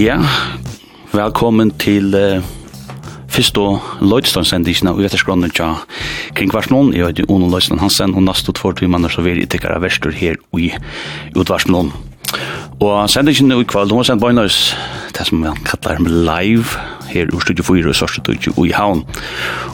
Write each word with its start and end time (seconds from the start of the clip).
Ja, 0.00 0.16
velkommen 1.12 1.74
til 1.76 2.14
uh, 2.16 2.40
fyrst 3.28 3.58
og 3.60 3.82
første 3.82 4.06
løydståndsendisjon 4.08 4.88
og 4.88 5.02
Uvetterskronen 5.02 5.52
tja 5.52 5.74
kring 6.38 6.48
hvert 6.54 6.70
noen. 6.72 6.94
Jeg 6.96 7.10
heter 7.10 7.28
Ono 7.28 7.50
Løydstånd 7.52 7.82
Hansen, 7.82 8.14
og 8.16 8.24
neste 8.24 8.54
tvår 8.56 8.78
til 8.78 8.96
er 8.96 9.12
så 9.12 9.20
veldig 9.20 9.44
tikkere 9.52 9.76
av 9.76 9.84
Vestur 9.84 10.16
her 10.16 10.40
i 10.56 10.70
Utvarsmålen. 11.36 11.92
Og 12.80 13.10
sendingen 13.12 13.52
i 13.52 13.68
kvall, 13.68 13.92
hun 13.92 14.00
har 14.00 14.08
sendt 14.08 14.24
bøgnøys, 14.24 14.72
det 15.12 15.26
som 15.28 15.44
man 15.44 15.60
kallar 15.68 16.00
live, 16.00 16.80
her 17.12 17.28
i 17.28 17.40
studio 17.44 17.66
4 17.68 17.92
og 17.92 18.00
sørste 18.00 18.24
studio 18.24 18.64
i 18.64 18.72
Havn. 18.72 19.04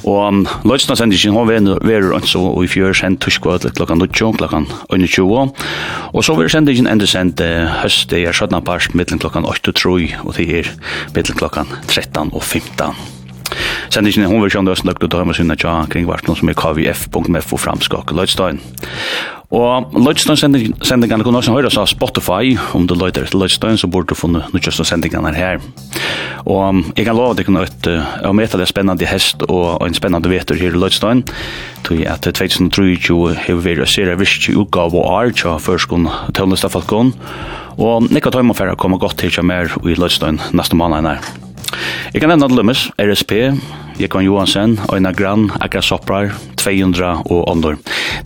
Og 0.06 0.20
um, 0.28 0.44
løsna 0.68 0.94
sendingen 0.98 1.34
har 1.34 1.48
vært 1.50 2.06
rundt 2.06 2.34
og 2.38 2.62
i 2.62 2.70
fjør 2.70 2.94
sendt 2.94 3.24
tuskva 3.24 3.58
klokkan 3.66 4.02
20, 4.04 4.38
klokkan 4.38 4.68
21. 4.94 5.50
Og 6.12 6.24
så 6.24 6.38
vil 6.38 6.52
sendingen 6.52 6.90
enda 6.90 7.08
sendt 7.10 7.42
uh, 7.42 7.66
høst, 7.82 8.08
det 8.14 8.22
er 8.22 8.32
17 8.36 8.62
part, 8.66 8.94
mittlen 8.94 9.22
klokkan 9.22 9.48
8 9.48 9.74
og 9.74 9.82
3, 9.82 9.98
og 10.22 10.32
det 10.38 10.48
er 10.62 10.72
mittlen 11.16 11.42
klokkan 11.42 11.76
13 11.90 12.30
og 12.32 12.42
15. 12.42 13.15
Sendingen 13.94 14.26
er 14.26 14.32
hovedkjønn 14.32 14.68
løsende 14.68 14.92
løgt 14.92 15.06
ut 15.06 15.14
av 15.14 15.22
hjemme 15.22 15.36
sinne 15.36 15.56
tja 15.60 15.78
kring 15.92 16.08
vartnå 16.08 16.36
som 16.38 16.50
er 16.50 16.58
kvf.f 16.58 17.08
og 17.16 17.62
framskak 17.62 18.12
Løydstein. 18.16 18.60
Og 19.54 19.92
Løydstein-sendingene 19.94 21.22
kan 21.22 21.38
også 21.38 21.54
høres 21.54 21.76
av 21.78 21.86
Spotify, 21.86 22.56
om 22.74 22.88
du 22.90 22.96
løyder 22.98 23.28
til 23.30 23.38
Løydstein, 23.38 23.78
så 23.78 23.86
burde 23.86 24.10
du 24.10 24.18
funnet 24.18 24.48
nødvendigste 24.50 24.84
sendingene 24.88 25.30
her. 25.36 25.60
Og 26.50 26.82
jeg 26.96 27.06
kan 27.06 27.14
love 27.14 27.36
deg 27.38 27.52
noe 27.54 27.68
at 27.68 27.86
jeg 27.86 28.34
møter 28.34 28.58
det 28.58 28.68
spennende 28.70 29.06
hest 29.06 29.46
og 29.46 29.86
en 29.86 29.94
spennende 29.94 30.30
veter 30.30 30.58
her 30.58 30.74
i 30.74 30.82
Løydstein, 30.82 31.22
tog 31.86 32.02
at 32.10 32.26
2023 32.26 33.38
har 33.46 33.62
vært 33.62 33.86
å 33.86 33.88
se 33.90 34.08
det 34.08 34.18
virkelig 34.18 34.58
utgave 34.66 34.98
og 34.98 35.10
art, 35.14 35.38
tja 35.38 35.54
førskån 35.62 36.10
tøvnlistafalkån, 36.34 37.14
og 37.78 38.10
nekka 38.10 38.34
tøyma 38.34 38.56
færre 38.56 38.74
kommer 38.74 38.98
godt 38.98 39.20
til 39.22 39.30
tja 39.30 39.46
mer 39.46 39.70
i 39.86 39.94
Løydstein 39.94 40.42
neste 40.58 40.78
måned 40.78 41.06
her. 41.06 41.45
Jeg 42.14 42.22
kan 42.22 42.30
nevne 42.32 42.48
Lømmes, 42.54 42.86
RSP, 42.98 43.32
Jekon 44.00 44.24
Johansen, 44.24 44.78
Øyna 44.92 45.12
Gran, 45.12 45.50
Akra 45.60 45.82
Soprar, 45.82 46.32
200 46.56 47.22
og 47.26 47.48
Ondor. 47.50 47.78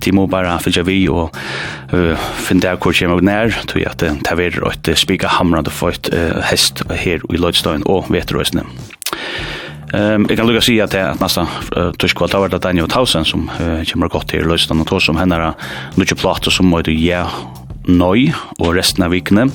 De 0.04 0.12
må 0.12 0.26
bare 0.30 0.58
fylgja 0.62 0.84
vi 0.86 0.98
og 1.08 1.34
uh, 1.92 2.28
finne 2.42 2.64
der 2.64 2.78
hvor 2.80 2.94
kommer 2.96 3.22
nær, 3.24 3.54
tog 3.66 3.82
at 3.86 4.00
det 4.00 4.12
uh, 4.30 4.38
er 4.38 4.60
et 4.70 4.92
spika 4.98 5.30
hamrande 5.38 5.70
for 5.70 5.94
et 5.94 6.10
uh, 6.12 6.42
hest 6.50 6.84
her 6.90 7.24
i 7.30 7.40
Løydstøyen 7.40 7.86
og 7.86 8.10
Veterøysene. 8.10 8.66
Ehm 9.94 10.14
um, 10.14 10.26
jag 10.28 10.36
kan 10.38 10.46
lugga 10.46 10.60
säga 10.60 10.84
att 10.84 10.94
att 10.94 11.20
nästa 11.20 11.48
uh, 11.76 11.92
tyska 11.92 12.38
var 12.38 12.48
det 12.48 12.58
Daniel 12.58 12.88
Tausen 12.88 13.24
som 13.24 13.50
uh, 13.60 13.84
kommer 13.84 14.08
gott 14.08 14.28
till 14.28 14.46
löstan 14.46 14.80
och 14.80 14.86
tog 14.86 15.02
som 15.02 15.16
henne 15.16 15.54
nu 15.94 16.04
plats 16.04 16.54
som 16.54 16.70
möter 16.70 16.92
ja 16.92 17.30
noi 17.84 18.32
och 18.58 18.74
resten 18.74 19.04
av 19.04 19.10
vikne 19.10 19.48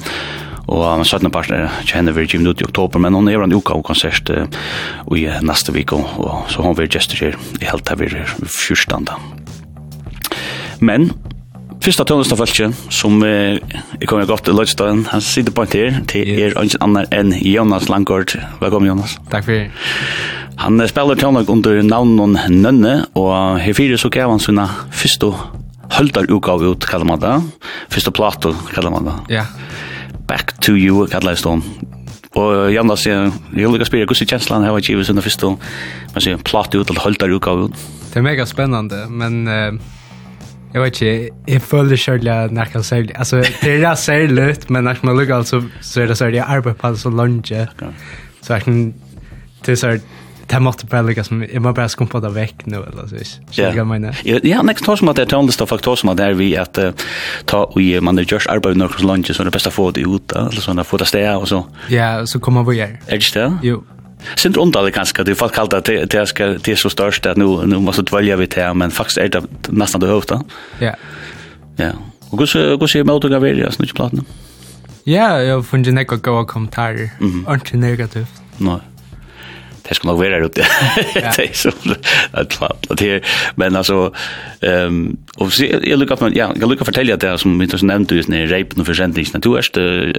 og 0.66 0.82
han 0.82 1.06
satt 1.06 1.26
en 1.26 1.34
partner 1.34 1.70
kjenner 1.86 2.16
vi 2.16 2.24
vil 2.24 2.36
givet 2.36 2.50
ut 2.50 2.64
i 2.64 2.68
oktober, 2.68 3.02
men 3.02 3.14
hon 3.18 3.30
er 3.30 3.44
en 3.44 3.54
uka 3.54 3.78
og 3.78 3.86
konsert 3.86 4.30
i 4.32 5.28
neste 5.46 5.76
vik, 5.76 5.94
og 5.94 6.50
så 6.52 6.66
hon 6.66 6.78
vil 6.78 6.90
gestur 6.90 7.22
her 7.22 7.40
i 7.62 7.70
helt 7.70 7.90
her 7.90 8.02
vi 8.02 8.12
fyrstanda. 8.50 9.20
Men, 10.82 11.12
Fyrsta 11.86 12.02
tøvnestafalkje, 12.08 12.72
som 12.90 13.20
eh, 13.28 13.60
jeg 14.00 14.08
kommer 14.10 14.26
godt 14.26 14.48
til 14.48 14.56
Lødstaden, 14.58 15.04
han 15.12 15.22
sitter 15.22 15.54
på 15.54 15.66
en 15.66 15.70
til, 15.70 15.98
til 16.10 16.32
er 16.32 16.56
ikke 16.56 16.80
annar 16.82 17.06
enn 17.14 17.34
Jonas 17.46 17.90
Langgaard. 17.92 18.34
Velkommen, 18.62 18.90
Jonas. 18.90 19.18
Takk 19.30 19.46
for 19.46 19.68
Han 20.64 20.82
spiller 20.90 21.20
tøvnlag 21.20 21.52
under 21.52 21.82
navnet 21.86 22.50
Nønne, 22.50 22.96
og 23.14 23.60
her 23.62 23.78
fire 23.78 24.00
så 24.02 24.10
gav 24.10 24.32
han 24.34 24.42
sina 24.42 24.66
fyrsta 24.90 25.30
høldar 26.00 26.32
utgave 26.32 26.72
ut, 26.72 26.88
kallar 26.90 27.06
man 27.12 27.22
det. 27.22 27.36
Fyrsta 27.94 28.10
plato, 28.16 28.56
kallar 28.74 28.96
man 28.96 29.12
det. 29.12 29.18
Ja. 29.36 29.44
Yeah. 29.44 29.95
Back 30.28 30.56
to 30.66 30.74
You, 30.74 31.06
kallar 31.12 31.38
stånd. 31.40 31.66
Og 32.36 32.72
Janna 32.74 32.98
sier, 33.00 33.30
jeg 33.56 33.68
vil 33.70 33.78
ikke 33.80 33.88
spørre, 33.88 34.08
hvordan 34.10 34.30
kjenslan 34.34 34.66
her 34.68 34.74
var 34.76 34.84
givet 34.84 35.08
sin 35.08 35.22
første, 35.24 35.52
man 36.16 36.24
sier, 36.24 36.42
platt 36.44 36.76
ut, 36.76 36.90
eller 36.90 37.04
holdt 37.06 37.22
der 37.24 37.36
utgave 37.36 37.70
ut. 37.70 37.86
Det 38.10 38.20
er 38.20 38.26
mega 38.26 38.46
spennende, 38.48 39.06
men 39.12 39.46
uh, 39.48 39.78
jeg 40.76 40.84
vet 40.84 41.00
ikke, 41.00 41.30
jeg 41.48 41.62
føler 41.64 41.96
selv 41.96 42.28
at 42.32 42.52
jeg 42.52 42.68
kan 42.74 42.84
særlig, 42.84 43.16
altså, 43.16 43.40
det 43.62 43.78
er 43.84 43.96
særlig, 43.96 44.56
men 44.70 44.84
når 44.84 45.00
man 45.08 45.18
lukker 45.18 45.36
alt, 45.36 45.48
så 45.48 46.02
er 46.02 46.12
det 46.12 46.18
særlig 46.18 46.40
arbeid 46.44 46.76
på 46.76 46.92
det 46.92 47.00
så 47.00 47.10
langt. 47.10 47.52
Så 48.42 48.54
er 48.54 48.60
kan, 48.60 48.94
det 49.66 49.72
er 49.72 49.76
særlig, 49.76 50.02
det 50.48 50.60
måste 50.60 50.86
bara 50.86 51.02
lägga 51.02 51.24
som 51.24 51.46
jag 51.54 51.62
måste 51.62 51.74
bara 51.76 51.90
skumpa 51.90 52.20
det 52.20 52.30
veck 52.30 52.56
nu 52.66 52.76
eller 52.76 53.08
så 53.08 53.16
vis. 53.16 53.40
Jag 53.52 53.88
menar. 53.88 54.18
Ja, 54.24 54.40
ja, 54.44 54.62
next 54.62 54.86
tar 54.86 54.96
som 54.96 55.10
att 55.10 55.16
det 55.16 55.22
är 55.22 55.26
tonlist 55.26 55.62
av 55.62 55.66
faktorer 55.66 55.96
som 55.96 56.10
att 56.10 56.18
där 56.18 56.34
vi 56.34 56.58
att 56.58 56.80
ta 57.46 57.64
och 57.64 57.82
ge 57.82 58.02
man 58.02 58.16
det 58.16 58.32
görs 58.32 58.48
arbete 58.48 58.90
så 58.98 59.08
lunch 59.08 59.36
så 59.36 59.44
det 59.44 59.52
bästa 59.52 59.72
få 59.72 59.92
det 59.92 60.02
ut 60.02 60.32
eller 60.32 60.62
såna 60.62 60.84
få 60.84 60.98
det 60.98 61.06
stäja 61.06 61.38
och 61.38 61.48
så. 61.48 61.66
Ja, 61.90 62.26
så 62.26 62.40
kommer 62.40 62.64
vi 62.64 62.80
här. 62.80 63.00
Är 63.08 63.18
det 63.34 63.40
det? 63.40 63.58
Jo. 63.64 63.84
Sint 64.36 64.58
undan 64.58 64.86
det 64.86 64.92
kanske 64.92 65.24
det 65.24 65.36
folk 65.36 65.54
kallar 65.54 65.82
det 65.86 66.06
det 66.06 66.28
ska 66.28 66.46
det 66.46 66.68
är 66.68 66.76
så 66.76 66.90
störst 66.90 67.26
att 67.26 67.38
nu 67.38 67.66
nu 67.66 67.80
måste 67.80 68.16
välja 68.16 68.36
vi 68.36 68.48
till 68.48 68.74
men 68.74 68.92
faktiskt 68.92 69.18
är 69.18 69.28
det 69.30 69.44
nästan 69.68 70.02
det 70.02 70.08
högsta. 70.08 70.44
Ja. 70.80 70.96
Ja. 71.76 71.92
Och 72.30 72.40
hur 72.40 72.80
hur 72.80 72.88
ser 72.88 73.04
motorn 73.04 73.34
av 73.34 73.42
det 73.42 73.72
snitch 73.72 73.94
platsen. 73.94 74.26
Ja, 75.04 75.42
jag 75.42 75.56
har 75.56 75.64
funnit 75.64 75.94
några 75.94 76.18
goda 76.18 76.46
kommentarer. 76.46 77.10
Inte 77.50 77.78
negativt. 77.78 78.42
Nej. 78.58 78.80
det 79.90 79.96
ska 79.96 80.08
nog 80.08 80.18
vara 80.18 80.38
ute. 80.38 80.66
Det 81.14 81.50
är 81.50 81.54
så 81.54 81.72
att 82.32 82.62
att 82.62 82.98
det 82.98 83.24
men 83.56 83.76
alltså 83.76 84.14
ehm 84.62 85.18
och 85.36 85.54
så 85.54 85.66
jag 85.66 86.00
lukar 86.00 86.16
på 86.16 86.30
ja, 86.34 86.54
jag 86.60 86.70
lukar 86.70 86.86
fortälja 86.86 87.18
det 87.18 87.38
som 87.38 87.60
vi 87.60 87.68
så 87.68 87.86
nämnde 87.86 88.16
just 88.16 88.30
när 88.30 88.48
rapen 88.48 88.80
och 88.80 88.86
försändning 88.86 89.26
du 89.42 89.58
är 89.58 89.62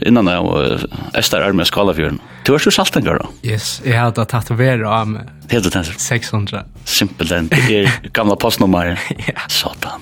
innan 0.08 0.26
jag 0.26 0.80
är 1.12 1.40
armé 1.40 1.64
skala 1.64 1.94
för 1.94 2.02
den. 2.02 2.18
Du 2.44 2.54
är 2.54 2.58
så 2.58 2.70
saltan 2.70 3.04
då. 3.04 3.28
Yes, 3.42 3.82
jag 3.84 4.00
har 4.00 4.08
att 4.08 4.18
av 4.50 4.60
arm. 4.92 5.18
Helt 5.48 5.66
det 5.72 5.84
600. 5.84 6.64
Simpelt 6.84 7.30
den 7.30 7.52
är 7.52 8.08
gamla 8.12 8.36
postnummer. 8.42 9.00
Ja, 9.26 9.40
satan. 9.48 10.00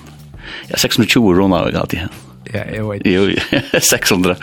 Ja, 0.67 0.77
620 0.77 1.33
rona 1.33 1.57
jag 1.57 1.75
alltid. 1.75 1.99
Ja, 2.53 2.59
jag 2.75 2.91
vet. 2.91 3.01
Jo, 3.05 3.31
600. 3.81 4.35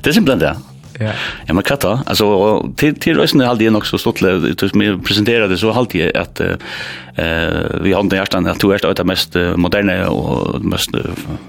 Det 0.00 0.10
är 0.10 0.14
simpelt 0.14 0.40
det. 0.40 0.56
Ja. 1.00 1.12
Ja, 1.46 1.54
men 1.54 1.62
katta, 1.62 2.02
alltså 2.06 2.72
till 2.76 2.94
till 2.94 3.16
rösten 3.16 3.40
hade 3.40 3.64
jag 3.64 3.76
också 3.76 3.98
stått 3.98 4.22
ut 4.22 4.74
med 4.74 5.04
presenterade 5.04 5.58
så 5.58 5.72
halt 5.72 5.94
jag 5.94 6.16
att 6.16 6.40
eh 6.40 6.56
vi 7.80 7.92
har 7.92 8.02
den 8.02 8.18
hjärtan 8.18 8.46
att 8.46 8.60
du 8.60 8.72
är 8.72 8.94
det 8.94 9.04
mest 9.04 9.36
moderna 9.56 10.08
och 10.08 10.64
mest 10.64 10.90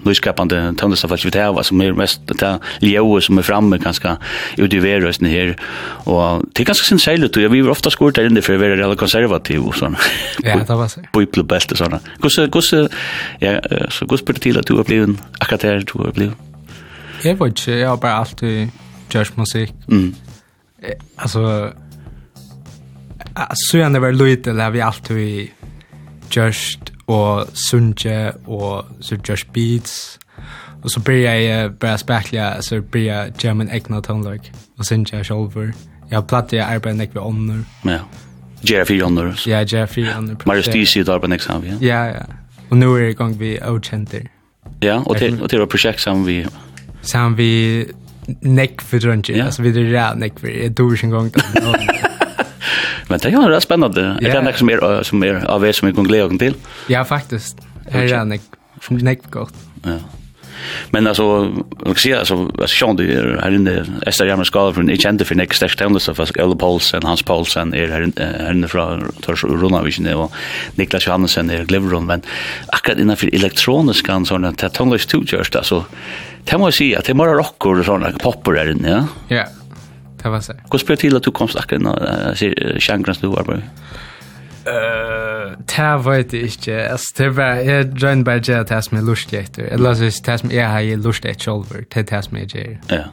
nyskapande 0.04 0.74
tonsättare 0.78 1.30
vi 1.32 1.40
har 1.40 1.64
som 1.64 1.82
är 1.82 1.94
mest 1.94 2.22
det 2.28 2.60
Leo 2.80 3.22
som 3.22 3.38
är 3.38 3.42
framme 3.42 3.78
ganska 3.78 4.18
ut 4.58 4.74
i 4.74 4.80
rösten 4.80 5.28
här 5.28 5.56
och 6.06 6.46
det 6.54 6.64
är 6.64 6.66
ganska 6.66 6.86
sin 6.86 7.00
sälj 7.00 7.30
då 7.34 7.48
vi 7.48 7.62
ofta 7.62 7.90
skort 7.90 8.16
där 8.16 8.26
inne 8.26 8.42
för 8.42 8.54
att 8.54 8.80
vara 8.80 8.96
konservativ 8.96 9.62
och 9.62 9.76
såna. 9.76 9.98
Ja, 10.44 10.60
det 10.68 10.76
var 10.76 10.88
så. 10.88 11.02
People 11.14 11.44
bäst 11.44 11.78
såna. 11.78 12.00
Kusse 12.22 12.48
kusse 12.52 12.90
ja, 13.40 13.62
så 13.90 14.08
kusse 14.08 14.34
till 14.34 14.60
att 14.60 14.68
du 14.68 14.74
har 14.74 14.84
blivit 14.84 15.18
akatär 15.40 15.84
du 15.94 16.00
har 16.00 16.12
blivit. 16.12 16.38
Jag 17.24 17.36
vet 17.36 17.48
inte, 17.48 17.72
jag 17.72 17.90
har 17.90 17.98
bara 17.98 18.14
alltid 18.14 18.70
jazzmusik. 19.14 19.74
Mm. 19.88 20.16
Eh, 20.82 20.94
Alltså 21.16 21.74
så 23.54 23.78
jag 23.78 23.92
när 23.92 24.00
var 24.00 24.12
lite 24.12 24.52
där 24.52 24.70
vi 24.70 24.82
alltid 24.82 25.50
just 26.32 26.80
och 27.06 27.48
sunje 27.54 28.34
och 28.46 28.86
så 29.00 29.16
just 29.26 29.54
beats 29.54 30.20
och 30.84 30.92
så 30.92 31.00
blir 31.00 31.42
jag 31.42 31.74
bara 31.74 31.98
spärkliga 31.98 32.62
så 32.62 32.82
blir 32.82 33.08
jag 33.08 33.32
German 33.40 33.70
egna 33.70 34.02
tonlag 34.02 34.52
och 34.78 34.86
sunje 34.86 35.24
själver. 35.24 35.74
Jag 36.10 36.28
plattar 36.28 36.58
jag 36.58 36.70
arbetar 36.70 36.94
näck 36.94 37.10
vid 37.10 37.22
onnor. 37.22 37.64
Ja. 37.84 38.00
Jerry 38.62 38.86
för 38.86 39.04
onnor. 39.04 39.36
Ja, 39.46 39.62
Jerry 39.62 39.88
för 39.88 40.18
onnor. 40.18 40.38
Marius 40.46 40.66
Stisi 40.66 41.04
där 41.04 41.20
på 41.20 41.28
nästa 41.28 41.60
vecka. 41.60 41.78
Ja, 41.80 41.88
ja. 41.88 42.08
ja. 42.08 42.26
Och 42.70 42.78
nu 42.78 42.86
är 42.86 43.02
det 43.02 43.14
gång 43.14 43.38
vi 43.38 43.60
Ochenter. 43.60 44.30
Ja, 44.80 45.04
och 45.06 45.18
till 45.18 45.42
och 45.42 45.50
till 45.50 45.66
projekt 45.66 46.00
som 46.00 46.26
vi 46.26 46.48
Sam 47.02 47.36
vi 47.36 47.88
neck 48.40 48.82
för 48.82 49.00
drunchen. 49.00 49.38
Ja. 49.38 49.46
Alltså 49.46 49.62
vi 49.62 49.72
det 49.72 49.92
där 49.92 50.16
neck 50.16 50.40
för 50.40 50.66
ett 50.66 50.76
dåligt 50.76 51.04
en 51.04 51.10
gång. 51.10 51.32
Men 53.08 53.20
det 53.20 53.26
är 53.26 53.54
ju 53.54 53.62
spännande. 53.62 54.02
Yeah. 54.02 54.26
Är 54.26 54.34
det 54.34 54.42
något 54.42 54.58
som 54.58 54.70
är 54.70 55.04
som 55.04 55.24
är 55.24 55.46
av 55.46 55.66
er 55.66 55.72
som 55.72 55.88
vi 55.88 55.94
kan 55.94 56.04
glädja 56.04 56.38
till? 56.38 56.54
Ja, 56.88 57.06
faktiskt. 57.06 57.58
Här 57.90 58.14
är 58.14 58.26
neck 58.26 58.42
neck 58.90 59.20
gott. 59.30 59.54
Ja. 59.84 59.92
Men 60.90 61.08
alltså 61.08 61.54
jag 61.86 62.00
ser 62.00 62.18
alltså 62.18 62.36
alltså 62.46 62.68
Sean 62.68 62.96
det 62.96 63.14
är 63.14 63.40
här 63.44 63.52
inne 63.52 63.86
Esther 64.06 64.26
Jammer 64.26 64.44
skala 64.44 64.74
från 64.74 64.90
each 64.90 65.06
end 65.06 65.28
för 65.28 65.36
next 65.36 65.58
stash 65.58 65.76
town 65.78 65.96
av 66.10 66.14
fast 66.14 66.34
Paulsen 66.60 67.04
Hans 67.04 67.24
Paulsen 67.24 67.74
är 67.74 67.88
här 67.88 68.02
inne 68.02 68.36
här 68.40 68.54
inne 68.54 68.68
från 68.68 69.12
Tors 69.22 69.44
Rona 69.44 69.82
och 70.16 70.32
Niklas 70.76 71.08
Johansen 71.08 71.50
är 71.50 71.64
Gliveron 71.64 72.06
men 72.06 72.22
akkurat 72.68 73.00
innan 73.00 73.18
för 73.18 73.36
elektronisk 73.36 74.06
kan 74.06 74.26
såna 74.26 74.54
Tatonglish 74.54 75.08
2 75.08 75.24
alltså 75.56 75.86
Det 76.48 76.60
må 76.60 76.70
jeg 76.72 76.78
si 76.78 76.88
at 76.98 77.08
det 77.08 77.16
er 77.16 77.20
bare 77.22 77.38
rocker 77.40 77.82
og 77.82 77.88
sånne 77.88 78.14
popper 78.22 78.58
der 78.58 78.72
inne, 78.74 78.96
ja? 78.96 79.02
Ja, 79.30 79.44
det 80.22 80.32
var 80.34 80.44
så. 80.46 80.56
Hvordan 80.68 80.88
ble 80.88 80.96
det 80.96 81.04
til 81.06 81.20
at 81.20 81.28
du 81.28 81.32
kom 81.36 81.52
snakke 81.52 81.80
nå, 81.82 81.94
sjankeren 82.82 83.18
som 83.18 83.28
du 83.28 83.36
var 83.36 83.48
på? 83.48 83.60
Uh, 84.62 85.56
det 85.66 85.92
vet 86.06 86.34
jeg 86.38 86.52
ikke. 86.52 86.76
Altså, 86.94 87.14
det 87.18 87.30
var, 87.32 87.36
bare, 87.40 87.66
jeg 87.66 87.88
drønner 88.02 88.28
bare 88.28 88.44
til 88.46 88.60
at 88.60 88.70
det 88.70 88.84
som 88.86 88.98
jeg 88.98 89.08
lust 89.08 89.34
etter. 89.34 89.70
Eller 89.74 89.90
altså, 89.90 90.22
det 90.26 90.40
som 90.40 90.54
jeg 90.54 90.70
har 90.70 90.98
lust 91.02 91.26
etter 91.26 91.44
selv, 91.44 91.86
det 91.94 92.04
er 92.04 92.10
det 92.16 92.24
som 92.26 92.38
jeg 92.38 92.48
gjør. 92.48 92.74
Ja. 92.92 93.04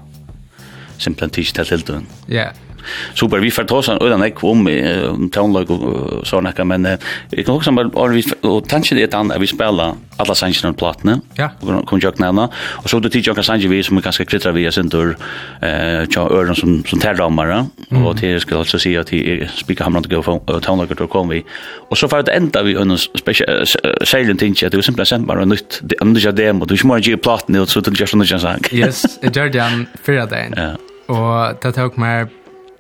Simpelthen 0.99 1.45
ikke 1.45 1.53
til 1.53 1.65
tiltøyen. 1.73 2.09
Ja. 2.29 2.35
Yeah. 2.35 2.68
Super, 3.15 3.39
vi 3.39 3.51
får 3.51 3.65
ta 3.65 3.77
oss 3.77 3.89
en 3.89 4.03
ödan 4.03 4.23
ek 4.23 4.45
om 4.45 4.67
um, 4.67 5.31
townlag 5.31 5.71
och 5.71 6.27
sådana 6.27 6.53
här, 6.57 6.65
men 6.65 6.99
jag 7.31 7.47
kan 7.47 7.55
också 7.55 7.73
bara, 7.73 8.09
vi, 8.09 8.23
och 8.41 8.69
tanken 8.69 8.99
är 8.99 9.05
ett 9.05 9.41
vi 9.41 9.47
spela 9.47 9.95
alla 10.17 10.35
sangerna 10.35 10.73
på 10.73 10.79
plattorna, 10.79 11.21
ja. 11.35 11.51
och 11.61 11.87
kom 11.87 12.01
jag 12.03 12.21
nämna, 12.21 12.51
och 12.57 12.91
så 12.91 12.99
då 12.99 13.09
tid 13.09 13.27
jag 13.27 13.45
sanger 13.45 13.69
vi 13.69 13.83
som 13.83 13.97
vi 13.97 14.03
ganska 14.03 14.25
klittra 14.25 14.53
via 14.53 14.73
sin 14.73 14.89
dörr, 14.89 15.17
eh, 15.61 16.09
tja 16.09 16.21
öron 16.21 16.55
som, 16.55 16.85
som 16.85 16.99
terramare, 16.99 17.67
mm. 17.91 18.07
och 18.07 18.19
till 18.19 18.41
ska 18.41 18.59
alltså 18.59 18.79
säga 18.79 19.05
till 19.05 19.49
spikarhamran 19.55 20.03
till 20.03 20.23
townlag 20.63 20.91
och 20.91 20.97
då 20.97 21.07
kom 21.07 21.29
vi, 21.29 21.45
och 21.89 21.99
så 21.99 22.09
för 22.09 22.19
att 22.19 22.29
ända 22.29 22.63
vi 22.63 22.75
en 22.75 22.99
speciell 22.99 23.67
säljen 24.05 24.37
tinge, 24.37 24.67
att 24.67 24.71
det 24.71 24.77
var 24.77 24.83
simpelthen 24.83 25.19
sent 25.19 25.27
bara 25.27 25.45
nytt, 25.45 25.81
om 26.01 26.15
du 26.15 26.21
kör 26.21 26.33
demo, 26.33 26.65
du 26.65 26.77
kör 26.77 26.99
ju 26.99 27.17
plattan, 27.17 27.67
så 27.67 27.81
du 27.81 27.97
kör 27.97 28.07
sådana 28.07 28.25
här 28.25 28.39
sang. 28.39 28.61
Yes, 28.73 29.19
jag 29.23 29.37
gör 29.37 29.49
det 29.49 29.59
en 29.59 29.87
fyra 30.07 30.27
dagen. 30.27 30.55
Ja. 30.57 30.77
Og 31.09 31.63
det 31.63 31.73
tok 31.73 31.97
meg 31.97 32.29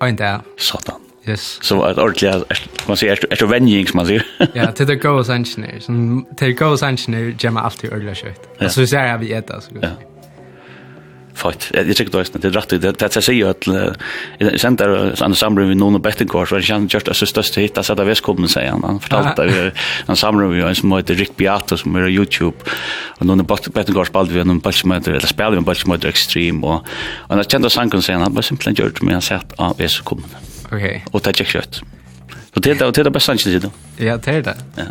Ein 0.00 0.16
dag. 0.16 0.40
Satan. 0.56 1.00
Yes. 1.28 1.58
Så 1.62 1.82
att 1.82 1.98
ordliga 1.98 2.42
man 2.86 2.96
sier, 2.96 3.18
er 3.30 3.36
det 3.36 3.50
vänjing 3.50 3.86
som 3.86 3.96
man 3.96 4.06
sier. 4.06 4.22
Ja, 4.54 4.70
til 4.70 4.88
det 4.88 5.00
gode 5.02 5.24
sannsjoner. 5.24 5.80
Som 5.80 6.26
till 6.38 6.54
goes 6.56 6.82
engineer 6.82 7.34
gemma 7.44 7.60
alltid 7.60 7.92
i 7.92 8.14
kjøtt. 8.14 8.48
Ja. 8.60 8.64
Og 8.64 8.70
så 8.70 8.86
ser 8.86 9.04
jeg 9.10 9.20
vi 9.20 9.32
etter, 9.32 9.60
så. 9.60 9.70
Ja 9.82 9.90
fakt. 11.38 11.70
Jag 11.75 11.96
tycker 11.96 12.12
då 12.12 12.19
att 12.19 12.43
det 12.43 12.50
rätt 12.50 12.69
det 12.82 13.02
att 13.02 13.14
jag 13.14 13.25
säger 13.25 13.46
att 13.46 13.69
i 14.55 14.58
center 14.58 15.23
en 15.25 15.35
samling 15.35 15.69
med 15.69 15.76
någon 15.76 16.02
betting 16.02 16.29
course 16.29 16.55
var 16.55 16.64
jag 16.69 16.94
just 16.94 17.17
så 17.19 17.26
störst 17.26 17.58
hit 17.58 17.79
att 17.79 17.87
sätta 17.87 18.05
väskobben 18.05 18.49
säger 18.49 18.70
han. 18.70 18.82
Han 18.85 19.00
fortalte 19.00 19.46
vi 19.46 19.70
en 20.06 20.17
samling 20.17 20.67
vi 20.67 20.75
som 20.75 20.93
heter 20.93 21.14
Rick 21.14 21.37
Beato 21.37 21.76
som 21.76 21.96
är 21.96 22.08
Youtube 22.08 22.56
och 23.19 23.26
någon 23.26 23.46
betting 23.75 23.94
course 23.94 24.12
bald 24.12 24.31
vi 24.31 24.44
någon 24.44 24.61
patch 24.61 24.85
med 24.85 25.08
eller 25.08 25.20
spelar 25.20 25.50
vi 25.50 25.56
en 25.56 25.64
patch 25.64 25.85
med 25.87 26.05
extreme 26.05 26.67
och 26.67 26.87
och 27.29 27.37
när 27.37 27.44
kände 27.44 27.70
sanken 27.70 28.02
säger 28.02 28.19
han 28.19 28.34
bara 28.34 28.43
simpelt 28.43 28.79
gjort 28.79 29.02
med 29.02 29.12
han 29.12 29.23
sett 29.23 29.52
av 29.56 29.79
väskobben. 29.79 30.31
Okej. 30.73 31.05
Och 31.11 31.20
det 31.20 31.37
check 31.37 31.49
shot. 31.49 31.82
Så 32.55 32.61
det 32.61 32.70
är 32.70 32.93
det 32.93 32.99
är 32.99 33.11
bästa 33.11 33.32
inte 33.32 33.50
det. 33.58 33.70
Ja, 33.96 34.17
det 34.17 34.31
är 34.31 34.43
det. 34.43 34.56
Ja. 34.76 34.82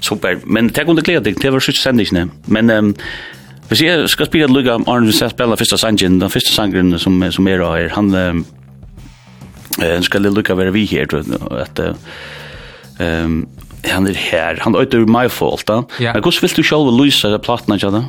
Super. 0.00 0.38
Men 0.44 0.70
tack 0.70 0.88
under 0.88 1.02
glädje. 1.02 1.34
Det 1.40 1.50
var 1.50 1.60
sjukt 1.60 1.78
sändigt, 1.78 2.12
men 2.44 2.70
ehm 2.70 2.94
Hvis 3.68 3.82
jeg 3.82 4.08
skal 4.12 4.26
spille 4.28 4.44
et 4.44 4.52
lukka 4.52 4.74
om 4.76 4.84
Arne, 4.90 5.08
hvis 5.08 5.22
jeg 5.22 5.30
spiller 5.32 5.56
første 5.56 5.78
sangen, 5.78 6.20
den 6.20 6.30
første 6.30 6.52
sangen 6.52 6.98
som, 6.98 7.22
som 7.32 7.48
er 7.48 7.62
her, 7.62 7.88
han 7.94 8.14
eh, 8.14 10.00
skal 10.04 10.26
jeg 10.26 10.32
lukka 10.32 10.56
være 10.58 10.72
vi 10.72 10.84
her, 10.86 11.06
tror 11.06 11.22
jeg, 11.24 11.40
at 11.62 11.80
um, 13.24 13.46
han 13.84 14.06
er 14.06 14.18
her, 14.18 14.58
han 14.60 14.74
er 14.74 14.84
øyder 14.84 15.06
my 15.06 15.28
fault, 15.30 15.66
da. 15.68 15.82
Ja. 16.00 16.12
Men 16.12 16.22
hvordan 16.22 16.42
vil 16.42 16.56
du 16.56 16.62
selv 16.62 16.92
lyse 17.04 17.28
det 17.32 17.40
platene, 17.42 17.78
ikke 17.78 17.90
da? 17.94 18.02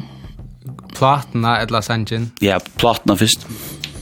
Platene, 0.94 1.55
eller 1.61 1.81
sangen? 1.81 2.31
Ja, 2.41 2.59
platene 2.77 3.17
først. 3.17 3.47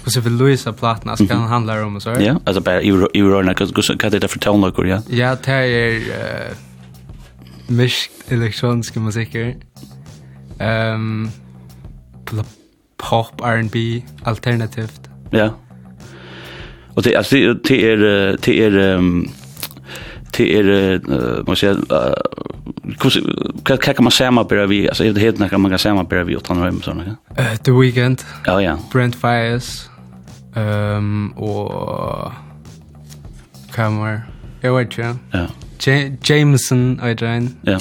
Hvordan 0.04 0.24
vil 0.24 0.48
lyse 0.48 0.74
platna, 0.74 1.16
skal 1.16 1.36
han 1.36 1.48
handla 1.48 1.84
om, 1.86 2.00
så? 2.00 2.18
Ja, 2.20 2.36
altså 2.46 2.62
bare 2.62 2.84
i 2.84 2.92
rørene, 2.92 3.54
hva 3.54 4.10
er 4.10 4.20
det 4.20 4.30
for 4.30 4.42
tonlager, 4.42 4.88
ja? 4.90 5.00
Ja, 5.10 5.36
det 5.36 5.62
er 5.78 6.00
uh, 6.10 6.58
mysk 7.70 8.12
elektroniske 8.32 9.00
musikker. 9.00 9.54
Ehm 10.62 11.30
pop 12.98 13.42
R&B 13.42 14.02
alternativt. 14.24 15.10
Ja. 15.30 15.50
Och 16.94 17.04
det 17.04 17.16
alltså 17.16 17.36
det 17.36 17.92
är 17.92 17.98
det 18.42 18.64
är 18.64 18.72
det 20.32 20.60
är 20.60 21.44
man 21.46 21.56
säger 21.56 21.78
kan 23.64 23.78
kan 23.78 24.04
man 24.04 24.12
säga 24.12 24.32
bara 24.32 24.66
vi 24.66 24.90
alltså 24.90 25.04
det 25.04 25.20
heter 25.22 25.48
kan 25.48 25.62
man 25.62 25.72
kan 25.72 25.80
säga 25.80 26.04
bara 26.04 26.24
vi 26.24 26.34
utan 26.34 26.58
hem 26.58 26.82
såna. 26.82 27.18
Eh 27.38 27.56
The 27.56 27.72
Weeknd. 27.72 28.22
Ja 28.46 28.62
ja. 28.62 28.78
Brent 28.92 29.16
Fires. 29.16 29.90
Ehm 30.56 31.32
och 31.32 32.32
Kammer. 33.74 34.22
Jag 34.62 34.78
vet 34.78 34.98
inte. 34.98 35.16
Ja. 35.32 35.48
Jameson, 36.24 37.00
I 37.04 37.14
don't. 37.14 37.50
Ja. 37.62 37.80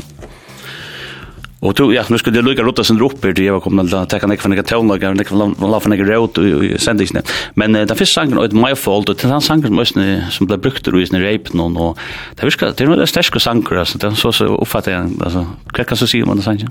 Och 1.61 1.75
då 1.75 1.95
ja, 1.95 2.05
nu 2.09 2.19
skulle 2.19 2.37
det 2.37 2.43
lucka 2.43 2.63
rotta 2.63 2.85
sen 2.85 3.01
upp 3.01 3.23
det 3.23 3.43
jag 3.43 3.63
kommet 3.63 3.93
att 3.95 4.09
ta 4.09 4.19
kan 4.19 4.31
jag 4.31 4.41
för 4.41 4.49
några 4.49 4.63
tonlager, 4.63 5.09
några 5.09 5.25
från 5.25 5.71
la 5.71 5.81
från 5.81 5.97
några 5.97 6.15
rot 6.15 6.39
och 6.39 6.81
sändigt 6.81 7.13
nu. 7.13 7.23
Men 7.55 7.73
den 7.73 7.89
första 7.89 8.21
sangen 8.21 8.39
ut 8.39 8.53
my 8.53 8.75
fault 8.75 9.09
och 9.09 9.17
den 9.17 9.41
sangen 9.41 9.75
måste 9.75 10.27
som 10.31 10.47
blev 10.47 10.61
brukt 10.61 10.85
då 10.85 11.01
is 11.01 11.13
när 11.13 11.33
rape 11.33 11.57
någon 11.57 11.77
och 11.77 11.99
det 12.35 12.47
viskar 12.47 12.67
det 12.77 12.81
är 12.81 12.87
några 12.89 13.07
starka 13.07 13.39
sanger 13.39 13.75
det 13.75 14.01
den 14.01 14.17
så 14.17 14.33
så 14.33 14.45
uppfattar 14.45 14.93
jag 14.93 15.23
alltså 15.23 15.47
vad 15.65 15.87
kan 15.87 15.97
så 15.97 16.07
se 16.07 16.25
man 16.25 16.43
sangen. 16.43 16.69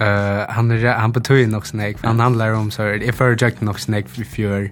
Eh 0.00 0.06
han 0.48 0.70
är 0.70 0.94
han 0.94 1.12
betyr 1.12 1.46
nok 1.46 1.66
snake. 1.66 1.96
Han 2.02 2.20
handlar 2.20 2.52
om 2.52 2.70
så 2.70 2.88
if 2.88 3.20
I 3.20 3.24
reject 3.24 3.60
nok 3.60 3.78
snake 3.78 4.08
for 4.08 4.70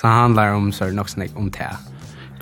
Så 0.00 0.06
han 0.06 0.18
handlar 0.18 0.54
om 0.54 0.72
så 0.72 0.84
nok 0.84 1.08
snake 1.08 1.32
om 1.34 1.50
det. 1.50 1.76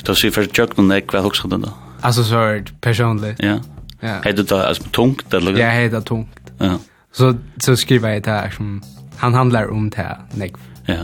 Då 0.05 0.15
ser 0.15 0.31
för 0.31 0.49
jag 0.55 0.79
nog 0.79 0.87
nej 0.87 1.05
vad 1.13 1.23
hooks 1.23 1.43
då. 1.43 1.69
Alltså 2.01 2.25
så 2.25 2.61
personligt. 2.81 3.37
Ja. 3.39 3.59
Ja. 4.01 4.21
heter 4.25 4.43
då 4.43 4.57
alltså 4.57 4.83
tungt 4.83 5.35
eller? 5.35 5.59
Ja, 5.59 5.67
hejdå 5.67 6.01
tungt. 6.01 6.42
Ja. 6.63 6.79
Så 7.13 7.35
så 7.57 7.77
skriver 7.77 8.11
jag 8.11 8.23
det 8.23 8.31
här 8.31 8.51
som 8.51 8.83
han 9.17 9.35
handlar 9.35 9.71
om 9.71 9.91
det 9.91 9.97
här. 9.97 10.17
Nej. 10.35 10.53
Ja. 10.87 10.95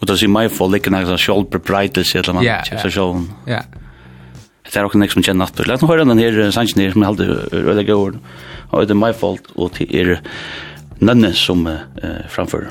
Och 0.00 0.06
då 0.06 0.16
ser 0.16 0.28
mig 0.28 0.48
för 0.48 0.68
liken 0.68 1.06
så 1.06 1.16
själv 1.16 1.44
proprietors 1.44 2.16
eller 2.16 2.32
man 2.32 2.44
så 2.82 2.90
så. 2.90 3.24
Ja. 3.46 3.60
Det 4.72 4.76
är 4.76 4.84
också 4.84 4.98
nästa 4.98 5.12
som 5.12 5.22
känner 5.22 5.44
att 5.44 5.66
låt 5.66 5.82
oss 5.82 5.88
höra 5.88 6.04
den 6.04 6.18
här 6.18 6.50
sanchen 6.50 6.92
som 6.92 6.92
som 6.92 7.02
hade 7.02 7.24
eller 7.52 7.82
går. 7.82 8.18
Och 8.70 8.86
det 8.86 8.92
är 8.92 9.06
my 9.06 9.12
fault 9.12 9.42
och 9.54 9.72
det 9.78 9.94
är 9.94 10.20
Nanne 10.98 11.32
som 11.32 11.66
uh, 11.66 11.74
framför. 12.28 12.70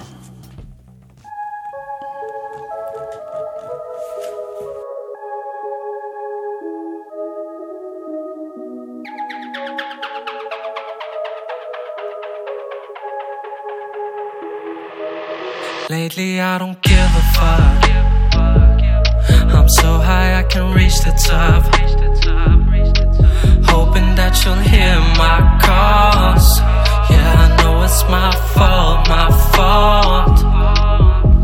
Lately 15.92 16.40
I 16.40 16.58
don't 16.58 16.82
give 16.82 17.12
a 17.22 17.26
fuck. 17.36 17.82
I'm 19.54 19.68
so 19.68 19.98
high 20.00 20.40
I 20.40 20.44
can 20.44 20.74
reach 20.74 20.98
the 21.02 21.12
top. 21.12 21.64
Hoping 23.68 24.16
that 24.16 24.34
you'll 24.42 24.64
hear 24.72 24.96
my 25.20 25.40
calls. 25.60 26.48
Yeah 27.12 27.44
I 27.44 27.48
know 27.58 27.84
it's 27.84 28.04
my 28.08 28.32
fault, 28.56 29.00
my 29.10 29.28
fault. 29.52 30.38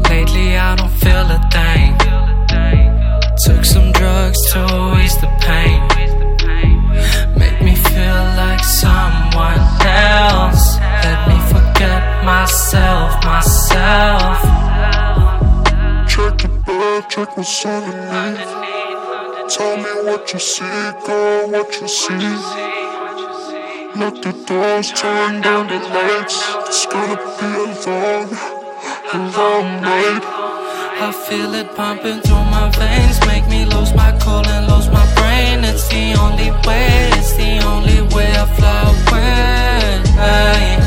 Lately 0.09 0.57
I 0.57 0.77
don't 0.77 0.95
feel 1.03 1.27
a 1.37 1.41
thing. 1.51 1.97
Took 3.43 3.65
some 3.65 3.91
drugs 3.91 4.39
to 4.53 4.61
ease 5.03 5.17
the 5.19 5.27
pain. 5.43 5.81
Make 7.37 7.59
me 7.61 7.75
feel 7.75 8.23
like 8.43 8.63
someone 8.63 9.59
else. 9.83 10.77
Let 11.03 11.19
me 11.27 11.36
myself, 12.27 13.23
myself. 13.23 14.37
Check 16.11 16.35
the 16.43 16.49
bed, 16.65 17.09
check 17.09 17.37
what's 17.37 17.65
underneath 17.65 18.51
Tell 19.55 19.77
me 19.77 19.91
what 20.07 20.33
you 20.33 20.39
see, 20.39 20.81
girl, 21.05 21.49
what 21.53 21.71
you 21.79 21.87
see. 21.87 22.33
Let 23.99 24.15
the 24.23 24.33
doors, 24.45 24.91
turn 24.91 25.41
down 25.41 25.67
the 25.71 25.79
lights. 25.95 26.37
It's 26.67 26.85
gonna 26.91 27.15
be 27.39 27.49
a 27.63 27.75
long, 27.87 28.27
a 29.15 29.19
long 29.37 29.67
night. 29.89 30.23
I 31.07 31.09
feel 31.25 31.53
it 31.53 31.69
pumping 31.77 32.19
through 32.25 32.47
my 32.57 32.69
veins. 32.77 33.17
Make 33.25 33.47
me 33.47 33.63
lose 33.73 33.93
my 33.93 34.11
cool 34.21 34.45
and 34.55 34.67
lose 34.71 34.89
my 34.89 35.07
brain. 35.15 35.63
It's 35.63 35.87
the 35.87 36.05
only 36.25 36.51
way, 36.67 37.09
it's 37.19 37.33
the 37.41 37.51
only 37.71 38.01
way 38.13 38.29
I 38.43 38.45
fly 38.57 38.79
away. 38.91 40.86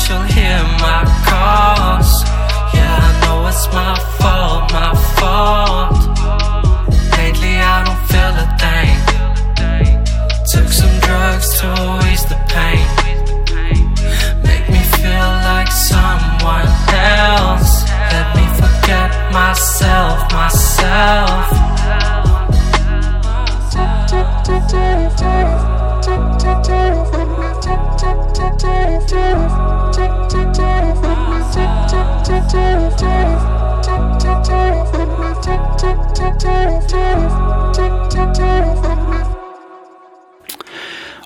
that 0.00 0.08
you'll 0.08 0.24
my 0.80 1.02
calls. 1.28 2.10
Yeah, 2.74 3.20
know 3.22 3.46
it's 3.48 3.66
my 3.72 3.94
fault, 4.18 4.72
my 4.72 4.94
fault. 5.18 5.92
Lately 7.18 7.56
I 7.58 7.84
don't 7.84 8.02
feel 8.08 8.34
a 8.36 8.48
thing. 8.60 8.96
Took 10.52 10.68
some 10.72 10.96
drugs 11.00 11.60
to 11.60 11.68
ease 12.10 12.24
the 12.24 12.38
pain. 12.48 12.86
Make 14.42 14.68
me 14.68 14.82
feel 14.98 15.30
like 15.50 15.70
someone 15.70 16.68
else. 16.92 17.84
Let 18.12 18.36
me 18.36 18.46
forget 18.58 19.32
myself 19.32 20.32
Myself. 20.32 21.50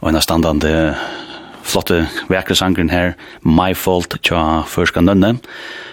Og 0.05 0.11
en 0.13 0.21
standande 0.21 0.71
flotte 1.65 2.03
vekre 2.29 2.55
her, 2.93 3.15
My 3.41 3.73
Fault, 3.75 4.19
tja 4.21 4.63
Førska 4.69 5.01
Nønne, 5.01 5.39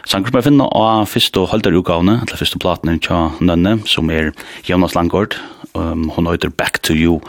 Sanger 0.09 0.31
som 0.31 0.39
jeg 0.39 0.47
finner 0.49 0.71
av 0.73 1.09
første 1.11 1.43
holderutgavene, 1.51 2.21
eller 2.23 2.39
første 2.39 2.59
platene 2.61 2.97
tja 3.03 3.27
Nønne, 3.43 3.77
som 3.89 4.09
er 4.13 4.31
Jonas 4.65 4.95
Langgaard, 4.97 5.35
um, 5.77 6.07
hon 6.15 6.29
heter 6.31 6.49
Back 6.49 6.79
to 6.87 6.95
You, 6.97 7.19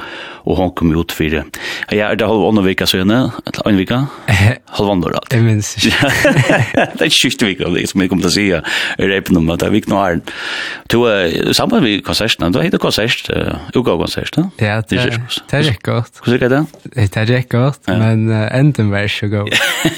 og 0.49 0.57
hon 0.59 0.73
kom 0.75 0.93
ut 0.97 1.12
fyrir, 1.14 1.45
ja, 1.93 2.09
er 2.09 2.19
det 2.19 2.26
halv 2.26 2.43
ånda 2.49 2.64
vika 2.64 2.88
søgne, 2.88 3.19
eller 3.45 3.69
en 3.69 3.79
vika? 3.79 4.00
Halv 4.73 4.88
ånda 4.88 5.11
rad. 5.12 5.29
Jeg 5.35 5.45
minns 5.45 5.75
ikke. 5.76 6.09
det 6.97 7.05
er 7.05 7.12
sjukt 7.12 7.45
vika, 7.45 7.69
det 7.75 7.85
som 7.91 8.00
jeg 8.02 8.11
kom 8.11 8.23
til 8.23 8.31
å 8.31 8.33
si, 8.33 8.47
er 8.57 8.64
reipen 9.11 9.37
om 9.38 9.50
at 9.52 9.61
det 9.61 9.69
er 9.69 9.75
vik 9.75 9.88
noe 9.93 10.00
her. 10.07 10.23
Du, 10.91 10.97
sammen 11.52 11.85
med 11.85 12.00
konsertene, 12.07 12.49
du 12.55 12.59
heter 12.62 12.81
konsert, 12.83 13.29
uka 13.76 13.99
konsert, 14.00 14.33
da? 14.38 14.47
Ja, 14.62 14.81
det 14.81 15.02
er 15.02 15.69
rikk 15.69 15.85
godt. 15.91 16.23
Hvordan 16.25 16.49
er 16.49 16.55
det? 16.55 16.62
Det 16.97 17.21
er 17.21 17.29
rikk 17.29 17.52
godt, 17.52 17.85
men 17.91 18.31
enden 18.33 18.91
vær 18.95 19.12
så 19.12 19.29
god. 19.33 19.52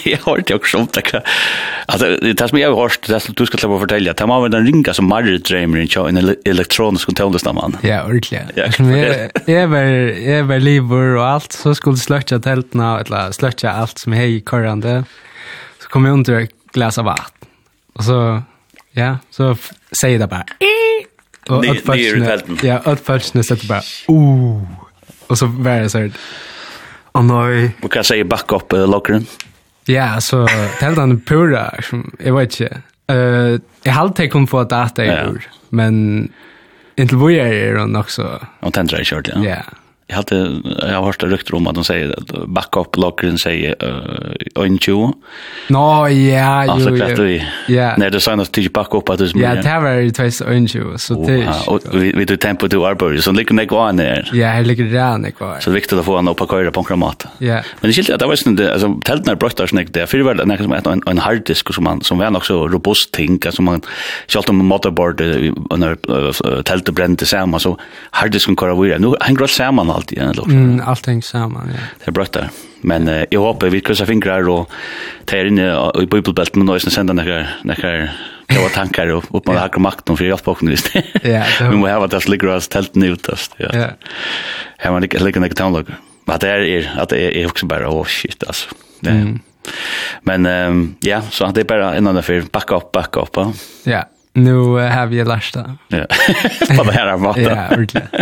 Jeg 0.05 0.19
har 0.19 0.27
hørt 0.27 0.49
det 0.49 0.57
jo 0.57 0.61
ikke 0.61 0.75
sånt, 0.75 0.99
det 0.99 1.15
er 1.15 2.35
det 2.35 2.49
som 2.51 2.59
jeg 2.65 2.73
har 2.73 2.79
hørt 2.79 3.09
det 3.09 3.21
du 3.37 3.45
skal 3.47 3.61
slippe 3.61 3.77
å 3.77 3.83
fortelle, 3.83 4.15
det 4.17 4.27
må 4.29 4.39
være 4.43 4.55
den 4.57 4.69
ringa 4.69 4.95
som 4.97 5.09
Marit 5.11 5.45
drømmer 5.49 5.83
inn 5.83 5.91
i 5.91 6.23
en 6.23 6.33
elektronisk 6.49 7.11
kontorlestamann. 7.11 7.77
Ja, 7.85 8.03
ordentlig. 8.09 8.41
Ja, 8.57 8.71
jeg 9.51 9.71
var, 9.73 9.91
jeg 10.25 10.49
var 10.49 10.65
liver 10.65 11.19
og 11.19 11.25
alt, 11.27 11.57
så 11.57 11.75
skulle 11.77 12.01
jeg 12.01 12.09
sløtja 12.09 12.41
teltene, 12.45 12.95
eller 13.05 13.35
sløtja 13.37 13.75
alt 13.83 14.01
som 14.01 14.17
jeg 14.17 14.39
i 14.39 14.43
korrande. 14.47 15.03
Så 15.83 15.93
kom 15.93 16.09
jeg 16.09 16.19
under 16.21 16.41
et 16.47 16.57
glas 16.75 16.99
av 17.01 17.11
vatt. 17.11 17.49
Og 17.99 18.09
så, 18.09 18.19
ja, 18.99 19.17
så 19.35 19.53
sier 19.95 20.19
det 20.23 20.31
bare, 20.33 20.59
og 21.53 21.67
ødfølsene, 21.69 22.59
ja, 22.65 22.81
ødfølsene 22.89 23.45
setter 23.45 23.69
bare, 23.69 23.85
uh, 24.09 24.63
og 25.29 25.37
så 25.37 25.47
var 25.53 25.85
jeg 25.85 25.93
sånn, 25.93 26.15
å 27.15 27.21
nei. 27.29 27.67
Og 27.85 27.93
hva 27.93 28.03
sier 28.07 28.27
backup-loggeren? 28.27 29.29
Uh, 29.29 29.54
Ja, 29.91 30.15
så 30.25 30.45
helt 30.81 30.99
han 31.01 31.19
pura, 31.29 31.69
som, 31.85 32.07
jeg 32.21 32.35
vet 32.37 32.59
ikke. 32.59 32.83
Uh, 33.13 33.61
jeg 33.85 33.93
halte 33.93 34.25
jeg 34.25 34.33
kom 34.33 34.47
på 34.49 34.63
at 34.63 34.73
data 34.73 35.05
er 35.05 35.35
ur, 35.35 35.49
men 35.77 35.97
inntil 36.97 37.21
hvor 37.21 37.33
jeg 37.35 37.59
er 37.67 37.81
det 37.81 37.89
nok 37.93 38.13
så... 38.13 38.37
Og 38.65 38.73
tendra 38.77 39.03
i 39.03 39.09
kjørt, 39.09 39.29
ja. 39.35 39.43
Ja, 39.45 39.59
yeah. 39.61 39.81
Jag 40.07 40.17
hade 40.17 40.61
jag 40.79 40.97
har 40.97 41.05
hört 41.05 41.23
rykten 41.23 41.57
om 41.57 41.67
att 41.67 41.75
de 41.75 41.85
säger 41.85 42.19
att 42.19 42.49
backup 42.49 42.97
lockern 42.97 43.39
säger 43.39 43.75
uh, 43.85 44.63
on 44.63 44.79
Nå 45.69 46.09
ja, 46.09 46.65
jo. 46.65 46.73
Alltså 46.73 47.05
att 47.05 47.17
du. 47.17 47.41
Ja. 47.69 47.95
Nej, 47.97 48.11
det 48.11 48.21
signas 48.21 48.49
till 48.49 48.71
backup 48.71 49.09
att 49.09 49.19
det 49.19 49.31
Ja, 49.35 49.55
det 49.55 49.81
var 49.81 49.91
ju 49.91 50.11
två 50.11 50.25
on 50.47 50.69
you 50.75 50.99
så 50.99 51.27
det. 51.27 51.49
Och 51.67 51.81
vi 51.93 52.25
det 52.25 52.37
tempo 52.37 52.67
du 52.67 52.87
arbor 52.87 53.17
så 53.17 53.33
ligger 53.33 53.55
det 53.55 53.67
kvar 53.67 53.93
ner. 53.93 54.31
Ja, 54.33 54.55
det 54.55 54.63
ligger 54.63 54.85
där 54.85 55.19
ner 55.19 55.31
kvar. 55.31 55.57
Så 55.61 55.71
viktigt 55.71 55.99
att 55.99 56.05
få 56.05 56.17
han 56.17 56.29
upp 56.29 56.37
på 56.37 56.47
köra 56.47 56.71
på 56.71 56.83
kramat. 56.83 57.27
Ja. 57.39 57.55
Men 57.81 57.91
det 57.91 57.93
skilt 57.93 58.11
att 58.11 58.21
det 58.21 58.27
var 58.27 58.37
snäd 58.37 58.61
alltså 58.61 59.01
tältna 59.05 59.33
när 59.33 59.37
bröstar 59.37 59.69
det 59.73 59.93
där 59.93 60.07
för 60.07 60.19
väl 60.19 60.47
när 60.47 60.57
som 60.57 60.73
en 60.73 61.03
en 61.07 61.19
harddisk 61.19 61.75
som 61.75 61.85
man 61.85 62.01
som 62.01 62.19
var 62.19 62.37
också 62.37 62.69
robust 62.69 63.13
tänka 63.13 63.53
som 63.53 63.65
man 63.65 63.83
skalt 64.27 64.49
om 64.49 64.57
motherboard 64.57 65.21
och 65.71 65.79
när 65.79 66.63
tältet 66.63 66.95
brände 66.95 67.27
samma 67.27 67.59
så 67.59 67.79
harddisken 68.11 68.57
kör 68.57 68.83
vidare. 68.83 68.99
Nu 68.99 69.15
han 69.21 69.35
går 69.35 69.47
samma 69.47 69.94
allt 69.95 70.13
i 70.13 70.19
en 70.19 70.33
lort. 70.37 70.53
Mm, 70.53 70.81
allt 70.85 71.07
hänger 71.07 71.23
samman, 71.23 71.73
ja. 71.75 71.89
Det 72.01 72.09
er 72.11 72.17
brøtt. 72.17 72.39
Men 72.83 73.09
uh, 73.09 73.25
jag 73.31 73.41
hoppas 73.41 73.73
vi 73.73 73.81
kryssar 73.81 74.07
fingrar 74.07 74.49
og 74.49 74.71
tar 75.27 75.49
in 75.49 75.59
i 75.59 76.07
bibelbältet 76.07 76.57
med 76.57 76.67
nöjsen 76.67 76.91
sända 76.91 77.13
några, 77.13 77.47
några 77.65 78.09
Jag 78.47 78.73
tankar 78.73 79.09
och 79.09 79.25
upp 79.35 79.47
med 79.47 79.57
hacker 79.57 79.81
makten 79.81 80.17
för 80.17 80.25
jag 80.25 80.43
på 80.43 80.57
visst. 80.61 80.95
Ja, 81.23 81.45
vi 81.61 81.77
måste 81.77 81.93
ha 81.93 82.07
det 82.07 82.29
ligger 82.29 82.49
oss 82.49 82.69
tält 82.69 82.95
nu 82.95 83.07
utast. 83.07 83.55
Ja. 83.57 83.69
Ja. 83.73 83.87
Här 84.79 84.91
man 84.91 85.03
ligger 85.03 85.21
ligger 85.21 85.41
något 85.41 85.57
townlog. 85.57 85.87
Men 86.25 86.39
det 86.39 86.49
är 86.49 87.01
att 87.01 87.09
det 87.09 87.43
är 87.43 87.47
också 87.47 87.67
bara 87.67 87.89
oh 87.89 88.05
shit 88.05 88.45
alltså. 88.47 88.69
Mm. 89.07 89.41
Men 90.23 90.47
ehm 90.47 90.95
ja, 91.01 91.23
så 91.31 91.45
att 91.45 91.55
det 91.55 91.65
bara 91.65 91.95
en 91.95 92.07
annan 92.07 92.23
för 92.23 92.45
backa 92.53 92.77
upp 92.77 92.93
backa 92.93 93.21
upp. 93.21 93.37
Ja. 93.85 94.05
Nu 94.33 94.55
har 94.55 95.07
vi 95.07 95.25
lärt 95.25 95.55
det. 95.55 95.75
Ja. 95.89 96.07
På 96.77 96.85
det 96.85 96.93
här 96.93 97.17
maten. 97.17 97.43
Ja, 97.43 97.55
verkligen. 97.55 98.09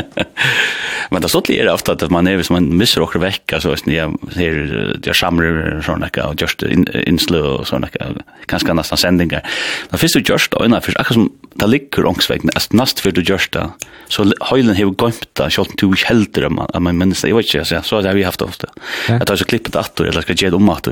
Men 1.12 1.22
det 1.22 1.28
står 1.28 1.42
lite 1.48 1.72
ofta 1.72 1.92
att 1.92 2.10
man 2.10 2.26
är 2.26 2.42
som 2.42 2.54
man 2.54 2.76
missar 2.76 3.00
åker 3.00 3.18
vecka 3.18 3.60
så 3.60 3.72
att 3.72 3.86
ni 3.86 3.94
ser 4.34 4.98
jag 5.04 5.16
samlar 5.16 5.82
såna 5.86 6.08
där 6.12 6.26
och 6.26 6.40
just 6.40 6.62
inslö 7.06 7.40
och 7.40 7.66
såna 7.66 7.88
där 7.92 8.16
kanske 8.46 8.74
nästan 8.74 8.98
sändningar. 8.98 9.42
Då 9.90 9.96
finns 9.96 10.12
det 10.12 10.28
just 10.28 10.50
då 10.50 10.64
innan 10.64 10.82
för 10.82 11.00
akkurat 11.00 11.14
som 11.14 11.32
det 11.54 11.66
ligger 11.66 12.06
ångsvägen 12.06 12.50
att 12.54 12.72
näst 12.72 13.00
för 13.00 13.10
du 13.10 13.20
just 13.20 13.52
där 13.52 13.68
så 14.08 14.32
heulen 14.40 14.76
har 14.76 14.84
gått 14.84 15.34
där 15.34 15.48
du 15.48 15.64
to 15.76 15.92
helter 16.06 16.44
att 16.74 16.82
man 16.82 16.98
minns 16.98 17.24
jag 17.24 17.36
vet 17.36 17.54
inte 17.54 17.64
så 17.64 17.82
så 17.82 18.02
har 18.02 18.14
vi 18.14 18.22
haft 18.22 18.42
ofta. 18.42 18.68
Att 19.08 19.30
alltså 19.30 19.44
klippet 19.44 19.76
att 19.76 20.00
eller 20.00 20.20
ska 20.20 20.32
ge 20.32 20.50
om 20.50 20.68
att 20.68 20.88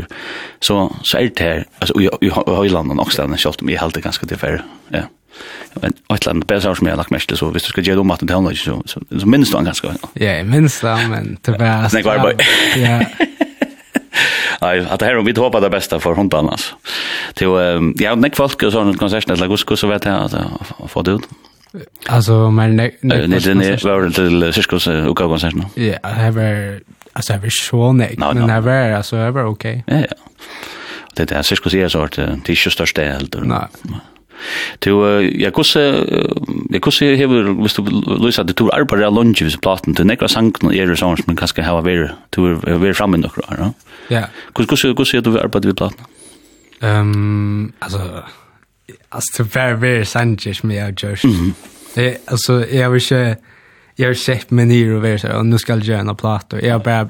så 0.61 0.97
så 1.03 1.19
är 1.19 1.31
det 1.35 1.45
här 1.45 1.67
alltså 1.79 2.01
i 2.01 2.31
heulen 2.47 3.01
också 3.01 3.27
där 3.27 3.37
shot 3.37 3.63
mig 3.63 3.77
helt 3.77 3.97
ganska 3.97 4.27
till 4.27 4.37
för. 4.37 4.63
Ja. 4.89 5.01
Men 5.75 5.93
ett 6.15 6.27
land 6.27 6.47
bättre 6.47 6.77
som 6.77 6.87
jag 6.87 6.97
lagt 6.97 7.11
mest 7.11 7.37
så 7.37 7.51
hvis 7.51 7.63
du 7.63 7.69
ska 7.69 7.81
ge 7.81 7.95
dem 7.95 8.11
att 8.11 8.21
det 8.21 8.33
handlar 8.33 8.55
så 8.55 8.83
så 8.87 9.01
så 9.21 9.27
minst 9.27 9.55
han 9.55 9.65
ganska. 9.65 9.89
Ja, 10.13 10.45
minst 10.45 10.81
det, 10.87 11.09
men 11.11 11.39
det 11.43 11.53
var 11.53 11.93
Nej, 11.93 12.03
var 12.03 12.19
bara. 12.19 12.33
Ja. 12.77 13.01
Nej, 14.61 14.87
att 14.91 15.01
det 15.01 15.07
här 15.07 15.23
vi 15.23 15.33
hoppar 15.33 15.61
det 15.61 15.71
bästa 15.71 16.01
för 16.01 16.15
hon 16.15 16.31
annars. 16.35 16.75
Till 17.35 17.49
ja, 17.99 18.15
nek 18.15 18.37
folk 18.37 18.63
och 18.63 18.73
sån 18.73 18.97
konsert 18.99 19.31
eller 19.31 19.49
gusko 19.49 19.77
så 19.77 19.87
vet 19.87 20.05
jag 20.05 20.15
att 20.25 20.91
få 20.91 21.03
det 21.03 21.11
ut. 21.11 21.29
Alltså 22.07 22.51
men 22.51 22.77
nej 22.77 22.99
nej 23.01 23.29
det 23.29 23.85
var 23.85 24.11
till 24.11 24.53
Ciscos 24.53 24.87
och 24.87 25.17
konsert 25.17 25.55
nu. 25.55 25.65
Ja, 25.75 25.99
det 26.03 26.31
var 26.31 26.81
alltså 27.13 27.33
det 27.33 27.39
var 27.39 27.51
så 27.51 27.93
nej 27.93 28.15
men 28.19 28.47
det 28.47 28.61
var 28.61 28.91
alltså 28.91 29.17
det 29.17 29.31
var 29.31 29.45
okej. 29.45 29.85
Ja. 29.87 29.97
ja. 29.97 30.17
Det 31.15 31.25
där 31.25 31.43
Ciscos 31.43 31.75
är 31.75 31.89
sort 31.89 32.17
det 32.17 32.49
är 32.49 32.65
ju 32.65 32.71
störst 32.71 32.97
det 32.97 33.05
helt. 33.05 33.37
Nej. 33.43 33.69
To 34.87 34.97
ja 35.21 35.51
kusse 35.55 35.83
ja 36.71 36.81
kusse 36.83 37.13
hevur 37.21 37.53
vist 37.63 37.81
du 37.81 37.91
Luisa 37.91 38.45
du 38.45 38.55
tur 38.57 38.73
arbeiði 38.75 39.09
á 39.09 39.13
lunch 39.13 39.43
við 39.45 39.59
platen 39.63 39.97
til 39.97 40.09
nekra 40.09 40.29
sankn 40.31 40.73
er 40.73 40.85
eru 40.87 40.97
som 40.97 41.17
men 41.27 41.37
kanska 41.37 41.65
hava 41.67 41.83
ver 41.85 42.15
to 42.31 42.55
ver 42.65 42.95
fram 42.95 43.17
við 43.17 43.27
nokra, 43.27 43.59
ja. 43.59 43.73
Ja. 44.11 44.27
Kusse 44.55 44.71
kusse 44.71 44.95
kusse 44.95 45.23
du 45.25 45.35
arbeiði 45.39 45.73
við 45.73 45.81
platen. 45.83 46.07
Ehm 46.81 47.73
altså 47.81 48.25
altså 49.11 49.45
det 49.45 49.55
var 49.55 49.79
sanjish 49.81 50.11
sankjes 50.13 50.65
med 50.65 50.77
jeg 50.77 50.95
gjørs. 50.95 51.25
Det, 51.95 52.17
altså, 52.27 52.67
jeg 52.71 52.85
har 52.85 52.95
ikke, 52.95 53.37
jeg 53.99 54.07
har 54.07 54.15
sett 54.15 54.53
meg 54.53 54.69
nye 54.71 54.95
og 54.95 55.03
vært 55.03 55.25
sånn, 55.25 55.33
og 55.35 55.49
nå 55.49 55.59
skal 55.59 55.81
jeg 55.83 55.91
gjøre 55.91 56.07
en 56.07 56.17
platt, 56.19 56.55
og 56.55 56.63
jeg 56.63 56.71
har 56.71 56.85
bare 56.85 57.09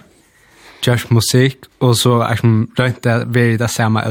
gjørs 0.80 1.10
musikk, 1.12 1.68
og 1.84 1.96
så 2.00 2.20
er 2.24 2.40
det 2.40 2.52
rønt 2.78 3.02
det 3.04 3.16
veldig 3.34 3.58
det 3.60 3.70
samme 3.70 4.04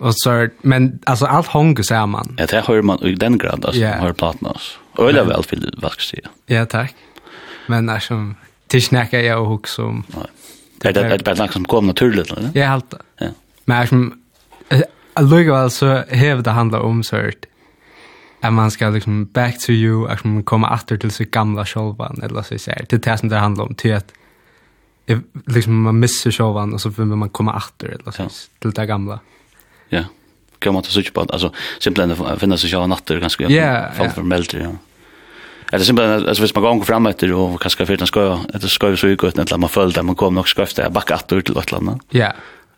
Och 0.00 0.14
så 0.16 0.48
men 0.62 0.98
alltså 1.06 1.26
allt 1.26 1.46
hänger 1.46 1.82
samman. 1.82 2.34
Ja, 2.38 2.46
det 2.46 2.64
hör 2.66 2.82
man 2.82 3.02
i 3.02 3.14
den 3.14 3.38
grad 3.38 3.64
alltså 3.64 3.80
yeah. 3.80 4.00
hör 4.00 4.12
plattan 4.12 4.48
alltså. 4.48 4.78
Öle 4.98 5.24
väl 5.24 5.42
vill 5.50 5.74
vad 5.82 5.92
ska 5.92 6.00
säga. 6.00 6.28
Ja, 6.46 6.66
tack. 6.66 6.94
Men 7.66 7.86
när 7.86 7.98
som 7.98 8.34
tillsnacka 8.66 9.20
jag 9.20 9.40
och 9.40 9.46
hugg 9.46 9.68
som 9.68 10.04
Nej. 10.06 10.26
Det 10.78 10.92
det 10.92 11.16
det 11.16 11.24
bara 11.24 11.48
som 11.48 11.64
kom 11.64 11.86
naturligt, 11.86 12.32
eller? 12.32 12.50
Ja, 12.54 12.66
helt. 12.66 12.94
Ja. 13.18 13.26
Men 13.64 13.86
som 13.86 14.22
alluga 15.14 15.70
så 15.70 16.02
hävd 16.08 16.44
det 16.44 16.50
handlar 16.50 16.80
om 16.80 17.02
sårt 17.02 17.46
att 18.40 18.52
man 18.52 18.70
ska 18.70 18.88
liksom 18.88 19.24
back 19.24 19.58
to 19.58 19.70
you, 19.70 20.08
att 20.08 20.24
man 20.24 20.42
kommer 20.42 20.74
åter 20.74 20.96
till 20.96 21.10
sitt 21.10 21.30
gamla 21.30 21.66
självan 21.66 22.20
eller 22.22 22.42
så 22.42 22.58
säger. 22.58 22.86
Det 22.88 22.96
är 22.96 23.12
det 23.12 23.18
som 23.18 23.28
det 23.28 23.36
handlar 23.36 23.64
om 23.64 23.74
till 23.74 23.94
att 23.94 24.12
liksom 25.46 25.82
man 25.82 25.98
missar 25.98 26.30
självan 26.30 26.74
och 26.74 26.80
så 26.80 26.88
vill 26.88 27.06
man 27.06 27.28
komma 27.28 27.56
åter 27.56 27.88
eller 27.88 28.10
så 28.10 28.28
till 28.58 28.70
det 28.70 28.86
gamla. 28.86 29.20
Ja. 29.90 30.04
Kan 30.58 30.74
man 30.74 30.82
ta 30.82 30.90
sig 30.90 31.10
på 31.10 31.20
alltså 31.20 31.52
simpelt 31.78 32.20
att 32.20 32.40
finna 32.40 32.56
sig 32.56 32.70
själv 32.70 32.88
natter 32.88 33.20
ganska 33.20 33.50
ja. 33.50 33.92
fall 33.96 34.08
för 34.08 34.22
melter. 34.22 34.58
Ja. 34.58 34.70
Eller 35.72 35.84
simpelt 35.84 36.28
alltså 36.28 36.42
hvis 36.42 36.54
man 36.54 36.78
går 36.78 36.84
fram 36.84 37.06
efter 37.06 37.32
och 37.32 37.60
kanske 37.60 37.86
för 37.86 37.96
den 37.96 38.06
ska 38.06 38.40
det 38.52 38.68
ska 38.68 38.88
ju 38.88 38.96
så 38.96 39.06
ut 39.06 39.22
när 39.22 39.56
man 39.56 39.68
följde 39.68 40.02
man 40.02 40.14
kom 40.14 40.34
nog 40.34 40.48
skräfta 40.48 40.90
backa 40.90 41.14
åt 41.14 41.28
till 41.28 41.54
vart 41.54 41.72
landa. 41.72 41.98
Ja. 42.10 42.32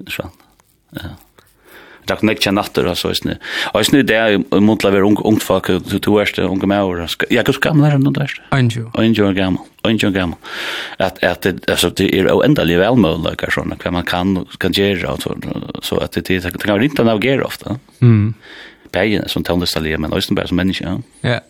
Så. 0.09 0.31
Ja 0.91 1.01
drakk 2.09 2.25
nek 2.27 2.41
kjenn 2.43 2.57
natter, 2.59 2.89
altså, 2.91 3.13
eisne. 3.13 3.37
Og 3.73 3.81
eisne, 3.83 4.03
det 4.07 4.17
er 4.17 4.63
muntla 4.63 4.93
ver 4.95 5.07
ungt 5.07 5.45
folk, 5.45 5.71
du 5.87 5.99
to 6.03 6.17
erst, 6.23 6.41
unge 6.43 6.69
med 6.71 6.83
år, 6.83 7.05
ja, 7.31 7.45
hva 7.45 7.55
gammel 7.63 7.89
er 7.89 7.97
han, 7.97 8.07
du 8.07 8.23
erst? 8.23 8.43
Anjo. 8.55 8.89
Anjo 8.99 9.29
er 9.29 9.39
gammel, 9.39 9.63
anjo 9.89 10.11
er 10.11 10.17
gammel. 10.17 10.53
At, 10.99 11.23
at, 11.23 11.47
altså, 11.69 11.93
det 11.95 12.11
er 12.11 12.31
jo 12.31 12.43
endelig 12.47 12.81
velmølløk, 12.83 13.47
sånn, 13.55 13.77
hva 13.79 13.95
man 13.95 14.09
kan, 14.09 14.35
kan 14.63 14.77
gjøre, 14.77 15.17
så 15.83 16.03
at 16.03 16.19
det, 16.19 16.43
det 16.43 16.55
kan 16.59 16.75
være 16.75 16.85
rintan 16.87 17.11
navigere 17.11 17.47
ofte. 17.47 17.79
Mm. 18.01 18.35
Bægen, 18.93 19.29
som 19.33 19.45
tøndestallige, 19.47 20.01
men 20.03 20.13
eisne 20.13 20.37
bare 20.37 20.51
som 20.51 20.61
menneske, 20.61 20.85
ja. 20.85 20.99
Ja. 21.37 21.41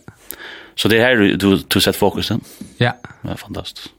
Så 0.75 0.89
det 0.89 0.99
er 0.99 1.11
her 1.11 1.37
du, 1.37 1.57
du 1.57 1.79
sett 1.81 1.97
fokusen. 1.97 2.41
Ja. 2.79 2.95
Det 3.21 3.35
er 3.35 3.37
fantastisk. 3.37 3.91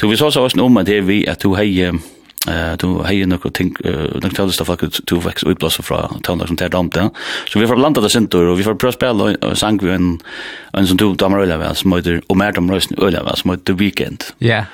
Du, 0.00 0.08
vi 0.10 0.16
så 0.16 0.30
så 0.30 0.42
oss 0.44 0.56
om 0.58 0.76
at 0.76 0.86
det 0.86 0.98
er 0.98 1.06
vi, 1.06 1.22
at 1.30 1.42
du 1.42 1.54
heier, 1.54 1.94
Eh 2.48 2.76
då 2.78 3.02
hejer 3.02 3.26
några 3.26 3.50
ting 3.50 3.76
den 4.22 4.30
fälldes 4.30 4.60
av 4.60 4.64
faktiskt 4.64 5.06
två 5.06 5.16
veckor 5.16 5.50
utblåsa 5.50 5.82
från 5.82 6.20
tondag 6.22 6.46
som 6.46 6.56
tärdam 6.56 6.88
där. 6.88 7.10
Så 7.48 7.58
vi 7.58 7.66
får 7.66 7.76
landa 7.76 8.00
det 8.00 8.10
sent 8.10 8.34
och 8.34 8.58
vi 8.58 8.62
får 8.62 8.74
pröva 8.74 8.92
spela 8.92 9.54
sang 9.54 9.78
vi 9.82 9.90
en 9.90 10.18
en 10.72 10.86
sån 10.86 10.98
tog 10.98 11.16
damer 11.16 11.38
eller 11.38 11.56
vad 11.56 11.76
som 11.76 11.92
heter 11.92 12.22
och 12.26 12.36
mer 12.36 12.52
de 12.52 12.70
rösten 12.70 12.98
eller 12.98 13.22
vad 13.22 13.38
som 13.38 13.50
heter 13.50 13.72
weekend. 13.72 14.24
Ja. 14.38 14.64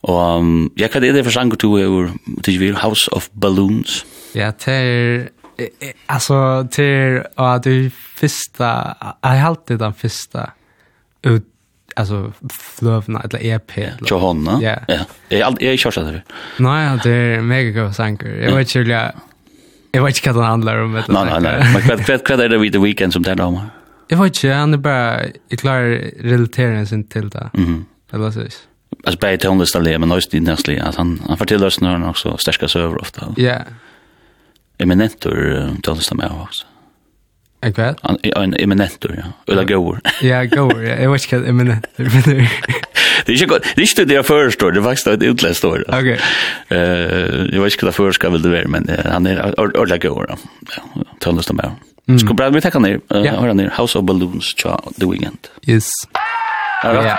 Och 0.00 0.42
jag 0.74 0.92
kan 0.92 1.02
det 1.02 1.12
det 1.12 1.24
för 1.24 1.30
sang 1.30 1.48
du 1.48 1.68
hur 1.68 2.10
till 2.42 2.58
vi 2.58 2.72
House 2.72 3.10
of 3.10 3.30
Balloons. 3.32 4.06
Ja, 4.32 4.52
till 4.52 5.28
alltså 6.06 6.68
till 6.70 7.22
att 7.34 7.62
du 7.62 7.90
första 8.16 8.96
jag 9.22 9.28
har 9.28 9.46
alltid 9.48 9.78
den 9.78 9.94
första 9.94 10.50
ut 11.22 11.44
alltså 11.98 12.32
flövna 12.50 13.20
eller 13.20 13.46
EP 13.46 13.78
eller 13.78 13.96
Jo 14.10 14.18
hon, 14.18 14.60
ja. 14.62 14.78
Ja. 14.88 14.98
Jag 15.28 15.46
har 15.46 15.56
jag 15.60 15.78
kört 15.78 15.94
det. 15.94 16.22
Nej, 16.58 16.98
det 17.02 17.10
är 17.10 17.40
mega 17.40 17.82
god 17.82 17.94
sanker. 17.94 18.28
Jag 18.28 18.56
vet 18.56 18.74
ju 18.74 18.82
jag 18.82 19.12
Jag 19.92 20.04
vet 20.04 20.16
inte 20.16 20.32
vad 20.32 20.44
det 20.44 20.48
handlar 20.48 20.78
om. 20.78 20.92
Nej, 20.92 21.02
nej, 21.08 21.40
nej. 21.40 21.72
Men 21.72 21.82
kvad, 21.82 22.04
kvad, 22.06 22.24
kvad 22.24 22.40
är 22.40 22.48
det 22.48 22.58
vid 22.58 22.72
The 22.72 22.78
Weeknd 22.78 23.12
som 23.12 23.24
talar 23.24 23.44
om? 23.44 23.60
Jag 24.08 24.18
vet 24.18 24.26
inte, 24.26 24.54
han 24.54 24.74
är 24.74 24.78
bara, 24.78 25.20
jag 25.48 25.58
klarar 25.58 25.88
relateringen 26.20 26.86
sin 26.86 27.04
till 27.04 27.28
det. 27.28 27.50
Mhm. 27.52 27.84
Eller 28.12 28.30
så. 28.30 28.40
Alltså 28.40 29.18
bara 29.20 29.32
i 29.32 29.38
tonlistan, 29.38 29.82
men 29.82 30.12
också 30.12 30.36
i 30.36 30.40
nästa 30.40 30.72
att 30.82 30.96
han, 30.96 31.22
han 31.28 31.38
fortäller 31.38 31.66
oss 31.66 31.80
när 31.80 31.90
han 31.90 32.04
också 32.04 32.36
stärkas 32.36 32.76
över 32.76 33.00
ofta. 33.00 33.34
Ja. 33.36 33.56
Eminentor 34.78 35.70
tonlistan 35.82 36.18
med 36.18 36.30
också. 36.42 36.66
En 37.60 37.72
kväll? 37.72 37.94
En 38.22 38.54
eminentor, 38.54 39.14
ja. 39.16 39.52
Ulla 39.52 39.64
gåor. 39.64 40.00
Ja, 40.22 40.44
gåor, 40.44 40.84
ja. 40.84 40.94
Jag 40.96 41.10
vet 41.12 41.22
inte 41.22 41.38
vad 41.38 41.48
eminentor 41.48 42.04
betyder. 42.04 42.52
Det 43.26 43.32
är 43.32 43.34
inte 43.34 43.46
gott. 43.46 43.62
Det 43.74 43.82
är 43.82 43.90
inte 43.90 44.04
det 44.04 44.14
jag 44.14 44.26
förstår. 44.26 44.72
Det 44.72 44.80
är 44.80 44.82
faktiskt 44.82 45.06
ett 45.06 45.22
utläst 45.22 45.64
år. 45.64 45.84
Okej. 45.88 46.20
Jag 47.52 47.62
vet 47.62 47.72
inte 47.72 47.92
vad 47.98 48.06
jag 48.06 48.14
ska 48.14 48.30
väl 48.30 48.42
det 48.42 48.48
vara, 48.48 48.68
men 48.68 48.90
han 49.04 49.26
är 49.26 49.60
ordentligt 49.60 50.02
gåor. 50.02 50.26
Ja, 50.76 51.02
töndes 51.20 51.46
de 51.46 51.58
här. 51.58 51.72
Ska 52.18 52.34
bra, 52.34 52.48
vi 52.50 52.60
tackar 52.60 52.80
ner. 52.80 53.00
Hör 53.10 53.54
ner. 53.54 53.72
House 53.78 53.98
of 53.98 54.04
Balloons, 54.04 54.44
tja, 54.56 54.80
The 55.00 55.06
Weekend. 55.06 55.38
Yes. 55.66 55.90
Ja, 56.82 56.94
ja. 57.04 57.18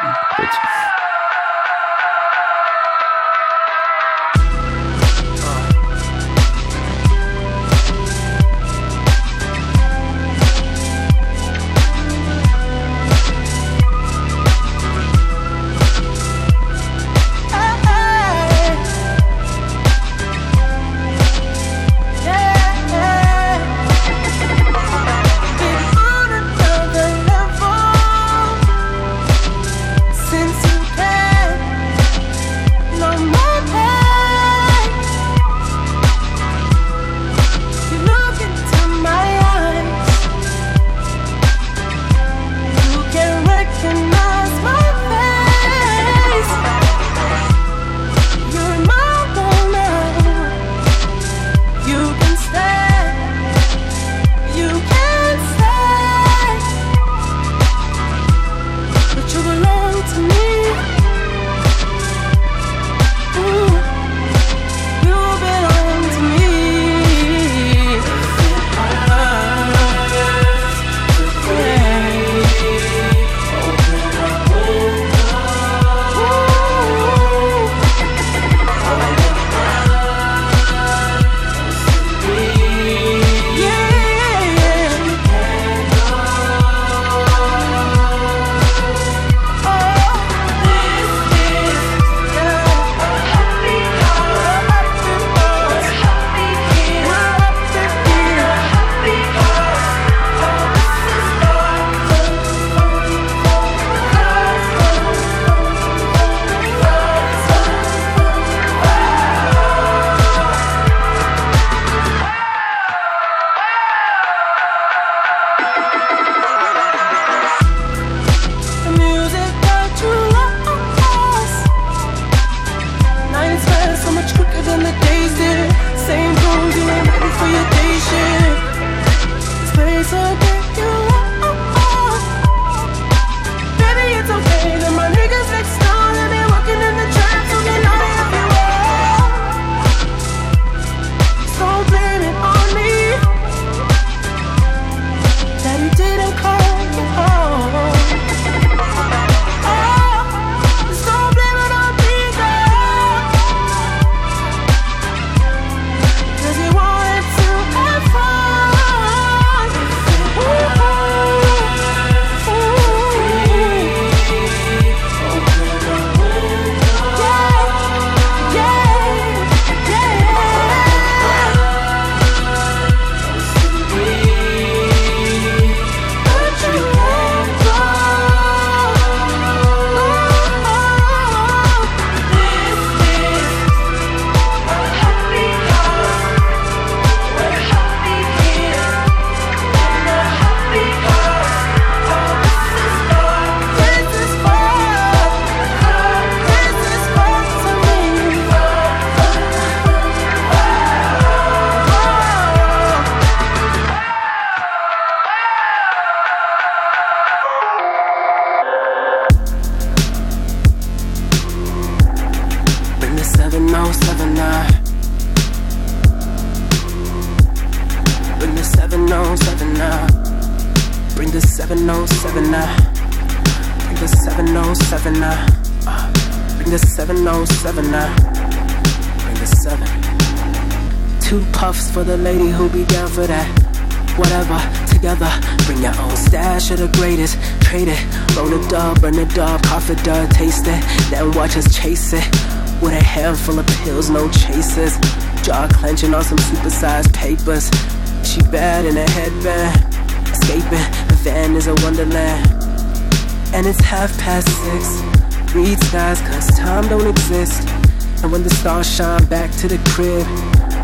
to 259.60 259.67
the 259.67 259.89
crib. 259.89 260.26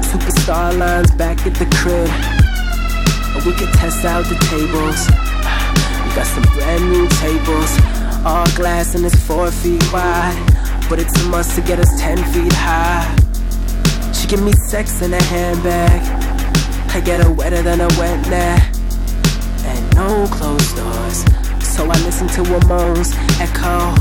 Superstar 0.03 0.77
lines 0.77 1.09
back 1.11 1.39
at 1.47 1.55
the 1.55 1.65
crib. 1.79 2.09
And 3.33 3.45
we 3.45 3.53
can 3.53 3.71
test 3.71 4.03
out 4.03 4.25
the 4.25 4.35
tables. 4.51 5.07
We 6.03 6.13
got 6.13 6.27
some 6.27 6.43
brand 6.53 6.91
new 6.91 7.07
tables. 7.23 7.71
All 8.25 8.45
glass 8.53 8.93
and 8.95 9.05
it's 9.05 9.15
four 9.15 9.49
feet 9.49 9.81
wide. 9.93 10.35
But 10.89 10.99
it's 10.99 11.15
a 11.23 11.29
must 11.29 11.55
to 11.55 11.61
get 11.61 11.79
us 11.79 11.87
ten 12.01 12.17
feet 12.33 12.51
high. 12.51 13.07
She 14.11 14.27
give 14.27 14.43
me 14.43 14.51
sex 14.67 15.01
in 15.01 15.13
a 15.13 15.23
handbag. 15.23 16.01
I 16.93 16.99
get 16.99 17.23
her 17.23 17.31
wetter 17.31 17.61
than 17.61 17.79
a 17.79 17.87
wet 17.97 18.27
net. 18.27 18.59
And 19.63 19.95
no 19.95 20.27
closed 20.27 20.75
doors. 20.75 21.23
So 21.63 21.85
I 21.85 21.95
listen 22.03 22.27
to 22.27 22.43
her 22.43 22.67
moans 22.67 23.13
echo. 23.39 23.95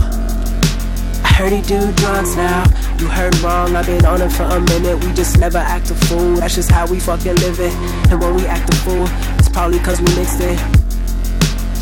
I 1.23 1.31
heard 1.37 1.53
he 1.53 1.63
do 1.63 1.93
drugs 1.93 2.35
now. 2.35 2.65
You 2.99 3.09
heard 3.09 3.37
wrong, 3.41 3.75
I've 3.75 3.87
been 3.87 4.05
on 4.07 4.23
it 4.23 4.31
for 4.31 4.45
a 4.45 4.61
minute. 4.61 5.05
We 5.05 5.13
just 5.15 5.39
never 5.39 5.59
act 5.59 5.91
a 5.91 5.95
fool. 5.95 6.37
That's 6.37 6.55
just 6.55 6.71
how 6.71 6.87
we 6.87 7.01
fucking 7.01 7.35
live 7.37 7.59
it. 7.59 7.73
And 8.11 8.21
when 8.21 8.35
we 8.37 8.47
act 8.47 8.73
a 8.73 8.77
fool 8.79 9.07
It's 9.39 9.49
probably 9.49 9.79
cause 9.81 10.01
we 10.01 10.15
mixed 10.15 10.41
it. 10.41 10.59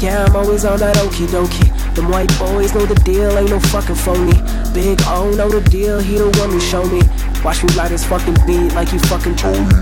Yeah, 0.02 0.24
I'm 0.24 0.34
always 0.34 0.64
on 0.64 0.78
that 0.80 0.96
okie 0.96 1.28
dokie. 1.28 1.94
Them 1.94 2.08
white 2.08 2.32
boys 2.38 2.74
know 2.74 2.86
the 2.86 2.94
deal, 3.04 3.36
ain't 3.38 3.50
no 3.50 3.60
fucking 3.60 3.94
phony. 3.94 4.32
Big 4.72 4.98
O 5.06 5.30
know 5.36 5.48
the 5.48 5.60
deal, 5.68 6.00
he 6.00 6.16
the 6.16 6.26
one 6.40 6.50
who 6.50 6.58
show 6.58 6.82
me. 6.88 7.02
Watch 7.44 7.62
me 7.62 7.68
ride 7.74 7.90
his 7.90 8.04
fucking 8.04 8.34
beat 8.46 8.72
like 8.72 8.92
you 8.92 8.98
fucking 8.98 9.36
told 9.36 9.60
me. 9.60 9.78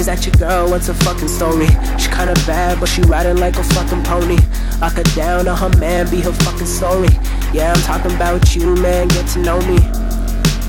Is 0.00 0.06
that 0.06 0.24
your 0.24 0.34
girl? 0.36 0.70
What's 0.70 0.86
her 0.86 0.94
fucking 0.94 1.28
story? 1.28 1.68
She 1.98 2.08
kinda 2.08 2.32
bad, 2.46 2.80
but 2.80 2.88
she 2.88 3.02
riding 3.02 3.36
like 3.36 3.56
a 3.56 3.62
fucking 3.62 4.02
pony. 4.02 4.38
Lock 4.80 4.94
her 4.94 5.04
down 5.14 5.46
or 5.46 5.54
her 5.54 5.68
man 5.76 6.10
be 6.10 6.22
her 6.22 6.32
fucking 6.32 6.66
story. 6.66 7.12
Yeah, 7.52 7.74
I'm 7.74 7.82
talking 7.82 8.16
about 8.16 8.56
you, 8.56 8.74
man, 8.76 9.08
get 9.08 9.26
to 9.28 9.38
know 9.40 9.60
me. 9.68 9.99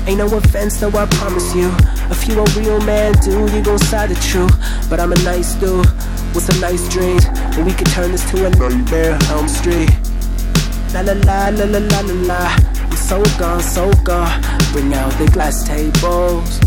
Ain't 0.06 0.18
no 0.18 0.26
offense, 0.26 0.80
though 0.80 0.88
I 0.88 1.06
promise 1.06 1.54
you 1.54 1.70
If 2.10 2.26
you 2.26 2.40
a 2.40 2.44
real 2.58 2.80
man, 2.80 3.12
dude, 3.22 3.52
you 3.52 3.62
gon' 3.62 3.78
side 3.78 4.10
the 4.10 4.16
truth 4.16 4.52
But 4.90 4.98
I'm 4.98 5.12
a 5.12 5.22
nice 5.22 5.54
dude 5.54 5.86
with 6.34 6.44
some 6.44 6.60
nice 6.60 6.88
dreams 6.88 7.24
And 7.54 7.64
we 7.64 7.72
could 7.72 7.86
turn 7.88 8.10
this 8.10 8.28
to 8.32 8.46
a 8.46 8.50
nightmare, 8.50 9.16
Elm 9.30 9.46
Street 9.46 9.90
La 10.92 11.02
la 11.02 11.12
la 11.12 11.48
la 11.50 11.64
la 11.64 11.78
la 11.78 12.00
la 12.00 12.14
la 12.26 12.56
I'm 12.74 12.96
so 12.96 13.22
gone, 13.38 13.60
so 13.62 13.92
gone 14.02 14.40
Bring 14.72 14.92
out 14.92 15.12
the 15.18 15.30
glass 15.30 15.62
tables 15.66 16.58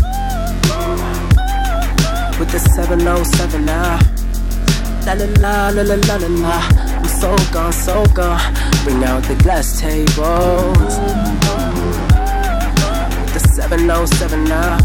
With 2.38 2.50
the 2.50 2.58
707 2.58 3.66
now 3.66 3.98
La 5.04 5.12
la 5.12 5.26
la 5.40 5.68
la 5.70 5.82
la 5.82 5.94
la 5.94 6.16
la 6.16 6.28
la 6.28 6.58
I'm 6.96 7.06
so 7.06 7.36
gone, 7.52 7.72
so 7.72 8.04
gone 8.14 8.40
Bring 8.84 9.04
out 9.04 9.24
the 9.24 9.34
glass 9.42 9.78
tables 9.78 11.65
7079 13.56 14.78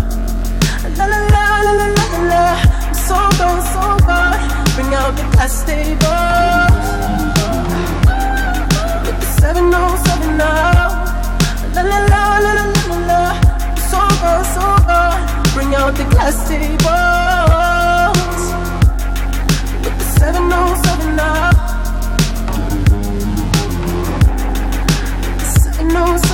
La 0.97 1.05
la 1.05 1.17
la 1.17 1.43
la 1.65 1.71
la 1.79 1.87
la 1.91 2.19
la. 2.31 2.43
I'm 2.87 2.93
so 2.95 3.15
gone, 3.37 3.61
so 3.73 3.83
gone. 4.07 4.39
Bring 4.75 4.93
out 4.95 5.11
the 5.17 5.23
class 5.33 5.55
tables 5.65 5.99
With 9.05 9.17
the 9.19 9.27
7079 9.41 10.39
La 11.75 11.81
la 11.81 11.99
la 12.11 12.21
la 12.39 12.51
la 12.57 12.63
la 12.87 12.97
la 13.09 13.21
I'm 13.67 13.75
so 13.91 13.99
gone, 14.21 14.45
so 14.55 14.65
gone. 14.87 15.19
Bring 15.53 15.71
out 15.75 15.93
the 15.99 16.05
class 16.13 16.37
tables 16.47 16.79
With 19.83 19.95
the 19.99 20.05
7079 20.15 21.55
Seven 25.59 25.95
oh 25.97 26.30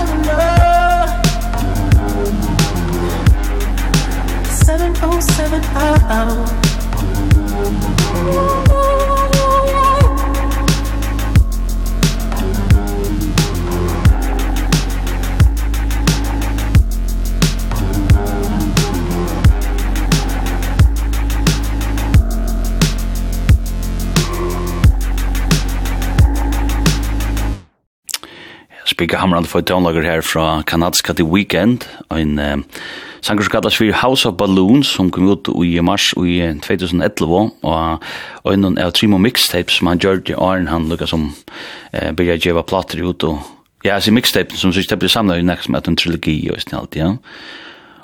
heaven 5.49 5.63
out 6.10 6.67
Spika 28.86 29.17
Hamran 29.17 29.45
for 29.45 29.62
tonlager 29.62 30.03
her 30.03 30.21
fra 30.21 30.63
kanadska 30.63 31.13
The 31.13 31.23
Weekend, 31.23 31.86
en 32.10 32.39
Sanger 33.27 33.43
som 33.43 33.51
kallas 33.57 33.75
for 33.75 33.91
House 33.91 34.29
of 34.29 34.37
Balloons, 34.39 34.87
som 34.87 35.09
kom 35.11 35.27
ut 35.27 35.49
i 35.65 35.81
mars 35.83 36.13
i 36.15 36.39
2011, 36.63 37.51
og 37.67 38.53
en 38.53 38.77
av 38.79 38.93
Trimo 38.95 39.19
Mixtapes, 39.19 39.81
som 39.81 39.91
han 39.91 39.99
gjør 39.99 40.21
i 40.31 40.35
åren 40.35 40.69
han 40.71 40.87
lukket 40.87 41.11
som 41.11 41.25
eh, 41.91 42.13
begynner 42.15 42.39
å 42.39 42.45
gjøre 42.45 42.67
plater 42.69 43.03
ut, 43.03 43.27
og 43.27 43.41
ja, 43.83 43.95
altså 43.95 44.11
mixtape 44.11 44.57
som 44.57 44.73
synes 44.73 44.87
det 44.89 44.99
blir 44.99 45.11
samlet 45.11 45.41
i 45.41 45.45
nek 45.45 45.63
som 45.63 45.75
med 45.75 45.87
en 45.87 45.97
trilogi 45.99 46.37
og 46.51 46.61
sånn 46.63 46.79
alt, 46.79 46.95
ja. 46.97 47.13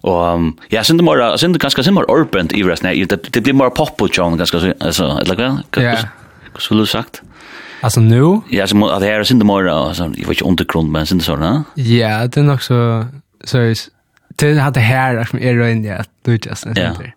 Og 0.03 0.19
um, 0.35 0.49
ja, 0.71 0.83
sind 0.83 0.99
det 0.99 1.05
mer, 1.07 1.21
synd 1.39 1.55
det 1.55 1.61
ganske 1.63 1.83
sind 1.85 1.95
mer 1.95 2.09
urban 2.11 2.51
i 2.53 2.63
resten, 2.67 2.91
det, 3.09 3.21
det 3.31 3.43
blir 3.43 3.55
mer 3.55 3.71
pop 3.75 4.01
og 4.03 4.11
tjån 4.11 4.35
ganske, 4.41 4.59
altså, 4.83 5.13
eller 5.23 5.39
hva? 5.39 5.49
Ja. 5.79 5.95
Hva 6.51 6.61
skulle 6.61 6.83
du 6.83 6.91
sagt? 6.91 7.23
Alltså 7.81 7.99
nu? 7.99 8.41
Ja, 8.51 8.67
så 8.67 8.89
att 8.89 9.01
det 9.01 9.07
här 9.07 9.19
är 9.19 9.23
synd 9.23 9.41
det 9.41 9.45
mer, 9.45 9.67
alltså, 9.67 10.03
jag 10.03 10.27
vet 10.27 10.29
inte 10.29 10.45
undergrund, 10.45 10.91
men 10.91 11.05
sind 11.05 11.21
det 11.21 11.25
sådana? 11.25 11.63
Ja, 11.75 12.27
det 12.27 12.39
är 12.39 12.43
nog 12.43 12.63
så, 12.63 13.05
seriöst, 13.43 13.89
det 14.35 14.59
hade 14.59 14.79
här 14.79 15.23
som 15.23 15.39
är 15.39 15.53
runt 15.53 15.85
ja 15.85 16.03
du 16.21 16.31
just 16.31 16.65
en 16.65 16.75
center. 16.75 17.15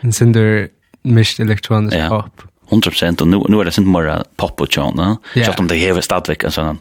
En 0.00 0.12
center 0.12 0.68
mist 1.02 1.40
elektronisk 1.40 1.96
pop. 2.08 2.42
100% 2.70 3.20
och 3.20 3.28
nu 3.28 3.42
nu 3.48 3.60
är 3.60 3.64
det 3.64 3.78
inte 3.78 3.90
mer 3.90 4.24
pop 4.36 4.60
och 4.60 4.72
sånt, 4.72 4.96
va? 4.96 5.16
så 5.34 5.50
att 5.50 5.56
de 5.56 5.68
här 5.74 5.96
är 5.96 6.00
stadväck 6.00 6.44
och 6.44 6.54
sån 6.54 6.78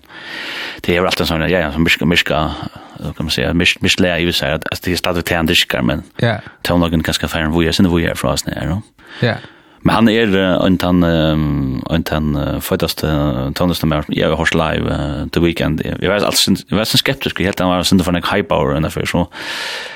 Det 0.82 0.95
är 0.95 1.06
alltid 1.06 1.28
sån 1.28 1.41
ja 1.41 1.47
ja 1.47 1.71
som 1.71 1.84
miska 1.84 2.06
mycket 2.06 2.28
kan 2.28 3.13
man 3.17 3.30
säga 3.30 3.54
mycket 3.54 3.82
mycket 3.82 4.00
lär 4.00 4.17
ju 4.17 4.32
så 4.32 4.45
att 4.45 4.82
det 4.84 4.91
är 4.91 4.95
stadväck 4.95 5.26
tändskar 5.26 5.82
men. 5.82 6.04
Ja. 6.15 6.39
Tonlagen 6.62 7.04
kanske 7.04 7.28
färden 7.28 7.52
vad 7.52 7.63
jag 7.63 7.76
sen 7.76 7.89
vad 7.89 8.02
jag 8.02 8.17
frost 8.17 8.47
när. 8.47 8.82
Ja. 9.19 9.36
Men 9.84 9.96
han 9.96 10.10
er 10.10 10.36
en 10.65 10.78
tann 10.78 11.04
en 11.04 12.04
tann 12.04 12.36
uh, 12.36 12.60
fødast 12.62 13.04
uh, 13.04 13.52
tannast 13.58 13.86
mer 13.86 14.06
jag 14.10 14.30
har 14.30 14.38
hört 14.38 14.54
live 14.54 15.30
the 15.34 15.41
weekend. 15.41 15.82
Jeg 15.82 16.10
var 16.10 16.26
alltså 16.26 16.52
jag 16.70 16.78
var 16.78 16.86
så 16.86 16.98
skeptisk 16.98 17.39
helt 17.39 17.60
han 17.60 17.70
var 17.70 17.84
synd 17.84 18.04
for 18.04 18.15
en 18.15 18.24
hype 18.24 18.56
hour 18.56 18.76
and 18.76 18.91
för 18.94 19.06
så. 19.06 19.28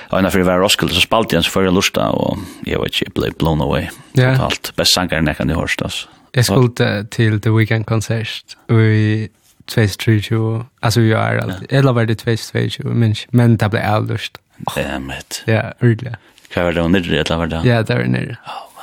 og 0.10 0.24
när 0.24 0.30
för 0.30 0.40
var 0.40 0.60
Roskilde 0.60 0.94
så 0.94 1.02
spalt 1.02 1.32
så 1.32 1.52
for 1.52 1.72
lusta 1.72 2.02
og 2.02 2.38
jeg 2.66 2.80
var 2.80 2.86
ikke 2.86 3.12
blev 3.16 3.34
blown 3.34 3.62
away. 3.62 3.88
Ja. 4.18 4.32
totalt 4.34 4.74
best 4.78 4.94
sanger 4.94 5.18
enn 5.18 5.28
jeg 5.28 5.36
kan 5.36 5.48
du 5.48 5.54
hörst 5.54 5.82
oss. 5.82 6.08
Jag 6.34 6.46
skulle 6.46 7.06
till 7.12 7.42
the 7.42 7.50
weekend 7.50 7.86
konsert 7.86 8.58
i 8.70 9.30
2022, 9.66 10.66
alltså 10.80 11.00
vi 11.00 11.12
är 11.12 11.38
alltid, 11.38 11.68
eller 11.70 11.94
var 11.94 12.06
det 12.06 12.16
2022, 12.16 12.90
men, 12.90 13.16
men 13.30 13.58
det 13.58 13.70
blev 13.70 13.84
alldeles. 13.84 14.32
Damn 14.76 15.12
it. 15.12 15.44
Ja, 15.48 15.62
ordentligt. 15.82 16.16
Hva 16.54 16.64
var 16.64 16.72
det, 16.72 16.82
og 16.82 16.92
nirri, 16.92 17.18
eller 17.18 17.38
var 17.38 17.46
det? 17.46 17.62
Ja, 17.66 17.82
det 17.82 17.96
var 17.96 18.04
nere. 18.08 18.38
Oh. 18.46 18.75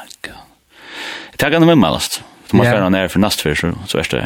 Det 1.43 1.51
kan 1.51 1.65
de 1.65 1.73
innmeldast. 1.75 2.21
Du 2.51 2.57
må 2.57 2.63
være 2.63 2.91
nær 2.95 3.09
for 3.11 3.23
nastfyr, 3.23 3.57
så, 3.59 3.73
så 3.91 3.99
er 3.99 4.11
det... 4.13 4.25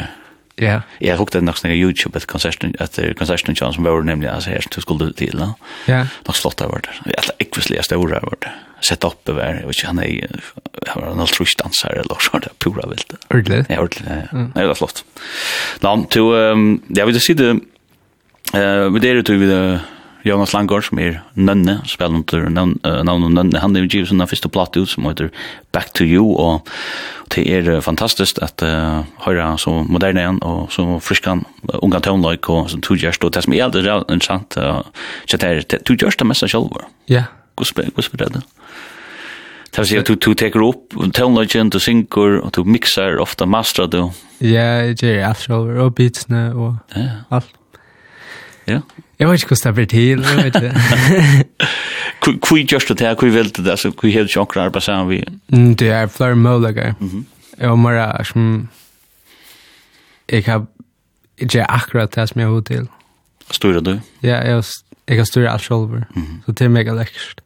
Ja. 0.57 0.79
Jeg 1.01 1.17
hukte 1.19 1.37
nok 1.41 1.59
snakke 1.59 1.77
YouTube 1.77 2.17
etter 2.17 2.29
konserten, 2.29 2.71
etter 2.81 3.11
konserten 3.17 3.57
kjønn 3.57 3.75
som 3.75 3.85
var 3.85 4.05
nemlig, 4.05 4.29
altså 4.29 4.55
her 4.55 4.65
som 4.65 4.81
skulle 4.81 5.11
til, 5.17 5.37
da. 5.37 5.51
Ja. 5.89 5.99
Nok 6.25 6.37
slått 6.37 6.61
av 6.65 6.73
det. 6.85 6.93
Jeg 7.09 7.17
er 7.21 7.43
ikke 7.45 7.61
vislig, 7.61 7.77
jeg 7.77 7.89
stod 7.89 8.13
av 8.17 8.31
det. 8.41 8.53
Sett 8.85 9.05
opp 9.05 9.29
over, 9.29 9.41
jeg 9.61 9.65
vet 9.65 9.77
ikke, 9.77 9.91
han 9.91 10.01
er, 10.01 10.47
han 10.91 11.03
var 11.03 11.11
en 11.11 11.25
altruist 11.25 11.61
danser, 11.61 11.97
eller 12.01 12.21
så 12.25 12.41
det 12.41 12.53
pura 12.61 12.85
vilt. 12.89 13.13
Ordelig? 13.33 13.63
Ja, 13.69 13.81
ordelig, 13.81 14.05
ja. 14.09 14.29
Mm. 14.33 14.49
Nei, 14.53 14.65
det 14.65 14.73
er 14.73 14.81
flott. 14.81 15.03
Nå, 15.85 15.93
til, 16.13 16.33
um, 16.33 16.67
jeg 17.01 17.09
vil 17.09 17.21
si 17.21 17.37
det, 17.37 17.51
uh, 18.53 18.87
vi 18.93 19.05
der 19.05 19.21
ute, 19.21 19.37
vi 19.41 19.53
Jonas 20.27 20.53
Langgaard 20.53 20.85
som 20.87 20.99
er 20.99 21.21
Nønne, 21.35 21.79
spiller 21.87 22.19
under 22.19 22.49
navn 22.49 22.75
navnet 22.83 23.33
Nønne. 23.35 23.61
Han 23.63 23.75
er 23.75 23.85
jo 23.85 23.91
givet 23.93 24.11
sånne 24.11 24.27
første 24.27 24.51
platt 24.51 24.77
ut 24.77 24.89
som 24.91 25.07
heter 25.07 25.31
Back 25.75 25.93
to 25.97 26.05
You, 26.07 26.33
og 26.35 26.67
det 27.35 27.45
er 27.47 27.81
fantastisk 27.85 28.41
at 28.43 28.63
uh, 28.63 29.05
høyre 29.25 29.53
så 29.61 29.73
moderne 29.87 30.23
igjen, 30.23 30.41
og 30.43 30.71
så 30.73 30.99
friskan, 31.03 31.45
unga 31.81 32.01
tøvnløyk, 32.03 32.49
og 32.49 32.69
så 32.71 32.81
tog 32.83 33.01
gjørst, 33.01 33.23
og 33.23 33.33
det 33.35 33.43
som 33.45 33.55
er 33.55 33.65
aldri 33.67 33.85
reelt 33.87 34.11
interessant, 34.11 34.57
så 34.57 35.39
det 35.41 35.49
er 35.49 35.81
tog 35.81 35.97
gjørst 35.97 36.19
det 36.19 36.29
mest 36.29 36.47
av 36.47 36.53
selv. 36.53 36.77
Ja. 37.09 37.27
Hvordan 37.57 37.91
blir 37.95 38.25
det 38.25 38.33
det? 38.35 38.45
Det 39.71 39.81
vill 39.81 39.87
säga 39.87 39.99
att 39.99 40.21
du 40.21 40.33
teker 40.35 40.69
upp 40.69 41.13
tonelagen, 41.13 41.69
du 41.69 41.79
synker 41.79 42.37
och 42.37 42.51
du 42.51 42.63
mixar 42.63 43.17
ofta 43.17 43.45
masterar 43.45 43.87
du. 43.87 44.09
Ja, 44.37 44.93
det 44.93 45.03
är 45.03 45.25
after 45.27 45.53
och 45.53 45.85
og 45.85 45.99
och 46.55 46.73
allt. 47.29 47.47
Ja. 48.67 48.79
Jeg 49.19 49.27
vet 49.29 49.41
ikke 49.41 49.47
hvordan 49.55 49.67
det 49.67 49.75
blir 49.75 49.85
til, 49.85 50.23
jeg 50.23 50.37
vet 50.37 50.55
ikke. 50.55 50.73
Hvor 52.47 52.57
gjørs 52.59 52.85
du 52.85 52.93
det, 52.93 53.19
hvor 53.19 53.29
vil 53.29 53.49
du 53.55 53.63
det, 53.63 53.69
altså, 53.71 53.89
hvor 53.89 54.09
hevder 54.09 54.27
du 54.33 54.41
ikke 54.41 54.59
arbeid 54.59 54.81
sammen 54.81 55.09
vi? 55.09 55.23
Det 55.79 55.89
er 55.89 56.07
flere 56.07 56.35
målager. 56.35 56.93
Jeg 57.59 57.69
var 57.69 57.75
bare 57.83 58.25
som, 58.25 58.69
jeg 60.29 60.43
har 60.45 60.65
ikke 61.37 61.65
akkurat 61.71 62.15
det 62.15 62.29
som 62.29 62.41
jeg 62.41 62.49
har 62.49 62.61
til. 62.61 62.87
Styrer 63.51 63.79
du? 63.79 63.99
Ja, 64.23 64.41
jeg, 64.41 64.63
jeg 65.07 65.17
har 65.17 65.23
styrer 65.23 65.49
alt 65.51 65.61
selv, 65.61 66.03
så 66.45 66.51
det 66.51 66.61
er 66.61 66.69
mega 66.69 66.93
lekkert. 66.93 67.41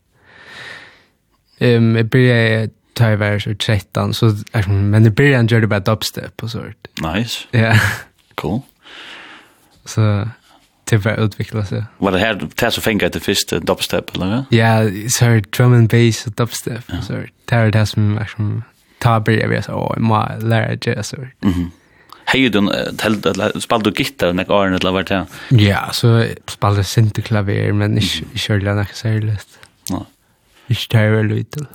Um, 1.62 1.95
jeg 1.95 2.10
blir 2.10 2.67
ta 2.95 3.12
i 3.13 3.19
vers 3.19 3.47
13, 3.60 4.13
så, 4.13 4.34
men 4.67 5.05
i 5.05 5.10
blir 5.10 5.38
en 5.38 5.47
gjør 5.47 5.60
det 5.60 5.69
bare 5.69 5.86
dubstep 5.86 6.43
og 6.43 6.49
sånt. 6.49 6.89
Nice. 7.01 7.47
Ja. 7.53 7.75
Cool. 8.36 8.62
Så, 9.86 10.25
det 10.91 11.06
var 11.06 11.19
utviklet 11.23 11.67
sig. 11.67 11.86
Var 11.99 12.12
det 12.12 12.19
her, 12.19 12.34
det 12.34 12.63
er 12.63 12.69
så 12.69 12.82
fengt 12.82 13.13
det 13.13 13.21
første 13.23 13.60
dubstep 13.60 14.12
eller? 14.13 14.27
hva? 14.27 14.43
Ja, 14.51 14.89
så 15.10 15.25
här 15.25 15.43
drum 15.58 15.73
and 15.73 15.89
bass 15.89 16.25
och 16.27 16.34
dubstep. 16.38 16.84
Ja. 16.91 17.01
Så 17.01 17.13
det 17.49 17.56
är 17.56 17.71
det 17.71 17.86
som 17.86 18.17
liksom 18.19 18.63
tar 18.99 19.19
börjar 19.19 19.47
vi 19.47 19.62
så 19.62 19.73
och 19.73 20.01
må 20.01 20.27
lära 20.41 20.75
det 20.75 21.04
så. 21.04 21.17
Mhm. 21.41 21.71
Hej 22.25 22.49
du 22.49 22.62
tält 22.97 23.25
spelade 23.60 23.89
du 23.91 24.04
gitarr 24.04 24.34
när 24.34 24.51
Arne 24.51 24.75
eller 24.75 24.91
vart 24.91 25.08
det? 25.08 25.25
Ja, 25.49 25.89
så 25.91 26.25
spelade 26.47 26.84
synte 26.84 27.21
klaver, 27.21 27.73
men 27.73 27.97
inte 27.97 28.38
körde 28.38 28.73
något 28.73 28.95
särskilt. 28.95 29.60
Nej. 29.89 30.06
Ich 30.67 30.88
teile 30.88 31.23
Leute 31.23 31.65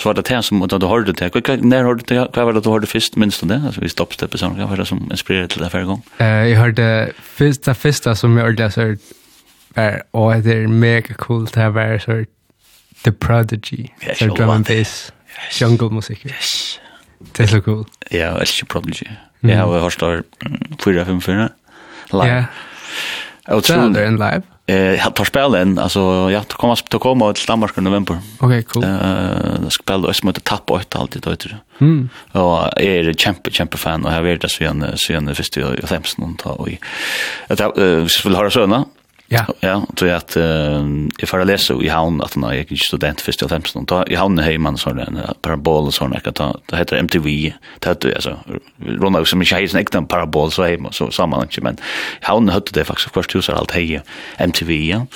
så 0.00 0.08
var 0.08 0.16
det 0.16 0.28
det 0.28 0.44
som 0.44 0.60
du 0.60 0.86
hørte 0.86 1.12
til. 1.12 1.60
Når 1.62 1.82
hørte 1.84 2.04
det? 2.08 2.26
Hva 2.32 2.44
var 2.48 2.52
det 2.56 2.64
du 2.64 2.70
hørte 2.70 2.86
først, 2.88 3.16
minst 3.16 3.42
du 3.42 3.48
det? 3.48 3.60
Altså, 3.66 3.80
vi 3.80 3.88
stoppsteppet 3.92 4.40
sånn. 4.40 4.56
Hva 4.56 4.68
var 4.70 4.80
det 4.80 4.86
som 4.88 5.02
inspirerede 5.10 5.52
til 5.52 5.60
det 5.60 5.68
hver 5.74 5.84
gang? 5.90 6.00
Uh, 6.20 6.24
jeg 6.48 6.56
hørte 6.56 6.86
først, 7.20 7.66
det 7.66 7.76
første 7.76 8.14
som 8.16 8.38
jeg 8.38 8.46
hørte, 8.46 8.70
så 8.72 8.86
var, 9.76 10.00
åh, 10.16 10.36
det 10.40 10.56
er 10.56 10.68
mega 10.68 11.14
cool, 11.20 11.44
det 11.46 11.74
var 11.74 11.98
så 12.00 12.24
The 13.04 13.12
Prodigy. 13.12 13.90
Yes, 14.08 14.18
så 14.18 14.28
drum 14.32 14.50
and 14.50 14.64
bass. 14.64 15.12
Yes. 15.28 15.60
Jungle 15.60 15.90
musik. 15.90 16.24
Yes. 16.24 16.80
Det 17.36 17.44
er 17.44 17.46
så 17.46 17.60
cool. 17.60 17.84
Ja, 18.10 18.16
jeg 18.32 18.40
elsker 18.40 18.66
Prodigy. 18.66 19.06
Jeg 19.42 19.56
har 19.56 19.66
hørt 19.66 20.00
det 20.00 20.24
4-5-4. 20.80 21.48
Live. 22.12 22.24
Ja. 22.24 22.44
Utrolig. 23.56 23.94
Det 23.94 24.02
er 24.02 24.08
en 24.08 24.16
live 24.16 24.42
jag 24.74 25.14
tar 25.14 25.24
spelen 25.24 25.78
alltså 25.78 26.30
jag 26.30 26.48
kommer 26.48 26.72
att 26.72 26.90
komma 26.90 27.32
till 27.32 27.46
Danmark 27.46 27.78
i 27.78 27.80
november. 27.80 28.18
Okej, 28.38 28.46
okay, 28.46 28.62
cool. 28.62 28.84
Eh 28.84 28.90
uh, 28.90 29.68
spel 29.68 30.04
och 30.04 30.16
smått 30.16 30.44
tapp 30.44 30.70
och 30.70 30.82
då 31.22 31.36
tror 31.36 31.58
jag. 31.78 31.88
Mm. 31.88 32.08
Och 32.32 32.80
är 32.80 33.12
kämpe 33.12 33.50
kämpe 33.50 33.76
fan 33.76 34.04
och 34.06 34.12
jag 34.12 34.22
vet 34.22 34.44
att 34.44 34.50
sen 34.50 34.84
sen 34.96 35.34
först 35.34 35.56
i 35.56 35.62
Thamsen 35.86 36.24
och 36.24 36.38
ta 36.38 36.50
och 36.50 36.68
att 37.48 37.60
jag 37.60 37.76
vill 38.24 38.36
höra 38.36 38.44
det 38.44 38.50
såna 38.50 38.84
Ja. 39.32 39.46
Ja, 39.60 39.82
så 39.96 40.06
jag 40.06 40.16
att 40.16 40.36
jag 41.18 41.28
får 41.28 41.44
läsa 41.44 41.74
i 41.74 41.88
havn 41.88 42.20
att 42.20 42.36
när 42.36 42.52
jag 42.52 42.70
gick 42.70 42.86
student 42.86 43.20
först 43.20 43.38
till 43.38 43.48
15 43.48 43.84
då 43.84 44.04
i 44.06 44.14
havn 44.14 44.38
hej 44.38 44.58
man 44.58 44.76
sån 44.76 44.98
en 44.98 45.18
parabol 45.42 45.86
och 45.86 45.94
såna 45.94 46.20
kan 46.20 46.32
ta 46.32 46.60
det 46.66 46.76
heter 46.76 46.96
MTV 46.96 47.52
det 47.78 48.14
alltså 48.14 48.36
runda 48.78 49.20
också 49.20 49.36
med 49.36 49.46
tjejer 49.46 49.74
en 49.74 49.80
äkta 49.80 50.02
parabol 50.02 50.50
så 50.50 50.64
hem 50.64 50.86
så 50.90 51.10
samma 51.10 51.42
inte 51.42 51.60
men 51.60 51.76
havn 52.20 52.48
hade 52.48 52.70
det 52.72 52.84
faktiskt 52.84 53.14
först 53.14 53.34
hus 53.34 53.48
allt 53.48 53.70
hej 53.70 54.02
MTV 54.36 54.72
ja. 54.74 55.06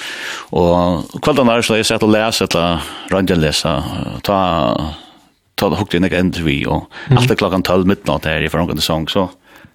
Och 0.51 1.23
kvällen 1.23 1.47
där 1.47 1.63
så 1.63 1.77
jag 1.77 1.87
satt 1.87 2.03
och 2.03 2.09
läste 2.09 2.45
eller 2.45 2.81
runda 3.11 3.35
läsa 3.35 3.85
ta 4.23 4.95
ta 5.55 5.75
hukte 5.75 5.97
in 5.97 6.05
i 6.05 6.15
MTV 6.15 6.67
och 6.67 6.93
allt 7.11 7.39
klockan 7.39 7.63
12 7.63 7.87
midnatt 7.87 8.23
där 8.23 8.43
i 8.43 8.49
förgångna 8.49 8.77
säsong 8.77 9.09
så 9.09 9.31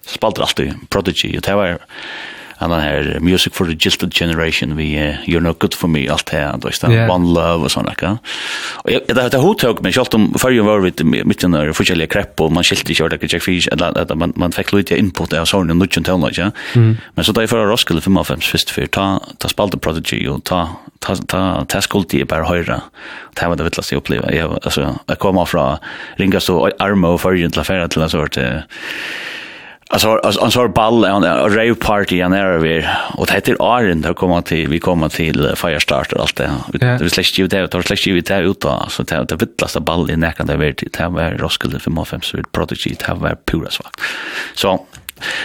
spaltar 0.06 0.42
alltid 0.42 0.74
Prodigy 0.88 1.36
och 1.36 1.42
det 1.42 1.54
var 1.54 1.78
han 2.60 2.70
her 2.70 3.18
music 3.20 3.54
for 3.54 3.66
the 3.66 3.74
gifted 3.74 4.12
generation 4.12 4.76
vi 4.76 4.98
uh, 4.98 5.16
you're 5.24 5.40
not 5.40 5.58
good 5.58 5.74
for 5.74 5.88
me 5.88 6.08
allt 6.08 6.26
det 6.26 6.36
här 6.36 6.56
då 6.58 6.92
yeah. 6.92 7.10
one 7.10 7.34
love 7.34 7.64
och 7.64 7.70
såna 7.70 7.94
kan 7.94 8.18
och 8.84 8.90
jag 8.90 9.02
det 9.06 9.36
har 9.38 9.54
tog 9.54 9.82
mig 9.82 9.92
självt 9.92 10.14
om 10.14 10.34
förr 10.38 10.50
jag 10.50 10.64
var 10.64 10.78
vid 10.78 11.04
mitten 11.26 11.50
där 11.50 11.72
för 11.72 11.98
jag 11.98 12.10
krepp 12.10 12.40
och 12.40 12.52
man 12.52 12.64
skilte 12.64 12.92
ikke 12.92 13.04
ordentlig 13.04 13.30
check 13.30 13.42
fish 13.42 13.68
att 13.72 14.18
man 14.18 14.32
man 14.36 14.52
fikk 14.52 14.72
lite 14.72 14.98
input 14.98 15.30
där 15.30 15.44
sånn 15.44 15.66
nu 15.66 15.84
inte 15.84 16.02
tonal 16.02 16.32
ja 16.36 16.50
men 17.14 17.24
så 17.24 17.32
da 17.32 17.40
där 17.40 17.46
för 17.46 17.66
Roskilde 17.66 18.02
55 18.02 18.40
först 18.40 18.70
for 18.70 18.86
ta 18.86 19.20
ta 19.38 19.48
spalte 19.48 19.78
prodigy 19.78 20.28
og 20.28 20.44
ta 20.44 20.68
ta 20.98 21.14
ta 21.14 21.64
ta 21.64 21.80
skulti 21.80 22.24
bara 22.24 22.44
höra 22.44 22.82
det 23.34 23.48
var 23.48 23.56
det 23.56 23.64
vittlaste 23.64 23.94
jag 23.94 24.00
upplevde 24.00 24.36
jag 24.36 24.58
alltså 24.62 24.98
jag 25.06 25.18
kom 25.18 25.46
från 25.46 25.76
ringa 26.16 26.40
så 26.40 26.70
armo 26.78 27.18
förr 27.18 27.48
till 27.48 27.60
affärer 27.60 27.88
till 27.88 28.08
sort 28.08 28.36
eh 28.36 28.60
Alltså 29.92 30.20
han 30.40 30.50
så 30.50 30.68
ball 30.68 31.04
en 31.04 31.22
rave 31.24 31.74
party 31.74 32.22
han 32.22 32.32
är 32.32 32.46
över 32.46 32.98
och 33.14 33.26
det 33.26 33.32
heter 33.32 33.56
Arend 33.60 34.04
då 34.04 34.14
kommer 34.14 34.40
till 34.40 34.68
vi 34.68 34.78
kommer 34.78 35.08
till 35.08 35.52
Firestarter 35.56 36.20
allt 36.20 36.36
det. 36.36 36.50
Vi 37.00 37.10
släcker 37.10 37.42
ju 37.42 37.46
där 37.46 37.76
och 37.76 37.84
släcker 37.84 38.10
ju 38.10 38.20
det 38.20 38.38
ut 38.38 38.60
då 38.60 38.86
så 38.88 39.02
det 39.02 39.24
det 39.28 39.36
vittlaste 39.36 39.80
ball 39.80 40.10
i 40.10 40.16
näkan 40.16 40.46
där 40.46 40.56
vet 40.56 40.76
det 40.98 41.08
var 41.08 41.30
Roskilde 41.30 41.78
55 41.78 42.20
så 42.20 42.36
det 42.36 42.52
prodigy 42.52 42.94
det 43.06 43.14
var 43.14 43.36
pura 43.46 43.70
svagt. 43.70 44.00
Så 44.54 44.86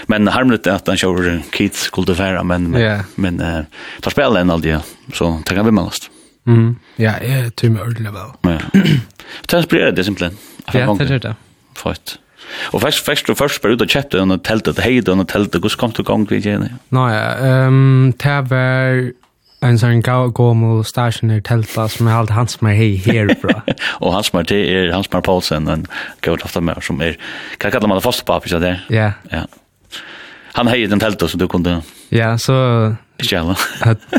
men 0.05 0.27
harmligt 0.27 0.67
att 0.67 0.87
han 0.87 0.97
kör 0.97 1.41
kids 1.51 1.81
skulle 1.81 2.13
vara 2.13 2.43
men 2.43 2.71
men 3.15 3.39
eh 3.41 3.59
tar 4.01 4.11
spel 4.11 4.35
en 4.35 4.51
aldrig 4.51 4.77
så 5.13 5.41
tänker 5.45 5.63
vi 5.63 5.71
mest 5.71 6.11
Mm. 6.47 6.75
Ja, 6.95 7.11
är 7.11 7.49
tur 7.49 7.69
med 7.69 8.13
väl. 8.13 8.29
Ja. 8.41 8.81
Transpirerar 9.45 9.91
det 9.91 10.03
simpelthen. 10.03 10.37
Ja, 10.73 10.95
det 10.99 11.13
är 11.13 11.19
det. 11.19 11.35
Fått. 11.75 12.19
Og 12.73 12.81
først, 12.81 13.05
først 13.05 13.29
og 13.29 13.37
først 13.37 13.61
bare 13.61 13.75
ut 13.75 13.85
og 13.85 13.91
kjøpte 13.91 14.21
henne 14.21 14.39
og 14.39 14.43
telte 14.47 14.73
til 14.73 14.83
heide 14.83 15.11
henne 15.11 15.25
og 15.25 15.31
telte. 15.31 15.59
Hvordan 15.59 15.77
kom 15.79 15.93
du 15.93 16.01
i 16.03 16.07
gang 16.07 16.25
vidt 16.29 16.49
henne? 16.49 16.71
Nå 16.95 17.05
ja, 17.11 17.67
um, 17.67 18.13
det 18.21 18.39
var 18.51 19.05
en 19.65 19.79
sånn 19.81 20.03
gammel 20.05 20.83
stasjoner 20.85 21.41
telta 21.45 21.87
som 21.89 22.09
er 22.09 22.19
alt 22.19 22.33
hans 22.35 22.59
med 22.65 22.77
hei 22.77 22.95
herfra. 23.01 23.61
og 24.03 24.13
hans 24.15 24.31
mer 24.35 24.47
det 24.49 24.61
er 24.71 24.93
hans 24.93 25.09
mer 25.13 25.23
Paulsen, 25.25 25.69
en 25.71 25.85
gammel 26.25 26.45
ofte 26.45 26.61
med, 26.61 26.81
som 26.85 27.01
er, 27.01 27.19
hva 27.57 27.71
kallar 27.71 27.89
man 27.91 28.01
det 28.01 28.05
fast 28.05 28.25
på, 28.27 28.39
ikke 28.41 28.61
det? 28.63 28.75
Ja. 28.93 29.13
Ja. 29.31 29.45
Han 30.55 30.69
heier 30.71 30.91
den 30.91 31.01
telta 31.03 31.27
som 31.27 31.41
du 31.41 31.49
kunne... 31.51 31.81
Ja, 32.15 32.35
så... 32.39 32.95
Stjæla. 33.19 33.55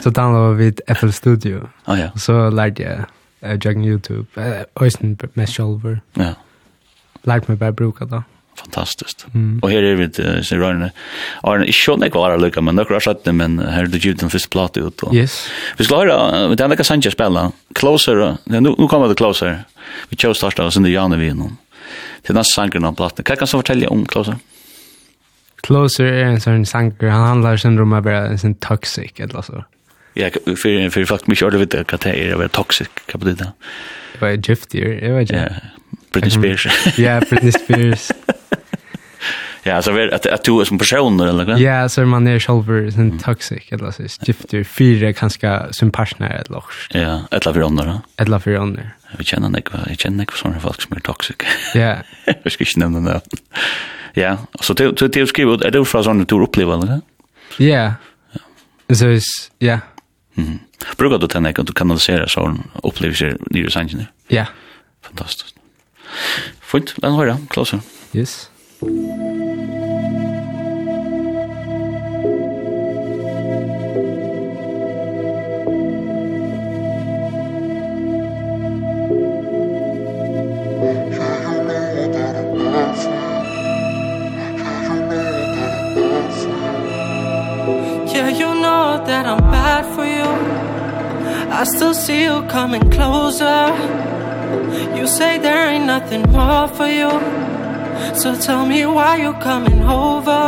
så 0.02 0.10
downloadet 0.10 0.56
vi 0.58 0.66
et 0.72 0.80
Apple 0.88 1.12
Studio. 1.12 1.66
Ah, 1.84 1.98
ja. 2.00 2.08
Så 2.16 2.48
lærte 2.50 2.82
jeg 2.82 3.04
uh, 3.44 3.54
Dragon 3.60 3.84
YouTube, 3.84 4.26
uh, 4.36 4.64
Øysten 4.82 5.18
med 5.34 5.52
sjolver. 5.52 6.00
Ja 6.16 6.32
lärt 7.26 7.48
mig 7.48 7.56
bara 7.56 7.72
bruka 7.72 8.04
det. 8.04 8.22
Fantastiskt. 8.56 9.26
Mm. 9.34 9.58
Och 9.62 9.70
här 9.70 9.82
är 9.82 9.94
vi 9.94 10.08
til 10.08 10.44
sin 10.44 10.58
rörande. 10.58 10.90
Arne, 11.42 11.66
inte 11.66 11.78
så 11.78 11.96
mycket 11.96 12.14
vara 12.14 12.36
lycka, 12.36 12.60
men 12.60 12.76
dere 12.76 12.94
har 12.94 13.00
sett 13.00 13.24
det, 13.24 13.32
men 13.32 13.58
her 13.58 13.82
er 13.82 13.86
det 13.86 13.98
givet 14.04 14.20
den 14.20 14.30
første 14.30 14.48
platta 14.48 14.80
ut. 14.80 15.02
Og. 15.02 15.14
Yes. 15.14 15.48
Vi 15.76 15.84
skal 15.84 15.96
høre, 15.96 16.48
det 16.56 16.60
er 16.64 16.72
ikke 16.72 16.84
sant 16.84 17.04
jeg 17.04 17.12
spiller. 17.12 17.52
Closer, 17.76 18.36
nu, 18.46 18.60
nu 18.60 18.88
kommer 18.88 19.08
det 19.08 19.16
Closer. 19.16 19.64
Vi 20.08 20.16
kör 20.16 20.32
starta 20.32 20.64
oss 20.64 20.76
under 20.76 20.90
Janevin. 20.90 21.56
Till 22.22 22.34
den 22.34 22.44
sangen 22.44 22.84
av 22.84 22.96
platen. 22.96 23.24
Hva 23.24 23.36
kan 23.36 23.46
du 23.46 23.52
fortelle 23.58 23.88
om 23.88 24.06
Closer? 24.06 24.36
Closer 25.62 26.04
är 26.04 26.24
en 26.24 26.40
sån 26.40 26.66
sanger. 26.66 27.08
Han 27.08 27.28
handlar 27.28 27.56
sen 27.56 27.78
om 27.78 27.92
att 27.92 28.04
vara 28.04 28.26
en 28.26 28.38
sån 28.38 28.54
toxic 28.54 29.12
eller 29.18 29.42
så. 29.42 29.64
Ja, 30.14 30.30
for, 30.32 30.90
for 30.90 31.04
faktiskt 31.04 31.28
mye 31.28 31.46
ordet 31.46 31.60
vet 31.60 31.74
jag 31.74 31.90
vad 31.92 32.00
det 32.00 32.34
å 32.34 32.38
være 32.40 32.48
toxic 32.48 32.88
Hva 33.10 33.18
betyr 33.20 33.34
det? 33.36 33.50
Det 34.14 34.20
var 34.20 34.30
giftier, 34.48 34.94
Jag 35.04 35.14
vet 35.14 35.30
Ja, 35.30 35.42
inte. 35.42 35.75
Britney 36.20 36.30
Spears. 36.56 36.66
ja, 36.98 37.20
Britney 37.20 37.52
Spears. 37.52 38.12
Ja, 39.62 39.82
så 39.82 39.92
vet 39.92 40.12
att 40.12 40.26
att 40.26 40.44
du 40.44 40.60
är 40.60 40.64
som 40.64 40.78
person 40.78 41.20
eller 41.20 41.44
något. 41.44 41.60
Ja, 41.60 41.88
så 41.88 42.04
man 42.06 42.26
är 42.26 42.38
själv 42.38 42.98
en 42.98 43.18
toxic 43.18 43.62
eller 43.72 43.90
så 43.90 44.02
skifter 44.26 44.64
fyra 44.64 45.12
ganska 45.12 45.66
partner 45.92 46.30
eller 46.30 46.62
Ja, 46.90 47.20
eller 47.30 47.52
för 47.52 47.60
andra. 47.62 48.02
Eller 48.16 48.38
för 48.38 48.54
andra. 48.54 48.82
Vi 49.18 49.24
känner 49.24 49.48
nek, 49.48 49.68
jag 49.86 49.98
känner 49.98 50.16
nek 50.16 50.32
såna 50.32 50.60
folk 50.60 50.82
som 50.82 50.96
är 50.96 51.00
toxic. 51.00 51.36
Ja. 51.74 51.96
Jag 52.42 52.52
ska 52.52 52.64
inte 52.64 52.80
nämna 52.80 53.12
det. 53.12 53.20
Ja, 54.14 54.38
så 54.60 54.72
det 54.74 54.92
det 54.92 55.08
det 55.08 55.26
skriver 55.26 55.54
ut, 55.54 55.62
är 55.62 55.70
det 55.70 55.84
från 55.84 56.04
såna 56.04 56.24
du 56.24 56.42
upplever 56.42 56.82
eller? 56.82 57.00
Ja. 57.58 57.94
Så 58.94 59.06
är 59.06 59.20
ja. 59.58 59.78
Mhm. 60.34 60.58
Brukar 60.96 61.18
du 61.18 61.26
tänka 61.26 61.60
att 61.62 61.66
du 61.66 61.72
kanaliserar 61.72 62.26
sån 62.26 62.62
upplevelser 62.82 63.36
i 63.50 63.70
sanningen? 63.70 64.06
Ja. 64.28 64.46
Fantastiskt. 65.02 65.54
Fint, 66.60 66.94
la 67.02 67.10
oss 67.10 67.18
høre, 67.20 67.38
Klause. 67.50 67.80
Yes. 68.14 68.50
Yeah, 88.14 88.30
you 88.30 88.54
know 88.54 89.04
that 89.04 89.26
I'm 89.26 89.38
bad 89.50 89.84
for 89.94 90.04
you 90.04 90.26
I 91.52 91.64
still 91.64 91.94
see 91.94 92.22
you 92.24 92.42
coming 92.48 92.90
closer 92.90 94.15
You 94.96 95.06
say 95.06 95.38
there 95.38 95.68
ain't 95.70 95.86
nothing 95.86 96.22
more 96.30 96.68
for 96.68 96.86
you. 96.86 97.10
So 98.14 98.38
tell 98.38 98.66
me 98.66 98.84
why 98.86 99.16
you 99.16 99.32
coming 99.34 99.82
over? 99.82 100.44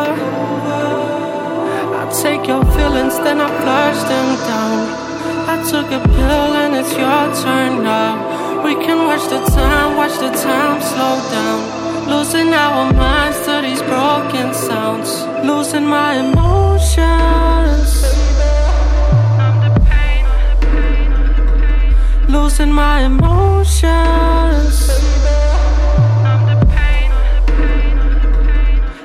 I 2.01 2.05
take 2.23 2.47
your 2.47 2.65
feelings 2.77 3.17
then 3.19 3.41
I 3.41 3.49
flush 3.61 4.01
them 4.13 4.29
down. 4.51 4.79
I 5.53 5.57
took 5.71 5.89
a 5.99 6.01
pill 6.07 6.49
and 6.63 6.75
it's 6.81 6.93
your 6.93 7.25
turn 7.43 7.83
now. 7.83 8.39
We 8.65 8.75
can 8.75 9.07
watch 9.07 9.25
the 9.29 9.41
time, 9.57 9.97
watch 9.97 10.19
the 10.19 10.31
time 10.31 10.81
slow 10.83 11.17
down. 11.31 12.09
Losing 12.09 12.53
our 12.55 12.93
minds 12.93 13.39
to 13.47 13.61
these 13.63 13.83
broken 13.83 14.53
sounds. 14.55 15.23
Losing 15.47 15.87
my 15.87 16.17
emotions. 16.17 18.18
losing 22.29 22.73
my 22.73 23.01
emotions. 23.01 23.88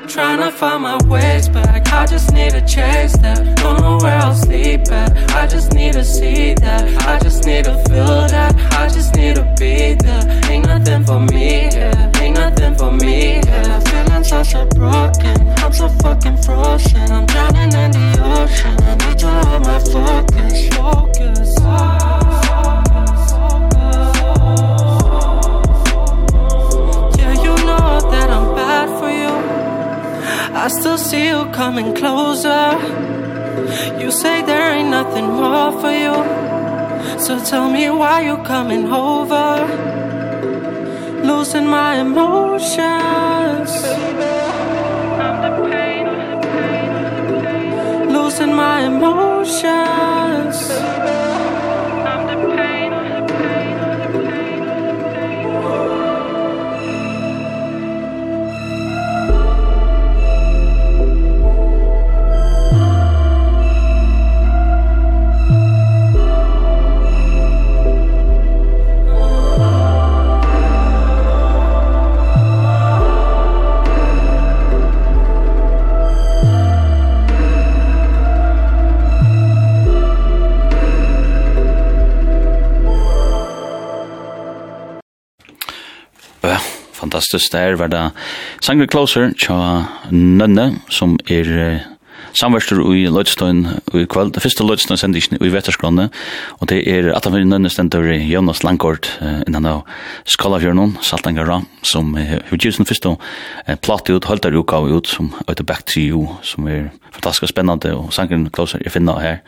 Trying 0.08 0.40
to 0.40 0.52
find 0.52 0.84
my 0.84 0.98
ways 1.08 1.50
back. 1.50 1.92
I 1.92 2.06
just 2.06 2.32
need 2.34 2.52
to 2.52 2.62
chase 2.62 3.18
that. 3.18 3.58
Don't 3.58 3.82
know 3.82 3.98
where 3.98 4.20
I'll 4.20 4.36
sleep 4.36 4.92
at. 4.92 5.32
I 5.32 5.48
just 5.48 5.74
need 5.74 5.94
to 5.94 6.04
see 6.04 6.54
that. 6.56 7.08
I 7.08 7.18
just 7.18 7.46
need 7.46 7.66
to 7.66 7.74
feel 7.90 8.28
that. 8.28 8.54
I 8.74 8.88
just 8.90 9.16
need 9.16 9.36
to 9.38 9.44
be 9.58 9.96
there. 9.96 10.42
Ain't 10.52 10.68
nothing 10.68 11.04
for 11.04 11.20
me 11.20 11.70
here 11.74 12.12
Ain't 12.22 12.36
nothing 12.36 12.76
for 12.76 12.92
me 12.92 13.42
here 13.44 13.82
Feeling 13.88 14.24
so, 14.24 14.44
so 14.44 14.66
broken. 14.68 15.48
I'm 15.64 15.74
so 15.74 15.90
fucking 15.90 16.38
frozen. 16.44 17.12
I'm 17.12 17.26
drowning 17.26 17.74
in 17.74 17.92
the 17.92 18.22
ocean. 18.24 18.78
I 18.84 18.96
need 19.08 19.18
to 19.20 19.28
have 19.28 19.62
my 19.62 19.80
focus 19.80 20.68
Focus, 20.76 21.56
focus. 21.60 22.03
I 30.66 30.70
still 30.70 30.98
see 30.98 31.28
you 31.28 31.44
coming 31.52 31.94
closer. 31.94 32.80
You 34.00 34.10
say 34.12 34.44
there 34.44 34.74
ain't 34.76 34.92
nothing 34.92 35.28
more 35.28 35.74
for 35.82 35.92
you. 35.92 36.16
So 37.20 37.44
tell 37.44 37.70
me 37.70 37.90
why 37.90 38.22
you 38.22 38.38
coming 38.44 38.86
over? 38.88 39.50
Losing 41.22 41.68
my 41.68 41.96
emotions. 41.96 43.72
Losing 48.16 48.54
my 48.56 48.86
emotions. 48.88 49.34
Losing 50.56 50.94
my 50.94 51.10
emotions 51.12 51.23
fantastiskt 87.24 87.54
der 87.54 87.78
var 87.78 87.88
det 87.88 88.12
Sanger 88.62 88.88
Closer 88.88 89.34
tja 89.38 89.88
Nønne 90.12 90.80
som 90.92 91.18
er 91.30 91.82
samverster 92.34 92.80
i 92.90 93.06
Lødstøyn 93.14 93.68
i 93.94 94.06
kveld. 94.10 94.34
Det 94.34 94.42
første 94.42 94.66
Lødstøyn 94.66 94.98
sender 94.98 95.22
ikke 95.22 95.38
i 95.38 95.52
Vetterskrone, 95.54 96.10
og 96.60 96.70
det 96.70 96.82
er 96.90 97.12
at 97.14 97.24
han 97.26 97.34
finner 97.36 97.52
nødnes 97.58 97.78
den 97.78 97.92
dør 97.94 98.10
Jonas 98.10 98.64
Langgaard 98.64 99.06
innan 99.48 99.68
av 99.70 99.84
Skalafjørnån, 100.26 100.98
Saltangara, 101.02 101.62
som 101.84 102.16
har 102.18 102.42
givet 102.50 102.80
sin 102.80 102.90
første 102.90 103.16
plate 103.86 104.16
ut, 104.16 104.26
holdt 104.26 104.48
der 104.48 104.58
uka 104.58 104.82
ut, 104.82 105.08
som 105.08 105.30
heter 105.48 105.64
Back 105.64 105.86
to 105.86 106.02
You, 106.02 106.26
som 106.42 106.68
er 106.68 106.90
fantastisk 107.14 107.54
spennende, 107.54 107.94
og 107.94 108.10
Sanger 108.14 108.50
Closer 108.50 108.82
er 108.82 108.90
finna 108.90 109.20
her. 109.22 109.44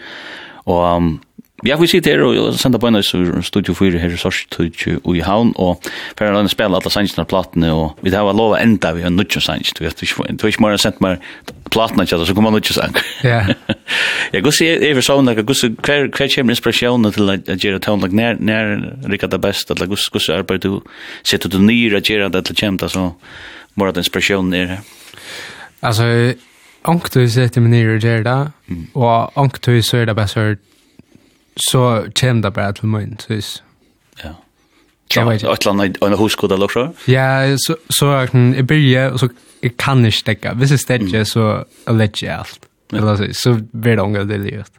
Og 0.70 0.86
um, 0.86 1.16
Ja, 1.64 1.78
vi 1.80 1.88
sitter 1.88 2.18
her 2.18 2.22
og 2.28 2.58
sender 2.60 2.82
på 2.84 2.90
en 2.90 2.98
av 3.00 3.06
Studio 3.48 3.74
4 3.78 4.00
her 4.02 4.12
i 4.12 4.18
Sorstudio 4.20 4.98
og 5.06 5.16
i 5.16 5.22
Havn, 5.24 5.54
og 5.56 5.86
for 6.20 6.28
å 6.28 6.42
spille 6.52 6.76
alle 6.76 6.92
sannsene 6.92 7.24
av 7.24 7.30
platene, 7.32 7.70
og 7.72 8.02
vi 8.04 8.12
har 8.12 8.28
lov 8.36 8.58
å 8.58 8.60
enda 8.60 8.92
vi 8.98 9.06
har 9.06 9.14
nødgjøn 9.14 9.46
sanns, 9.46 9.72
du 9.72 9.86
vet, 9.86 9.96
du 10.04 10.04
har 10.20 10.52
ikke 10.52 10.66
bare 10.66 10.82
sendt 10.84 11.00
meg 11.04 11.24
platene 11.72 12.04
til, 12.12 12.26
så 12.28 12.36
kommer 12.36 12.52
nødgjøn 12.58 12.80
sanns. 12.82 13.14
Ja. 13.24 13.46
Ja, 14.34 14.42
gus 14.42 14.58
er 14.66 14.82
vi 14.98 15.04
sånn, 15.06 15.30
gus 15.46 15.62
hver 15.64 16.10
kommer 16.12 16.52
inspirasjonen 16.52 17.14
til 17.14 17.30
å 17.30 17.36
gjøre 17.38 17.80
tøvnlag 17.86 18.16
nær, 18.18 18.40
nær 18.42 18.72
rikker 19.08 19.30
det 19.32 19.40
best, 19.44 19.70
eller 19.72 19.88
gus, 19.88 20.10
gus 20.12 20.28
arbeid 20.34 20.66
du, 20.66 20.82
sitter 21.24 21.54
du 21.54 21.60
nyr 21.62 22.00
at 22.00 22.10
gjøre 22.10 22.32
det 22.34 22.42
til 22.50 22.58
kjemta, 22.66 22.90
så 22.92 23.12
må 23.78 23.88
at 23.88 24.02
inspirasjonen 24.02 24.58
er 24.58 24.74
her. 24.74 24.84
Altså, 25.86 26.10
Anktus 26.90 27.38
etter 27.42 27.64
min 27.64 27.78
nyr 27.78 28.02
gjør 28.02 28.26
det, 28.26 28.40
og 28.98 29.62
så 29.86 30.02
er 30.02 30.10
det 30.10 30.18
best 30.18 30.42
hørt 30.42 30.66
så 31.70 32.08
kommer 32.22 32.42
det 32.42 32.54
bare 32.54 32.74
til 32.74 32.86
min, 32.88 33.20
synes 33.20 33.64
Ja. 34.24 34.30
Ja, 35.16 35.24
vet 35.24 35.44
jeg. 35.44 35.52
Et 35.52 35.62
eller 35.62 35.72
annet, 35.72 35.98
en 36.04 36.14
huskod 36.18 36.52
eller 36.52 36.68
så? 36.68 36.92
Ja, 37.08 37.56
så, 37.68 37.76
så 37.90 38.06
jeg 38.32 38.68
byrger, 38.68 39.10
og 39.12 39.20
så 39.20 39.28
jeg 39.64 39.78
kan 39.78 40.06
ikke 40.06 40.18
stekke. 40.18 40.50
Hvis 40.54 40.72
jeg 40.72 40.80
stekker, 40.80 41.24
så 41.24 41.64
jeg 41.88 41.98
vet 41.98 42.22
ikke 42.22 42.32
alt. 42.34 42.60
Eller 42.94 43.16
så, 43.16 43.28
så 43.34 43.54
blir 43.82 43.92
det 43.96 44.00
unge 44.00 44.28
det 44.28 44.40
livet. 44.40 44.72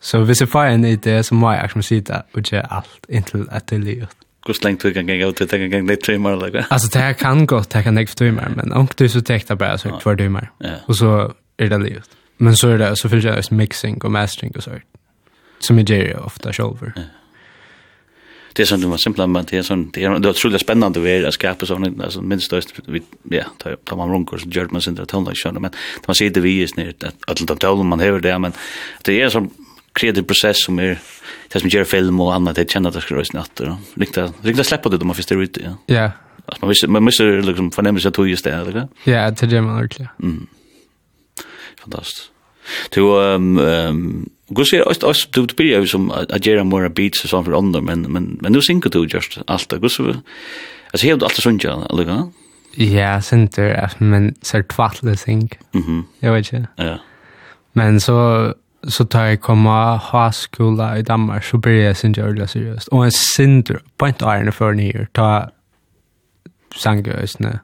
Så 0.00 0.24
hvis 0.24 0.40
jeg 0.40 0.48
får 0.48 0.64
en 0.64 0.84
idé, 0.84 1.22
så 1.22 1.34
må 1.34 1.50
jeg 1.52 1.60
akkurat 1.64 1.84
sitte 1.84 2.22
og 2.34 2.42
gjøre 2.42 2.72
alt 2.72 3.06
inntil 3.08 3.46
at 3.50 3.70
det 3.70 3.80
livet. 3.80 4.08
Hvor 4.44 4.54
slengt 4.54 4.82
du 4.82 4.90
kan 4.92 5.06
gange 5.06 5.26
ut, 5.28 5.38
det 5.38 5.50
kan 5.50 5.70
gange 5.70 5.86
litt 5.88 6.00
timer, 6.04 6.32
eller 6.32 6.50
hva? 6.50 6.62
Altså, 6.70 6.90
det 6.94 7.02
her 7.02 7.12
kan 7.12 7.46
godt, 7.46 7.72
det 7.72 7.82
kan 7.84 7.98
ikke 7.98 8.14
timer, 8.14 8.48
men 8.56 8.72
om 8.72 8.86
du 8.98 9.08
så 9.08 9.20
tekter 9.20 9.54
bare 9.54 9.78
så 9.78 9.88
hver 10.02 10.48
Ja. 10.64 10.74
og 10.86 10.94
så 10.94 11.32
er 11.58 11.68
det 11.68 11.82
livet. 11.82 12.08
Men 12.38 12.56
så 12.56 12.68
er 12.68 12.76
det, 12.76 12.98
så 12.98 13.08
fyller 13.08 13.34
jeg 13.34 13.44
mixing 13.50 14.04
og 14.04 14.12
mastering 14.12 14.56
og 14.56 14.62
sånt 14.62 14.82
som 15.60 15.78
jag 15.78 15.90
gör 15.90 16.26
ofta 16.26 16.52
själv. 16.52 16.92
Ja. 16.96 17.02
Det 18.52 18.62
är 18.62 18.66
sånt 18.66 18.88
man 18.88 18.98
simpelt 18.98 19.30
men 19.30 19.44
det 19.50 19.58
är 19.58 19.62
sånt 19.62 19.94
det 19.94 20.04
är 20.04 20.18
det 20.18 20.28
är 20.28 20.30
otroligt 20.30 20.60
spännande 20.60 21.00
det 21.00 21.10
är 21.10 21.24
att 21.24 21.34
skapa 21.34 21.66
sån 21.66 22.00
alltså 22.00 22.22
minst 22.22 22.50
då 22.50 22.60
vi 22.84 23.02
ja 23.30 23.44
tar 23.58 23.96
man 23.96 24.12
runkor 24.12 24.38
så 24.38 24.48
gör 24.48 24.68
man 24.70 24.80
sin 24.80 25.00
att 25.00 25.08
tonlag 25.08 25.36
sig 25.36 25.52
men 25.52 25.70
man 26.06 26.14
ser 26.14 26.30
det 26.30 26.40
vi 26.40 26.62
är 26.62 26.66
snärt 26.66 27.02
att 27.02 27.24
alla 27.26 27.74
de 27.74 27.86
man 27.88 28.00
hör 28.00 28.20
det 28.20 28.38
men 28.38 28.52
det 29.02 29.20
är 29.22 29.28
som 29.28 29.50
kreativ 29.92 30.22
process 30.22 30.64
som 30.64 30.78
är 30.78 30.98
det 31.48 31.60
som 31.60 31.68
gör 31.68 31.84
film 31.84 32.20
och 32.20 32.34
annat 32.34 32.56
det 32.56 32.70
känner 32.70 32.88
att 32.88 32.94
det 32.94 33.00
ska 33.00 33.14
rösta 33.14 33.38
natt 33.38 33.50
då 33.54 33.78
riktigt 33.94 34.32
riktigt 34.42 34.66
släppa 34.66 34.88
det 34.88 34.98
då 34.98 35.06
man 35.06 35.16
förstår 35.16 35.42
ut 35.42 35.58
ja. 35.60 35.76
Ja. 35.86 36.10
Man 36.60 36.68
måste 36.68 36.88
man 36.88 37.02
måste 37.02 37.22
liksom 37.22 37.70
förnämma 37.70 37.98
sig 37.98 38.08
att 38.08 38.28
just 38.28 38.44
det 38.44 38.52
eller 38.52 38.88
ja 39.04 39.30
det 39.30 39.46
gör 39.46 39.60
man 39.60 39.76
verkligen 39.76 40.10
mm. 40.22 40.46
Fantastiskt 41.82 42.30
Du, 42.90 43.00
ehm 43.00 43.58
um, 43.58 44.30
Gus 44.50 44.70
ser 44.70 44.88
oss 44.88 45.02
oss 45.02 45.28
du 45.30 45.46
blir 45.46 45.80
ju 45.80 45.86
som 45.86 46.10
att 46.10 46.46
göra 46.46 46.64
mera 46.64 46.88
beats 46.88 47.24
och 47.24 47.30
sånt 47.30 47.46
för 47.46 47.58
andra 47.58 47.80
men 47.80 48.02
men 48.02 48.38
men 48.40 48.52
nu 48.52 48.60
synker 48.62 48.90
du 48.90 49.06
just 49.06 49.38
allt 49.46 49.72
gus 49.72 49.96
så 49.96 50.14
alltså 50.92 51.06
helt 51.06 51.22
allt 51.22 51.34
sånt 51.34 51.64
ja 51.64 51.86
eller 51.90 52.22
Ja, 52.74 53.20
center 53.22 53.90
men 53.98 54.34
så 54.42 54.62
tvattle 54.62 55.16
sink 55.16 55.58
Mhm. 55.72 56.04
Jag 56.20 56.32
vet 56.32 56.52
inte. 56.52 56.68
Ja. 56.76 56.98
Men 57.72 58.00
så 58.00 58.54
så 58.88 59.04
tar 59.04 59.24
jag 59.24 59.40
komma 59.40 59.96
ha 59.96 60.32
skola 60.32 60.98
i 60.98 61.02
Danmark 61.02 61.44
så 61.44 61.58
blir 61.58 61.84
jag 61.84 61.96
sin 61.96 62.12
jävla 62.12 62.46
seriöst. 62.46 62.88
Och 62.88 63.04
en 63.04 63.12
synder, 63.12 63.80
på 63.96 64.06
ett 64.06 64.22
iron 64.22 64.52
för 64.52 64.72
ni 64.72 64.92
här 64.92 65.08
ta 65.12 65.50
sangösne 66.76 67.60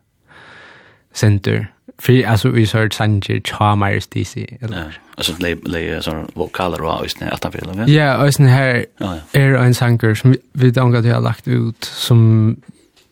center. 1.15 1.73
För 1.99 2.27
alltså 2.27 2.49
vi 2.49 2.67
så 2.67 2.79
hört 2.79 2.93
sanger 2.95 3.41
charmers 3.45 4.07
DC 4.07 4.59
Ja. 4.61 4.69
Alltså 5.17 5.33
le 5.39 5.57
le 5.65 6.03
så 6.03 6.27
vokaler 6.35 6.83
och 6.83 7.05
ösn 7.05 7.25
att 7.25 7.41
ta 7.41 7.51
fel. 7.51 7.89
Ja, 7.89 8.17
och 8.25 8.35
sen 8.35 8.47
här 8.47 8.87
är 9.33 9.55
en 9.55 9.75
sanger 9.75 10.15
som 10.15 10.37
vi 10.53 10.71
då 10.71 10.97
att 10.97 11.07
jag 11.07 11.23
lagt 11.23 11.49
ut 11.49 11.85
som 11.85 12.57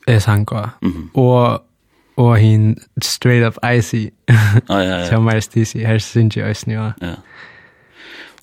är 0.07 0.20
sanger. 0.20 0.70
Mhm. 0.80 1.11
Och 1.14 1.70
och 2.16 2.38
hin 2.38 2.80
straight 3.02 3.46
up 3.46 3.64
icy. 3.64 4.11
Ja 4.68 4.84
ja. 4.84 5.07
Så 5.07 5.20
mer 5.20 5.40
sticy 5.40 5.84
här 5.84 5.98
syns 5.98 6.36
ju 6.36 6.42
ösn 6.42 6.70
ja. 6.70 6.92
Ja. 7.00 7.14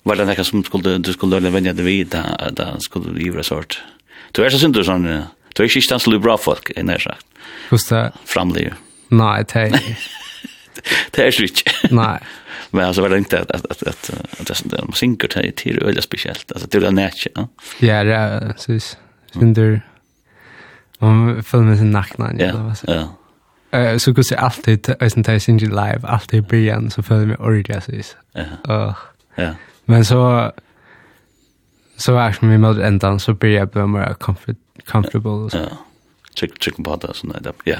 Var 0.02 0.16
det 0.16 0.24
något 0.24 0.46
som 0.46 0.64
skulle 0.64 0.98
du 0.98 1.12
skulle 1.12 1.40
lära 1.40 1.50
vänja 1.50 1.72
dig 1.72 1.84
vid 1.84 2.14
att 2.14 2.60
att 2.60 2.82
skulle 2.82 3.12
du 3.12 3.20
ju 3.20 3.36
resort. 3.36 3.82
Du 4.32 4.44
är 4.44 4.50
så 4.50 4.58
synd 4.58 4.74
du 4.74 4.84
sån. 4.84 5.02
Du 5.54 5.62
är 5.62 5.76
ju 5.76 5.80
stans 5.80 6.06
bra 6.06 6.38
folk 6.38 6.70
i 6.70 6.82
när 6.82 6.98
sagt. 6.98 7.26
Hur 7.70 7.78
ska 7.78 8.10
framlever? 8.24 8.74
Nej, 9.08 9.44
det 9.52 9.60
är 9.60 9.70
det 11.10 11.22
är 11.22 11.42
inte. 11.42 11.70
Nej. 11.90 12.18
Men 12.74 12.84
alltså 12.84 13.02
var 13.02 13.08
det 13.08 13.18
inte 13.18 13.40
att 13.40 13.50
att 13.50 13.66
att 13.70 13.82
att 13.82 14.10
att 14.40 14.46
det 14.46 14.54
sånt 14.54 14.70
där 14.70 14.92
synker 14.94 15.28
till 15.28 15.52
till 15.56 15.82
öliga 15.82 16.02
speciellt. 16.02 16.52
Alltså 16.52 16.68
det 16.70 16.78
var 16.78 16.90
nätt. 16.90 17.14
Ja, 17.34 17.48
ja, 17.78 18.04
det 18.04 18.14
är 18.14 18.54
så 18.56 18.96
Synder. 19.32 19.80
Om 20.98 21.42
filmen 21.42 21.76
sin 21.76 21.90
nackna 21.90 22.32
ja. 22.38 22.74
Ja. 22.86 23.08
Eh 23.78 23.96
så 23.96 24.12
går 24.12 24.24
det 24.30 24.38
alltid 24.38 24.94
ösen 25.00 25.24
till 25.24 25.40
sin 25.40 25.58
live 25.58 26.00
alltid 26.02 26.46
början 26.46 26.90
så 26.90 27.02
följer 27.02 27.26
mig 27.26 27.36
origin 27.36 27.74
precis. 27.74 28.16
Ja. 28.64 28.96
Ja. 29.34 29.54
Men 29.84 30.04
så 30.04 30.52
så 31.96 32.16
är 32.16 32.32
som 32.32 32.50
vi 32.50 32.58
mot 32.58 32.78
ändan 32.78 33.20
så 33.20 33.34
blir 33.34 33.50
jag 33.50 33.68
bara 33.68 33.86
mer 33.86 34.14
comfortable. 34.84 35.50
så 35.50 35.56
Ja. 35.58 35.68
Check 36.34 36.62
check 36.62 36.76
på 36.76 36.96
det 36.96 37.14
så 37.14 37.26
där. 37.26 37.52
Ja. 37.64 37.76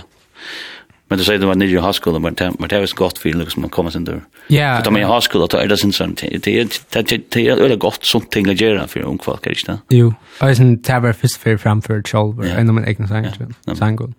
Men 1.12 1.18
du 1.18 1.24
säger 1.24 1.38
det 1.38 1.46
var 1.46 1.54
nere 1.54 1.68
i 1.68 1.78
högskola, 1.78 2.18
men 2.18 2.34
det 2.34 2.76
är 2.76 2.82
ett 2.82 2.92
gott 2.92 3.18
för 3.18 3.28
liksom 3.28 3.60
man 3.60 3.70
kommer 3.70 3.90
sen 3.90 4.04
där. 4.04 4.20
Ja. 4.46 4.76
För 4.76 4.84
de 4.84 4.96
i 4.96 5.04
högskola 5.04 5.46
då 5.46 5.56
är 5.56 5.68
det 5.68 5.76
sen 5.76 5.92
sånt. 5.92 6.20
Det 6.20 6.34
är 6.34 6.68
det 7.28 7.48
är 7.48 7.70
ett 7.70 7.78
gott 7.78 8.04
sånt 8.04 8.30
ting 8.30 8.50
att 8.50 8.60
göra 8.60 8.86
för 8.86 9.00
ung 9.00 9.18
folk, 9.22 9.44
kanske. 9.44 9.78
Jo. 9.88 10.14
Alltså 10.38 10.62
en 10.62 10.82
tabbar 10.82 11.12
först 11.12 11.36
för 11.36 11.56
framför 11.56 12.02
shoulder 12.02 12.56
ändå 12.58 12.72
men 12.72 12.88
egna 12.88 13.08
sangen. 13.08 13.54
Sangen. 13.74 14.14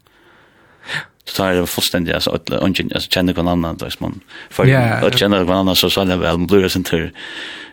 Så 1.26 1.36
tar 1.38 1.54
det 1.54 1.68
fullständigt 1.68 2.14
alltså 2.14 2.32
att 2.32 2.50
ungen 2.50 2.92
alltså 2.94 3.10
känner 3.10 3.34
någon 3.34 3.48
annan 3.48 3.78
då 3.78 3.88
man 4.00 4.20
för 4.50 5.08
att 5.08 5.18
känna 5.20 5.38
någon 5.40 5.58
annan 5.58 5.76
så 5.76 5.90
så 5.90 6.04
där 6.04 6.18
väl 6.18 6.38
blir 6.38 6.62
det 6.62 6.70
sen 6.70 6.84
tur. 6.84 7.14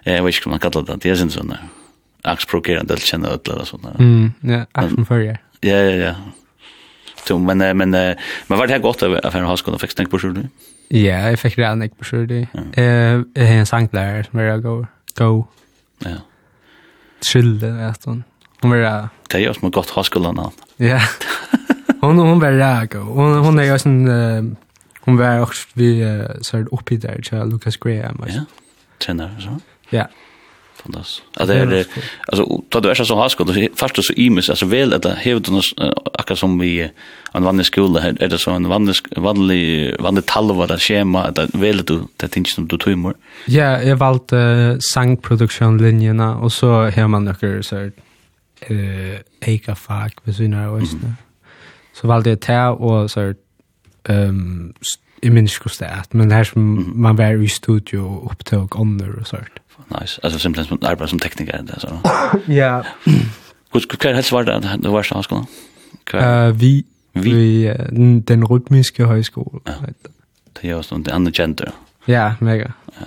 Eh 0.04 0.22
vad 0.22 0.34
ska 0.34 0.50
man 0.50 0.58
kalla 0.58 0.82
det? 0.82 0.96
Det 1.00 1.10
är 1.10 1.14
sen 1.14 1.30
såna. 1.30 1.58
Axprokerande 2.22 2.96
känner 2.96 3.38
alla 3.50 3.64
såna. 3.64 3.90
Mm, 3.98 4.32
ja, 4.40 4.66
axprokerande. 4.72 5.38
Ja, 5.60 5.76
ja, 5.76 5.90
ja. 5.90 6.14
Så 7.24 7.38
men 7.38 7.58
men 7.58 7.90
men 7.90 8.16
var 8.58 8.66
det 8.66 8.78
gott 8.78 9.02
att 9.02 9.32
för 9.32 9.72
och 9.72 9.80
fick 9.80 9.94
tänka 9.94 10.10
på 10.10 10.18
sjön. 10.18 10.48
Ja, 10.88 11.30
jag 11.30 11.38
fick 11.38 11.56
det 11.56 11.72
inte 11.72 11.96
på 11.96 12.04
sjön. 12.04 12.46
Eh 12.72 13.22
en 13.34 13.66
sanglärare 13.66 14.24
som 14.24 14.38
jag 14.38 14.62
go 14.62 14.86
go. 15.18 15.46
Ja. 15.98 16.16
Skilde 17.32 17.70
vet 17.70 18.04
hon. 18.04 18.24
Hon 18.60 18.70
var 18.70 18.76
det 18.76 19.08
är 19.34 19.38
ju 19.38 19.54
som 19.54 19.70
gott 19.70 19.90
högskolan. 19.90 20.50
Ja. 20.76 21.00
Hon 22.00 22.18
hon 22.18 22.40
var 22.40 22.52
där 22.52 22.86
go. 22.86 22.98
Hon 22.98 23.38
hon 23.44 23.58
är 23.58 23.64
ju 23.64 23.78
sån 23.78 24.56
hon 25.00 25.16
var 25.16 25.40
också 25.40 25.68
vi 25.72 26.04
så 26.40 26.56
här 26.56 26.66
uppe 26.74 26.96
där 26.96 27.22
till 27.22 27.38
Lucas 27.38 27.76
Graham. 27.76 28.24
Ja. 28.28 28.44
Tränar 28.98 29.38
så. 29.40 29.60
Ja 29.90 30.08
fantastiskt. 30.82 31.22
Att 31.36 31.48
det 31.48 31.54
är 31.54 31.86
alltså 32.26 32.62
då 32.68 32.80
du 32.80 32.90
är 32.90 32.94
så 32.94 33.14
har 33.14 33.40
och 33.40 33.78
fast 33.78 34.04
så 34.04 34.12
imis 34.12 34.50
alltså 34.50 34.66
väl 34.66 34.94
att 34.94 35.04
hävd 35.04 35.44
den 35.44 35.60
akka 36.12 36.36
som 36.36 36.58
vi 36.58 36.90
en 37.32 37.42
vanlig 37.42 37.66
skola 37.66 38.00
här 38.00 38.16
är 38.20 38.28
det 38.28 38.38
så 38.38 38.50
en 38.50 38.68
vanlig 38.68 38.96
vanlig 39.16 39.96
vanlig 40.00 40.26
talva 40.26 40.66
där 40.66 40.78
schema 40.78 41.22
att 41.22 41.54
väl 41.54 41.84
du 41.84 42.00
det 42.16 42.28
tänker 42.28 42.50
som 42.50 42.66
du 42.68 42.78
tror. 42.78 43.14
Ja, 43.46 43.82
jag 43.82 43.96
valt 43.96 44.32
sangproduktion 44.94 45.78
linjerna 45.78 46.36
och 46.36 46.52
så 46.52 46.84
här 46.84 47.08
man 47.08 47.24
några 47.24 47.62
så 47.62 47.90
eh 48.60 49.20
eka 49.40 49.74
fag 49.74 50.12
vi 50.24 50.34
synar 50.34 50.68
och 50.68 50.88
så. 50.88 50.96
Så 51.94 52.08
valde 52.08 52.30
jag 52.30 52.40
ta 52.40 52.70
och 52.70 53.10
så 53.10 53.34
ehm 54.08 54.74
i 55.22 55.30
minns 55.30 55.60
men 56.10 56.30
här 56.30 56.44
som 56.44 56.92
man 56.94 57.16
var 57.16 57.42
i 57.42 57.48
studio 57.48 58.30
upptog 58.32 58.80
under 58.80 59.20
och 59.20 59.26
sånt 59.26 59.59
nice. 59.88 60.20
Alltså 60.22 60.38
simpelt 60.38 60.68
som 60.68 60.78
arbete 60.82 61.08
som 61.08 61.18
tekniker 61.18 61.62
där 61.62 61.78
så. 61.78 61.88
Ja. 62.52 62.84
Gut, 63.72 63.88
gut, 63.88 63.98
kan 63.98 64.14
helst 64.14 64.32
war 64.32 64.44
da, 64.44 64.60
du 64.76 64.88
warst 64.90 65.12
aus 65.12 65.26
genau. 65.26 65.46
Eh, 66.12 66.52
vi 66.52 66.84
vi 67.12 67.74
den 68.26 68.46
rytmiska 68.46 69.06
högskolan. 69.06 69.60
Ja. 69.64 69.72
Det 70.52 70.68
är 70.68 70.70
görs 70.70 70.92
under 70.92 71.12
andra 71.12 71.32
gender. 71.32 71.72
Ja, 72.04 72.34
mega. 72.40 72.72
Ja. 72.86 73.06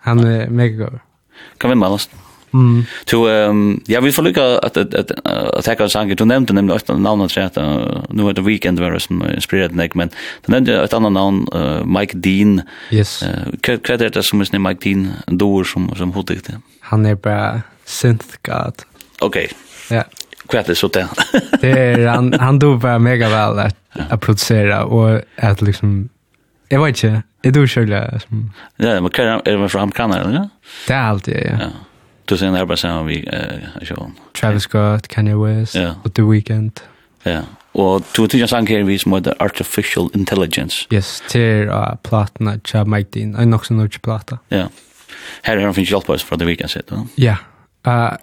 Han 0.00 0.24
är 0.24 0.48
mega 0.48 0.84
god. 0.84 0.98
Kan 1.58 1.70
vi 1.70 1.76
malast? 1.76 2.10
Mm. 2.52 2.84
Så 3.04 3.28
ehm 3.28 3.80
ja, 3.86 4.00
vi 4.00 4.12
får 4.12 4.22
lycka 4.22 4.58
att 4.58 4.76
att 4.76 4.94
att 4.94 5.26
att 5.26 5.64
tacka 5.64 5.84
oss 5.84 5.96
Du 6.16 6.24
nämnde 6.24 6.52
nämligen 6.52 6.76
ett 6.76 6.88
namn 6.88 7.22
att 7.22 7.30
säga 7.30 7.50
nu 8.10 8.28
är 8.28 8.32
det 8.32 8.42
weekend 8.42 8.80
var 8.80 8.98
som 8.98 9.30
inspirerat 9.34 9.72
mig 9.72 9.90
men 9.94 10.08
du 10.46 10.52
nämnde 10.52 10.84
ett 10.84 10.92
annat 10.92 11.12
namn 11.12 11.46
Mike 11.84 12.16
Dean. 12.16 12.62
Yes. 12.90 13.24
Vad 13.66 14.02
är 14.02 14.10
det 14.10 14.22
som 14.22 14.40
är 14.40 14.58
Mike 14.58 14.88
Dean 14.88 15.12
då 15.26 15.64
som 15.64 15.94
som 15.96 16.12
hotigt? 16.12 16.48
Han 16.80 17.06
är 17.06 17.14
bara 17.14 17.62
synth 17.84 18.26
god. 18.42 18.74
Okej. 19.20 19.48
Ja. 19.90 20.04
Vad 20.52 20.70
är 20.70 20.74
så 20.74 20.88
det? 20.92 21.08
Det 21.60 21.70
är 21.70 22.06
han 22.06 22.32
han 22.32 22.58
då 22.58 22.76
bara 22.76 22.98
mega 22.98 23.28
väl 23.28 23.58
att 23.58 23.76
att 24.08 24.20
producera 24.20 24.84
och 24.84 25.20
att 25.36 25.62
liksom 25.62 26.08
Jag 26.68 26.84
vet 26.84 27.04
inte, 27.04 27.22
Det 27.42 27.50
du 27.50 27.68
själv? 27.68 27.92
Ja, 28.76 29.00
men 29.00 29.10
kan 29.10 29.40
är 29.44 29.58
man 29.58 29.68
från 29.68 29.90
Kanada, 29.90 30.20
eller? 30.20 30.48
Det 30.86 30.92
är 30.92 31.02
alltid, 31.02 31.34
ja. 31.34 31.56
ja. 31.60 31.66
Du 32.28 32.36
ser 32.36 32.52
där 32.52 32.64
bara 32.64 32.76
sen 32.76 33.06
vi 33.06 33.24
eh 33.32 33.86
så. 33.86 34.10
Travis 34.32 34.62
Scott, 34.62 35.08
Kanye 35.08 35.34
West, 35.36 35.74
yeah. 35.74 35.94
The 36.14 36.22
Weeknd. 36.22 36.80
Ja. 37.24 37.30
Yeah. 37.30 37.44
Og 37.74 38.04
du 38.16 38.26
tykker 38.26 38.46
sang 38.46 38.68
her 38.68 38.98
som 38.98 39.12
med 39.12 39.32
artificial 39.40 40.10
intelligence. 40.14 40.86
Yes, 40.92 41.22
til 41.28 41.68
uh, 41.68 41.96
platen 42.04 42.48
at 42.48 42.60
Chab 42.64 42.86
Mike 42.86 43.10
Dean. 43.14 43.34
Jeg 43.38 43.46
nok 43.46 43.64
så 43.64 43.74
nødt 43.74 44.02
plata. 44.02 44.36
Ja. 44.50 44.66
Her 45.44 45.56
har 45.58 45.64
han 45.64 45.74
finnes 45.74 45.88
hjelp 45.88 46.08
oss 46.08 46.24
fra 46.24 46.36
The 46.36 46.46
Weeknd 46.46 46.68
sitt, 46.68 46.90
va? 46.90 47.06
Ja. 47.18 47.36
Uh, 47.86 48.16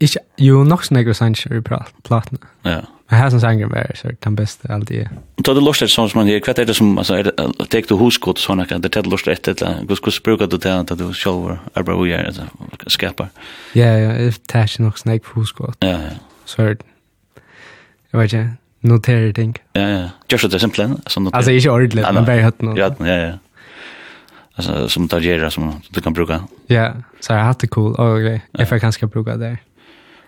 Ikke, 0.00 0.20
jo, 0.38 0.60
nok 0.64 0.84
snakker 0.84 1.16
sanger 1.16 1.56
i 1.56 1.62
platene. 1.64 2.38
Ja. 2.64 2.82
Men 3.10 3.18
her 3.20 3.30
som 3.30 3.40
sanger 3.40 3.68
var 3.70 3.92
så 3.94 4.10
den 4.24 4.36
beste 4.36 4.68
alltid. 4.72 5.06
Da 5.46 5.54
det 5.54 5.62
lustet 5.62 5.92
sånn 5.92 6.08
som 6.10 6.20
man 6.20 6.28
gjør, 6.28 6.42
hva 6.42 6.54
er 6.58 6.68
det 6.68 6.74
som, 6.76 6.90
altså, 6.98 7.20
er 7.20 7.28
det, 7.28 7.68
tek 7.70 7.86
du 7.88 7.94
huskott 8.00 8.42
sånn, 8.42 8.60
at 8.64 8.74
det 8.82 8.90
er 8.98 9.08
lustet 9.08 9.46
etter, 9.46 9.62
eller 9.62 9.86
hvordan 9.86 10.18
bruker 10.26 10.50
du 10.50 10.58
det 10.58 10.72
at 10.74 10.92
du 10.98 11.06
selv 11.14 11.54
bra 11.76 11.94
og 11.94 12.08
gjør, 12.10 12.26
altså, 12.32 12.48
skaper? 12.90 13.30
Ja, 13.78 13.92
ja, 13.94 14.12
jeg 14.18 14.34
tar 14.50 14.66
ikke 14.66 14.88
nok 14.88 14.98
snakk 14.98 15.24
på 15.28 15.40
huskott. 15.40 15.78
Ja, 15.86 15.96
ja. 16.02 16.16
Så 16.50 16.62
er 16.62 16.74
det, 16.74 16.92
jeg 18.12 18.20
vet 18.20 18.32
ikke, 18.32 18.44
noterer 18.90 19.32
ting. 19.38 19.56
Ja, 19.78 19.86
ja. 19.86 20.04
Gjør 20.32 20.50
det 20.50 20.60
simpelthen? 20.66 20.98
Altså, 21.04 21.22
noterer. 21.22 21.38
altså 21.38 21.56
ikke 21.56 21.72
ordentlig, 21.72 22.06
men 22.10 22.28
bare 22.28 22.42
hatt 22.42 22.66
noe. 22.66 22.76
Ja, 22.76 22.90
ja, 23.06 23.18
ja. 23.22 23.34
Alltså 24.56 24.88
som 24.88 25.08
tar 25.08 25.50
som 25.50 25.82
du 25.94 26.00
kan 26.00 26.14
bruka. 26.14 26.40
Ja, 26.68 26.92
så 27.20 27.32
jeg 27.32 27.42
har 27.42 27.46
hatt 27.46 27.60
det 27.60 27.70
cool. 27.70 27.94
og 27.98 28.20
okay. 28.20 28.38
jag 28.58 28.68
får 28.68 28.78
kanskje 28.78 29.06
bruka 29.06 29.36
det. 29.36 29.56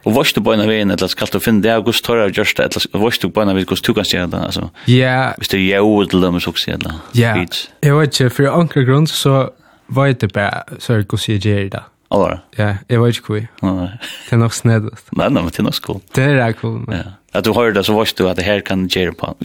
Och 0.03 0.15
vad 0.15 0.27
du 0.35 0.41
på 0.41 0.53
en 0.53 0.69
vägen 0.69 0.91
eller 0.91 1.07
ska 1.09 1.27
du 1.33 1.41
finna 1.41 1.61
det 1.61 1.75
august 1.75 2.05
torra 2.05 2.29
just 2.29 2.59
eller 2.61 2.99
vad 2.99 3.13
du 3.23 3.31
på 3.31 3.41
en 3.41 3.49
vägen 3.49 3.67
kost 3.67 3.85
du 3.85 3.95
kan 3.95 4.05
se 4.05 4.27
det 4.27 4.39
alltså. 4.39 4.71
Ja. 4.85 5.35
Visst 5.39 5.51
det 5.51 5.59
jag 5.59 5.99
vill 5.99 6.21
dem 6.21 6.41
så 6.41 6.51
också 6.51 6.71
eller. 6.71 6.93
Ja. 7.13 7.47
jeg 7.83 7.95
vet 7.95 8.21
ikke, 8.21 8.31
for 8.31 8.47
ankra 8.49 8.83
grunn, 8.83 9.07
så 9.07 9.51
vet 9.89 10.21
det 10.21 10.33
bare, 10.33 10.63
så 10.79 10.93
er 10.93 10.97
jag 10.97 11.13
jeg 11.13 11.21
se 11.21 11.39
det 11.39 11.69
där. 11.73 11.83
Allra. 12.11 12.39
Ja, 12.59 12.77
jeg 12.89 13.01
vet 13.01 13.17
ikke 13.17 13.27
hvor. 13.27 13.47
Nej. 13.63 13.89
Det 14.31 14.33
är 14.33 14.37
nog 14.37 14.55
snädast. 14.55 15.09
Nej, 15.13 15.31
men 15.31 15.45
det 15.45 15.59
är 15.59 15.63
nog 15.63 15.83
cool. 15.83 16.01
Det 16.15 16.25
er 16.25 16.53
cool. 16.53 16.85
Ja. 16.89 17.03
Att 17.33 17.45
du 17.45 17.53
hörde 17.53 17.85
så 17.85 17.93
vad 17.93 18.09
du 18.19 18.29
att 18.29 18.37
det 18.37 18.43
här 18.43 18.61
kan 18.61 18.89
ge 18.89 19.13
på. 19.13 19.37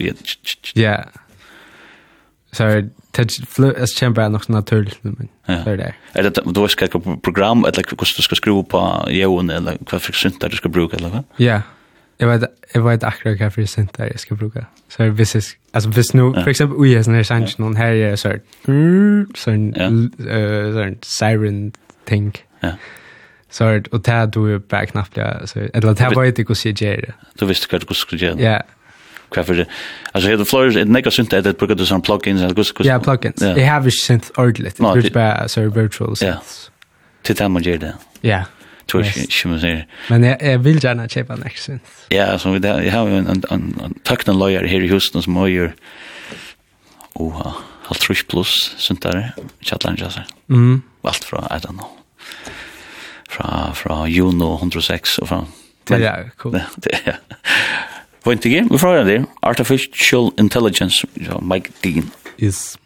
Ja. 0.74 0.96
Så 2.52 2.64
er 2.64 2.88
det 3.16 3.88
känns 3.98 4.14
bara 4.14 4.28
något 4.28 4.48
naturligt 4.48 4.98
men 5.00 5.28
så 5.46 5.70
är 5.70 5.76
det. 5.76 5.94
Är 6.12 6.22
det 6.22 6.42
då 6.44 6.68
ska 6.68 6.84
ett 6.84 7.22
program 7.22 7.64
eller 7.64 7.84
hur 7.90 7.96
du 7.96 8.22
ska 8.22 8.34
skruva 8.34 8.62
på 8.62 9.08
joen 9.10 9.50
eller 9.50 9.78
vad 9.90 10.02
för 10.02 10.12
synt 10.12 10.40
du 10.50 10.56
ska 10.56 10.68
bruka 10.68 10.96
eller 10.96 11.08
vad? 11.08 11.24
Ja. 11.36 11.62
Jag 12.16 12.28
vet 12.28 12.44
jag 12.74 12.82
vet 12.82 13.04
akkurat 13.04 13.40
vad 13.40 13.52
för 13.52 13.64
syntar 13.66 14.06
jag 14.06 14.20
ska 14.20 14.34
bruka. 14.34 14.66
Så 14.88 15.04
hvis 15.04 15.34
jag 15.34 15.44
alltså 15.72 15.90
hvis 15.90 16.14
nu 16.14 16.32
för 16.32 16.48
exempel 16.48 16.78
oj 16.78 16.94
är 16.94 17.10
när 17.10 17.22
sanch 17.22 17.58
någon 17.58 17.76
här 17.76 17.92
är 17.92 18.16
så 18.16 18.34
så 19.34 19.50
en 19.50 19.74
eh 20.28 20.92
siren 21.02 21.72
thing. 22.04 22.32
Ja. 22.60 22.72
Så 23.50 23.64
det 23.64 23.88
och 23.88 24.00
där 24.00 24.26
du 24.26 24.54
är 24.54 24.58
bara 24.58 24.86
knappt 24.86 25.14
så 25.44 25.58
eller 25.58 25.94
där 25.94 26.20
vet 26.20 26.38
jag 26.38 26.48
hur 26.48 26.54
ska 26.54 26.68
göra. 26.68 27.12
Du 27.38 27.46
visste 27.46 27.66
vad 27.70 27.88
du 27.88 27.94
skulle 27.94 28.26
göra. 28.26 28.40
Ja 28.40 28.62
kvar 29.34 29.66
alltså 30.14 30.30
er 30.30 30.36
det 30.36 30.80
it 30.80 30.88
neka 30.88 31.10
synth 31.10 31.34
edit 31.34 31.58
brukar 31.58 31.74
du 31.74 31.86
som 31.86 32.02
plugins 32.02 32.42
eller 32.42 32.54
kus 32.54 32.72
kus. 32.72 32.86
Ja, 32.86 32.98
plugins. 32.98 33.40
They 33.40 33.64
have 33.64 33.86
a 33.86 33.90
synth 33.90 34.30
ordlet. 34.38 34.80
No, 34.80 34.94
det 34.94 35.16
är 35.16 35.48
så 35.48 35.68
virtual 35.68 36.16
synths. 36.16 36.70
til 37.24 37.38
det 37.38 37.50
man 37.50 37.62
gjør 37.62 37.78
det. 37.78 37.94
Ja. 38.22 38.44
Tror 38.88 39.00
ikke 39.00 39.48
man 39.48 39.60
sier. 39.60 39.84
Men 40.10 40.24
jeg, 40.24 40.36
jeg 40.42 40.64
vil 40.64 40.80
gjerne 40.80 41.06
kjøpe 41.08 41.32
en 41.38 41.44
synth. 41.56 42.02
Ja, 42.10 42.24
altså, 42.32 42.52
vi 42.52 42.58
där 42.58 42.80
jag 42.82 42.92
har 42.92 43.06
en 43.06 43.26
en 43.26 43.44
en 43.50 43.94
tacknan 44.04 44.38
lawyer 44.38 44.66
her 44.66 44.80
i 44.80 44.88
Houston 44.88 45.22
som 45.22 45.36
har 45.36 45.46
ju 45.46 45.70
Oha, 47.14 47.52
halv 47.82 47.98
trus 47.98 48.22
plus 48.22 48.74
sånt 48.78 49.02
där. 49.02 49.32
Chatland. 49.60 49.98
Mm. 50.50 50.82
Allt 51.04 51.24
från 51.24 51.44
I 51.44 51.58
don't 51.58 51.78
know. 51.78 51.88
Fra 53.28 53.74
fra 53.74 54.08
Juno 54.08 54.56
106 54.58 55.18
och 55.18 55.28
från. 55.28 55.46
Det 55.84 55.94
är 55.94 56.30
cool. 56.36 56.60
Det 56.76 56.92
är 57.06 57.18
Pointige, 58.24 58.68
vi 58.70 58.78
frågar 58.78 59.04
det. 59.04 59.24
Artificial 59.42 60.30
Intelligence, 60.38 61.06
Mike 61.42 61.70
Dean. 61.82 62.10
Is 62.38 62.78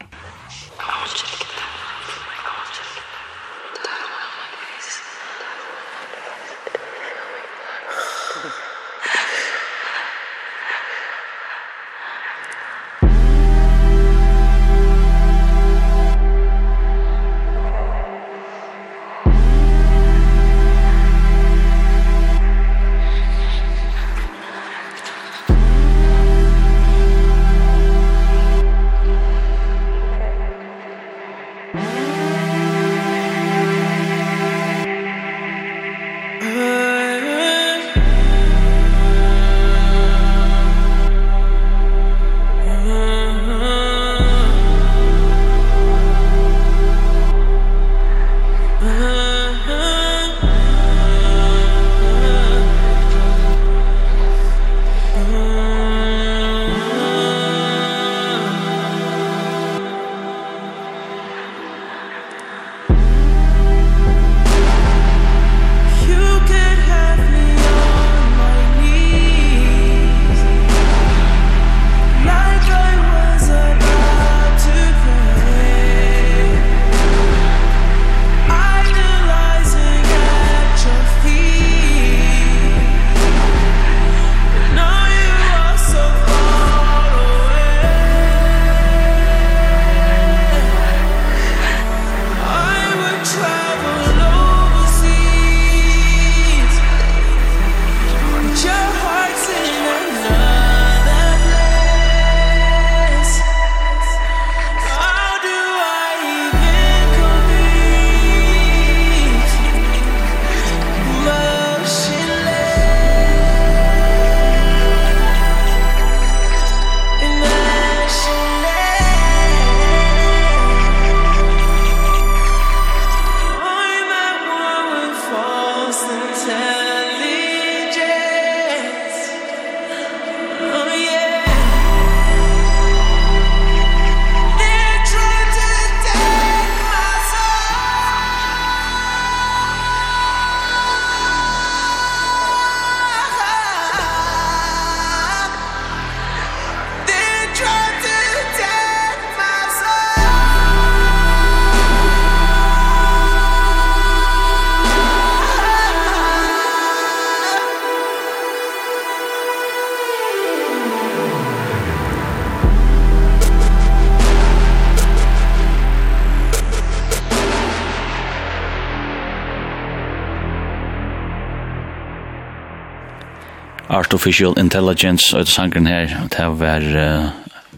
Artificial 174.08 174.56
Intelligence, 174.56 175.36
og 175.36 175.44
det 175.44 175.52
sangren 175.52 175.86
her, 175.86 176.08
det 176.32 176.46
var 176.60 176.80
uh, 176.80 177.28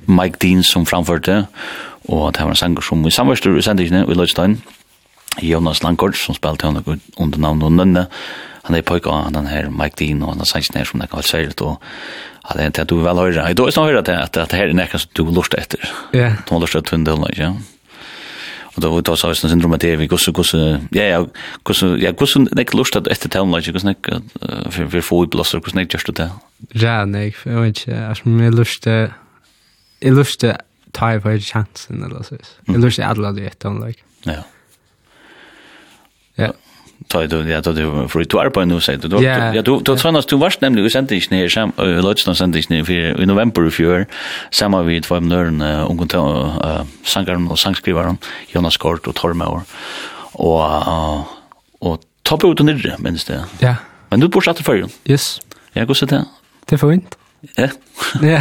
Mike 0.06 0.38
Dean 0.38 0.62
som 0.62 0.86
framførte, 0.86 1.46
og 2.06 2.34
det 2.36 2.44
var 2.46 2.54
en 2.54 2.60
sanger 2.60 2.86
som 2.86 3.02
vi 3.02 3.10
samverster 3.10 3.56
i 3.58 3.64
sendingene 3.66 4.04
i 4.06 4.14
Lødstein, 4.14 4.60
Jonas 5.42 5.82
Langkort 5.82 6.18
som 6.18 6.34
spilte 6.38 6.68
henne 6.70 7.00
under 7.18 7.42
navn 7.42 7.66
og 7.66 7.74
Nønne, 7.74 8.06
han 8.62 8.76
er 8.76 8.86
pojka 8.86 9.10
av 9.10 9.32
den 9.34 9.48
her 9.50 9.72
Mike 9.74 9.98
Dean, 9.98 10.22
og 10.22 10.36
han 10.36 10.44
er 10.44 10.50
sangen 10.50 10.78
her 10.78 10.86
som 10.86 11.02
det 11.02 11.10
kan 11.10 11.18
være 11.18 11.32
særligt, 11.32 11.66
og 11.66 11.82
Ja, 12.40 12.56
det 12.56 12.64
er 12.64 12.70
til 12.70 12.82
at 12.82 12.90
du 12.90 12.96
vil 12.96 13.18
høre. 13.20 13.44
Jeg 13.46 13.56
dag 13.56 13.62
er 13.62 13.68
det 13.68 13.74
snart 13.74 13.90
høyre 13.90 14.02
til 14.02 14.16
at 14.16 14.34
det 14.34 14.58
her 14.58 14.70
er 14.70 14.74
nekka 14.74 14.98
som 14.98 15.10
du 15.14 15.26
lort 15.30 15.54
etter. 15.58 15.82
Ja. 16.16 16.32
Du 16.48 16.54
har 16.54 16.62
lort 16.62 16.72
etter 16.72 16.88
tunn 16.88 17.04
delen, 17.06 17.26
ikke? 17.28 17.42
Ja. 17.42 17.52
Og 18.80 18.82
då 18.82 19.00
då 19.00 19.16
sa 19.16 19.34
sen 19.34 19.50
syndrom 19.50 19.72
att 19.72 19.80
det 19.80 19.98
vi 19.98 20.08
kus 20.08 20.28
kus 20.34 20.54
ja 20.94 21.04
ja 21.04 21.26
kus 21.64 21.82
ja 21.82 22.12
kus 22.12 22.36
nek 22.36 22.74
lust 22.74 22.96
att 22.96 23.08
efter 23.08 23.28
town 23.28 23.50
logic 23.50 23.72
kus 23.72 23.84
nek 23.84 24.08
för 24.70 24.88
för 24.88 25.00
få 25.00 25.26
blåser 25.26 25.60
kus 25.60 25.74
nek 25.74 25.92
just 25.92 26.16
det. 26.16 26.30
Ja 26.74 27.04
nek 27.04 27.36
för 27.36 27.66
inte 27.66 28.08
as 28.08 28.24
mer 28.24 28.50
lust 28.50 28.82
det 28.82 29.12
är 30.00 30.10
lust 30.12 30.40
det 30.40 30.56
tar 30.92 31.20
på 31.20 31.38
chansen 31.38 32.04
eller 32.04 32.22
så. 32.22 32.36
Det 32.66 32.78
lust 32.78 32.98
alla 32.98 33.32
det 33.32 33.58
town 33.58 33.86
like. 33.86 34.00
Ja. 34.24 34.44
Ja 36.34 36.52
ta 37.06 37.26
du 37.26 37.50
ja 37.50 37.60
då 37.60 37.72
du 37.72 38.08
för 38.08 38.24
du 38.24 38.38
är 38.38 38.50
på 38.50 38.64
nu 38.64 38.80
säger 38.80 38.98
du 38.98 39.08
då 39.08 39.22
ja. 39.22 39.62
du 39.62 39.78
då 39.80 39.96
sånas 39.96 40.26
du 40.26 40.36
varst 40.36 40.60
nämligen 40.60 40.84
vi 40.84 40.90
sände 40.90 41.14
inte 41.14 41.34
ner 41.34 41.48
sam 41.48 41.72
lodge 41.76 42.36
sände 42.36 42.58
inte 42.58 42.72
ner 42.72 42.90
i 43.20 43.26
november 43.26 43.66
i 43.66 43.70
fjör 43.70 44.06
samma 44.50 44.82
vi 44.82 45.00
två 45.00 45.20
nörn 45.20 45.62
och 45.62 45.98
kunde 45.98 46.86
sangaren 47.04 47.48
och 47.48 47.58
sångskrivaren 47.58 48.18
Jonas 48.48 48.76
Kort 48.76 49.06
och 49.06 49.14
Tormauer 49.14 49.60
och 50.32 50.70
och 51.78 52.00
ta 52.22 52.36
på 52.36 52.52
ut 52.52 52.60
ner 52.60 52.94
minst 52.98 53.26
det. 53.26 53.44
Ja. 53.58 53.74
Men 54.08 54.20
du 54.20 54.28
bor 54.28 54.40
satt 54.40 54.60
för 54.60 54.88
yes. 55.04 55.40
Jag 55.72 55.86
går 55.86 55.94
så 55.94 56.06
där 56.06 56.24
det 56.64 56.76
är 56.76 56.90
fint 56.90 57.18
ja. 57.56 57.68
Ja. 58.22 58.40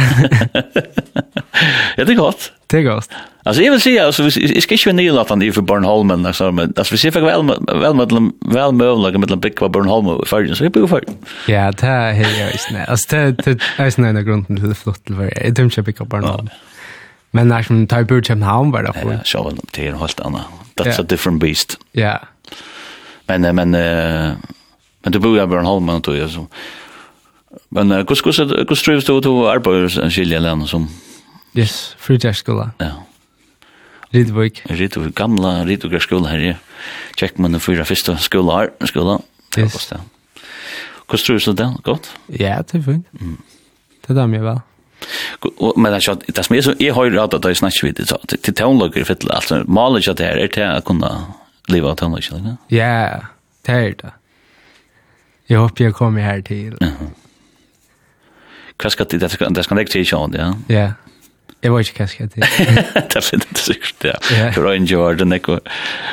Det 1.96 2.02
är 2.02 2.14
gott 2.14 2.52
Det 2.70 2.78
är 2.78 2.82
gott. 2.82 3.10
Alltså 3.42 3.62
jag 3.62 3.72
vill 3.72 3.80
säga 3.80 4.06
alltså 4.06 4.22
jag 4.22 4.62
ska 4.62 4.74
ju 4.74 4.92
nya 4.92 5.12
låt 5.12 5.30
an 5.30 5.52
för 5.52 5.62
Bornholmen 5.62 6.26
alltså 6.26 6.52
men 6.52 6.72
alltså 6.76 6.94
vi 6.94 6.98
ser 6.98 7.10
för 7.10 7.20
väl 7.20 7.80
väl 7.80 7.94
med 7.94 8.32
väl 8.40 8.72
möjligt 8.72 9.20
med 9.20 9.28
den 9.28 9.40
big 9.40 9.54
Bornholm 9.58 10.06
och 10.06 10.28
för 10.28 10.54
så 10.54 10.64
jag 10.64 10.72
blir 10.72 10.86
för. 10.86 11.04
Ja, 11.46 11.72
det 11.72 11.86
är 11.86 12.52
ju 12.52 12.58
snä. 12.58 12.84
Alltså 12.84 13.16
det 13.16 13.32
det 13.42 13.58
är 13.76 13.90
snä 13.90 14.12
när 14.12 14.22
grunden 14.22 14.56
till 14.56 14.74
flott 14.74 15.04
till 15.04 15.14
för. 15.14 15.24
Det 15.24 15.78
är 15.78 15.82
big 15.82 15.96
Bornholm. 15.96 16.48
Men 17.30 17.48
när 17.48 17.62
som 17.62 17.86
tar 17.86 18.02
bort 18.02 18.28
hem 18.28 18.42
hem 18.42 18.70
var 18.70 18.82
det 18.82 18.92
för. 18.92 19.12
Ja, 19.12 19.18
så 19.24 19.44
väl 19.44 19.56
det 19.72 19.88
är 19.88 19.92
helt 19.92 20.20
annorlunda. 20.20 20.48
That's 20.76 21.00
a 21.00 21.04
different 21.08 21.40
beast. 21.40 21.78
Ja. 21.92 22.20
Men 23.26 23.56
men 23.56 23.70
men 25.02 25.12
du 25.12 25.18
bor 25.18 25.36
ju 25.36 25.42
i 25.42 25.46
Bornholmen 25.46 25.94
och 25.94 26.02
då 26.02 26.28
så. 26.28 26.46
Men 27.68 27.90
hur 27.90 28.04
hur 28.04 28.56
hur 28.68 28.76
trivs 28.76 29.04
du 29.04 29.12
att 29.12 29.26
arbeta 29.26 30.06
i 30.06 30.10
Chile 30.10 30.36
eller 30.36 30.54
något? 30.54 30.74
Yes, 31.56 31.94
frutjerskola. 31.98 32.70
Ja. 32.80 32.92
Ritvik. 34.14 34.62
Ritvik, 34.70 35.14
gamla 35.14 35.64
Ritvik 35.66 36.02
skola 36.02 36.32
her, 36.32 36.44
ja. 36.44 36.56
Tjekk 37.18 37.38
man 37.38 37.54
den 37.54 37.62
fyra 37.62 37.84
første 37.86 38.16
skola 38.22 38.58
her, 38.60 38.72
skola. 38.90 39.18
Yes. 39.58 39.90
Hva 41.10 41.18
tror 41.18 41.38
du 41.38 41.42
så 41.42 41.54
det? 41.58 41.68
Godt? 41.86 42.10
Ja, 42.30 42.60
det 42.62 42.80
er 42.80 42.84
fint. 42.86 43.06
Mm. 43.18 43.38
Det 44.00 44.12
er 44.14 44.20
dem 44.22 44.34
jeg 44.34 44.46
vel. 44.46 44.60
Og, 45.48 45.72
men 45.76 45.90
det 45.90 45.98
er 45.98 46.04
ikke, 46.04 46.32
det 46.36 46.44
som 46.46 46.56
er 46.56 46.64
så, 46.66 46.74
jeg 46.78 46.94
har 46.94 47.08
jo 47.08 47.14
rett 47.16 47.34
at 47.34 47.42
det 47.42 47.50
er 47.50 47.58
snakker 47.58 47.86
vidt 47.88 48.02
så 48.08 48.18
til 48.30 48.54
tøvnlager, 48.54 49.06
for 49.08 49.30
altså, 49.34 49.62
maler 49.66 50.02
ikke 50.02 50.14
at 50.14 50.20
det 50.20 50.26
her, 50.28 50.40
er 50.44 50.54
til 50.54 50.66
å 50.68 50.86
kunne 50.86 51.10
leve 51.72 51.90
av 51.90 51.98
tøvnlager, 51.98 52.38
ikke? 52.42 52.56
Ja, 52.74 53.20
det 53.66 53.78
er 53.78 53.94
det. 54.02 54.12
Jeg 55.50 55.58
håper 55.58 55.88
jeg 55.88 55.96
kommer 55.98 56.22
her 56.22 56.42
til. 56.46 56.76
Ja. 56.78 56.90
Hva 58.80 58.90
skal 58.92 59.08
det, 59.10 59.20
det 59.20 59.64
skal 59.66 59.76
legge 59.80 59.92
til 59.92 60.04
i 60.04 60.08
sjøen, 60.08 60.36
ja? 60.38 60.52
Ja. 60.70 60.88
Jeg 61.60 61.72
var 61.74 61.82
ikke 61.84 61.98
hva 62.00 62.06
skal 62.08 62.24
jeg 62.24 62.30
til. 62.32 62.44
Det 63.10 63.18
er 63.20 63.24
fint, 63.26 63.42
det 63.50 63.58
er 63.58 63.64
sikkert, 63.66 64.06
ja. 64.08 64.14
For 64.54 64.64
å 64.70 64.72
enjoy 64.72 65.18
det 65.20 65.26
nekko. 65.28 65.58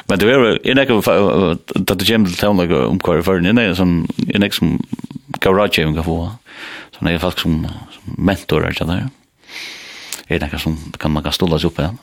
Men 0.10 0.20
det 0.20 0.28
er 0.28 0.42
jo 0.42 0.50
jeg 0.66 0.76
nekker, 0.76 1.00
da 1.08 1.96
du 1.96 2.04
kommer 2.04 2.34
til 2.34 2.42
tøvnlag 2.42 2.74
om 2.82 3.00
hva 3.00 3.16
er 3.16 3.24
føren, 3.24 3.48
jeg 3.48 3.56
nekker 3.56 3.78
som, 3.80 3.94
jeg 4.28 4.44
nekker 4.44 4.60
som 4.60 4.74
garage 5.44 5.86
kan 5.86 6.04
få. 6.04 6.18
Så 6.98 7.08
nekker 7.08 7.24
folk 7.24 7.40
som 7.46 7.62
mentorer, 8.18 8.76
ikke 8.76 8.90
det? 8.92 9.00
Det 10.28 10.36
er 10.36 10.44
nekko 10.44 10.60
som 10.60 10.76
kan 11.00 11.16
man 11.16 11.24
kan 11.24 11.36
ståle 11.36 11.60
seg 11.62 11.72
opp 11.72 11.80
igjen. 11.86 11.98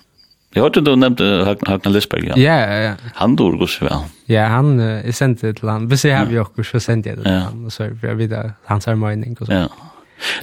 Jeg 0.55 0.63
hørte 0.63 0.81
du 0.87 0.93
nevnte 0.95 1.27
Høgna 1.67 1.91
Lisberg, 1.91 2.29
ja. 2.31 2.37
Ja, 2.39 2.59
ja. 2.85 2.93
Han 3.19 3.35
dår 3.37 3.57
gos 3.59 3.75
vel. 3.83 4.05
Ja, 4.31 4.47
han, 4.53 4.77
jeg 4.79 5.17
sendte 5.19 5.51
det 5.51 5.57
til 5.59 5.69
han. 5.73 5.89
Hvis 5.91 6.05
jeg 6.07 6.15
har 6.15 6.31
vi 6.31 6.39
okkur, 6.39 6.65
så 6.69 6.79
sendte 6.81 7.11
jeg 7.11 7.19
det 7.19 7.27
til 7.27 7.41
han. 7.43 7.65
Og 7.67 7.75
så 7.75 7.89
er 7.89 7.97
vi 7.99 8.15
videre 8.23 8.55
hans 8.71 8.87
her 8.87 8.95
mening 8.97 9.35
og 9.41 9.49
så. 9.49 9.65
Ja, 9.65 9.91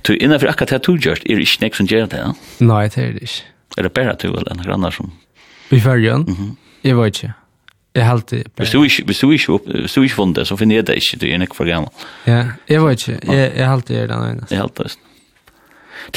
Du 0.07 0.15
innanfor 0.15 0.51
akkurat 0.51 0.69
det 0.69 0.83
du 0.85 0.97
gjørst, 0.97 1.27
er 1.29 1.39
det 1.39 1.47
ikke 1.47 1.65
nek 1.65 1.75
som 1.75 1.87
gjør 1.87 2.09
det? 2.11 2.23
Nej, 2.59 2.89
det 2.89 2.97
är 2.97 3.13
det 3.13 3.21
inte. 3.21 3.43
Er 3.77 3.83
det 3.83 3.93
bare 3.93 4.15
du 4.19 4.27
eller 4.27 4.55
noen 4.55 4.73
annen 4.73 4.91
som? 4.91 5.11
I 5.71 5.79
fergen? 5.79 6.25
Mm 6.27 6.35
-hmm. 6.35 6.55
Jeg 6.83 6.97
vet 6.97 7.23
inte. 7.23 7.33
Jag 7.93 8.03
har 8.03 8.11
alltid... 8.11 8.43
Hvis 8.55 8.71
du 8.71 8.83
ikke, 8.83 9.03
hvis 9.05 9.19
du 9.19 9.31
ikke, 9.31 9.59
hvis 9.65 9.93
du 9.93 10.01
ikke 10.01 10.15
funnet 10.15 10.35
det, 10.35 10.47
så 10.47 10.55
finner 10.55 10.75
jeg 10.75 10.87
det 10.87 10.95
ikke, 10.95 11.17
du 11.17 11.25
er 11.27 11.37
nek 11.37 11.53
for 11.53 11.65
gammel. 11.65 11.89
Ja, 12.27 12.45
jag 12.69 12.87
vet 12.87 13.07
ikke. 13.07 13.33
Jeg, 13.33 13.51
jeg 13.55 13.69
helt 13.69 13.87
det 13.87 13.97
er 13.97 14.07
den 14.07 14.29
ene. 14.29 14.47
Jeg 14.51 14.57
helt 14.57 14.77
det. 14.77 14.97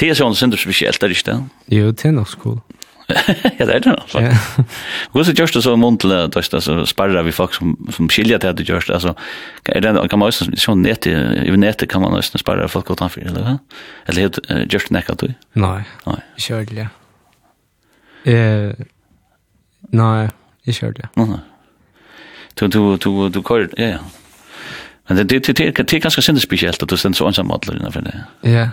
Det 0.01 0.09
er 0.11 0.15
sånn, 0.15 0.51
det 0.51 0.59
er 0.59 0.63
spesielt, 0.63 1.03
er 1.03 1.09
det 1.09 1.17
ikke 1.17 1.31
det? 1.33 1.43
Jo, 1.77 1.91
det 1.91 2.05
er 2.05 2.11
nok 2.11 2.29
skole. 2.29 2.61
ja, 3.59 3.67
det 3.67 3.75
er 3.75 3.83
det 3.85 3.93
nok. 3.93 4.13
Hvordan 5.13 5.37
er 5.43 5.53
det 5.53 5.63
så 5.63 5.77
munt 5.77 6.01
til 6.01 6.11
det, 6.11 6.37
altså, 6.37 6.75
sparrer 6.89 7.23
vi 7.23 7.33
folk 7.37 7.55
som, 7.55 7.75
som 7.93 8.09
skiljer 8.09 8.41
til 8.41 8.53
at 8.53 8.59
du 8.59 8.65
Gjørst, 8.65 8.89
det, 8.89 8.95
altså, 8.95 9.15
er 9.69 9.81
det, 9.85 9.93
kan 10.11 10.19
man 10.19 10.33
også, 10.33 10.49
sånn 10.61 10.83
nete, 10.85 11.13
i 11.45 11.57
nettet 11.61 11.91
kan 11.93 12.01
man 12.05 12.17
også 12.17 12.41
sparre 12.41 12.69
folk 12.73 12.91
utenfor, 12.91 13.27
eller 13.29 13.45
hva? 13.45 13.57
Eller 14.09 14.27
helt, 14.27 14.41
uh, 14.49 14.63
gjørs 14.65 14.89
det 14.89 14.97
nekka 14.97 15.19
du? 15.21 15.27
Nei, 15.61 15.81
nei. 16.07 16.21
ikke 16.41 16.57
ordentlig. 16.61 16.89
Eh, 18.25 18.87
nei, 19.93 20.29
ikke 20.65 20.89
ordentlig. 20.89 21.11
Nei, 21.21 21.29
nei. 21.35 21.43
Du, 22.55 22.69
du, 22.71 22.81
du, 23.03 23.11
du, 23.35 23.43
kører, 23.43 23.69
ja, 23.77 23.97
ja. 23.99 24.03
Men 25.09 25.21
det, 25.21 25.29
det, 25.29 25.43
det, 25.47 25.57
det, 25.59 25.85
det 25.85 25.99
er 25.99 26.07
ganske 26.07 26.23
sinne 26.25 26.41
spesielt 26.41 26.81
at 26.81 26.89
du 26.89 26.97
stender 26.97 27.19
så 27.19 27.29
ensam 27.29 27.53
alle 27.53 27.77
innenfor 27.77 28.07
det. 28.07 28.15
Ja, 28.47 28.51
ja. 28.57 28.69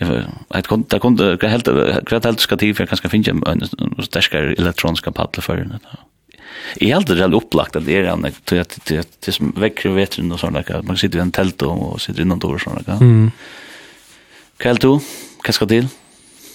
Jag 0.00 0.64
kunde 0.64 0.86
jag 0.90 1.02
kunde 1.02 1.48
helt 1.48 1.68
helt 2.24 2.40
skal 2.40 2.58
ska 2.58 2.74
for 2.74 2.82
jeg 2.82 2.88
kanske 2.88 3.08
finna 3.08 3.52
en 3.52 3.62
starkare 4.04 4.54
elektroniska 4.54 5.10
paddel 5.12 5.42
för 5.42 5.56
Jeg 6.80 6.88
Jag 6.88 6.96
hade 6.96 7.14
det 7.14 7.36
upplagt 7.36 7.76
att 7.76 7.86
det 7.86 7.96
är 7.96 8.04
en 8.04 8.24
at 8.24 8.78
det 9.20 9.32
som 9.32 9.52
väcker 9.56 9.90
vetren 9.90 10.32
og 10.32 10.40
såna 10.40 10.62
där. 10.62 10.82
Man 10.82 10.96
sitter 10.96 11.18
i 11.18 11.22
en 11.22 11.32
tält 11.32 11.62
och 11.62 12.00
sitter 12.00 12.22
innan 12.22 12.38
dörr 12.38 12.58
såna 12.58 12.80
där. 12.80 12.96
Mm. 12.96 13.30
det 14.58 14.80
du? 14.80 15.00
Hva 15.44 15.52
skal 15.52 15.68
till? 15.68 15.88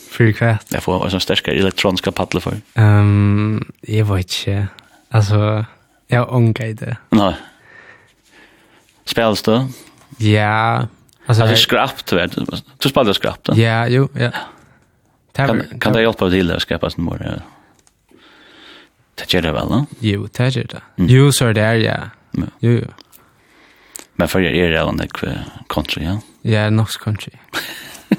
För 0.10 0.32
kvart. 0.32 0.66
Jag 0.70 0.84
får 0.84 1.14
en 1.14 1.20
starkare 1.20 1.56
elektroniska 1.56 2.12
paddel 2.12 2.42
för. 2.42 2.62
Ehm, 2.74 3.66
jag 3.82 4.06
vet 4.06 4.48
inte. 4.48 4.68
Alltså 5.10 5.66
jag 6.08 6.34
ångrar 6.34 6.74
det. 6.74 6.98
Nej. 7.10 7.36
Spelas 9.06 9.42
då? 9.42 9.68
Ja, 10.18 10.88
Alltså 11.26 11.46
det 11.46 11.52
är 11.52 11.56
skrapt 11.56 12.14
vet 12.14 12.32
du. 12.36 12.46
Du 12.78 12.90
spelar 12.90 13.14
skrapt. 13.14 13.50
Ja, 13.58 13.88
jo, 13.88 14.10
ja. 14.14 14.32
Kan 15.34 15.64
kan 15.80 15.94
det 15.94 16.02
hjälpa 16.02 16.30
till 16.30 16.52
att 16.52 16.62
skapa 16.62 16.90
sin 16.90 17.04
mor. 17.04 17.22
Ja. 17.26 17.32
Det 19.16 19.34
gör 19.34 19.42
det 19.42 19.52
väl, 19.52 19.68
va? 19.68 19.86
Jo, 20.00 20.28
det 20.38 20.56
gör 20.56 20.64
det. 20.64 20.82
Jo, 20.96 21.32
så 21.32 21.52
det 21.54 21.62
är 21.62 21.76
ja. 21.76 21.98
Jo, 22.32 22.48
jo. 22.60 22.88
Men 24.16 24.28
för 24.28 24.40
er 24.40 24.54
är 24.54 24.70
det 24.70 24.80
en 24.80 25.08
country, 25.70 26.04
ja. 26.04 26.20
Ja, 26.42 26.70
nox 26.70 26.98
country. 26.98 27.32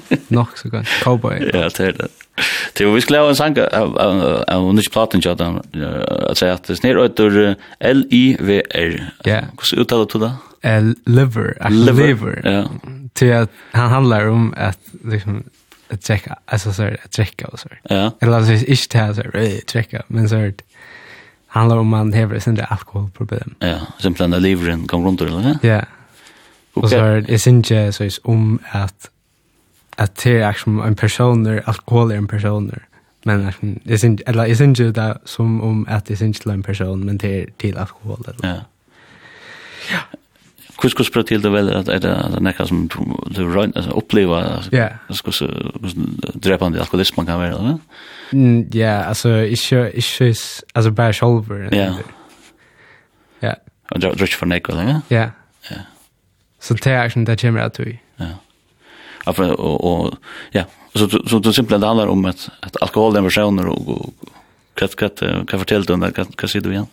nox 0.27 0.61
så 0.61 0.69
country. 0.69 0.93
Cowboy. 1.03 1.51
Ja, 1.53 1.69
det 1.77 1.79
är 1.79 1.91
det. 1.91 2.07
Det 2.73 2.85
vi 2.85 3.01
skulle 3.01 3.19
ha 3.19 3.29
en 3.29 3.35
sang 3.35 3.57
av 4.47 4.75
Nish 4.75 4.91
Platin 4.91 5.21
Jota 5.21 5.61
at 6.29 6.37
säga 6.37 6.53
at 6.53 6.63
det 6.63 6.73
är 6.73 6.75
snir 6.75 7.05
etter 7.05 7.55
L-I-V-R. 7.79 9.11
Ja. 9.23 9.41
Hur 9.71 9.79
uttalar 9.79 10.07
du 10.13 10.19
det? 10.19 10.31
eh, 10.67 10.83
liver, 11.05 11.69
liver, 11.69 12.07
liver. 12.07 12.41
Ja. 12.43 12.69
Till 13.13 13.33
att 13.33 13.51
han 13.71 13.89
handlar 13.89 14.27
om 14.27 14.53
att 14.57 14.79
liksom 15.03 15.43
att 15.89 16.05
checka, 16.05 16.39
alltså 16.45 16.73
så 16.73 16.83
att 16.83 17.13
checka 17.13 17.47
och 17.47 17.59
så. 17.59 17.69
Ja. 17.83 18.11
Eller 18.19 18.37
alltså 18.37 18.53
ist 18.53 18.93
här 18.93 19.13
så 19.13 19.21
att 19.21 19.69
checka, 19.69 20.03
men 20.07 20.29
så 20.29 20.35
att 20.35 20.61
handlar 21.47 21.77
om 21.77 21.87
man 21.87 22.13
har 22.13 22.39
sin 22.39 22.61
alkoholproblem. 22.69 23.55
Ja, 23.59 23.79
simpelthen 23.99 24.33
att 24.33 24.41
liveren 24.41 24.87
kom 24.87 25.05
runt 25.05 25.21
eller? 25.21 25.57
Ja. 25.61 25.81
Och 26.73 26.89
så 26.89 26.97
är 26.97 27.21
det 27.21 27.47
inte 27.47 27.91
så 27.91 28.03
är 28.03 28.11
om 28.23 28.59
att 28.71 29.09
att 29.95 30.15
det 30.15 30.41
är 30.41 30.53
som 30.53 30.81
en 30.81 30.95
person 30.95 31.61
alkohol 31.65 32.11
är 32.11 32.15
en 32.15 32.27
person. 32.27 32.79
Men 33.23 33.53
det 33.83 33.93
är 33.93 34.05
inte 34.05 34.23
eller 34.23 34.43
det 34.47 34.59
är 34.59 34.63
inte 34.63 34.83
det 34.83 35.17
som 35.25 35.61
om 35.61 35.87
att 35.89 36.05
det 36.05 36.21
är 36.21 36.25
inte 36.25 36.51
en 36.51 36.63
person 36.63 37.05
men 37.05 37.17
det 37.17 37.41
är 37.41 37.49
till 37.57 37.77
alkohol 37.77 38.23
eller. 38.27 38.49
Ja. 38.49 38.61
Ja 39.91 40.17
hur 40.81 40.89
ska 40.89 41.03
spela 41.03 41.23
till 41.23 41.41
det 41.41 41.49
väl 41.49 41.75
att 41.75 41.85
det 41.85 42.07
är 42.07 42.39
näka 42.39 42.65
som 42.65 42.89
du 43.29 43.43
runt 43.43 43.77
alltså 43.77 43.91
uppleva 43.91 44.63
ja 44.71 44.89
ska 45.09 45.31
så 45.31 45.47
dräpa 46.33 46.69
den 46.69 46.79
alkoholism 46.79 47.13
man 47.17 47.25
kan 47.25 47.39
vara 47.39 47.57
va 47.57 47.79
mm 48.31 48.69
ja 48.73 49.03
alltså 49.03 49.29
ich 49.29 49.71
ich 49.71 50.21
ist 50.21 50.63
also 50.73 50.91
bei 50.91 51.13
shoulder 51.13 51.69
ja. 51.75 51.95
ja. 53.39 53.55
Och 53.91 54.03
jag 54.03 54.17
tror 54.17 54.27
för 54.27 54.45
näka 54.45 54.75
va 54.75 55.01
ja. 55.07 55.29
Ja. 55.69 55.75
Så 56.59 56.73
det 56.73 56.91
är 56.91 57.17
ju 57.17 57.25
det 57.25 57.41
kommer 57.41 57.59
att 57.59 57.79
vi 57.79 57.99
ja. 58.17 58.25
Alltså 59.23 59.43
och 59.53 60.13
ja. 60.51 60.63
Så 60.95 61.09
så 61.09 61.39
det 61.39 61.53
simpelt 61.53 61.83
handlar 61.83 62.07
om 62.07 62.25
att 62.25 62.49
att 62.59 62.81
alkohol 62.81 63.13
den 63.13 63.23
versioner 63.23 63.67
och 63.67 64.13
kvart 64.73 64.95
kvart 64.95 65.19
kan 65.47 65.59
fortälla 65.59 65.97
dig 65.97 66.13
kan 66.13 66.25
vad 66.41 66.49
säger 66.49 66.63
du 66.63 66.71
igen 66.71 66.87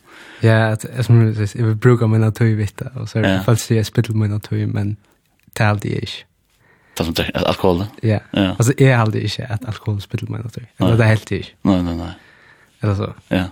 Ja, 0.44 0.72
att 0.72 1.06
som 1.06 1.34
du 1.34 1.46
säger, 1.46 1.66
jag 1.66 1.76
brukar 1.76 2.06
mina 2.06 2.30
tøy 2.32 2.54
vitta 2.54 2.88
och 2.94 3.08
så 3.08 3.18
yeah. 3.18 3.44
falls 3.44 3.68
det 3.68 3.78
är 3.78 3.82
spittel 3.84 4.14
mina 4.14 4.40
tøy 4.40 4.66
men 4.66 4.96
tal 5.52 5.78
det 5.78 5.96
är. 5.96 6.10
Det 6.96 7.04
som 7.04 7.14
det 7.14 7.30
alkohol. 7.34 7.84
Ja. 8.02 8.20
ja. 8.30 8.48
Alltså 8.58 8.72
är 8.76 8.96
halt 8.96 9.12
det 9.12 9.22
inte 9.22 9.46
att 9.46 9.64
alkohol 9.64 10.00
spittel 10.00 10.28
mina 10.28 10.48
tøy. 10.48 10.64
Det 10.76 10.84
är 10.84 11.02
helt 11.02 11.28
det. 11.28 11.46
Nej, 11.62 11.82
nej, 11.82 11.96
nej. 11.96 12.12
Eller 12.80 12.94
så. 12.94 13.12
Ja. 13.28 13.44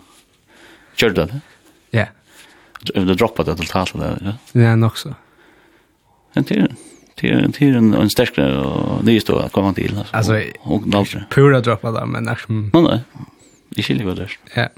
Kör 0.94 1.10
det. 1.10 1.40
Ja. 1.90 2.06
Du 2.94 3.14
droppar 3.14 3.44
det 3.44 3.56
totalt 3.56 3.92
där, 3.92 4.18
ja. 4.24 4.60
Ja, 4.60 4.76
nog 4.76 4.98
så. 4.98 5.14
En 6.34 6.44
till 6.44 6.74
till 7.14 7.52
till 7.52 7.74
en 7.74 7.94
en 7.94 8.10
starkare 8.10 8.58
och 8.58 9.04
det 9.04 9.12
är 9.12 9.20
stå 9.20 9.38
att 9.38 9.52
komma 9.52 9.72
till 9.72 9.98
alltså. 9.98 10.16
Alltså 10.16 10.40
pura 11.30 11.60
droppa 11.60 11.90
där 11.90 12.06
men 12.06 12.24
när 12.24 12.34
som 12.34 12.70
Nej, 12.74 12.82
nej. 12.82 13.00
Det 13.68 13.82
skiljer 13.82 14.06
det. 14.06 14.14
där. 14.14 14.38
Ja. 14.54 14.68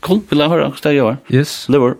Cool, 0.00 0.20
vi 0.28 0.36
la 0.36 0.48
höra, 0.48 0.72
steg 0.76 0.96
det 0.96 1.02
var. 1.02 1.16
Yes. 1.28 1.68
Liver. 1.68 1.94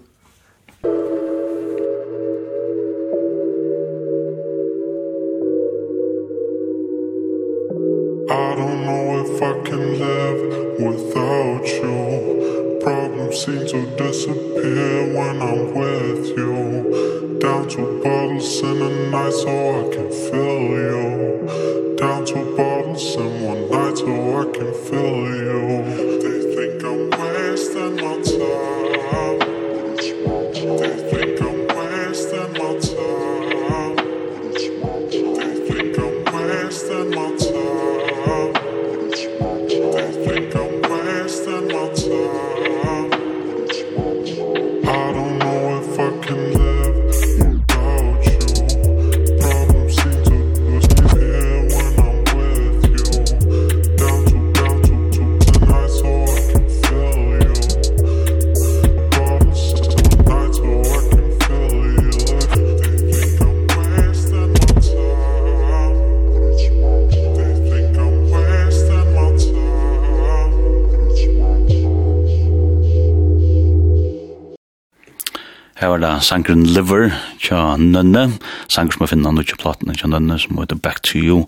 sangren 76.30 76.66
Liver, 76.68 77.10
tja 77.42 77.76
Nønne, 77.80 78.28
sanger 78.70 78.96
som 78.96 79.06
er 79.06 79.10
finner 79.12 79.32
han 79.32 79.42
ikke 79.42 79.58
platen, 79.60 79.90
tja 79.96 80.10
Nønne, 80.10 80.38
som 80.40 80.60
heter 80.60 80.78
Back 80.78 81.02
to 81.08 81.18
You, 81.18 81.40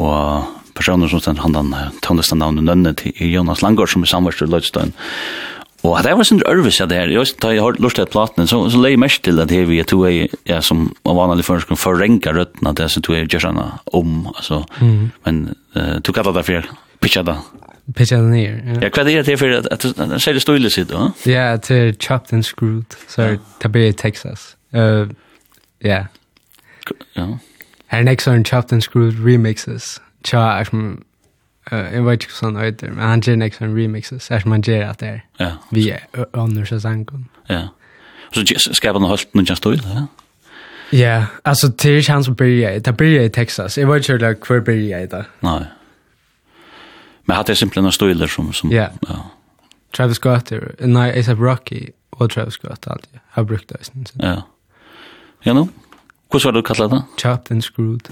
og 0.00 0.46
personer 0.76 1.10
som 1.10 1.22
stendt 1.22 1.42
handan 1.44 1.72
den 1.72 2.40
navnet 2.40 2.64
Nønne 2.64 2.94
til 2.96 3.12
Jonas 3.32 3.62
Langgaard, 3.64 3.92
som 3.92 4.04
er 4.04 4.12
samverst 4.12 4.44
i 4.44 4.48
Lødstøyen. 4.50 4.96
Og 5.86 5.94
det 6.02 6.14
var 6.18 6.26
sin 6.26 6.42
ørvis 6.48 6.80
av 6.82 6.88
det 6.90 6.98
her, 6.98 7.12
jeg 7.12 7.60
har 7.60 7.60
hørt 7.62 7.78
lort 7.80 7.94
til 7.94 8.08
platen, 8.10 8.48
så, 8.50 8.58
så 8.72 8.80
leier 8.80 8.98
mest 8.98 9.22
til 9.22 9.38
at 9.42 9.52
her 9.54 9.68
vi 9.68 9.78
er 9.78 9.86
to 9.86 10.00
er, 10.08 10.32
ja, 10.48 10.58
som 10.64 10.88
var 11.06 11.20
vanlig 11.20 11.46
for 11.46 11.62
å 11.62 11.78
forrenka 11.78 12.32
røttene, 12.34 12.72
det 12.74 12.86
er 12.86 12.90
så 12.90 13.02
to 13.04 13.14
er 13.14 13.28
gjørsene 13.28 13.68
om, 13.94 14.26
altså, 14.34 14.64
men 15.28 15.44
uh, 15.76 15.98
du 16.02 16.10
kallar 16.16 16.34
det 16.34 16.46
for 16.48 16.72
pitcha 17.04 17.22
det 17.22 17.36
pitcha 17.94 18.16
den 18.16 18.30
ner. 18.30 18.78
Ja, 18.82 18.90
vad 18.96 19.08
är 19.08 19.22
det 19.22 19.36
för 19.36 19.50
att 19.50 19.66
att 19.98 20.22
säga 20.22 20.40
stolen 20.40 20.70
sitt 20.70 20.88
då? 20.88 21.12
Ja, 21.24 21.58
till 21.58 21.94
chopped 21.98 22.34
and 22.34 22.46
screwed. 22.46 22.94
Så 23.08 23.36
det 23.62 23.68
blir 23.68 23.92
Texas. 23.92 24.56
Eh 24.72 25.06
ja. 25.78 26.06
Ja. 27.12 27.38
Här 27.86 28.02
next 28.02 28.28
on 28.28 28.44
chopped 28.44 28.72
and 28.72 28.84
screwed 28.84 29.26
remixes. 29.26 30.00
Tja, 30.24 30.64
eh 31.70 31.94
jag 31.94 32.02
vet 32.02 32.22
inte 32.22 32.34
sån 32.34 32.56
ut 32.56 32.78
där. 32.78 32.90
Men 32.90 33.08
han 33.08 33.20
gör 33.20 33.36
next 33.36 33.62
on 33.62 33.76
remixes. 33.76 34.30
Är 34.30 34.42
man 34.44 34.60
gör 34.60 34.82
att 34.82 34.98
det. 34.98 35.22
Ja. 35.36 35.52
Vi 35.70 35.90
är 35.90 36.00
under 36.32 36.64
så 36.64 36.80
sankom. 36.80 37.28
Ja. 37.46 37.68
Så 38.30 38.74
ska 38.74 38.92
man 38.92 39.02
hålla 39.02 39.18
den 39.32 39.44
just 39.44 39.62
då, 39.62 39.74
ja. 39.74 40.06
Ja, 40.90 41.24
alltså 41.42 41.72
till 41.72 42.02
chans 42.02 42.26
på 42.26 42.32
Birria, 42.32 42.78
det 42.78 42.92
Birria 42.92 43.22
i 43.22 43.30
Texas. 43.30 43.78
Jag 43.78 43.92
vet 43.92 43.96
inte 43.96 44.12
hur 44.12 44.18
det 44.18 44.26
i 45.02 45.06
det. 45.06 45.24
Nej. 45.40 45.64
Men 47.26 47.36
hade 47.36 47.50
jag 47.50 47.58
simpelthen 47.58 47.92
stoiler 47.92 48.26
som 48.26 48.52
som 48.52 48.72
yeah. 48.72 48.90
ja. 49.08 49.30
Travis 49.96 50.16
Scott 50.16 50.52
eller 50.52 50.74
nej 50.78 51.20
ASAP 51.20 51.38
Rocky 51.38 51.86
och 52.10 52.30
Travis 52.30 52.54
Scott 52.54 52.86
allt. 52.86 53.08
Har 53.30 53.44
brukt 53.44 53.68
det 53.68 53.84
sen. 53.84 54.06
Ja. 54.12 54.42
Ja 55.42 55.52
nu. 55.52 55.68
Vad 56.28 56.42
det 56.42 56.52
du 56.52 56.62
kalla 56.62 56.88
det? 56.88 57.02
Chopped 57.22 57.52
and 57.52 57.64
screwed. 57.64 58.08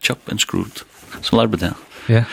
Chopped 0.00 0.32
and 0.32 0.40
screwed. 0.40 0.80
Så 1.20 1.40
arbeid, 1.40 1.60
det. 1.60 1.74
Ja. 2.06 2.24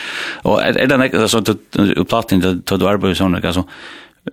Och 0.41 0.63
är 0.63 0.87
det 0.87 0.97
något 0.97 1.31
så 1.31 1.37
att 1.37 2.07
platin 2.09 2.39
du 2.39 2.77
då 2.77 2.87
arbetar 2.87 3.13
såna 3.13 3.37
alltså 3.37 3.63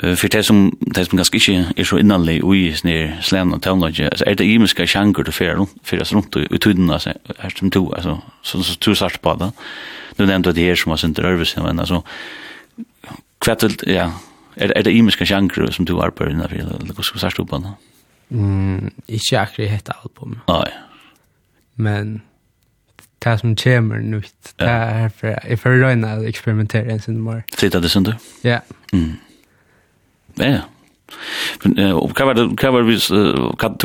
för 0.01 0.29
det 0.29 0.43
som 0.43 0.77
det 0.81 1.05
som 1.05 1.17
ganska 1.17 1.53
inte 1.53 1.81
är 1.81 1.85
så 1.85 1.99
innanlig 1.99 2.45
och 2.45 2.57
i 2.57 2.73
snär 2.73 3.21
slän 3.23 3.55
och 3.55 3.63
teknologi 3.63 4.05
alltså 4.05 4.25
är 4.25 4.35
det 4.35 4.45
imiska 4.45 4.87
sjanker 4.87 5.23
du 5.23 5.33
för 5.33 5.55
då 5.55 5.67
för 5.83 5.97
det 5.97 6.13
runt 6.13 6.37
i 6.37 6.59
tiden 6.59 6.91
alltså 6.91 7.13
här 7.39 7.51
som 7.51 7.71
två 7.71 7.95
alltså 7.95 8.23
så 8.43 8.63
så 8.63 8.75
två 8.75 8.95
sorts 8.95 9.19
på 9.19 9.35
det 9.35 9.53
nu 10.19 10.27
nevnte 10.27 10.55
det 10.57 10.67
her 10.71 10.79
som 10.79 10.91
var 10.95 11.01
sent 11.03 11.19
rørvesen, 11.23 11.63
men 11.65 11.79
altså, 11.83 12.03
kvettet, 13.45 13.85
ja, 13.87 14.11
er, 14.57 14.73
er 14.75 14.87
det 14.87 14.95
imiske 14.95 15.27
sjankru 15.27 15.69
som 15.73 15.87
du 15.89 15.97
arbeider 16.03 16.35
innenfor, 16.35 16.81
eller 16.81 16.97
hva 16.97 17.07
skal 17.07 17.21
vi 17.21 17.27
sørste 17.27 17.45
opp 17.45 17.55
på 17.55 17.63
Mm, 18.29 18.91
ikke 19.09 19.39
akkurat 19.41 19.71
hette 19.73 19.95
album. 20.05 20.35
Nei. 20.51 20.67
Men 21.81 22.19
det 23.25 23.41
som 23.41 23.55
kommer 23.57 24.03
nu, 24.05 24.21
det 24.21 24.69
er 24.69 25.09
for, 25.09 25.33
jeg 25.49 25.59
får 25.63 25.79
røyne 25.81 26.11
å 26.19 26.27
eksperimentere 26.29 26.93
en 26.93 27.01
sin 27.01 27.23
mer. 27.25 27.47
Sitter 27.57 27.81
det 27.81 27.91
sånn 27.93 28.05
du? 28.05 28.13
Ja. 28.45 28.61
Mm. 28.93 29.17
Ja, 30.39 30.61
Og 31.97 32.13
hva 32.15 32.29
var 32.29 32.37
det, 32.37 32.45
hva 32.61 32.71
var 32.75 32.85
det, 32.85 32.99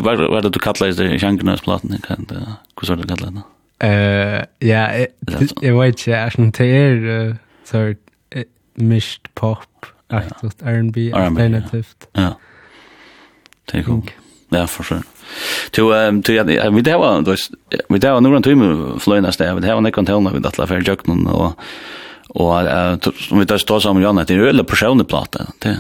hva 0.04 0.16
var 0.36 0.44
det 0.44 0.52
du 0.54 0.60
kallet 0.62 1.00
i 1.00 1.20
sjankene 1.22 1.56
platen? 1.64 1.96
Hva 2.04 2.18
var 2.20 3.00
det 3.00 3.08
du 3.08 3.10
kallet 3.10 3.32
i 3.32 3.36
det? 3.40 3.46
Eh, 3.82 4.44
ja, 4.62 4.84
jeg 4.92 5.08
vet 5.76 5.96
ikke, 5.96 6.12
jeg 6.12 6.32
sånn 6.36 6.52
til 6.56 6.74
er 6.78 7.38
så 7.66 7.94
mist 8.76 9.28
pop, 9.36 9.88
aktivt 10.10 10.62
R&B, 10.62 11.12
alternativt. 11.14 12.08
Ja. 12.18 12.34
Det 13.72 13.80
er 13.80 13.84
cool. 13.84 14.04
Ja, 14.54 14.66
for 14.66 14.84
sure. 14.84 15.02
To 15.74 15.92
um 15.94 16.22
to 16.24 16.34
ja 16.34 16.44
vi 16.70 16.82
det 16.82 16.98
var 16.98 17.22
då 17.22 17.36
vi 17.90 18.00
det 18.00 18.12
var 18.12 18.22
några 18.22 18.42
timmar 18.42 19.00
flöna 19.00 19.32
stä 19.32 19.56
vi 19.56 19.62
det 19.62 19.74
var 19.74 19.82
nekon 19.82 20.06
tälna 20.06 20.32
vi 20.32 20.48
att 20.48 20.58
la 20.58 20.68
för 20.68 20.82
jöknon 20.82 21.28
och 21.28 21.60
och 22.30 22.54
som 23.16 23.40
vi 23.40 23.46
där 23.46 23.58
står 23.58 23.80
sammen, 23.80 24.04
Jan 24.04 24.18
att 24.18 24.28
det 24.28 24.34
är 24.34 24.40
öle 24.40 24.64
personlig 24.64 25.08
platta 25.08 25.46
det 25.60 25.80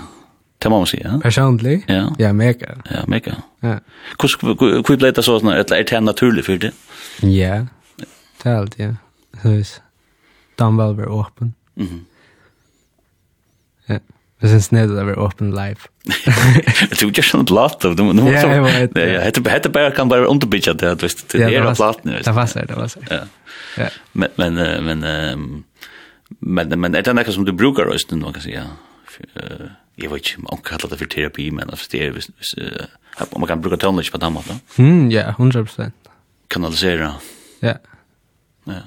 det 0.58 0.70
man 0.70 0.80
måste 0.80 0.98
ja. 1.04 1.20
Personlig? 1.24 1.84
Ja. 1.88 2.16
Ja, 2.18 2.34
mega. 2.34 2.76
Ja, 2.90 3.04
mega. 3.08 3.36
Ja. 3.60 3.80
Kus 4.18 4.36
kus 4.86 4.98
blev 4.98 5.14
det 5.14 5.24
så 5.24 5.40
såna 5.40 5.58
ett 5.58 5.68
det 5.90 6.00
naturligt 6.00 6.46
för 6.46 6.58
det. 6.58 6.72
Ja 7.22 7.66
fortalt, 8.44 8.80
ja. 8.80 8.94
Så 9.42 9.50
hvis 9.50 9.82
Dan 10.60 10.78
var 10.78 10.94
være 10.94 11.08
åpen. 11.08 11.56
Mm 11.76 11.88
-hmm. 11.88 12.04
Ja. 13.90 13.98
Jeg 14.42 14.50
synes 14.50 14.72
ned 14.72 14.88
det 14.98 15.06
var 15.06 15.20
åpen 15.20 15.50
live. 15.52 15.76
Jeg 16.90 16.98
tror 16.98 17.08
ikke 17.08 17.54
lat 17.54 17.86
av 17.86 17.96
platt. 17.96 18.44
Ja, 18.44 18.50
jeg 18.50 18.64
vet. 18.64 18.98
Jeg 18.98 19.34
heter 19.54 19.70
bare, 19.70 19.92
kan 19.92 20.10
bare 20.10 20.28
underbytja 20.28 20.74
det, 20.74 21.02
det 21.02 21.42
er 21.42 21.62
av 21.62 21.76
platten. 21.76 22.12
Det 22.12 22.36
var 22.36 22.46
sær, 22.46 22.66
det 22.66 22.76
var 22.76 22.88
sær. 22.88 23.28
Ja. 23.78 23.88
Men, 24.14 24.30
men, 24.38 24.54
men, 24.84 25.00
men, 26.40 26.80
men 26.80 26.96
er 26.96 27.02
det 27.02 27.16
noe 27.16 27.32
som 27.32 27.46
du 27.46 27.52
brukar 27.52 27.86
oss 27.86 28.12
nu, 28.12 28.32
kan 28.32 28.42
si, 28.42 28.52
ja? 28.52 28.64
Jeg 29.98 30.10
vet 30.12 30.18
ikke, 30.18 30.42
man 30.42 30.60
kallar 30.64 30.90
det 30.90 31.00
for 31.00 31.06
terapi, 31.06 31.50
men 31.50 31.68
det 31.92 32.02
er, 32.02 32.88
man 33.38 33.48
kan 33.48 33.62
bruka 33.62 33.76
tonelage 33.76 34.12
på 34.12 34.18
den 34.18 34.34
måten. 34.34 34.62
Mm, 34.78 35.10
Ja, 35.12 35.30
100 35.30 35.64
prosent. 35.64 35.96
Kanalisera. 36.50 37.14
Ja. 37.62 37.68
Yeah. 37.68 37.93
Ja. 38.68 38.82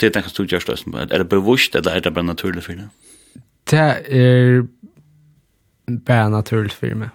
Det 0.00 0.12
tenker 0.12 0.32
du 0.36 0.44
gjør 0.44 0.64
størst. 0.64 0.88
Er 0.92 1.06
det 1.22 1.28
bevisst, 1.32 1.74
eller 1.74 1.96
er 1.96 2.00
det 2.04 2.12
bare 2.14 2.26
naturlig 2.26 2.64
for 2.66 2.76
deg? 2.76 2.88
Det 3.70 3.80
er 3.80 4.62
bare 6.06 6.30
naturlig 6.30 6.74
for 6.76 6.98
meg. 7.00 7.14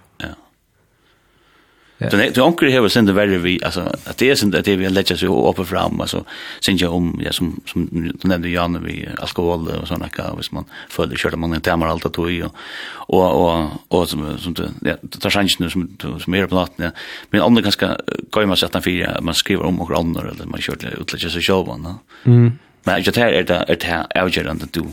Så 2.09 2.17
det 2.17 2.37
är 2.37 2.41
onkel 2.41 2.71
här 2.71 2.87
sen 2.87 3.05
det 3.05 3.13
värre 3.13 3.37
vi 3.37 3.63
alltså 3.63 3.81
att 3.81 4.17
det 4.17 4.29
är 4.29 4.35
sen 4.35 4.55
att 4.55 4.65
det 4.65 4.75
vi 4.75 4.89
lägger 4.89 5.15
sig 5.15 5.29
uppe 5.29 5.65
fram 5.65 6.01
alltså 6.01 6.25
sen 6.65 6.77
jag 6.77 6.93
om 6.93 7.21
ja 7.25 7.31
som 7.31 7.61
som 7.65 7.89
du 7.91 8.27
nämnde 8.27 8.49
Jan 8.49 8.83
vi 8.83 9.09
alkohol 9.19 9.67
och 9.67 9.87
såna 9.87 10.09
kan 10.09 10.37
vis 10.37 10.51
man 10.51 10.65
följer 10.89 11.17
körde 11.17 11.37
man 11.37 11.55
inte 11.55 11.77
mer 11.77 11.87
allt 11.87 12.05
att 12.05 12.17
ju 12.31 12.45
och 12.93 13.41
och 13.41 13.67
och 13.87 14.09
som 14.09 14.37
som 14.37 14.53
det 14.53 14.69
ja 14.81 14.95
det 15.01 15.19
tar 15.19 15.29
chansen 15.29 15.69
som 15.69 15.97
som 15.99 16.31
mer 16.31 16.47
på 16.47 16.55
natten 16.55 16.91
men 17.29 17.41
andra 17.41 17.61
ganska 17.61 17.97
går 18.29 18.45
man 18.45 18.57
sätta 18.57 18.81
fyra 18.81 19.21
man 19.21 19.33
skriver 19.33 19.65
om 19.65 19.81
och 19.81 19.97
andra 19.97 20.29
eller 20.29 20.45
man 20.45 20.61
kör 20.61 20.99
utlägger 21.01 21.29
sig 21.29 21.41
själv 21.41 21.67
va. 21.67 21.95
Mm. 22.23 22.51
Men 22.83 23.03
jag 23.03 23.13
tar 23.13 23.25
det 23.31 23.37
är 23.37 23.65
det 23.67 23.85
är 23.85 24.21
avgörande 24.21 24.65
du 24.71 24.83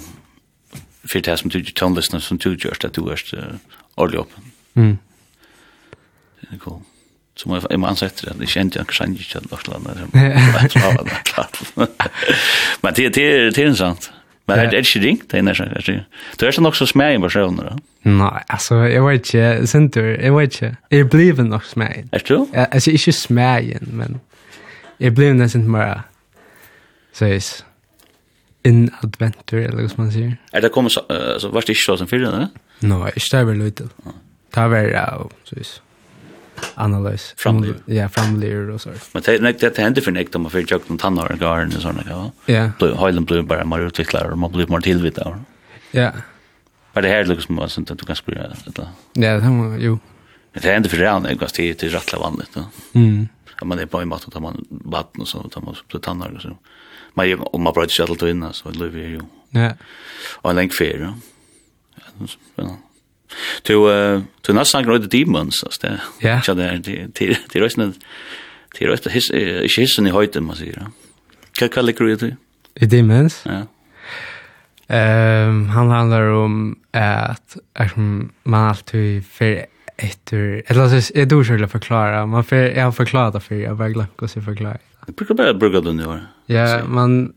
för 1.09 1.21
det 1.21 1.37
som 1.37 1.51
du 1.51 1.65
tonlistnar 1.65 2.21
som 2.21 2.37
du 2.37 2.57
just 2.65 2.85
att 2.85 2.93
du 2.93 3.11
är 3.11 3.59
ordentligt 3.95 4.21
upp. 4.21 4.31
Mm. 4.75 4.99
Det 6.41 6.55
är 6.55 6.59
Cool. 6.59 6.83
Så 7.43 7.49
må 7.49 7.61
jag 7.71 7.81
man 7.81 7.97
sätter 7.97 8.27
det. 8.27 8.35
Det 8.39 8.47
känns 8.47 8.77
jag 8.77 8.87
kanske 8.87 9.05
inte 9.05 9.23
känner 9.23 9.49
något 9.51 9.69
land. 9.69 9.89
Men 12.81 12.95
det 12.97 13.09
det 13.09 13.51
det 13.51 13.63
är 13.63 13.75
sant. 13.75 14.11
Men 14.49 14.59
det 14.59 14.77
är 14.77 14.79
inte 14.79 14.99
ringt, 14.99 15.31
det 15.31 15.39
är 15.39 15.43
nästan. 15.43 15.69
Du 16.39 16.47
är 16.47 16.61
nog 16.61 16.77
så 16.77 16.87
smär 16.87 17.11
i 17.11 17.19
personer 17.19 17.65
då? 17.65 17.79
Nej, 18.11 18.45
alltså 18.47 18.75
jag 18.75 19.09
vet 19.09 19.35
inte, 19.35 19.67
Sintur, 19.67 20.21
jag 20.23 20.39
vet 20.39 20.63
inte. 20.63 20.77
Jag 20.89 21.09
blev 21.09 21.45
nog 21.45 21.65
smär. 21.65 22.05
Är 22.13 22.23
du? 22.27 22.47
Alltså 22.73 22.91
inte 22.91 23.13
smär, 23.13 23.79
men 23.81 24.21
jag 24.99 25.13
blev 25.13 25.35
nästan 25.35 25.71
mer 25.71 26.03
sägs 27.13 27.65
in 28.63 28.91
adventure 29.03 29.65
eller 29.65 29.83
vad 29.83 29.99
man 29.99 30.13
säger. 30.13 30.37
Är 30.53 30.61
det 30.61 30.69
kommer 30.69 30.89
så 30.89 31.49
vart 31.49 31.67
det 31.67 31.73
inte 31.73 31.83
så 31.83 31.97
som 31.97 32.07
förr, 32.07 32.17
eller? 32.17 32.49
Nej, 32.79 33.13
jag 33.15 33.23
stäver 33.23 33.55
lite. 33.55 33.89
Ta 34.51 34.69
väl 34.69 34.91
så 35.45 35.57
är 35.57 35.88
analys 36.75 37.35
framlir 37.37 37.75
ja 37.87 38.09
framlir 38.09 38.71
och 38.71 38.81
så 38.81 38.91
men 39.13 39.23
det 39.27 39.43
nej 39.43 39.57
det 39.61 39.79
händer 39.79 40.03
för 40.03 40.11
nekt 40.11 40.35
om 40.35 40.43
man 40.43 40.53
vill 40.53 40.71
jobba 40.71 40.85
med 40.87 40.99
tannor 40.99 41.33
och 41.33 41.39
garden 41.39 41.73
och 41.77 41.83
såna 41.83 42.03
grejer 42.03 42.31
ja 42.47 42.71
då 42.79 42.95
höjden 42.95 43.25
blir 43.25 43.43
bara 43.43 43.65
mer 43.65 43.79
utvecklare 43.79 44.33
och 44.33 44.39
man 44.39 44.53
blir 44.53 44.67
mer 44.67 44.81
tillvitad 44.81 45.45
ja 45.91 46.13
Men 46.93 47.03
det 47.03 47.09
här 47.09 47.25
lukar 47.25 47.67
sånt 47.69 47.91
att 47.91 47.99
du 47.99 48.07
kan 48.07 48.17
skriva 48.17 48.43
det. 48.43 48.89
Ja, 49.13 49.35
det 49.35 49.41
här 49.41 49.79
jo. 49.79 49.99
Men 50.53 50.63
det 50.63 50.73
händer 50.73 50.91
för 50.91 50.97
det 50.97 51.11
andra, 51.11 51.31
det 51.57 51.71
är 51.71 51.75
till 51.75 51.91
rättla 51.91 52.19
vanligt. 52.19 52.57
Mm. 52.93 53.29
Att 53.61 53.67
man 53.67 53.79
är 53.79 53.87
på 53.87 54.01
en 54.01 54.09
matten, 54.09 54.31
tar 54.31 54.41
man 54.41 54.65
vatten 54.71 55.21
och 55.21 55.29
så, 55.29 55.49
tar 55.49 55.61
man 55.61 55.75
så 55.75 55.83
till 55.85 56.01
tannar 56.01 56.35
och 56.35 56.43
så. 56.43 56.57
Man, 57.15 57.41
om 57.41 57.63
man 57.63 57.75
pratar 57.75 57.89
sig 57.89 58.03
allt 58.03 58.23
och 58.23 58.29
innan 58.29 58.53
så 58.53 58.71
lever 58.71 59.01
jag 59.01 59.11
ju. 59.11 59.21
Ja. 59.51 59.73
Och 60.35 60.51
en 60.51 60.57
längd 60.57 60.79
fyra. 60.79 61.19
Ja, 61.95 62.03
det 62.19 62.25
är 62.25 62.39
spännande. 62.53 62.79
Du 63.63 63.75
uh, 63.75 64.23
to 64.43 64.53
not 64.53 64.67
sang 64.67 64.85
the 64.85 65.19
demons 65.19 65.55
så 65.59 65.69
det 65.83 66.01
ja. 66.21 66.55
det 66.55 66.83
till 67.15 67.37
till 67.49 67.63
resten 67.63 67.95
till 68.75 68.89
resten 68.89 69.13
his 69.13 69.31
is 69.31 69.79
his 69.79 69.99
i 69.99 70.11
höjden 70.11 70.45
man 70.45 70.57
säger 70.57 70.87
kan 71.59 71.69
kalla 71.69 71.93
det 71.93 72.17
det 72.17 72.37
i 72.75 72.87
demons? 72.87 73.45
Ja. 73.45 73.67
Ehm 74.95 75.69
han 75.69 75.91
handlar 75.91 76.23
om 76.23 76.77
att 76.91 77.57
att 77.73 77.97
man 78.43 78.69
alltid 78.69 79.27
för 79.27 79.67
efter 79.97 80.63
eller 80.67 81.01
så 81.01 81.19
är 81.19 81.27
du 81.27 81.45
skulle 81.45 81.69
förklara 81.69 82.27
man 82.27 82.45
för 82.45 82.57
jag 82.57 82.97
förklarar 82.97 83.33
det 83.33 83.41
för 83.41 83.55
jag 83.55 83.77
bara 83.77 83.89
glömde 83.89 84.29
sig 84.29 84.43
förklara 84.43 84.79
Det 85.07 85.17
brukar 85.17 85.35
bara 85.35 85.55
brukar 85.55 85.81
du 85.81 85.93
nu. 85.93 86.21
Ja, 86.47 86.85
man 86.85 87.33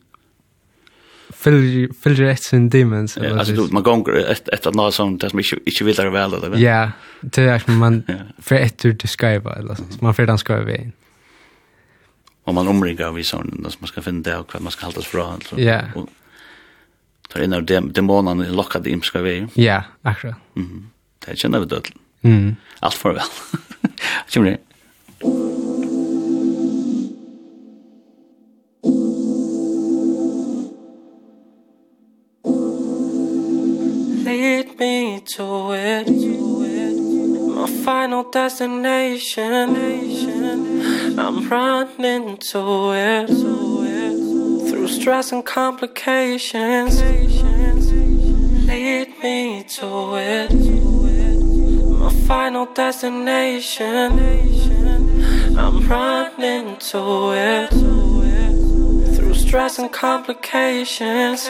fyller 1.44 2.24
ett 2.24 2.44
sin 2.44 2.70
demons. 2.70 3.18
Ja, 3.18 3.40
alltså 3.40 3.54
du, 3.54 3.68
man 3.72 3.84
gånger 3.84 4.32
ett, 4.32 4.50
ett 4.50 4.66
av 4.66 4.76
något 4.76 4.94
som 4.94 5.18
det 5.18 5.30
som 5.30 5.40
inte, 5.40 5.60
inte 5.66 5.84
vill 5.84 5.96
det 5.96 6.10
väl. 6.10 6.34
Eller? 6.34 6.58
Ja, 6.58 6.92
det 7.22 7.42
är 7.42 7.60
som 7.60 7.78
man 7.78 8.04
för 8.40 8.56
ett 8.56 8.86
ur 8.86 9.08
skriva. 9.08 9.56
Eller, 9.56 9.76
så 9.76 9.84
man 10.00 10.14
för 10.14 10.26
den 10.26 10.38
ska 10.38 10.56
vi 10.58 10.76
in. 10.76 10.92
Och 12.44 12.54
man 12.54 12.68
omringar 12.68 13.08
av 13.08 13.22
sån 13.22 13.66
som 13.70 13.80
man 13.80 13.88
ska 13.88 14.02
finna 14.02 14.22
det 14.22 14.38
och 14.38 14.54
vad 14.54 14.62
man 14.62 14.72
ska 14.72 14.86
hålla 14.86 15.02
sig 15.02 15.22
alltså. 15.22 15.60
Ja. 15.60 15.82
Och 15.96 16.10
tar 17.30 17.42
in 17.42 17.54
av 17.54 17.64
dem, 17.64 17.92
demonerna 17.92 18.50
och 18.50 18.56
lockar 18.56 18.80
det 18.80 19.04
ska 19.04 19.22
vi. 19.22 19.48
Ja, 19.54 19.84
akkurat. 20.02 20.36
mhm. 20.54 20.90
Det 21.26 21.38
känner 21.38 21.60
vi 21.60 21.66
dödligt. 21.66 21.98
Mm. 22.22 22.56
Allt 22.80 22.94
för 22.94 23.14
väl. 23.14 23.24
Känner 24.28 24.52
det? 24.52 24.58
lead 34.62 34.80
me 34.80 35.20
to 35.22 35.74
it. 35.74 36.08
My 37.56 37.68
final 37.84 38.30
destination. 38.30 39.76
I'm 41.18 41.50
running 41.50 42.38
to 42.38 42.92
it. 42.94 43.28
Through 44.70 44.88
stress 44.88 45.32
and 45.32 45.44
complications. 45.44 47.02
Lead 48.68 49.10
me 49.24 49.64
to 49.64 50.16
it. 50.18 50.54
My 52.00 52.12
final 52.28 52.66
destination. 52.74 54.12
I'm 55.58 55.88
running 55.88 56.78
to 56.92 57.32
it. 57.34 57.70
Through 59.16 59.34
stress 59.34 59.80
and 59.80 59.92
complications. 59.92 61.50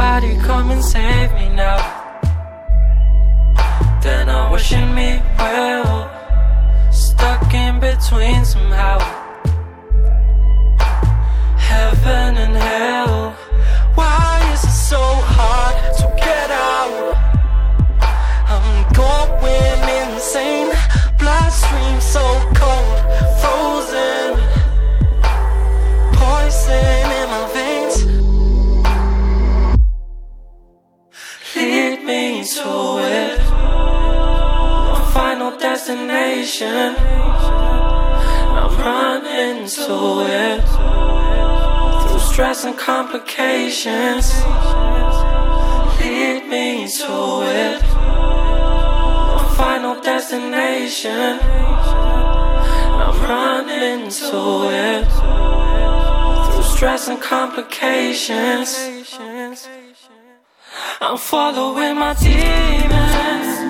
somebody 0.00 0.34
come 0.38 0.70
and 0.70 0.82
save 0.82 1.30
me 1.34 1.46
now. 1.54 1.76
Then 4.02 4.30
I'm 4.30 4.50
wishing 4.50 4.94
me 4.94 5.20
well. 5.36 6.08
Stuck 6.90 7.52
in 7.52 7.80
between 7.80 8.42
somehow. 8.46 8.98
Heaven 11.58 12.38
and 12.44 12.56
hell. 12.56 13.32
Why 13.94 14.40
is 14.54 14.64
it 14.64 14.78
so 14.90 15.02
hard 15.36 15.76
to 15.98 16.06
get 16.16 16.50
out? 16.50 17.14
I'm 18.54 18.92
going 18.94 19.82
insane. 20.00 20.72
Bloodstream 21.18 22.00
so 22.00 22.24
cold, 22.60 22.98
frozen. 23.40 24.30
Poison 26.16 27.04
in 27.20 27.26
my 27.34 27.49
destination. 35.60 36.94
I'm 38.58 38.72
running 38.78 39.68
to 39.68 40.24
it. 40.26 40.64
Through 42.02 42.20
stress 42.32 42.64
and 42.64 42.76
complications. 42.78 44.26
Lead 46.00 46.48
me 46.48 46.88
to 46.88 47.42
it. 47.62 47.82
My 49.36 49.54
final 49.56 50.00
destination. 50.00 51.38
I'm 53.02 53.16
running 53.22 54.10
to 54.10 54.40
it. 54.88 55.08
Through 56.52 56.68
stress 56.74 57.08
and 57.08 57.20
complications. 57.20 58.76
I'm 61.02 61.18
following 61.18 61.98
my 61.98 62.14
demons. 62.14 63.69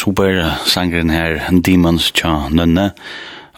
super 0.00 0.40
sangren 0.68 1.12
her, 1.12 1.38
Demons 1.66 2.10
tja 2.16 2.46
nønne, 2.50 2.92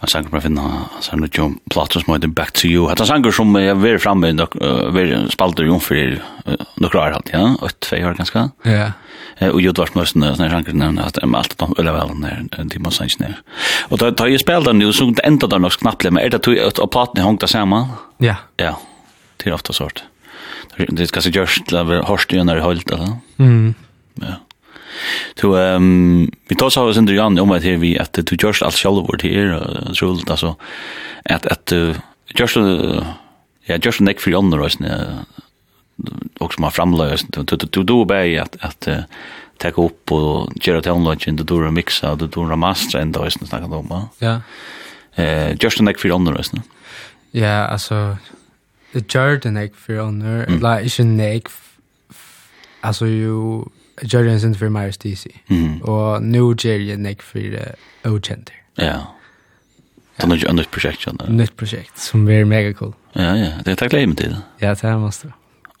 Han 0.03 0.09
sanger 0.11 0.31
fra 0.33 0.39
finna, 0.43 0.61
han 0.91 1.03
sang 1.05 1.21
ut 1.23 1.37
jo 1.37 1.45
plater 1.71 2.01
som 2.03 2.09
heter 2.11 2.27
Back 2.35 2.49
to 2.59 2.67
You. 2.67 2.89
Han 2.91 3.07
sanger 3.07 3.31
som 3.31 3.53
jeg 3.55 3.77
vil 3.79 3.95
framme, 4.03 4.33
vil 4.91 5.13
spalter 5.31 5.63
jo 5.63 5.77
for 5.79 6.17
nokra 6.83 7.05
år 7.05 7.13
hatt, 7.15 7.31
ja, 7.31 7.53
8-2 7.63 8.01
år 8.09 8.17
ganske. 8.17 8.43
Ja. 8.67 8.89
Eh, 9.39 9.47
Og 9.47 9.61
jo 9.63 9.71
dvart 9.71 9.95
møsene, 9.95 10.33
sånne 10.35 10.49
sanger 10.51 10.75
nevne, 10.75 11.05
at 11.07 11.15
jeg 11.21 11.29
med 11.31 11.39
alt 11.39 11.55
om 11.63 11.71
Ullevalen 11.79 12.27
her, 12.27 12.43
de 12.67 12.81
må 12.83 12.91
sange 12.91 13.15
ned. 13.23 13.39
Og 13.95 14.03
da 14.03 14.11
jeg 14.27 14.43
spelade 14.43 14.73
den 14.73 14.83
jo, 14.83 14.91
så 14.91 15.07
enda 15.23 15.47
den 15.47 15.63
nok 15.63 15.79
knapplig, 15.79 16.11
men 16.11 16.25
er 16.25 16.35
det 16.35 16.43
tog 16.43 16.59
at 16.59 16.83
platene 16.91 17.23
hongta 17.23 17.47
saman? 17.47 17.87
Ja. 18.19 18.41
Ja, 18.59 18.73
til 19.39 19.55
ofta 19.55 19.71
sort. 19.71 20.03
Det 20.75 21.07
skal 21.07 21.21
se 21.23 21.31
gjørst, 21.31 21.71
det 21.71 21.79
er 21.79 22.03
hårst 22.11 22.33
i 22.35 22.43
enn 22.43 22.51
er 22.51 22.59
holdt, 22.59 22.91
eller? 22.91 23.15
Mm. 23.39 23.71
Ja. 24.19 24.35
Så 25.35 25.55
ehm 25.55 26.31
vi 26.47 26.55
tar 26.55 26.69
så 26.69 26.89
oss 26.89 26.97
under 26.97 27.13
Jan 27.13 27.39
om 27.39 27.51
att 27.51 27.63
vi 27.63 27.99
att 27.99 28.13
du 28.13 28.35
görs 28.35 28.61
allt 28.61 28.75
själv 28.75 28.95
vart 28.95 29.23
här 29.23 29.93
tror 29.93 30.15
så 30.15 30.31
alltså 30.31 30.55
att 31.25 31.45
att 31.45 31.71
görs 32.39 32.57
ja 33.65 33.77
görs 33.77 33.99
neck 33.99 34.21
för 34.21 34.37
andra 34.37 34.63
och 34.63 34.71
såna 34.71 35.25
också 36.39 36.61
man 36.61 36.71
framlös 36.71 37.25
du 37.71 37.83
du 37.83 38.05
bäj 38.05 38.37
att 38.37 38.57
att 38.59 38.87
ta 39.57 39.69
upp 39.69 40.11
och 40.11 40.51
göra 40.55 40.81
till 40.81 40.91
lunch 40.91 41.27
och 41.27 41.45
då 41.45 41.71
mixa 41.71 42.11
och 42.11 42.17
då 42.17 42.55
mastra 42.55 43.01
ändå 43.01 43.29
så 43.29 43.45
snacka 43.45 43.65
om 43.65 43.87
va 43.87 44.09
ja. 44.19 44.41
Eh 45.15 45.55
görs 45.59 45.81
neck 45.81 45.99
för 45.99 46.15
andra 46.15 46.43
så 46.43 46.57
ja 47.31 47.67
alltså 47.67 48.17
det 48.91 49.15
Jordan 49.15 49.53
neck 49.53 49.75
för 49.75 49.97
andra 49.97 50.45
la 50.61 50.81
is 50.81 50.99
en 50.99 51.17
neck 51.17 51.47
alltså 52.81 53.07
ju 53.07 53.63
gjør 54.01 54.31
en 54.31 54.39
sin 54.39 54.55
for 54.55 54.69
Myers 54.73 54.97
DC. 54.97 55.27
Mm. 55.49 55.81
Og 55.81 56.23
nå 56.23 56.53
gjør 56.53 56.81
jeg 56.87 56.97
nek 56.97 57.21
for 57.21 57.39
uh, 57.59 58.13
Ocenter. 58.13 58.55
Ja. 58.77 58.97
Det 60.17 60.25
er 60.25 60.29
noe 60.29 60.49
annet 60.49 60.69
prosjekt, 60.73 61.01
skjønner 61.01 61.29
du? 61.29 61.37
Nytt 61.39 61.55
prosjekt, 61.57 61.95
som 61.99 62.27
er 62.29 62.45
mega 62.45 62.73
cool. 62.77 62.93
Ja, 63.17 63.33
ja. 63.37 63.51
Det 63.65 63.73
er 63.73 63.79
takk 63.81 63.95
leie 63.95 64.09
med 64.09 64.19
tid. 64.21 64.35
Ja, 64.61 64.73
det 64.77 64.85
er 64.85 64.99
masse. 65.01 65.31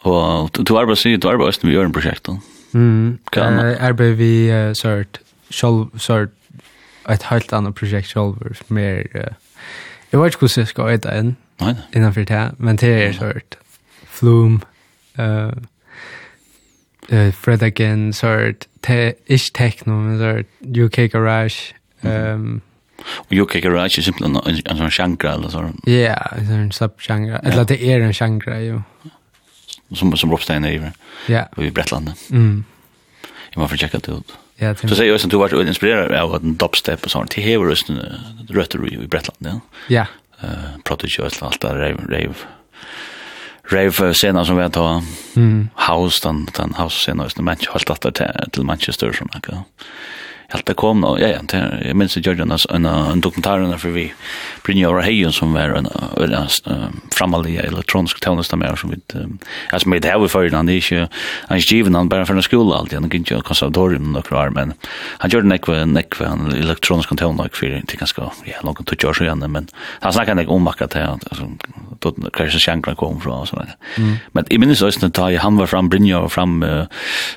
Og 0.03 0.49
du 0.57 0.77
arbeider 0.77 0.99
sig, 0.99 1.21
du 1.21 1.29
arbeider 1.29 1.53
også 1.53 1.67
med 1.67 1.73
gjør 1.75 1.89
en 1.89 1.95
prosjekt, 1.95 2.27
da? 2.27 2.37
Mm. 2.73 3.19
Kan... 3.31 3.59
Uh, 3.59 3.77
arbeider 3.79 4.17
vi 4.19 4.33
uh, 4.51 4.73
sørt, 4.75 5.21
sjølv, 5.53 5.85
sørt, 6.01 6.33
et 7.09 7.25
helt 7.29 7.53
annet 7.53 7.75
prosjekt 7.75 8.09
sjølv, 8.09 8.37
mer, 8.73 9.03
uh, 9.13 9.61
jeg 10.11 10.19
vet 10.19 10.33
ikke 10.33 10.45
hvordan 10.45 10.61
jeg 10.61 10.67
skal 10.67 10.89
øyde 10.93 11.13
enn, 11.19 11.35
innenfor 11.95 12.25
det, 12.29 12.43
men 12.57 12.77
det 12.77 12.93
er 12.93 13.13
sørt, 13.17 13.57
Flum, 14.13 14.61
uh, 15.19 15.53
uh, 17.11 17.31
Fred 17.31 17.63
again 17.63 18.13
sort 18.13 18.67
te 18.81 19.13
ikke 19.27 19.51
techno 19.53 19.93
men 19.93 20.19
sort 20.19 20.45
UK 20.77 21.11
garage 21.11 21.73
um. 22.03 22.61
Och 23.03 23.33
UK 23.33 23.53
Garage 23.53 23.97
är 23.99 24.01
simpelthen 24.01 24.61
en 24.65 24.77
sån 24.77 24.91
genre 24.91 25.33
eller 25.33 25.49
så. 25.49 25.71
Ja, 25.85 26.15
en 26.37 26.47
sån 26.47 26.71
subgenre. 26.71 27.39
Eller 27.43 27.63
det 27.63 27.81
er 27.83 28.01
en 28.01 28.13
genre 28.13 28.59
jo. 28.59 28.81
Som 29.93 30.17
som 30.17 30.31
Ropstein 30.31 30.65
är 30.65 30.91
Ja. 31.27 31.45
I 31.57 31.69
Bretland. 31.69 32.11
Mm. 32.31 32.63
Jag 33.49 33.61
måste 33.61 33.77
checka 33.77 33.99
det 33.99 34.11
ut. 34.11 34.33
Ja, 34.55 34.75
så 34.75 34.95
säger 34.95 35.11
jag 35.11 35.15
att 35.15 35.29
du 35.29 35.37
var 35.37 35.67
inspirerad 35.67 36.11
av 36.11 36.35
en 36.35 36.55
dubstep 36.55 37.03
och 37.03 37.11
sånt. 37.11 37.35
Det 37.35 37.41
hever 37.41 37.65
var 37.65 37.75
rötter 38.53 38.93
i 38.93 39.07
Bretland, 39.07 39.37
ja. 39.37 39.59
Ja. 39.87 40.05
Eh, 40.43 40.79
prodigy 40.83 41.21
och 41.21 41.31
allt 41.41 41.61
där 41.61 41.75
rave 42.09 42.35
rave 43.71 44.13
scena 44.13 44.45
som 44.45 44.57
vi 44.57 44.69
tar 44.69 45.03
mm. 45.35 45.69
house 45.89 46.27
den 46.27 46.47
den 46.57 46.73
house 46.73 46.99
scena 46.99 47.23
just 47.23 47.37
men 47.37 47.53
inte 47.53 47.71
helt 47.71 48.05
att 48.05 48.51
till 48.51 48.63
Manchester 48.63 49.11
som 49.11 49.29
jag 49.33 49.43
helt 50.53 50.67
det 50.69 50.75
kom 50.77 51.01
nå, 51.01 51.15
ja, 51.21 51.31
ja, 51.33 51.41
jeg 51.81 51.97
minns 51.97 52.13
det 52.17 52.23
gjør 52.25 52.43
en, 52.45 52.53
en, 52.53 52.85
en 52.85 53.21
dokumentar 53.23 53.63
under 53.63 53.79
for 53.81 53.95
vi 53.95 54.09
Brynja 54.65 54.91
Åra 54.91 55.03
som 55.33 55.53
var 55.55 55.73
en, 55.77 55.87
en, 56.21 56.35
en 56.37 56.99
framalig 57.13 57.57
elektronisk 57.63 58.21
tjeneste 58.23 58.57
med 58.59 58.77
som 58.79 58.93
vi, 58.93 58.99
um, 59.17 59.39
altså 59.71 59.89
med 59.89 60.03
det 60.03 60.11
her 60.13 60.21
vi 60.21 60.29
fører 60.31 60.53
han 60.53 60.69
er 60.69 60.79
ikke, 60.79 61.07
han 61.47 61.57
er 61.57 61.61
ikke 61.61 61.79
given, 61.79 61.97
han 61.97 62.09
bare 62.09 62.27
for 62.29 62.37
en 62.37 62.45
skole 62.45 62.75
alltid, 62.77 62.99
han 62.99 63.09
gikk 63.09 63.31
ikke 63.31 63.41
konservatorium 63.49 64.11
noen 64.13 64.37
år, 64.37 64.53
men 64.53 64.75
han 65.23 65.33
gjør 65.33 65.47
nekve, 65.49 65.79
nekve, 65.89 66.29
en 66.29 66.53
elektronisk 66.53 67.13
tjeneste 67.17 67.57
for 67.57 67.79
til 67.89 68.01
ganske, 68.03 68.29
ja, 68.47 68.61
noen 68.65 68.85
tog 68.89 69.07
år 69.09 69.19
siden, 69.19 69.43
men 69.51 69.69
han 70.03 70.15
snakker 70.15 70.43
ikke 70.43 70.53
om 70.53 70.69
akkurat 70.69 70.93
det, 70.95 71.05
altså, 71.31 71.49
hva 72.03 72.45
er 72.45 72.51
det 72.51 72.61
sjankran 72.61 72.99
kom 72.99 73.19
fra, 73.23 73.41
og 73.43 73.49
sånn, 73.49 73.73
men 74.35 74.47
jeg 74.51 74.61
minns 74.61 74.83
også, 74.85 75.09
da 75.09 75.29
han 75.41 75.57
var 75.59 75.71
fram, 75.71 75.89
Brynja 75.89 76.21
var 76.25 76.33
fram, 76.33 76.59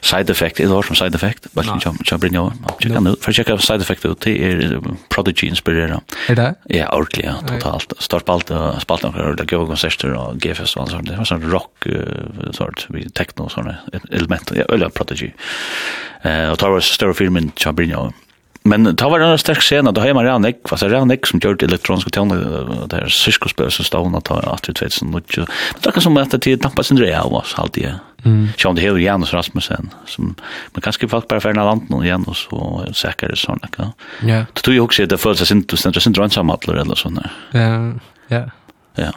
side 0.05 0.33
effect, 0.33 0.61
det 0.61 0.71
var 0.73 0.87
som 0.87 0.99
side 0.99 1.17
effect, 1.17 1.49
bare 1.57 1.79
ikke, 1.79 2.21
Brynja 2.21 2.47
var, 2.49 3.06
han 3.07 3.15
ut. 3.15 3.23
For 3.25 3.33
å 3.33 3.39
sjekke 3.39 3.59
side 3.63 3.87
effect 3.87 4.07
ut, 4.07 4.19
det 4.27 4.35
er 4.37 4.77
Prodigy 5.13 5.51
inspirera. 5.51 6.01
Er 6.33 6.39
det? 6.39 6.49
Ja, 6.75 6.91
ordentlig, 6.95 7.27
ja, 7.29 7.39
totalt. 7.47 7.95
Står 8.03 8.27
spalt, 8.27 8.53
spalt 8.83 9.07
noen 9.07 9.17
ordentlig 9.23 9.49
gode 9.55 9.71
konserter 9.73 10.17
og 10.19 10.41
G-festival, 10.43 10.91
sånt. 10.93 11.09
Det 11.11 11.19
var 11.19 11.31
sånn 11.31 11.47
rock, 11.53 11.89
sort 12.57 12.87
vi 12.95 13.07
techno, 13.17 13.49
sånne 13.53 13.79
element, 14.11 14.53
ja, 14.57 14.67
eller 14.73 14.93
Prodigy. 14.95 15.33
Eh, 16.27 16.47
og 16.51 16.59
tar 16.61 16.73
var 16.75 16.85
større 16.85 17.17
filmen, 17.17 17.53
Chabrinja, 17.61 18.07
og 18.09 18.23
Men 18.67 18.97
ta 18.99 19.07
var 19.07 19.23
en 19.23 19.39
sterk 19.39 19.63
scena, 19.63 19.93
da 19.95 20.03
har 20.03 20.15
man 20.17 20.25
redan 20.27 20.43
ikke, 20.49 20.73
altså 20.75 20.89
redan 20.91 21.13
ikke 21.15 21.29
som 21.31 21.39
gjør 21.39 21.55
det 21.61 21.69
elektroniske 21.69 22.11
tjene, 22.11 22.35
det 22.91 22.99
er 22.99 23.13
syskospøy 23.15 23.69
som 23.71 23.87
stod 23.87 23.87
stavna 23.87 24.19
ta 24.27 24.41
18-20 24.43 25.07
Men 25.07 25.23
det 25.23 25.87
er 25.87 25.93
ikke 25.93 26.03
som 26.03 26.19
at 26.19 26.35
det 26.35 26.57
dampar 26.65 26.83
sin 26.83 26.99
rea 26.99 27.21
av 27.23 27.37
oss, 27.39 27.55
alltid, 27.63 27.85
ja. 27.87 27.95
Mm. 28.27 28.49
Sjón 28.57 28.75
det 28.75 28.83
hela 28.83 28.99
Janus 28.99 29.33
Rasmussen 29.33 29.91
som 30.07 30.35
men 30.73 30.83
kanske 30.83 31.09
folk 31.09 31.29
bara 31.29 31.41
för 31.41 31.51
en 31.51 31.57
land 31.57 31.91
någon 31.91 32.07
Janus 32.07 32.47
och 32.51 32.97
säkert 32.97 33.31
det 33.31 33.37
såna. 33.37 33.69
Ja. 34.21 34.45
Det 34.53 34.61
tror 34.61 34.77
jag 34.77 34.85
också 34.85 35.07
det 35.07 35.19
första 35.19 35.45
sin 35.45 35.63
du 35.63 35.77
ständer 35.77 36.01
sin 36.01 36.13
drönsam 36.13 36.51
att 36.51 36.69
eller 36.69 37.15
där. 37.15 37.31
Ja. 37.51 37.93
Ja. 38.29 38.51
Ja. 38.95 39.13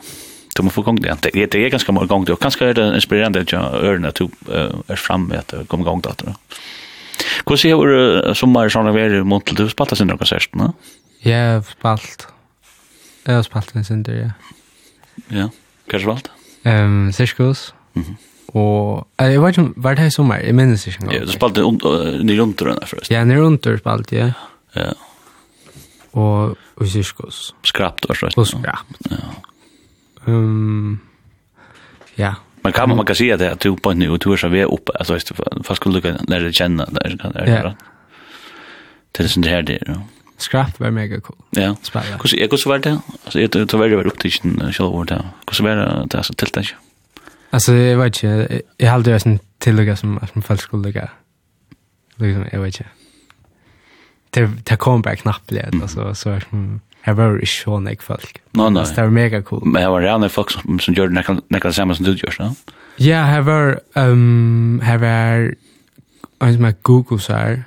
Du 0.56 0.64
måste 0.64 0.76
få 0.76 0.82
gång 0.82 1.02
det. 1.02 1.18
Det 1.22 1.56
är 1.56 1.70
ganska 1.70 1.92
många 1.92 2.08
gånger 2.08 2.32
och 2.32 2.42
kanske 2.42 2.66
är 2.66 2.74
det 2.74 2.96
inspirerande 2.96 3.42
att 3.42 3.52
jag 3.52 3.62
örna 3.62 4.12
till 4.12 4.30
är 4.88 4.96
framme 4.96 5.36
att 5.36 5.54
komma 5.68 5.82
igång 5.84 6.02
då. 6.02 6.14
Hur 7.46 7.58
ser 7.58 7.86
du 7.86 8.36
sommar 8.36 8.70
såna 8.70 8.92
väder 8.92 9.24
mot 9.24 9.58
du 9.58 9.70
spaltar 9.70 9.96
sin 9.96 10.18
konsert, 10.18 10.50
va? 10.54 10.74
Ja, 11.20 11.64
spalt. 11.64 12.28
Jag 13.24 13.34
har 13.34 13.44
spalt 13.44 13.76
en 13.76 13.86
sin 13.86 14.06
ja. 14.08 14.32
Ja. 15.28 15.50
Kanske 15.92 16.08
valt? 16.08 16.30
Ehm, 16.64 17.06
um, 17.06 17.14
Cirkus. 17.14 17.74
Mhm. 17.94 18.16
Og 18.54 19.08
eh 19.20 19.32
jeg 19.32 19.42
vet 19.42 19.58
ikke, 19.58 19.74
var 19.76 19.96
det 19.96 20.00
her 20.00 20.08
i 20.08 20.12
sommer? 20.12 20.36
Jeg 20.36 20.56
minnes 20.56 20.88
ikke 20.88 20.98
engang. 21.02 21.20
Ja, 21.20 21.26
du 21.26 21.32
spalte 21.32 21.62
ni 22.24 22.40
under 22.40 22.66
den 22.66 22.78
her 22.82 22.88
først. 22.88 23.12
Ja, 23.12 23.24
nere 23.24 23.46
under 23.46 23.78
spalte, 23.78 24.16
ja. 24.16 24.32
Ja. 24.76 24.92
Og 26.14 26.58
i 26.82 26.88
Syskos. 26.88 27.56
Skrapt 27.64 28.06
var 28.10 28.16
slags. 28.16 28.38
Og 28.38 28.48
skrapt. 28.48 28.98
Ja. 29.12 29.18
Um, 30.28 31.00
ja. 32.18 32.34
Man 32.64 32.74
kan, 32.74 32.90
man 32.90 33.06
kan 33.06 33.16
si 33.16 33.30
at 33.30 33.40
det 33.40 33.48
er 33.48 33.56
to 33.56 33.76
på 33.84 33.94
nu, 33.94 34.14
og 34.14 34.22
to 34.22 34.32
er 34.32 34.36
så 34.36 34.50
ved 34.50 34.66
oppe, 34.66 34.92
altså 35.00 35.14
hvis 35.14 35.24
du 35.24 35.36
fast 35.64 35.80
skulle 35.80 35.96
lukke 35.96 36.18
når 36.28 36.40
du 36.40 36.52
kjenner 36.52 36.86
det, 36.86 37.00
er 37.06 37.46
det 37.46 37.48
ja. 37.48 37.72
Til 39.14 39.26
det 39.26 39.32
som 39.32 39.44
det 39.44 39.52
her 39.52 39.62
det 39.62 39.78
er, 39.88 40.02
Skrapt 40.40 40.80
var 40.80 40.92
mega 40.96 41.20
cool. 41.20 41.38
Ja. 41.56 41.74
Spela. 41.84 42.18
Hvordan 42.18 42.60
var 42.66 42.78
det? 42.78 43.02
Altså, 43.26 43.40
jeg 43.40 43.52
tror 43.52 43.88
det 43.88 43.98
var 43.98 44.08
opptidsen 44.08 44.74
selv 44.74 44.88
over 44.88 45.04
det. 45.04 45.26
Hvordan 45.46 45.66
var 45.66 46.04
det, 46.04 46.16
altså, 46.16 46.34
tiltak? 46.34 46.72
Ja. 46.72 46.89
Alltså 47.50 47.74
jag 47.74 47.98
vet 47.98 48.24
inte, 48.24 48.62
jag 48.78 48.88
har 48.88 48.96
aldrig 48.96 49.14
varit 49.14 49.26
en 49.26 49.40
tillägga 49.58 49.96
som, 49.96 50.20
som 50.34 50.42
folk 50.42 50.62
skulle 50.62 50.84
lägga. 50.84 51.10
Liksom, 52.16 52.46
jag 52.52 52.60
vet 52.60 52.80
inte. 52.80 52.90
Det, 54.30 54.50
det 54.64 54.78
kom 54.78 55.02
bara 55.02 55.16
knappt 55.16 55.52
lite, 55.52 55.68
mm. 55.68 55.82
alltså, 55.82 56.16
så 56.16 56.30
är 56.30 56.40
som 56.50 56.82
Här 57.02 57.14
var 57.14 57.38
det 57.38 57.48
så 57.48 57.80
nek 57.80 58.02
folk. 58.02 58.42
No, 58.52 58.70
no. 58.70 58.84
Det 58.96 59.02
var 59.02 59.10
mega 59.10 59.42
cool. 59.42 59.66
Men 59.66 59.82
jag 59.82 59.92
var 59.92 60.02
det 60.02 60.14
andra 60.14 60.30
folk 60.30 60.52
som, 60.52 60.80
som 60.80 60.94
gjorde 60.94 61.14
nekka, 61.14 61.42
nekka 61.48 61.72
samma 61.72 61.96
som 61.96 62.06
du 62.06 62.12
gör, 62.12 62.32
så? 62.32 62.56
Ja, 62.96 63.22
här 63.22 63.42
var, 63.42 63.80
um, 63.94 64.82
här 64.84 64.98
var 64.98 65.56
en 66.40 66.54
som 66.54 66.66
är 66.66 66.76
Google 66.82 67.20
så 67.20 67.34
här. 67.34 67.64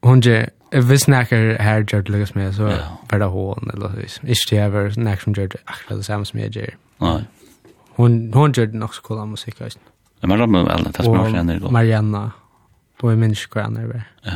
Hon 0.00 0.20
gör, 0.20 0.50
vi 0.70 0.98
snackar 0.98 1.56
här 1.58 1.86
gör 1.88 2.02
det 2.02 2.12
lyckas 2.12 2.34
med 2.34 2.54
så 2.54 2.62
yeah. 2.62 2.92
var 3.10 3.18
det 3.18 3.24
hon 3.24 3.70
eller 3.74 3.88
så 3.88 3.96
vis. 3.96 4.20
Inte 4.22 4.56
det 4.56 4.68
var 4.68 5.00
nek 5.00 5.20
som 5.20 5.32
gör 5.32 5.48
det 5.48 5.58
akkurat 5.64 6.04
samma 6.04 6.24
som 6.24 6.40
jag 6.40 6.56
gör. 6.56 6.76
Nej 6.98 7.24
hon 7.96 8.32
hon 8.34 8.52
det 8.52 8.78
nok 8.78 8.94
så 8.94 9.02
cool 9.02 9.26
musik 9.26 9.60
alltså. 9.60 9.78
Ja, 10.20 10.28
men 10.28 10.38
Ramon 10.38 10.68
Allen 10.68 10.92
fast 10.92 11.10
man 11.10 11.32
känner 11.32 11.60
det. 11.60 11.70
Mariana. 11.70 12.30
Boy 13.00 13.16
Minch 13.16 13.48
Granner. 13.50 14.04
Ja. 14.24 14.32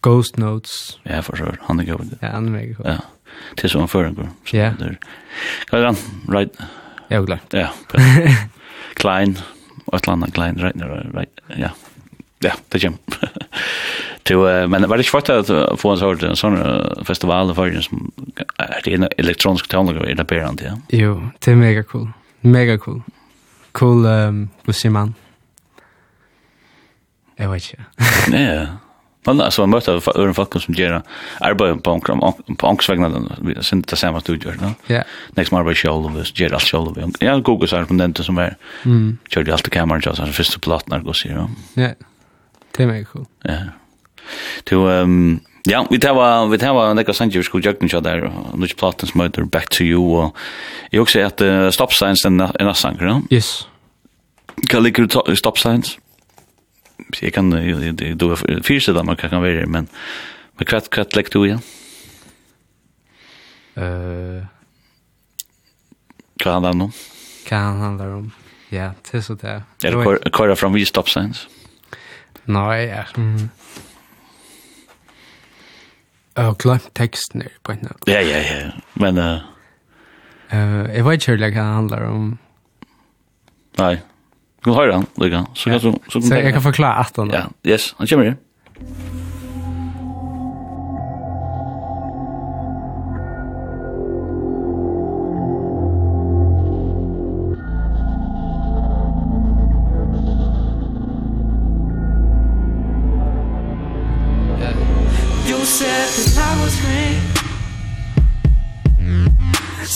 Ghost 0.00 0.36
Notes. 0.38 0.98
Ja, 1.04 1.20
for 1.22 1.36
sure. 1.36 1.56
Han 1.62 1.80
er 1.80 1.84
god. 1.84 2.18
Ja, 2.22 2.28
han 2.32 2.46
er 2.46 2.50
mega 2.50 2.72
god. 2.72 2.86
Ja. 2.86 2.96
Til 3.56 3.70
som 3.70 3.80
han 3.84 3.88
fører 3.88 4.14
går. 4.16 4.28
Ja. 4.52 4.72
Hva 5.70 5.78
er 5.78 5.86
han? 5.90 5.98
Right. 6.28 6.58
Jeg 7.10 7.20
Ja, 7.20 7.24
klar. 7.24 7.40
Ja. 7.52 7.68
Klein. 8.94 9.36
Atlanta 9.92 10.30
Klein. 10.30 10.58
Right. 10.62 10.82
Right. 11.14 11.40
Ja. 11.56 11.70
Ja, 12.42 12.52
det 12.72 12.82
kommer. 12.82 12.98
Du, 14.28 14.42
men 14.68 14.84
var 14.90 14.96
det 14.96 15.06
ikke 15.06 15.14
fort 15.14 15.30
at 15.32 15.48
få 15.80 15.94
en 15.94 16.00
sånn 16.02 16.24
en 16.28 16.36
sånn 16.36 17.04
festival 17.08 17.54
for 17.56 17.72
som 17.80 18.10
er 18.60 18.82
det 18.84 18.92
en 18.98 19.06
elektronisk 19.16 19.70
tonlager 19.72 20.04
i 20.04 20.16
det 20.18 20.26
bedre, 20.28 20.66
ja? 20.66 20.74
Jo, 20.92 21.14
det 21.40 21.54
er 21.54 21.56
mega 21.56 21.82
cool. 21.88 22.10
Mega 22.42 22.78
cool. 22.78 23.02
Cool, 23.72 24.06
um, 24.06 24.50
hva 24.64 24.72
sier 24.80 24.92
man? 24.94 25.14
Jeg 27.38 27.50
vet 27.50 27.72
ikke. 27.72 27.84
Ja, 28.32 28.66
Men 29.28 29.40
alltså 29.40 29.62
man 29.62 29.70
möter 29.70 30.18
öron 30.18 30.34
folk 30.34 30.62
som 30.62 30.74
gör 30.74 31.02
arbete 31.40 31.82
på 31.82 31.92
onkel 31.92 32.14
på 32.58 32.68
onksvägna 32.68 33.08
vi 33.38 33.54
sen 33.62 33.82
det 33.82 33.96
samma 33.96 34.20
studio 34.20 34.52
då. 34.60 34.94
Ja. 34.94 35.02
Next 35.36 35.52
more 35.52 35.64
by 35.64 35.74
show 35.74 36.06
of 36.06 36.14
this 36.14 36.40
ger 36.40 36.54
allt 36.54 36.62
show 36.62 36.88
of. 36.88 36.98
Ja, 37.20 37.38
Google 37.38 37.68
så 37.68 37.84
från 37.86 37.98
den 37.98 38.14
som 38.14 38.38
är. 38.38 38.56
Mm. 38.84 39.18
Kör 39.28 39.42
det 39.42 39.52
allt 39.52 39.70
kameran 39.70 40.02
just 40.04 40.16
så 40.16 40.26
första 40.26 40.58
plattan 40.58 41.04
går 41.04 41.12
så. 41.12 41.28
Ja. 41.74 41.94
Det 42.76 42.82
är 42.82 42.86
mycket 42.86 43.08
cool. 43.08 43.26
Ja. 43.42 43.58
Du 44.64 45.00
ehm 45.00 45.40
Ja, 45.70 45.86
vi 45.90 45.98
tar 45.98 46.46
vi 46.48 46.58
tar 46.58 46.90
en 46.90 46.96
läcker 46.96 47.12
sanjer 47.12 47.42
skulle 47.42 47.64
jag 47.64 47.78
kunna 47.78 48.00
där 48.00 48.24
och 48.24 48.58
nu 48.58 48.66
plattan 48.68 49.08
som 49.08 49.20
heter 49.20 49.42
Back 49.42 49.68
to 49.68 49.82
You 49.82 50.16
och 50.16 50.36
jag 50.90 51.02
också 51.02 51.20
att 51.20 51.40
uh, 51.40 51.70
stop 51.70 51.88
signs 51.90 52.22
den 52.22 52.40
en 52.40 52.68
annan 52.68 52.96
va? 53.00 53.22
Yes. 53.30 53.66
Kan 54.68 54.82
ligga 54.82 55.08
stop 55.36 55.52
signs. 55.56 55.98
Jag 57.20 57.32
kan 57.32 57.50
du 57.50 58.36
fyrste 58.62 58.92
där 58.92 59.02
man 59.02 59.16
kan 59.16 59.40
vara 59.40 59.66
men 59.66 59.86
men 60.56 60.66
kvart 60.66 60.90
kvart 60.90 61.16
lägg 61.16 61.26
du 61.32 61.48
ja. 61.48 61.58
Eh 63.82 64.44
Kan 66.36 66.64
han 66.64 66.80
om? 66.80 66.92
Kan 67.46 67.80
han 67.80 67.98
då? 67.98 68.30
Ja, 68.68 68.92
det 69.10 69.18
är 69.18 69.22
så 69.22 69.34
det 69.34 69.62
Är 69.82 70.20
det 70.22 70.30
kvar 70.30 70.54
från 70.54 70.72
vid 70.72 70.88
stop 70.88 71.02
signs? 71.06 71.48
Nej, 72.44 72.86
ja. 72.86 73.22
Jeg 76.38 76.46
har 76.46 76.58
glömt 76.62 76.90
texten 76.94 77.42
her 77.42 77.54
på 77.66 77.74
en 77.74 77.88
Ja, 78.06 78.20
ja, 78.22 78.42
ja. 78.46 78.70
Men... 78.94 79.18
Uh, 79.18 79.40
uh, 80.52 80.86
jeg 80.94 81.04
vet 81.04 81.26
ikke 81.26 81.36
hva 81.36 81.48
det 81.50 81.64
handler 81.64 82.04
om. 82.06 82.28
Nei. 83.78 83.94
Du 84.58 84.70
kan 84.70 84.78
høre 84.78 85.00
han, 85.00 85.06
Lykke. 85.18 85.44
Så, 85.54 85.70
kan, 85.70 85.80
så, 85.82 85.94
så, 86.10 86.22
så 86.22 86.38
jeg 86.38 86.54
kan 86.54 86.62
forklare 86.62 87.06
at 87.06 87.18
han. 87.18 87.30
Ja, 87.34 87.46
yes. 87.66 87.94
Han 87.98 88.10
kommer 88.10 88.30
her. 88.32 88.38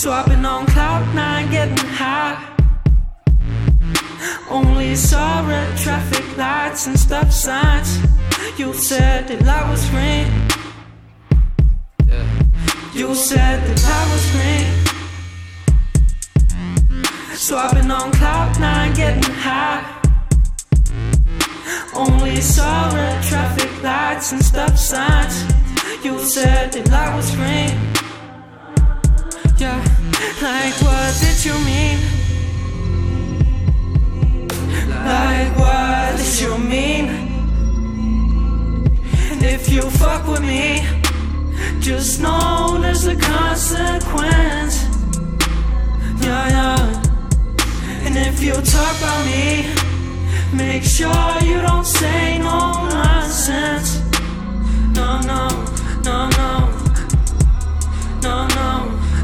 So 0.03 0.11
I've 0.11 0.25
been 0.25 0.45
on 0.45 0.65
cloud 0.65 1.15
nine, 1.15 1.49
getting 1.49 1.77
high. 1.77 2.35
Only 4.49 4.97
saw 4.97 5.47
red 5.47 5.77
traffic 5.77 6.37
lights 6.37 6.87
and 6.87 6.99
stop 6.99 7.31
signs. 7.31 7.99
You 8.57 8.73
said 8.73 9.29
that 9.29 9.47
I 9.47 9.69
was 9.71 9.89
green. 9.91 10.27
You 12.93 13.15
said 13.15 13.63
that 13.65 13.81
I 13.97 14.03
was 14.11 14.25
green. 14.33 14.67
So 17.37 17.55
I've 17.55 17.73
been 17.73 17.89
on 17.89 18.11
cloud 18.11 18.59
nine 18.59 18.93
getting 18.95 19.23
high. 19.23 19.85
Only 21.95 22.41
saw 22.41 22.91
red 22.93 23.23
traffic 23.23 23.71
lights 23.81 24.33
and 24.33 24.43
stop 24.43 24.75
signs. 24.75 25.45
You 26.03 26.19
said 26.25 26.73
that 26.73 26.91
I 26.91 27.15
was 27.15 27.33
green. 27.37 28.02
Yeah, 29.57 29.77
Like 30.41 30.75
what 30.81 31.13
did 31.21 31.45
you 31.45 31.53
mean? 31.65 31.99
Like 34.89 35.57
what 35.57 36.17
did 36.17 36.39
you 36.41 36.57
mean? 36.57 37.05
And 39.31 39.43
if 39.43 39.69
you 39.69 39.81
fuck 39.81 40.27
with 40.27 40.41
me 40.41 40.81
Just 41.79 42.21
know 42.21 42.77
there's 42.81 43.05
a 43.05 43.15
consequence. 43.15 44.85
Yeah, 46.21 46.49
yeah. 46.49 47.03
And 48.05 48.17
if 48.17 48.41
you 48.41 48.53
talk 48.53 48.97
about 48.97 49.25
me 49.25 49.83
Make 50.53 50.83
sure 50.83 51.37
you 51.41 51.61
don't 51.61 51.85
say 51.85 52.37
no 52.37 52.87
nonsense. 52.87 54.01
No, 54.93 55.19
no, 55.21 55.47
no, 56.03 56.29
no. 56.29 56.69
No, 58.21 58.47
no. 58.47 59.02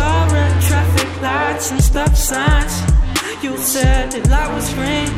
saw 0.00 0.24
red 0.32 0.54
traffic 0.68 1.10
lights 1.20 1.66
and 1.72 1.80
stop 1.90 2.14
signs. 2.30 2.74
You 3.44 3.52
said 3.58 4.06
that 4.12 4.30
I 4.42 4.46
was 4.54 4.66
green 4.78 5.10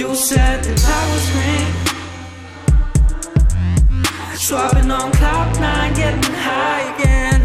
You 0.00 0.08
said 0.14 0.58
that 0.66 0.82
I 0.98 1.02
was 1.12 1.24
green 1.34 1.70
So 4.44 4.52
I've 4.62 4.74
been 4.78 4.90
on 5.00 5.08
cloud 5.18 5.50
nine 5.66 5.92
getting 6.02 6.36
high 6.48 6.84
again. 6.94 7.40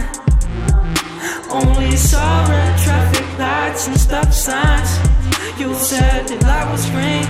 Only 1.60 1.92
saw 2.10 2.30
red 2.52 2.74
traffic 2.86 3.28
lights 3.44 3.88
and 3.88 3.98
stop 4.08 4.32
signs. 4.48 4.92
You 5.62 5.70
said 5.90 6.22
that 6.30 6.44
I 6.60 6.62
was 6.72 6.84
green 6.94 7.28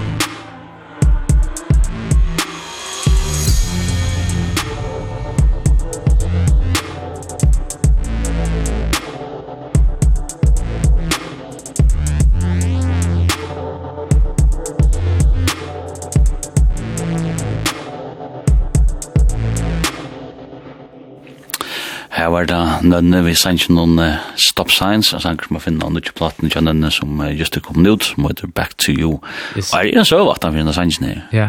Her 22.22 22.28
var 22.28 22.45
det 22.45 22.84
nødne 22.86 23.24
vi 23.26 23.32
sanns 23.34 23.63
noen 23.74 23.97
uh, 23.97 24.19
stop 24.38 24.69
signs, 24.69 25.09
altså 25.13 25.32
han 25.32 25.39
som 25.41 25.55
man 25.55 25.61
finner 25.63 25.88
andre 25.88 26.13
platen 26.13 26.51
til 26.53 26.61
nødne 26.63 26.91
som 26.93 27.19
uh, 27.19 27.32
just 27.34 27.55
er 27.57 27.63
kommet 27.65 27.89
ut, 27.89 28.03
som 28.05 28.28
heter 28.30 28.47
Back 28.47 28.76
to 28.78 28.93
You. 28.93 29.15
Yes. 29.57 29.72
Og 29.74 29.80
er 29.80 29.84
det 29.88 29.97
en 29.97 30.05
søv 30.05 30.30
at 30.30 30.45
han 30.45 30.53
finner 30.53 30.76
sanns 30.78 30.99
nere? 31.01 31.24
Ja, 31.34 31.47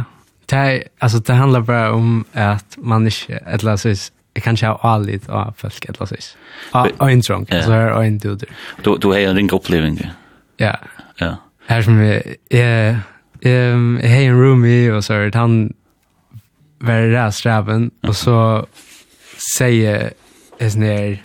det, 0.49 0.59
er, 0.59 0.79
altså, 1.01 1.18
det 1.18 1.37
handler 1.37 1.61
bare 1.61 1.91
om 1.93 2.25
at 2.33 2.79
man 2.79 3.07
ikke, 3.07 3.37
et 3.37 3.61
eller 3.61 3.75
annet 3.75 4.12
jeg 4.33 4.43
kan 4.43 4.57
ikke 4.57 4.70
ha 4.70 4.95
avlitt 4.95 5.29
av 5.29 5.53
folk, 5.61 5.77
et 5.85 6.01
eller 6.01 6.09
annet 6.73 6.97
Og 6.99 7.12
en 7.12 7.20
drunk, 7.20 7.53
ja. 7.53 7.61
så 7.66 7.73
her 7.73 7.93
er 7.93 8.09
en 8.09 8.18
duder. 8.18 8.49
Du, 8.85 8.97
du 8.97 9.11
har 9.12 9.18
en 9.18 9.37
ring 9.37 9.53
oppleving, 9.53 10.01
ja? 10.61 10.73
Ja. 11.20 11.35
Her 11.68 11.83
som 11.83 12.01
jeg, 12.01 12.39
jeg, 12.51 12.97
jeg, 13.43 13.77
jeg 14.03 14.11
har 14.11 14.23
en 14.23 14.41
roomie, 14.41 14.95
og 14.95 15.05
så 15.05 15.20
er 15.20 15.31
han 15.35 15.75
var 16.81 17.12
ræst 17.12 17.47
ræven, 17.47 17.91
og 18.03 18.14
så 18.14 18.64
sier 19.59 20.11
är 20.59 20.68
sån 20.68 20.80
där 20.80 21.22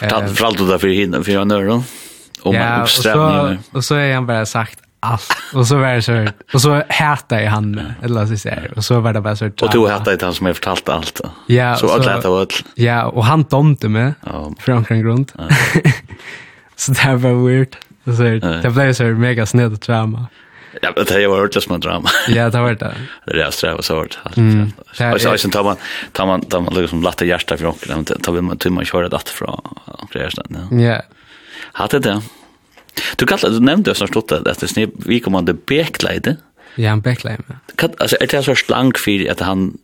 Fortalt 0.00 0.38
för 0.38 0.44
allt 0.46 0.58
det 0.68 0.78
för 0.78 0.88
hinner 0.88 1.22
för 1.22 1.36
han 1.38 1.48
då. 1.48 1.82
Och 2.42 2.54
man 2.54 2.82
uppstämning. 2.82 3.58
Och 3.72 3.84
så 3.84 3.94
är 3.94 4.14
han 4.14 4.26
bara 4.26 4.46
sagt 4.46 4.78
allt 5.00 5.32
och 5.54 5.66
så 5.66 5.78
var 5.78 5.94
det 5.94 6.02
så 6.02 6.26
och 6.52 6.60
så 6.60 6.82
hatar 6.88 7.40
jag 7.40 7.50
han 7.50 7.80
eller 8.02 8.26
så 8.26 8.36
säger 8.36 8.72
och 8.76 8.84
så 8.84 9.00
var 9.00 9.12
det 9.12 9.20
bara 9.20 9.36
så 9.36 9.46
Och 9.46 9.70
du 9.72 9.88
hatade 9.88 10.24
han 10.24 10.34
som 10.34 10.46
har 10.46 10.52
fortalt 10.52 10.88
allt. 10.88 11.20
Ja, 11.46 11.76
så 11.76 11.88
alla 11.88 12.28
och 12.30 12.38
allt. 12.38 12.64
Ja, 12.74 13.04
och 13.04 13.24
han 13.24 13.42
dömde 13.42 13.88
mig 13.88 14.12
Ja. 14.26 14.52
för 14.60 14.72
omkring 14.72 15.02
grund. 15.02 15.32
så 16.76 16.92
det 16.92 17.16
var 17.16 17.46
weird. 17.48 17.76
Så 18.04 18.22
det 18.62 18.70
blev 18.74 18.92
så 18.92 19.04
mega 19.04 19.46
snett 19.46 19.82
drama. 19.82 20.26
Ja, 20.82 20.92
det 20.92 21.10
har 21.14 21.28
varit 21.28 21.54
just 21.54 21.70
med 21.70 21.80
drama. 21.80 22.08
Ja, 22.28 22.50
det 22.50 22.58
har 22.58 22.64
varit 22.64 22.80
det. 22.80 22.94
Det 23.24 23.42
är 23.42 23.50
sträva 23.50 23.82
så 23.82 23.94
hårt. 23.94 24.18
Och 25.14 25.20
så 25.20 25.38
sen 25.38 25.50
tar 25.50 25.64
man 25.64 25.76
tar 26.12 26.26
man 26.26 26.40
tar 26.40 26.60
man 26.60 26.74
liksom 26.74 27.02
lätta 27.02 27.24
hjärta 27.24 27.56
för 27.56 27.66
onkel, 27.66 27.88
men 27.96 28.04
tar 28.04 28.32
vi 28.32 28.40
man 28.40 28.58
tummar 28.58 28.84
köra 28.84 29.08
det 29.08 29.18
från 29.26 29.60
från 29.98 30.70
Ja. 30.70 30.78
Ja. 30.78 31.02
Hade 31.72 31.98
det. 31.98 32.22
Du 33.16 33.26
kallar 33.26 33.50
du 33.50 33.60
nämnde 33.60 33.94
så 33.94 34.06
stort 34.06 34.32
att 34.32 34.60
det 34.60 34.68
snäv 34.68 34.90
vi 35.06 35.20
kommer 35.20 35.42
det 35.42 35.66
bekläde. 35.66 36.36
Ja, 36.74 36.90
en 36.90 37.00
bäckleide. 37.00 37.42
Kan 37.76 37.90
alltså 37.98 38.16
är 38.20 38.26
det 38.26 38.42
så 38.42 38.54
slank 38.54 38.98
för 38.98 39.30
att 39.30 39.40
han 39.40 39.78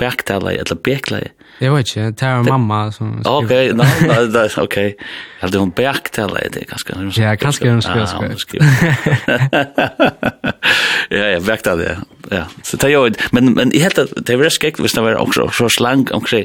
bergtala 0.00 0.52
eller 0.56 0.74
Berglai? 0.74 1.28
Jag 1.62 1.74
vet 1.74 1.96
inte, 1.96 2.10
det 2.10 2.26
är 2.26 2.42
mamma 2.42 2.92
som 2.92 3.22
skriver. 3.22 3.44
Ok, 3.44 3.50
nej, 3.50 3.72
no, 3.72 3.82
no, 4.32 4.62
ok. 4.62 4.76
Eller 5.40 5.58
hun 5.58 5.70
Bergdalai, 5.76 6.48
det 6.52 6.62
er 6.62 6.68
kanskje 6.70 6.96
hun 6.96 7.10
skriver. 7.12 7.28
Ja, 7.28 7.36
kanskje 7.36 7.70
hun 7.70 7.82
skriver. 7.82 8.06
Ja, 8.06 8.28
hun 8.28 8.38
skriver. 8.38 8.66
Ja, 11.10 11.26
ja, 11.26 11.40
Bergdalai, 11.40 11.96
ja. 12.30 12.44
Så 12.62 12.76
det 12.76 12.88
er 12.88 12.94
jo, 12.94 13.08
men, 13.32 13.52
men 13.54 13.72
jeg 13.74 13.82
helt, 13.82 13.98
det 14.16 14.32
är 14.32 14.38
veldig 14.40 14.54
skikk 14.56 14.78
hvis 14.80 14.94
det 14.96 15.02
var 15.04 15.18
också 15.20 15.48
så 15.52 15.68
slang 15.68 16.06
så 16.08 16.44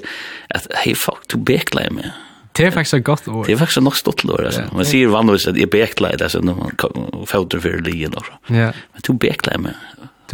att 0.49 0.67
hey 0.83 0.95
fuck, 0.95 1.27
to 1.27 1.37
Berglai 1.37 1.89
med. 1.89 2.11
Det 2.57 2.65
är 2.65 2.71
faktiskt 2.71 2.93
ett 2.93 3.03
gott 3.03 3.27
ord. 3.27 3.45
Det 3.45 3.53
er 3.53 3.57
faktisk 3.57 3.77
et 3.77 3.83
nok 3.83 3.95
stått 3.99 4.25
ord, 4.25 4.45
altså. 4.45 4.61
Man 4.71 4.87
sier 4.87 5.09
vanligvis 5.11 5.47
at 5.51 5.57
jeg 5.59 5.69
Berglai, 5.69 6.13
altså, 6.15 6.39
når 6.39 6.55
man 6.55 7.25
får 7.27 7.47
det 7.51 7.61
for 7.61 7.81
livet, 7.83 8.15
altså. 8.15 8.31
Men 8.47 9.03
du 9.07 9.13
Berglai 9.13 9.57
med, 9.59 9.75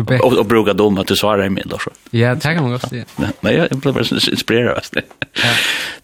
du 0.01 0.17
ber. 0.17 0.25
Och, 0.25 0.33
och 0.33 0.45
brukar 0.45 0.73
dom 0.73 0.97
att 0.97 1.07
du 1.07 1.15
svarar 1.15 1.59
i 1.59 1.63
då 1.65 1.77
så. 1.79 1.91
Ja, 2.09 2.35
tack 2.35 2.59
man 2.59 2.71
gott. 2.71 2.91
Ja. 2.91 3.03
Nej, 3.41 3.55
jag 3.55 3.79
blev 3.79 3.93
bara 3.93 4.03
inspirerad 4.31 4.77
av 4.77 4.83
det. 4.91 5.01
Ja. 5.33 5.49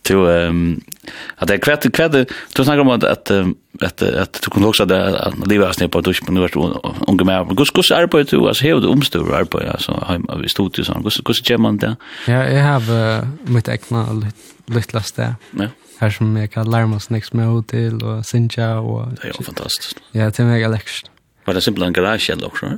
Du 0.01 0.31
ehm 0.31 0.81
att 1.35 1.47
det 1.47 1.57
kvätt 1.57 1.93
kvätt 1.93 2.11
du 2.55 2.63
snackar 2.63 2.79
om 2.79 2.89
att 2.89 3.03
att 3.03 3.31
att 3.81 4.01
att 4.01 4.41
du 4.43 4.49
kunde 4.51 4.67
också 4.67 4.85
det 4.85 5.19
att 5.19 5.33
livet 5.33 5.47
leva 5.47 5.73
snäpp 5.73 5.91
på 5.91 6.01
dusch 6.01 6.25
på 6.25 6.31
nu 6.31 6.47
unga 7.07 7.23
mer. 7.23 7.55
Gus 7.55 7.69
gus 7.71 7.91
arbete 7.91 8.35
du 8.35 8.47
alltså 8.47 8.63
hur 8.65 8.81
du 8.81 8.87
omstår 8.87 9.35
arbete 9.35 9.71
alltså 9.71 10.03
hem 10.07 10.27
vi 10.41 10.49
stod 10.49 10.77
ju 10.77 10.83
så 10.83 10.93
gus 10.99 11.17
gus 11.17 11.57
man 11.57 11.77
det? 11.77 11.95
Ja, 12.27 12.43
jag 12.43 12.63
har 12.63 12.91
uh, 12.91 13.27
mitt 13.45 13.67
egna 13.67 14.23
lilla 14.65 15.01
stä. 15.01 15.35
Ja 15.51 15.67
här 15.97 16.09
som 16.09 16.37
jag 16.37 16.51
kan 16.51 16.71
lära 16.71 16.87
mig 16.87 16.99
snäcks 16.99 17.33
med 17.33 17.49
och 17.49 17.67
till 17.67 18.03
och 18.03 18.25
synja 18.25 18.79
och 18.79 19.07
Det 19.07 19.23
är 19.23 19.27
ju 19.27 19.43
fantastiskt. 19.43 19.97
Ja, 20.11 20.25
det 20.25 20.39
är 20.39 20.45
mega 20.45 20.67
läckert. 20.67 21.09
Var 21.45 21.53
det 21.53 21.61
simpelt 21.61 21.85
en 21.85 21.93
garage 21.93 22.29
eller 22.29 22.45
också? 22.45 22.77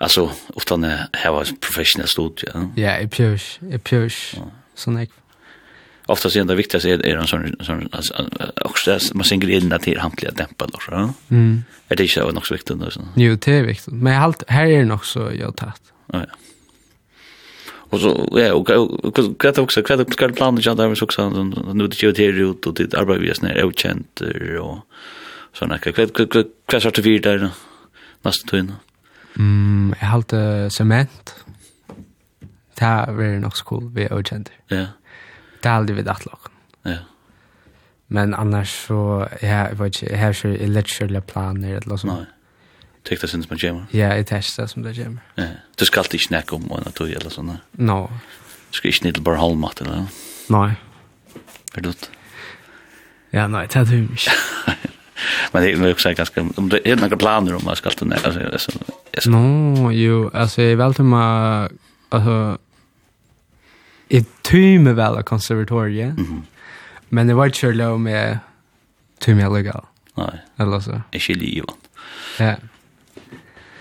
Alltså 0.00 0.30
utan 0.56 0.84
att 0.84 1.16
ha 1.24 1.44
en 1.44 1.56
professionellt 1.56 2.10
studie. 2.10 2.50
Ja, 2.54 2.68
ja 2.76 3.00
i 3.00 3.08
pjörs, 3.08 3.58
i 3.72 3.78
pjörs. 3.78 4.34
Ja. 4.36 4.50
Sån 4.74 4.98
ek. 4.98 5.10
Ofta 6.06 6.28
är 6.28 6.44
det 6.44 6.54
viktigaste 6.54 6.90
är, 6.90 7.06
är 7.06 7.16
en 7.16 7.26
sån, 7.26 7.56
sån 7.60 7.88
alltså, 7.92 8.14
också 8.64 8.98
man 9.14 9.24
synger 9.24 9.50
in 9.50 9.78
till 9.82 9.98
hantliga 9.98 10.32
dämpa 10.32 10.66
då. 10.66 10.78
Ja? 10.90 11.14
Mm. 11.28 11.64
Är 11.88 11.96
det 11.96 12.02
inte 12.02 12.38
också 12.38 12.54
viktigt? 12.54 12.78
då 12.78 12.90
så? 12.90 13.00
Jo, 13.16 13.36
det 13.44 13.52
är 13.52 13.62
viktigt. 13.62 13.94
Men 13.94 14.12
jag 14.12 14.22
allt, 14.22 14.42
här 14.48 14.66
är 14.66 14.78
det 14.78 14.84
nog 14.84 15.04
så 15.04 15.30
jag 15.40 15.56
har. 15.56 15.82
Ja, 16.12 16.18
ja. 16.18 16.34
Och 17.90 18.00
så 18.00 18.28
ja, 18.32 18.52
och 18.52 19.40
kvart 19.40 19.58
också 19.58 19.82
kvart 19.82 20.16
kvart 20.16 20.36
planen 20.36 20.60
jag 20.62 20.76
där 20.76 21.02
också 21.02 21.30
nu 21.30 21.88
det 21.88 22.02
ju 22.02 22.12
det 22.12 22.22
ut 22.22 22.66
och 22.66 22.74
det 22.74 22.94
arbetar 22.94 23.20
vi 23.20 23.34
snär 23.34 23.64
och 23.64 23.78
känt 23.78 24.20
och 24.60 24.78
såna 25.52 25.78
kvart 25.78 26.12
kvart 26.14 26.30
kvart 26.30 26.82
kvart 26.82 26.98
vi 26.98 27.18
där 27.18 27.50
nästa 28.22 28.48
tiden. 28.48 28.72
Mm, 29.38 29.92
jeg 30.00 30.08
halte 30.08 30.36
uh, 30.36 30.70
cement. 30.70 31.34
Det 32.78 32.86
er 32.86 33.12
veldig 33.12 33.42
nok 33.42 33.56
skol 33.58 33.86
vi 33.94 34.06
er 34.06 34.14
ukjente. 34.14 34.54
Ja. 34.70 34.86
Det 35.58 35.66
er 35.70 35.76
aldri 35.80 35.96
vi 35.98 36.06
datt 36.06 36.26
lakken. 36.26 36.54
Ja. 36.86 36.98
Men 38.08 38.34
annars 38.34 38.72
så, 38.86 39.26
ja, 39.42 39.68
jeg 39.68 39.78
vet 39.78 39.96
ikke, 39.96 40.10
jeg 40.10 40.18
har 40.18 40.36
ikke 40.36 40.64
elektrøyla 40.64 41.20
planer 41.20 41.76
eller 41.76 41.88
noe 41.90 42.00
sånt. 42.00 42.14
Nei. 42.14 42.34
Tekta 43.08 43.28
sin 43.28 43.42
som 43.42 43.54
det 43.54 43.62
kommer? 43.62 43.86
Ja, 43.92 44.12
jeg 44.16 44.26
tekta 44.28 44.66
som 44.66 44.82
det 44.82 44.94
kommer. 44.96 45.24
Ja. 45.38 45.48
Du 45.78 45.84
skal 45.84 46.04
alltid 46.04 46.20
snakke 46.20 46.56
om 46.56 46.70
en 46.72 46.92
tog 46.92 47.10
eller 47.10 47.30
sånt? 47.30 47.60
No. 47.72 48.06
Du 48.70 48.78
skal 48.80 48.92
ikke 48.92 49.08
nidle 49.08 49.24
bare 49.24 49.40
halvmatt 49.42 49.82
eller 49.82 50.02
noe? 50.02 50.14
Nei. 50.52 50.70
Verdut? 51.74 52.10
Ja, 53.32 53.46
nei, 53.46 53.66
det 53.70 53.76
er 53.76 53.84
du 53.84 53.98
ikke. 54.02 54.36
Men 55.52 55.62
det 55.62 55.72
är 55.72 55.76
nog 55.76 56.00
så 56.00 56.12
ganska 56.14 56.46
om 56.56 56.68
det 56.68 56.88
är 56.88 56.96
några 56.96 57.16
planer 57.16 57.54
om 57.54 57.64
man 57.64 57.76
ska 57.76 57.90
ta 57.90 58.04
ner 58.04 58.26
alltså 58.26 58.70
Alltså. 59.18 59.30
No, 59.30 59.92
jo, 59.92 60.30
alltså 60.34 60.62
jag 60.62 60.76
väl 60.76 60.94
till 60.94 61.04
mig 61.04 61.68
alltså 62.08 62.58
i 64.08 64.24
tyme 64.42 64.92
väl 64.92 65.16
av 65.16 65.22
konservatoriet. 65.22 66.18
Mm 66.18 66.30
-hmm. 66.30 66.42
Men 67.08 67.26
det 67.26 67.34
var 67.34 67.46
inte 67.46 67.58
så 67.58 67.70
lov 67.70 68.00
med 68.00 68.38
tyme 69.18 69.42
jag 69.42 69.56
legal. 69.56 69.84
Nej. 70.14 70.44
Eller 70.56 70.80
så. 70.80 71.02
Jag 71.10 71.22
skiljer 71.22 71.48
ju 71.48 71.54
livet. 71.54 71.74
Ja. 72.38 72.54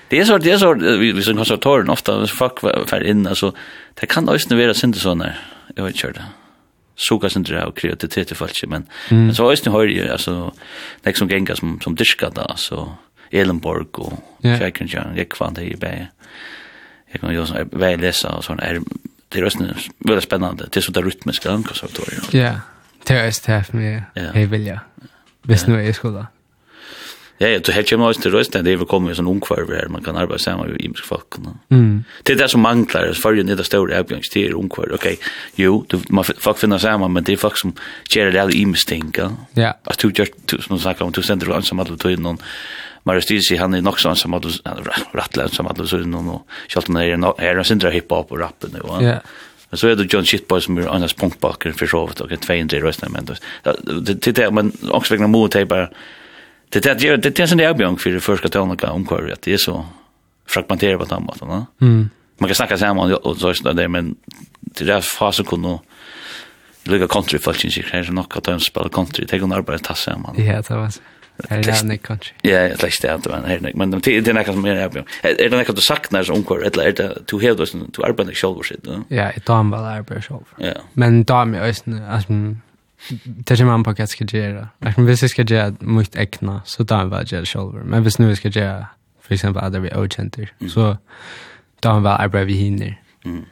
Det 0.09 0.19
är 0.19 0.25
så 0.25 0.37
det 0.37 0.51
är 0.51 0.57
så 0.57 0.73
vi 0.73 1.11
vi 1.11 1.21
som 1.21 1.35
konservatorien 1.35 1.89
ofta 1.89 2.19
hvis 2.19 2.31
folk 2.31 2.59
för 2.59 3.03
in 3.03 3.27
alltså 3.27 3.53
det 3.93 4.05
kan 4.05 4.29
också 4.29 4.55
vara 4.55 4.73
synte 4.73 4.99
såna 4.99 5.33
jag 5.75 5.83
vet 5.83 6.03
inte 6.03 6.23
suga 6.95 7.29
sin 7.29 7.43
dra 7.43 7.65
och 7.65 7.77
kreativitet 7.77 8.31
i 8.31 8.35
fallet 8.35 8.55
men 8.67 8.85
mm. 9.09 9.25
men 9.25 9.35
så 9.35 9.49
är 9.49 9.85
det 9.85 9.93
ju 9.93 10.09
alltså 10.11 10.53
det 11.01 11.17
som 11.17 11.29
gänga 11.29 11.55
som 11.55 11.79
som 11.81 11.95
diskar 11.95 12.31
där 12.31 12.53
så 12.55 12.93
Elenborg 13.31 13.99
og 14.03 14.15
Jan, 14.43 14.59
Kjærkrinja, 14.59 15.25
kvann 15.33 15.57
det 15.57 15.67
i 15.67 15.75
bare, 15.81 16.07
jeg 17.11 17.21
kan 17.21 17.33
jo 17.33 17.45
sånn, 17.47 17.69
jeg 17.71 18.01
lesa 18.01 18.35
og 18.37 18.45
sånn, 18.45 18.61
er, 18.63 18.79
det 19.33 19.41
er 19.41 19.49
også 19.49 19.67
veldig 20.07 20.23
spennende, 20.23 20.67
det 20.67 20.79
er 20.79 20.87
sånn 20.87 20.97
det 20.97 21.05
rytmiske 21.07 21.51
landkonservatoriet. 21.51 22.31
Ja, 22.35 22.57
det 23.07 23.15
er 23.15 23.27
også 23.27 23.45
det 23.47 23.61
for 23.69 23.81
meg, 23.81 24.01
jeg 24.15 24.51
vilja, 24.51 24.81
hvis 25.47 25.67
nå 25.67 25.79
er 25.79 25.91
i 25.91 25.95
skola. 25.95 26.27
Ja, 27.39 27.51
ja, 27.51 27.59
du 27.61 27.69
helt 27.71 27.89
kommer 27.89 28.09
også 28.09 28.21
til 28.23 28.33
røsten, 28.33 28.63
det 28.65 28.71
er 28.73 28.79
vi 28.81 28.85
kommer 28.89 29.13
i 29.13 29.15
sånn 29.17 29.29
ungkvarv 29.29 29.69
her, 29.69 29.91
man 29.93 30.01
kan 30.01 30.17
arbeide 30.17 30.41
sammen 30.41 30.71
med 30.71 30.81
imiske 30.81 31.05
folk. 31.05 31.37
No. 31.43 31.53
Mm. 31.69 31.99
Det 32.25 32.33
er 32.33 32.39
det 32.39 32.47
som 32.49 32.63
mangler, 32.65 33.11
for 33.13 33.37
jo 33.37 33.43
det 33.45 33.65
større 33.67 33.99
avgangst 33.99 34.33
til 34.33 34.55
ungkvarv, 34.57 34.95
ok, 34.97 35.05
jo, 35.61 35.83
du, 35.85 35.99
man, 36.09 36.25
folk 36.25 36.57
finner 36.57 36.81
sammen, 36.81 37.13
men 37.13 37.27
det 37.27 37.35
er 37.35 37.43
folk 37.43 37.59
som 37.61 37.75
kjer 38.09 38.33
det 38.33 38.41
alle 38.41 38.57
imiske 38.57 38.89
ting, 38.89 39.11
ja. 39.17 39.29
Ja. 39.55 39.75
Altså, 39.85 40.09
du 40.09 40.25
du, 40.49 40.57
som 40.61 40.77
du 40.77 40.81
snakker 40.81 41.05
om, 41.05 41.13
du 41.13 41.21
sender 41.21 41.45
du 41.45 41.53
ansam 41.53 41.79
alle 41.79 41.97
tøyden, 41.97 42.41
Mario 43.07 43.21
Stisi 43.21 43.55
han 43.55 43.73
är 43.73 43.81
nog 43.81 43.99
sån 43.99 44.15
som 44.15 44.33
hade 44.33 44.47
rattlat 45.11 45.53
som 45.53 45.65
hade 45.65 45.87
så 45.87 45.97
någon 45.97 46.29
och 46.29 46.47
Charlton 46.67 46.95
är 46.95 47.41
är 47.41 47.55
en 47.55 47.63
syndra 47.63 47.89
hiphop 47.89 48.31
och 48.31 48.39
rappen 48.39 48.81
och 48.81 49.03
ja 49.03 49.19
Men 49.69 49.77
så 49.77 49.87
är 49.87 49.95
det 49.95 50.13
John 50.13 50.25
Shitboy 50.25 50.61
som 50.61 50.77
är 50.77 50.87
annars 50.87 51.13
punkbacker 51.13 51.71
för 51.71 51.87
så 51.87 51.99
och 51.99 52.31
en 52.31 52.37
200 52.37 52.77
röster 52.77 53.09
men 53.09 53.25
det 53.25 54.31
det 54.31 54.51
men 54.51 54.71
också 54.91 55.13
vägna 55.13 55.27
mot 55.27 55.51
typ 55.51 55.69
bara 55.69 55.89
det 56.69 56.79
det 56.79 56.93
det 56.93 57.17
det 57.17 57.39
är 57.39 57.47
sån 57.47 57.57
där 57.57 57.69
är 57.69 57.73
björn 57.73 57.97
för 57.97 58.19
första 58.19 58.49
tonen 58.49 58.77
om 58.89 59.05
kvar 59.05 59.33
det 59.41 59.53
är 59.53 59.57
så 59.57 59.85
fragmenterat 60.47 60.99
på 60.99 61.05
något 61.05 61.11
annat 61.11 61.41
va. 61.41 61.65
Mm. 61.81 62.09
Man 62.37 62.47
kan 62.47 62.55
snacka 62.55 62.77
samman 62.77 63.13
och 63.13 63.37
så 63.37 63.53
där 63.73 63.87
men 63.87 64.15
det 64.59 64.85
där 64.85 65.01
fasen 65.01 65.45
kunde 65.45 65.79
lukka 66.83 67.07
country 67.07 67.39
folk 67.39 67.57
shit 67.57 67.85
kanske 67.91 68.13
så 68.13 68.53
att 68.53 68.61
spela 68.63 68.89
country, 68.89 69.25
tegur 69.25 69.53
arbeid 69.53 69.83
tassa 69.83 70.17
man. 70.17 70.35
Ja, 70.37 70.61
det 70.67 70.75
var 70.75 70.89
så. 70.89 71.01
Är 71.49 71.63
det 71.63 71.81
en 71.81 71.97
country? 71.97 72.33
Ja, 72.41 72.51
jag 72.51 72.83
läste 72.83 73.17
det 73.17 73.29
men 73.29 73.45
här 73.45 73.71
men 73.73 73.91
det 73.91 74.21
det 74.21 74.27
är 74.27 74.33
något 74.33 74.45
som 74.45 74.65
är 74.65 74.75
här. 74.75 75.05
Är 75.21 75.49
det 75.49 75.57
något 75.57 75.75
du 75.75 75.81
saknar 75.81 76.23
som 76.23 76.35
onkor 76.35 76.65
eller 76.65 76.83
är 76.83 76.91
det 76.91 77.17
du 77.25 77.35
har 77.35 77.55
då 77.55 77.65
du 77.93 78.03
arbetar 78.03 78.33
själv 78.33 78.61
shit, 78.63 78.87
va? 78.87 79.03
Ja, 79.07 79.31
i 79.31 79.39
tar 79.39 79.63
väl 79.71 79.83
arbetar 79.83 80.21
själv. 80.21 80.43
Ja. 80.57 80.73
Men 80.93 81.23
då 81.23 81.45
med 81.45 81.61
ösn 81.61 82.03
alltså 82.09 82.33
det 83.23 83.59
är 83.59 83.65
man 83.65 83.83
på 83.83 83.93
vad 83.97 84.09
ska 84.09 84.23
göra. 84.23 84.67
Jag 84.79 85.03
vill 85.03 85.17
ska 85.17 85.41
göra 85.41 85.75
mycket 85.79 86.15
äckna 86.15 86.61
så 86.65 86.83
då 86.83 87.05
väl 87.05 87.25
jag 87.31 87.47
själv. 87.47 87.73
Men 87.85 88.03
visst 88.03 88.19
nu 88.19 88.35
ska 88.35 88.49
göra 88.49 88.87
för 89.21 89.33
exempel 89.33 89.63
andra 89.63 89.79
vi 89.79 89.91
ogenter. 89.95 90.53
Så 90.69 90.97
då 91.79 91.99
väl 91.99 92.07
arbetar 92.07 92.45
vi 92.45 92.53
hinner. 92.53 93.01
Mm 93.25 93.45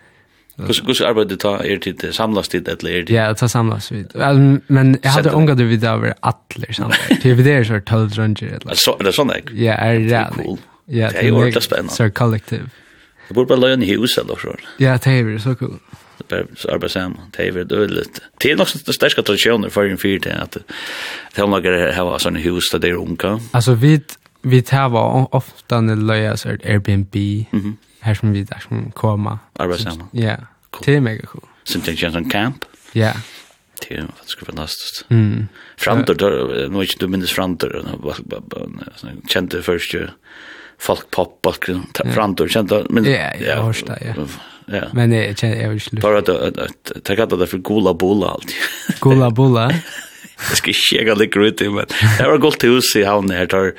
hur 0.57 0.73
kus 0.88 1.02
arbeidet 1.02 1.40
ta 1.40 1.57
er 1.64 1.77
tid 1.77 2.03
samlas 2.14 2.48
tid 2.49 2.68
eller 2.68 2.91
er 2.91 3.03
tid. 3.06 3.15
Ja, 3.15 3.34
ta 3.34 3.48
samlas 3.48 3.91
vid. 3.91 4.11
Well, 4.15 4.60
Men 4.68 4.98
jag 5.03 5.11
hade 5.11 5.32
ångat 5.32 5.57
det 5.57 5.64
vid 5.64 5.84
över 5.84 6.14
alla 6.19 6.73
samlar. 6.73 6.99
Det 7.22 7.32
är 7.32 7.36
det 7.44 7.65
så 7.65 7.80
tal 7.80 8.10
drunger 8.10 8.44
eller. 8.44 8.76
Så 8.76 8.98
det 8.98 9.07
är 9.07 9.11
sån 9.11 9.27
där. 9.27 9.41
Ja, 9.53 9.73
är 9.73 9.99
det. 9.99 10.27
Ja, 10.86 11.10
det 11.11 11.27
är 11.27 11.32
ordentligt 11.32 11.64
spännande. 11.64 11.91
Så 11.94 12.10
kollektiv. 12.11 12.69
Det 13.27 13.34
borde 13.34 13.48
bara 13.48 13.60
löna 13.60 13.86
hus 13.86 14.18
eller 14.18 14.36
så. 14.36 14.56
Ja, 14.77 14.98
det 15.03 15.11
är 15.11 15.38
så 15.38 15.56
cool. 15.56 15.80
Det 16.27 16.36
är 16.36 16.45
så 16.56 16.69
arbetar 16.72 16.88
samman. 16.88 17.32
Det 17.38 17.48
är 17.48 17.52
väl 17.52 17.68
dåligt. 17.68 18.22
Det 18.38 18.52
är 18.52 18.61
också 18.61 18.77
så 18.77 18.94
starka 18.94 19.22
traditioner 19.22 19.69
för 19.69 19.86
en 19.86 19.98
fyrt 19.98 20.26
att 20.26 20.57
det 21.36 21.41
har 21.41 21.48
några 21.48 21.95
ha 21.95 22.19
såna 22.19 22.40
hus 22.40 22.64
där 22.72 22.80
det 22.80 22.88
är 22.88 22.94
unga. 22.94 23.40
Alltså 23.52 23.73
vi 23.73 24.02
vi 24.41 24.61
tar 24.61 24.90
var 24.90 25.36
ofta 25.36 25.82
när 25.82 25.95
löja 25.95 26.38
så 26.38 26.49
Airbnb. 26.49 27.15
Mhm 27.52 27.77
här 28.06 28.14
som 28.14 28.32
vi 28.32 28.44
där 28.44 28.64
som 28.68 28.91
komma. 28.91 29.40
Arbetsamma. 29.53 30.07
Ja. 30.11 30.36
Det 30.86 30.95
är 30.95 31.02
mega 31.02 31.26
cool. 31.26 31.41
Sen 31.64 31.82
tänkte 31.82 32.06
jag 32.06 32.15
en 32.15 32.23
sån 32.23 32.30
camp. 32.30 32.65
Ja. 32.91 33.14
Det 33.88 33.95
är 33.95 34.02
faktiskt 34.02 34.45
fantastiskt. 34.45 35.06
Mm. 35.10 35.48
Framtor, 35.77 36.15
nu 36.69 36.77
är 36.77 36.82
inte 36.82 36.95
du 36.99 37.07
minns 37.07 37.32
framtor. 37.32 37.86
Kände 39.27 39.61
först 39.61 39.94
ju 39.94 40.07
folk 40.77 41.11
pop 41.11 41.41
bakgrund 41.41 41.84
framtor 42.14 42.48
kände 42.48 42.86
men 42.90 43.06
ja 43.06 43.34
jag 43.40 43.64
hörs 43.64 43.84
där 43.84 44.14
ja 44.18 44.26
Ja. 44.68 44.82
men 44.94 45.11
jag 45.11 45.38
känner 45.38 45.61
jag 45.61 45.69
vill 45.69 45.82
sluta 45.82 46.07
bara 46.07 46.18
att 46.19 47.03
ta 47.03 47.15
katta 47.15 47.36
där 47.36 47.45
för 47.45 47.57
gola 47.57 47.94
bola 47.94 48.27
alltid. 48.27 48.56
Gula 49.02 49.30
bola 49.30 49.72
Jeg 50.36 50.60
skal 50.60 50.74
ikke 50.74 51.03
gjøre 51.06 51.18
ligger 51.20 51.45
ute, 51.48 51.68
men 51.72 51.88
det 51.88 52.26
var 52.28 52.41
godt 52.44 52.66
hus 52.68 52.90
i 52.99 53.06
havn 53.07 53.32
her, 53.32 53.48
tar, 53.52 53.72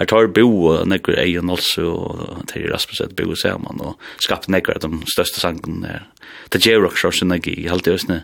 her 0.00 0.08
tar 0.08 0.30
bo 0.32 0.46
og 0.70 0.86
nekker 0.88 1.18
egen 1.20 1.52
også, 1.52 1.84
og 1.84 2.46
Terje 2.48 2.70
Rasmussen 2.72 3.12
bo 3.18 3.36
sammen, 3.36 3.82
og 3.84 3.98
skapte 4.24 4.52
nekker 4.52 4.80
de 4.80 4.90
største 5.12 5.42
sangene 5.42 5.92
her. 5.92 6.06
Det 6.52 6.62
gjør 6.64 6.88
også 6.88 7.10
sånn 7.10 7.18
som 7.20 7.34
jeg 7.36 7.52
i 7.52 7.68
halvtid 7.68 7.98
høysene, 7.98 8.22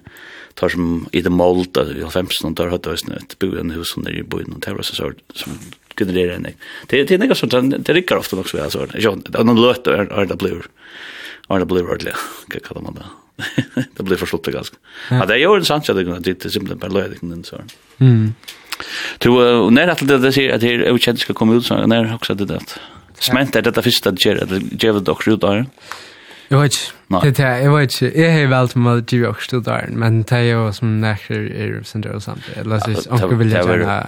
tar 0.57 0.73
som 0.73 1.05
i 1.13 1.21
det 1.25 1.33
målt, 1.35 1.77
i 1.77 2.01
halvfemsen, 2.01 2.57
tar 2.57 2.73
høyt 2.73 2.89
høysene, 2.89 3.21
et 3.21 3.37
bo 3.43 3.51
i 3.53 3.61
en 3.61 3.75
hus 3.77 3.93
som 3.93 4.07
er 4.09 4.21
i 4.21 4.25
boen, 4.25 4.57
og 4.57 4.63
det 4.65 4.77
var 4.77 4.89
sånn 4.89 5.19
som 5.37 5.59
genererer 5.99 6.39
en. 6.39 6.49
Det 6.89 7.03
er 7.05 7.21
nekker 7.21 7.39
sånn, 7.39 7.75
det 7.75 7.99
rikker 7.99 8.23
ofte 8.23 8.39
nok 8.39 8.49
så 8.49 8.63
jeg, 8.63 8.71
altså, 8.71 8.89
det 8.95 9.37
er 9.37 9.47
noen 9.47 9.61
løter, 9.61 10.07
er 10.09 10.31
det 10.31 10.41
blir, 10.41 10.65
er 11.51 11.63
det 11.63 11.69
blir 11.71 11.85
ordentlig, 11.85 12.17
hva 12.49 12.65
kaller 12.65 12.89
man 12.89 12.99
det? 13.03 13.11
det 13.97 14.03
blir 14.03 14.17
förstått 14.17 14.47
ganska. 14.47 14.77
Ja, 15.11 15.27
det 15.27 15.35
är 15.35 15.39
ju 15.39 15.57
en 15.57 15.65
sant 15.65 15.91
att 15.91 15.97
det 15.97 16.03
är 16.03 16.21
dit 16.21 16.53
simpelt 16.53 16.81
bara 16.81 16.91
löjligt 16.91 17.21
den 17.21 17.45
så. 17.45 17.61
Mm. 17.99 18.35
Du 19.19 19.31
när 19.71 19.89
att 19.89 20.09
det 20.09 20.33
säger 20.33 20.55
att 20.55 20.61
det 20.61 20.75
är 20.75 20.93
okänt 20.93 21.21
ska 21.21 21.35
komma 21.35 21.55
ut 21.55 21.67
så 21.67 21.87
när 21.87 22.15
också 22.15 22.35
det 22.35 22.45
det. 22.45 22.61
Smänt 23.19 23.57
är 23.57 23.63
det 23.63 23.83
första 23.83 24.11
det 24.11 24.25
ger 24.25 24.35
det 24.35 24.85
ger 24.85 24.93
det 24.93 25.11
också 25.11 25.31
ut 25.31 25.41
där. 25.41 25.67
Jag 26.49 26.61
vet. 26.61 26.73
Det 27.23 27.41
är 27.41 27.59
jag 27.59 27.77
vet. 27.77 28.03
Jag 28.03 28.33
har 28.33 28.47
valt 28.47 28.75
med 28.75 29.03
det 29.03 29.17
jag 29.17 29.43
stod 29.43 29.65
där 29.65 29.89
men 29.93 30.23
det 30.23 30.37
är 30.37 30.43
ju 30.43 30.73
som 30.73 31.01
näker 31.01 31.35
är 31.35 31.83
sen 31.83 32.01
där 32.01 32.13
och 32.13 32.23
sånt. 32.23 32.43
Eller 32.57 32.79
så 32.79 33.11
onkel 33.11 33.35
vill 33.35 33.53
jag 33.53 33.69
gärna 33.69 34.07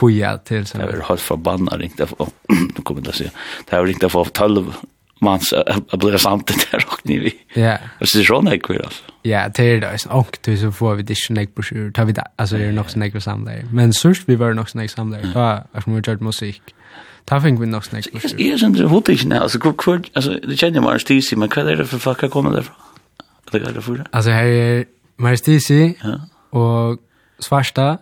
boja 0.00 0.38
till 0.38 0.66
sen. 0.66 0.80
Jag 0.80 1.00
har 1.02 1.16
förbannat 1.16 1.78
ringt 1.78 2.00
av. 2.00 2.28
Nu 2.48 2.82
kommer 2.82 3.00
det 3.00 3.12
se. 3.12 3.30
Det 3.70 3.76
har 3.76 3.86
ringt 3.86 4.04
av 4.04 4.24
12 4.24 4.74
man 5.20 5.40
blir 5.92 6.16
samt 6.16 6.46
det 6.46 6.54
där 6.70 6.84
och 6.88 7.00
ni 7.02 7.18
vi. 7.18 7.60
Ja. 7.62 7.78
Och 8.00 8.08
så 8.08 8.22
så 8.22 8.40
när 8.40 8.58
kul 8.58 8.82
alltså. 8.84 9.02
Ja, 9.22 9.48
det 9.54 9.62
är 9.62 9.80
det. 9.80 10.06
Och 10.10 10.38
du 10.44 10.56
så 10.56 10.72
får 10.72 10.94
vi 10.94 11.02
det 11.02 11.16
snägg 11.16 11.54
på 11.54 11.62
sjur. 11.62 11.92
Tar 11.92 12.04
vi 12.04 12.12
det 12.12 12.24
alltså 12.36 12.56
det 12.56 12.64
är 12.64 12.72
nog 12.72 12.90
snägg 12.90 13.12
på 13.12 13.20
samma 13.20 13.50
där. 13.50 13.64
Men 13.72 13.92
sörst 13.92 14.22
vi 14.26 14.36
var 14.36 14.52
nog 14.52 14.68
snägg 14.70 14.90
samma 14.90 15.16
där. 15.16 15.32
Ta 15.32 15.50
att 15.72 15.88
vi 15.88 15.92
gjort 15.92 16.20
musik. 16.20 16.62
Ta 17.24 17.40
fink 17.40 17.60
vi 17.60 17.66
nog 17.66 17.84
snägg 17.84 18.12
på 18.12 18.20
sjur. 18.20 18.40
Är 18.40 18.56
sen 18.56 18.72
det 18.72 18.84
hotar 18.84 19.12
inte 19.12 19.40
alltså 19.40 19.58
kvar 19.58 20.02
alltså 20.12 20.30
det 20.30 20.56
känner 20.56 20.80
man 20.80 20.98
stis 20.98 21.32
men 21.32 21.48
vad 21.56 21.68
är 21.68 21.76
det 21.76 21.86
för 21.86 21.98
fucka 21.98 22.28
kommer 22.28 22.50
därifrån? 22.50 22.76
Det 23.52 23.58
går 23.58 23.72
det 23.72 23.82
för. 23.82 24.06
Alltså 24.10 24.30
här 24.30 24.44
är 24.44 24.84
Marstisi. 25.16 25.98
Ja. 26.02 26.20
Och 26.58 26.98
Svarsta 27.38 27.98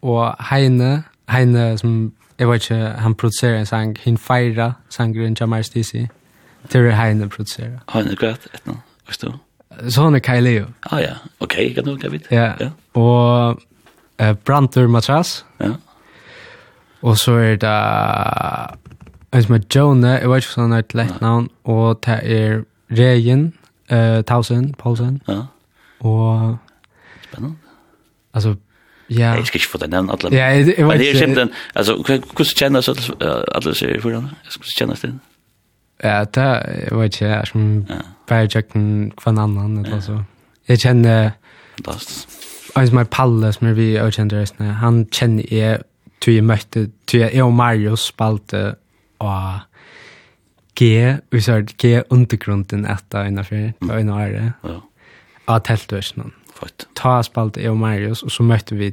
och 0.00 0.42
Heine, 0.42 1.02
Heine 1.26 1.78
som 1.78 2.12
Jag 2.36 2.50
vet 2.50 2.70
inte, 2.70 2.94
han 2.98 3.14
producerar 3.14 3.54
en 3.54 3.66
sang, 3.66 3.98
han 4.04 4.18
fejrar 4.18 4.74
sangren 4.88 5.36
Jamar 5.40 5.62
Stisi. 5.62 6.08
Til 6.70 6.84
det 6.84 6.96
heine 6.96 7.28
produsere. 7.28 7.80
Heine 7.92 8.16
greit, 8.16 8.46
etna, 8.54 8.72
visst 9.08 9.22
du? 9.22 9.32
Så 9.88 10.02
han 10.02 10.14
er 10.14 10.18
Kaileo. 10.18 10.64
Ah 10.90 11.00
ja, 11.00 11.14
okej, 11.40 11.64
jeg 11.64 11.74
kan 11.74 11.84
du 11.84 11.96
kan 11.96 12.12
vi. 12.12 12.20
Ja, 12.30 12.52
ja. 12.60 12.70
Och 13.00 13.60
eh 14.18 14.34
Brantur 14.44 14.86
Matras. 14.86 15.44
Ja. 15.60 15.72
Og 17.02 17.18
så 17.18 17.32
er 17.32 17.56
det, 17.56 17.68
jeg 19.32 19.48
vet 19.48 19.64
ikke, 19.64 19.78
Jone, 19.78 20.08
jeg 20.08 20.30
vet 20.30 20.36
ikke 20.44 20.56
om 20.56 20.62
han 20.62 20.72
er 20.72 20.78
et 20.78 20.94
lett 20.94 21.20
navn, 21.20 21.48
og 21.64 21.98
det 22.06 22.20
er 22.22 22.60
Regen, 22.90 23.54
uh, 23.92 24.20
Tausen, 24.22 24.74
Paulsen. 24.74 25.22
Ja. 25.28 25.40
Og... 26.00 26.56
Spennende. 27.24 27.56
Altså, 28.34 28.54
Ja. 29.10 29.32
Jeg 29.34 29.46
skal 29.46 29.58
ikke 29.58 29.68
få 29.68 29.78
deg 29.78 29.90
nevne 29.90 30.12
alle. 30.12 30.36
Ja, 30.36 30.44
jeg 30.46 30.66
vet 30.66 30.68
ikke. 30.68 30.86
Men 30.86 30.98
det 30.98 31.10
er 31.10 31.18
simpelthen, 31.18 31.50
altså, 31.74 31.94
hvordan 31.96 32.46
kjennes 32.56 32.88
alle 32.88 33.74
sier 33.74 33.96
i 33.96 34.00
forhånd? 34.00 34.24
Hvordan 34.24 34.76
kjennes 34.78 35.00
det? 35.00 35.10
Ja, 36.02 36.24
det 36.24 36.42
er 36.42 36.94
var 36.94 37.04
ikke 37.04 37.26
jeg 37.26 37.46
som 37.46 37.86
ja. 37.88 38.00
bare 38.28 38.48
kjøkken 38.50 38.84
en 39.26 39.38
annen, 39.38 39.78
eller 39.84 40.00
så. 40.00 40.18
Jeg 40.68 40.82
kjenner... 40.82 41.30
Fantastisk. 41.76 42.38
Han 42.76 42.88
som 42.88 42.98
er 42.98 43.04
Palle, 43.04 43.52
som 43.52 43.66
er 43.68 43.74
vi 43.76 43.88
og 44.00 44.12
kjenner 44.16 44.40
resten, 44.40 44.64
han 44.80 45.04
kjenner 45.12 45.44
jeg, 45.50 45.82
tror 46.24 46.34
jeg 46.34 46.44
møtte, 46.48 46.86
tror 47.06 47.26
jeg 47.26 47.42
og 47.44 47.52
Marius 47.52 48.06
spalte 48.08 48.62
og 49.20 49.60
G, 50.78 51.18
vi 51.30 51.40
sa 51.44 51.58
G 51.60 52.00
undergrunden 52.10 52.86
etter 52.88 53.28
innenfor, 53.28 53.56
det 53.56 53.90
en 53.90 53.98
innenfor 53.98 54.32
det. 54.32 54.52
Ja. 54.64 54.78
Av 55.52 55.60
teltøsene. 55.66 56.30
Fett. 56.56 56.86
Ta 56.96 57.18
spalte 57.26 57.60
jeg 57.60 57.74
og 57.74 57.80
Marius, 57.82 58.22
og 58.24 58.32
så 58.32 58.46
møtte 58.46 58.78
vi 58.78 58.92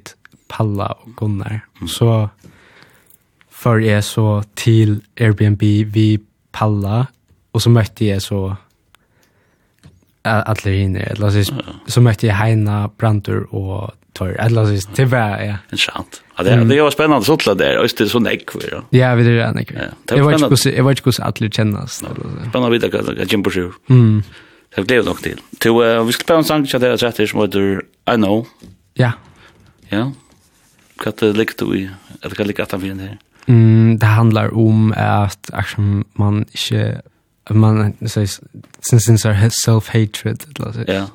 Palla 0.51 0.89
og 0.99 1.13
Gunnar. 1.15 1.61
Så 1.87 2.27
før 3.49 3.79
jeg 3.83 4.03
så 4.03 4.41
til 4.59 4.99
Airbnb, 5.19 5.63
vi 5.93 6.19
Palla, 6.59 7.05
og 7.55 7.63
så 7.63 7.71
møtte 7.71 8.09
jeg 8.09 8.21
så 8.21 8.41
alle 10.27 10.73
hinner, 10.75 11.13
eller 11.13 11.31
så, 11.31 11.45
så 11.87 12.03
møtte 12.03 12.27
jeg 12.27 12.35
Heina, 12.35 12.83
Brandur 12.99 13.47
og 13.55 13.95
Tor, 14.17 14.33
eller 14.41 14.67
så, 14.67 14.89
det 14.97 15.05
var, 15.11 15.37
ja. 15.39 15.55
Interessant. 15.69 16.19
Ja, 16.35 16.43
det, 16.43 16.57
det 16.69 16.81
var 16.83 16.91
spännande 16.91 17.25
så 17.25 17.37
til 17.39 17.55
det, 17.59 17.69
just 17.77 17.97
det 17.97 18.07
er 18.07 18.11
så 18.11 18.19
nekver, 18.19 18.65
ja. 18.71 18.81
Ja, 18.95 19.13
vi 19.15 19.25
er 19.31 19.53
nekver. 19.55 19.79
Ja, 19.79 19.89
det 20.09 20.19
var 20.23 20.35
ikke 20.35 20.49
hvordan, 20.49 20.73
jeg 20.75 20.85
var 20.85 20.97
ikke 20.97 21.07
hvordan 21.07 21.27
alle 21.29 21.49
kjennes. 21.55 21.99
Spennende 22.01 22.67
å 22.67 22.73
vite 22.73 22.89
att 22.89 23.05
det 23.05 23.19
er 23.21 23.31
Jim 23.31 23.43
Brashear. 23.43 23.71
Mm. 23.87 24.23
Det 24.75 24.87
blev 24.87 25.05
nog 25.05 25.21
till 25.21 25.41
till 25.59 25.71
uh, 25.71 26.03
vi 26.03 26.11
ska 26.11 26.23
spela 26.23 26.39
en 26.39 26.45
sang 26.45 26.65
til 26.67 26.81
det 26.81 27.01
jeg 27.01 27.29
som 27.29 27.41
heter 27.41 27.81
I 28.07 28.15
Know. 28.15 28.47
Ja. 28.97 29.11
Ja. 29.91 30.11
Hva 30.99 31.11
det 31.19 31.37
likt 31.37 31.59
du 31.59 31.73
i, 31.73 31.89
eller 32.21 32.35
kan 32.35 32.43
er 32.43 32.47
det 32.47 32.47
likt 32.47 32.59
at 32.59 32.71
han 32.71 32.81
finner 32.81 33.07
her? 33.07 33.17
Mm, 33.49 33.99
det 33.99 34.05
handlar 34.05 34.57
om 34.57 34.93
att 34.97 35.49
action 35.53 36.03
man 36.13 36.45
inte 36.53 37.01
man 37.49 37.93
sägs 38.07 38.41
since 38.79 39.05
since 39.05 39.29
our 39.29 39.49
self 39.65 39.87
hatred 39.87 40.43
eller 40.55 40.71
så. 40.71 40.83
Ja. 40.87 41.07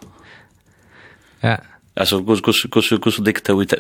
Ja. 1.41 1.57
Alltså 1.97 2.25
kus 2.25 2.41
kus 2.41 2.67
kus 2.73 2.89
kus 3.03 3.17
dikta 3.17 3.53
ut 3.53 3.75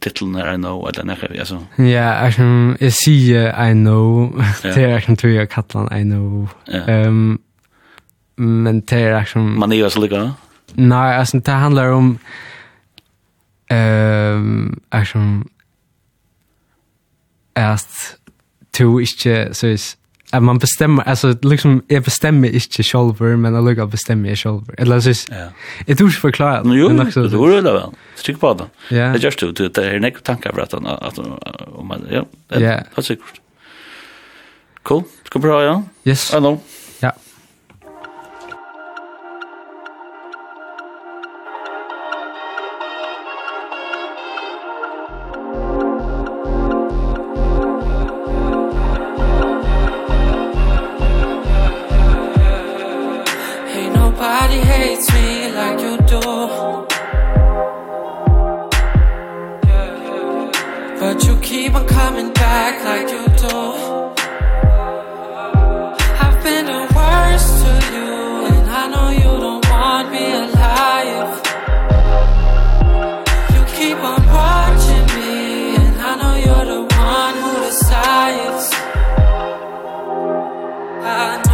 titeln 0.00 0.36
I 0.36 0.56
know 0.56 0.88
eller 0.88 1.04
när 1.04 1.40
alltså. 1.40 1.66
Ja, 1.76 2.12
action 2.12 2.76
is 2.80 2.96
see 2.96 3.32
I 3.70 3.72
know. 3.72 4.44
Det 4.62 4.84
är 4.84 4.96
action 4.96 5.16
tror 5.16 5.32
jag 5.32 5.50
kallar 5.50 5.98
I 5.98 6.02
know. 6.02 6.48
Ehm 6.86 7.38
men 8.36 8.80
det 8.80 9.00
är 9.00 9.12
action 9.12 9.58
man 9.58 9.72
är 9.72 9.76
ju 9.76 9.90
så 9.90 10.00
lika. 10.00 10.32
Nej, 10.72 11.16
alltså 11.16 11.38
det 11.38 11.52
handlar 11.52 11.92
om 11.92 12.18
ehm 13.68 14.80
action 14.88 15.48
at 17.56 18.16
to 18.72 18.98
ikke, 18.98 19.48
så 19.52 19.66
er 19.72 19.76
at 20.32 20.42
man 20.42 20.58
bestemmer, 20.58 21.02
altså 21.02 21.34
liksom, 21.44 21.82
jeg 21.90 22.04
bestemmer 22.04 22.48
ikke 22.48 22.82
sjolver, 22.82 23.36
men 23.36 23.54
jeg 23.54 23.64
lukker 23.66 23.86
bestemmer 23.92 24.32
jeg 24.32 24.38
sjolver. 24.38 24.74
Eller 24.78 25.00
så 25.04 25.12
er 25.12 25.36
ja. 25.36 25.48
jeg 25.88 25.98
tror 25.98 26.08
ikke 26.08 26.20
forklare 26.20 26.62
det. 26.62 26.70
No, 26.70 26.74
jo, 26.74 26.88
det 26.88 27.12
tror 27.12 27.52
jeg 27.52 27.64
det 27.66 27.74
vel. 27.76 27.96
Trykk 28.16 28.38
på 28.40 28.52
det. 28.60 28.68
Ja. 28.90 29.10
Det 29.12 29.20
gjørs 29.20 29.36
det, 29.36 29.68
det 29.76 29.84
er 29.84 30.00
nekk 30.00 30.22
tanker 30.24 30.54
for 30.56 30.64
at 30.64 30.72
han, 30.72 30.88
at 30.88 31.20
man, 31.84 32.06
ja, 32.10 32.24
det 32.52 32.62
er 32.64 33.04
sikkert. 33.04 33.42
Cool, 34.82 35.04
skal 35.26 35.40
vi 35.40 35.46
prøve, 35.46 35.62
ja? 35.62 35.76
Yes. 36.08 36.30
I 36.32 36.40
know. 36.40 36.62
I 81.04 81.42
know. 81.42 81.51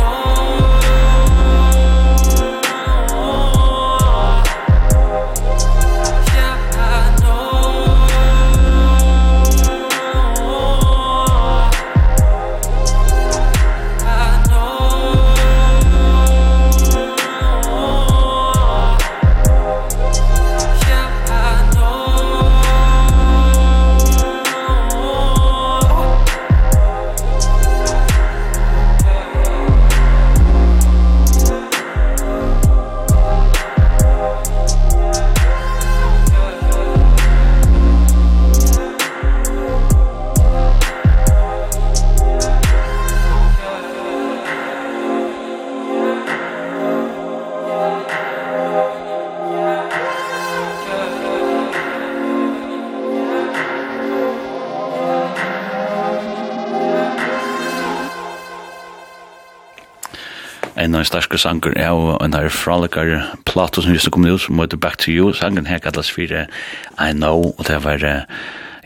en 60.99 61.07
starske 61.09 61.39
sanger 61.39 61.77
er 61.79 61.93
jo 61.95 62.16
en 62.23 62.35
her 62.35 62.49
fralikar 62.53 63.11
plato 63.47 63.83
som 63.83 63.95
just 63.95 64.11
kom 64.11 64.27
ut 64.27 64.41
som 64.43 64.59
heter 64.61 64.81
Back 64.81 64.99
to 64.99 65.11
You. 65.11 65.33
Sangen 65.33 65.66
her 65.66 65.79
kallas 65.79 66.11
for 66.11 66.23
I 66.23 67.12
Know, 67.12 67.55
og 67.59 67.66
det 67.66 67.83
var 67.85 68.27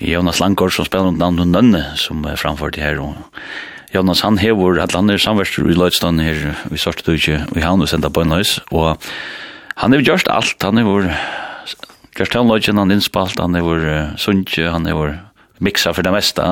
Jonas 0.01 0.41
Langgaard 0.41 0.73
som 0.73 0.85
spiller 0.85 1.13
under 1.13 1.31
navn 1.31 1.53
Nønne 1.53 1.85
som 1.97 2.25
framførte 2.37 2.81
her. 2.81 3.01
Og 3.01 3.15
Jonas 3.95 4.23
han 4.25 4.39
hever 4.39 4.81
at 4.83 4.95
han 4.97 5.11
er 5.11 5.21
samverster 5.21 5.69
i 5.69 5.77
Løydstånd 5.77 6.21
her 6.21 6.55
i 6.73 6.81
Svartetøyke 6.81 7.17
ikke, 7.17 7.55
vi 7.55 7.65
har 7.65 7.77
noe 7.77 7.91
senda 7.91 8.09
på 8.09 8.25
en 8.25 8.33
løs, 8.33 8.61
Og 8.71 8.97
han 9.77 9.93
har 9.93 10.01
gjort 10.01 10.29
alt, 10.29 10.63
han 10.63 10.79
hever 10.79 11.13
gjort 12.17 12.35
han 12.35 12.49
løydjen, 12.49 12.79
han 12.79 12.91
innspalt, 12.91 13.41
han 13.41 13.55
hever 13.55 14.15
sundt, 14.17 14.57
han 14.57 14.87
hever 14.87 15.19
mixa 15.61 15.93
for 15.93 16.03
det 16.03 16.13
meste, 16.13 16.43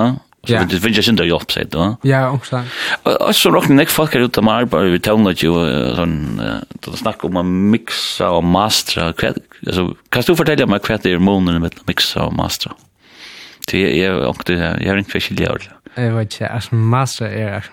Så 0.46 0.52
yeah. 0.52 0.68
det 0.68 0.80
finns 0.80 1.08
ju 1.08 1.10
inte 1.10 1.24
hjälp 1.24 1.52
sig 1.52 1.66
då. 1.70 1.96
Ja, 2.02 2.30
också. 2.30 2.62
Och 3.02 3.36
så 3.36 3.50
rockar 3.50 3.74
nick 3.74 3.88
folk 3.88 4.14
ut 4.14 4.38
om 4.38 4.48
arbete 4.48 4.84
vi 4.84 5.00
tar 5.00 5.16
något 5.16 5.42
ju 5.42 5.50
sån 5.96 6.42
då 6.80 6.92
snackar 6.92 7.28
om 7.28 7.36
att 7.36 7.46
mixa 7.46 8.30
och 8.30 8.44
mastra. 8.44 9.06
Alltså 9.66 9.94
kan 10.08 10.22
du 10.26 10.36
fortälja 10.36 10.66
mig 10.66 10.80
vad 10.88 11.02
det 11.02 11.12
är 11.12 11.18
månaden 11.18 11.62
med 11.62 11.74
mixa 11.86 12.22
och 12.22 12.32
mastra? 12.32 12.72
Det 13.70 14.04
är 14.04 14.12
och 14.12 14.42
det 14.46 14.78
jag 14.80 14.88
har 14.88 14.96
inte 14.96 15.10
förskilt 15.10 15.40
jag. 15.40 15.58
Jag 15.94 16.12
vet 16.12 16.32
inte, 16.32 16.48
alltså 16.48 16.74
master 16.74 17.26
är 17.26 17.54
alltså 17.54 17.72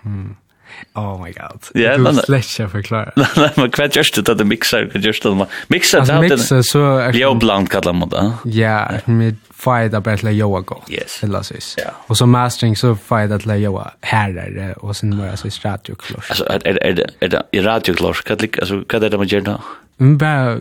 Oh 0.94 1.24
my 1.24 1.32
god. 1.32 1.62
Ja, 1.74 1.98
du 1.98 2.14
släcker 2.14 2.64
jag 2.64 2.72
förklara. 2.72 3.12
Nej, 3.16 3.50
men 3.56 3.72
kvart 3.72 3.96
just 3.96 4.16
det 4.16 4.32
att 4.32 4.38
det 4.38 4.46
mixar, 4.46 4.92
just 4.94 5.24
det. 5.24 5.48
Mixar 5.68 6.06
det. 6.06 6.22
Mixa 6.22 6.64
så. 6.64 7.12
Jo 7.14 7.34
bland 7.34 7.72
kallar 7.72 7.94
man 7.94 8.10
det. 8.10 8.32
Ja, 8.44 8.90
med 9.06 9.36
fight 9.58 9.92
det 9.92 10.02
bara 10.02 10.18
till 10.18 10.38
Joa 10.38 10.62
gott. 10.62 10.92
Yes. 10.92 11.24
Eller 11.24 11.42
så. 11.42 11.54
Ja. 11.78 11.92
Och 12.08 12.18
så 12.18 12.26
mastering 12.26 12.76
så 12.76 12.96
fight 12.96 13.30
det 13.30 13.40
till 13.40 13.52
Joa 13.52 13.92
härare 14.02 14.74
och 14.74 14.96
sen 14.96 15.18
bara 15.18 15.38
så 15.38 15.48
radio 15.48 15.96
klart. 15.96 16.26
Alltså 16.30 16.46
är 16.46 16.68
är 16.68 16.78
är 16.78 16.94
är 17.20 17.28
det 17.52 17.62
radio 17.62 17.94
klart. 17.94 18.24
Kan 18.24 18.38
det 18.38 18.60
alltså 18.60 18.82
kan 18.82 19.02
det 19.02 19.18
man 19.18 19.28
göra? 19.28 19.62
Men 19.98 20.18
bara 20.18 20.60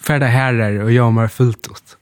för 0.00 0.18
det 0.18 0.26
härare 0.26 0.84
och 0.84 0.92
jag 0.92 1.12
mer 1.12 1.28
fullt 1.28 1.66
ut. 1.66 1.96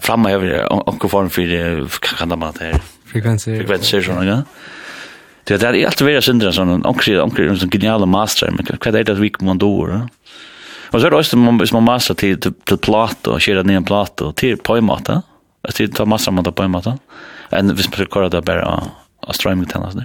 Framma 0.00 0.30
jag 0.30 0.38
vill 0.38 0.60
och 0.60 1.10
form 1.10 1.30
för 1.30 1.88
kan 2.16 2.28
det 2.28 2.36
man 2.36 2.54
det 2.58 2.64
här. 2.64 2.80
Frekvenser. 3.06 3.56
Frekvenser 3.56 4.02
såna 4.02 4.24
ja. 4.24 4.42
Det 5.44 5.56
där 5.56 5.74
är 5.74 5.86
alltid 5.86 6.06
vera 6.06 6.22
syndra 6.22 6.52
sån 6.52 6.86
onkel 6.86 7.20
onkel 7.20 7.58
som 7.58 7.70
geniala 7.70 8.06
master 8.06 8.50
men 8.50 8.66
vad 8.84 8.94
är 8.94 9.04
det 9.04 9.14
vi 9.14 9.30
kommer 9.30 9.54
då? 9.54 10.08
Men 10.94 11.02
så 11.02 11.08
er 11.08 11.10
det 11.10 11.18
også 11.18 11.36
man, 11.42 11.56
hvis 11.58 11.72
man 11.74 11.82
masser 11.82 12.14
til, 12.14 12.36
til, 12.38 12.52
til 12.70 12.78
plato, 12.78 13.32
og 13.34 13.42
kjører 13.42 13.66
ned 13.66 13.80
en 13.80 13.86
plato, 13.86 14.28
til 14.38 14.54
pøymåte, 14.62 15.16
altså 15.66 15.80
til 15.80 15.88
ta 15.90 16.04
masser 16.06 16.30
av 16.30 16.52
pøymåte, 16.54 16.92
enn 17.50 17.72
hvis 17.74 17.88
man 17.90 17.96
skal 17.96 18.10
kjøre 18.14 18.28
det 18.30 18.42
bare 18.46 18.62
av, 18.62 18.92
av 19.26 19.40
der. 19.42 20.04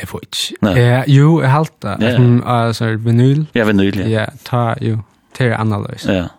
Jeg 0.00 0.08
får 0.08 0.22
ikke. 0.24 0.70
Ja, 0.80 1.02
jo, 1.06 1.34
jeg 1.42 1.50
halte 1.52 1.76
det. 1.84 1.96
Ja, 2.00 2.14
ja. 2.16 2.38
Altså, 2.54 2.94
vinyl. 2.96 3.44
Ja, 3.54 3.66
vinyl, 3.68 3.98
ja. 4.00 4.06
Ja, 4.08 4.24
ta, 4.48 4.62
jo, 4.80 5.02
til 5.36 5.52
annerledes. 5.52 6.08
Ja. 6.08 6.30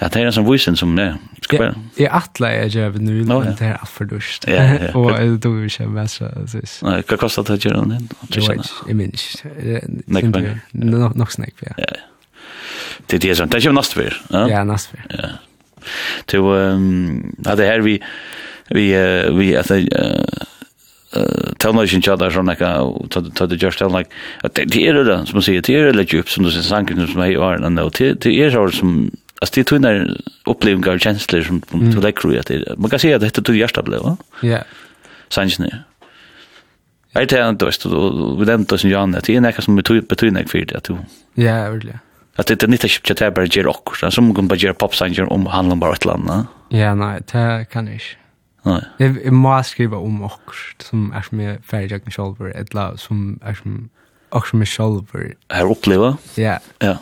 Ja, 0.00 0.06
det 0.08 0.22
er 0.22 0.30
en 0.30 0.34
sånn 0.38 0.46
vysen 0.46 0.78
som 0.78 0.94
det. 0.96 1.10
Skal 1.42 1.60
bare... 1.60 1.74
Jeg 1.98 2.08
atle 2.14 2.52
er 2.54 2.70
ikke 2.70 2.86
av 2.88 2.96
nu, 3.02 3.12
men 3.28 3.50
det 3.58 3.66
er 3.68 3.74
alt 3.82 3.92
for 3.92 4.08
dusht. 4.08 4.46
Ja, 4.48 4.64
ja. 4.78 4.92
Og 4.98 5.10
jeg 5.12 5.36
tog 5.44 5.58
jo 5.60 5.68
ikke 5.68 5.90
med 5.92 6.08
seg, 6.08 6.38
synes. 6.54 6.78
Nei, 6.86 7.00
hva 7.04 7.20
kostet 7.20 7.50
det 7.50 7.58
å 7.58 7.62
gjøre 7.66 7.84
den? 7.90 8.08
Jeg 8.30 8.46
vet 8.46 8.62
ikke, 8.62 8.86
jeg 8.88 8.98
minns 9.02 9.26
ikke. 9.34 9.82
Nekk 10.16 10.32
penger? 10.38 10.64
Nok 11.20 11.36
snakk, 11.36 11.66
ja. 11.66 11.76
Ja, 11.76 11.90
ja 11.98 12.08
det 13.06 13.18
det 13.18 13.36
sånt. 13.36 13.52
Det 13.52 13.58
är 13.58 13.60
ju 13.60 13.72
nästa 13.72 14.02
Ja, 14.30 14.48
ja 14.48 14.64
nästa 14.64 14.96
Ja. 15.08 15.28
Till 16.26 16.40
ehm 16.40 17.36
hade 17.44 17.66
här 17.66 17.80
vi 17.80 18.02
vi 18.68 18.94
vi 19.32 19.56
att 19.56 19.70
tell 21.58 21.74
nation 21.74 22.02
chada 22.02 22.30
från 22.30 22.46
lika 22.46 22.78
to 23.10 23.46
the 23.46 23.56
just 23.66 23.78
tell 23.78 23.92
like 23.92 24.10
att 24.42 24.54
det 24.54 24.76
er 24.76 25.04
det 25.04 25.26
som 25.26 25.36
man 25.36 25.42
säger 25.42 25.60
det 25.60 25.74
er 25.74 25.92
lite 25.92 26.16
djupt 26.16 26.28
som 26.28 26.44
du 26.44 26.50
sier 26.50 26.62
sanken 26.62 27.06
som 27.06 27.20
är 27.20 27.26
är 27.26 27.66
ändå 27.66 27.90
till 27.90 28.16
det 28.20 28.44
är 28.44 28.50
så 28.50 28.70
som 28.70 29.10
att 29.42 29.52
det 29.52 29.64
tunnar 29.64 30.16
upplevelser 30.46 30.94
och 30.94 31.00
känslor 31.00 31.42
som 31.42 31.60
to 31.60 32.00
like 32.00 32.20
create 32.20 32.74
man 32.76 32.90
kan 32.90 32.98
säga 32.98 33.16
att 33.16 33.34
det 33.34 33.48
är 33.48 33.54
hjärta 33.54 33.82
blev 33.82 34.00
va 34.00 34.16
ja. 34.42 34.58
Sanken 35.28 35.70
Jag 37.14 37.20
vet 37.20 37.32
inte, 37.32 37.64
du 37.64 37.64
vet, 37.64 37.82
du 38.38 38.44
vet 38.44 38.60
inte 38.60 38.78
som 38.78 38.90
Jan, 38.90 39.12
det 39.12 39.28
är 39.28 39.40
näka 39.40 39.62
som 39.62 39.76
betyder 39.76 40.30
näka 40.30 40.48
för 40.48 40.64
det, 40.64 40.76
att 40.76 40.84
du... 40.84 40.96
Ja, 41.34 41.68
ordentligt. 41.68 41.96
Att 42.36 42.46
det 42.46 42.62
är 42.62 42.72
inte 42.72 42.88
typ 42.88 43.10
att 43.10 43.20
jag 43.20 43.34
bara 43.34 43.44
ger 43.44 43.66
och 43.66 43.96
så 43.96 44.10
som 44.10 44.34
kan 44.34 44.48
bara 44.48 44.56
göra 44.56 44.74
pop 44.74 44.94
sanger 44.94 45.32
om 45.32 45.46
handlar 45.46 45.76
bara 45.76 45.92
ett 45.92 46.04
land. 46.04 46.46
Ja, 46.68 46.94
nej, 46.94 47.20
det 47.32 47.66
kan 47.70 47.86
jag 47.86 47.94
inte. 47.94 48.16
Nej. 48.62 48.82
Jag 48.98 49.32
måste 49.32 49.70
skriva 49.70 49.96
om 49.96 50.22
och 50.22 50.54
som 50.78 51.12
är 51.12 51.22
som 51.22 51.40
jag 51.40 51.64
färdig 51.64 52.02
jag 52.04 52.36
själv 52.36 52.50
ett 52.50 52.74
lag 52.74 53.00
som 53.00 53.38
är 53.42 53.54
som 53.54 53.88
och 54.28 54.46
som 54.46 54.60
jag 54.60 54.68
själv 54.68 55.34
är 55.48 55.70
uppleva. 55.70 56.16
Ja. 56.34 56.58
Ja. 56.78 56.96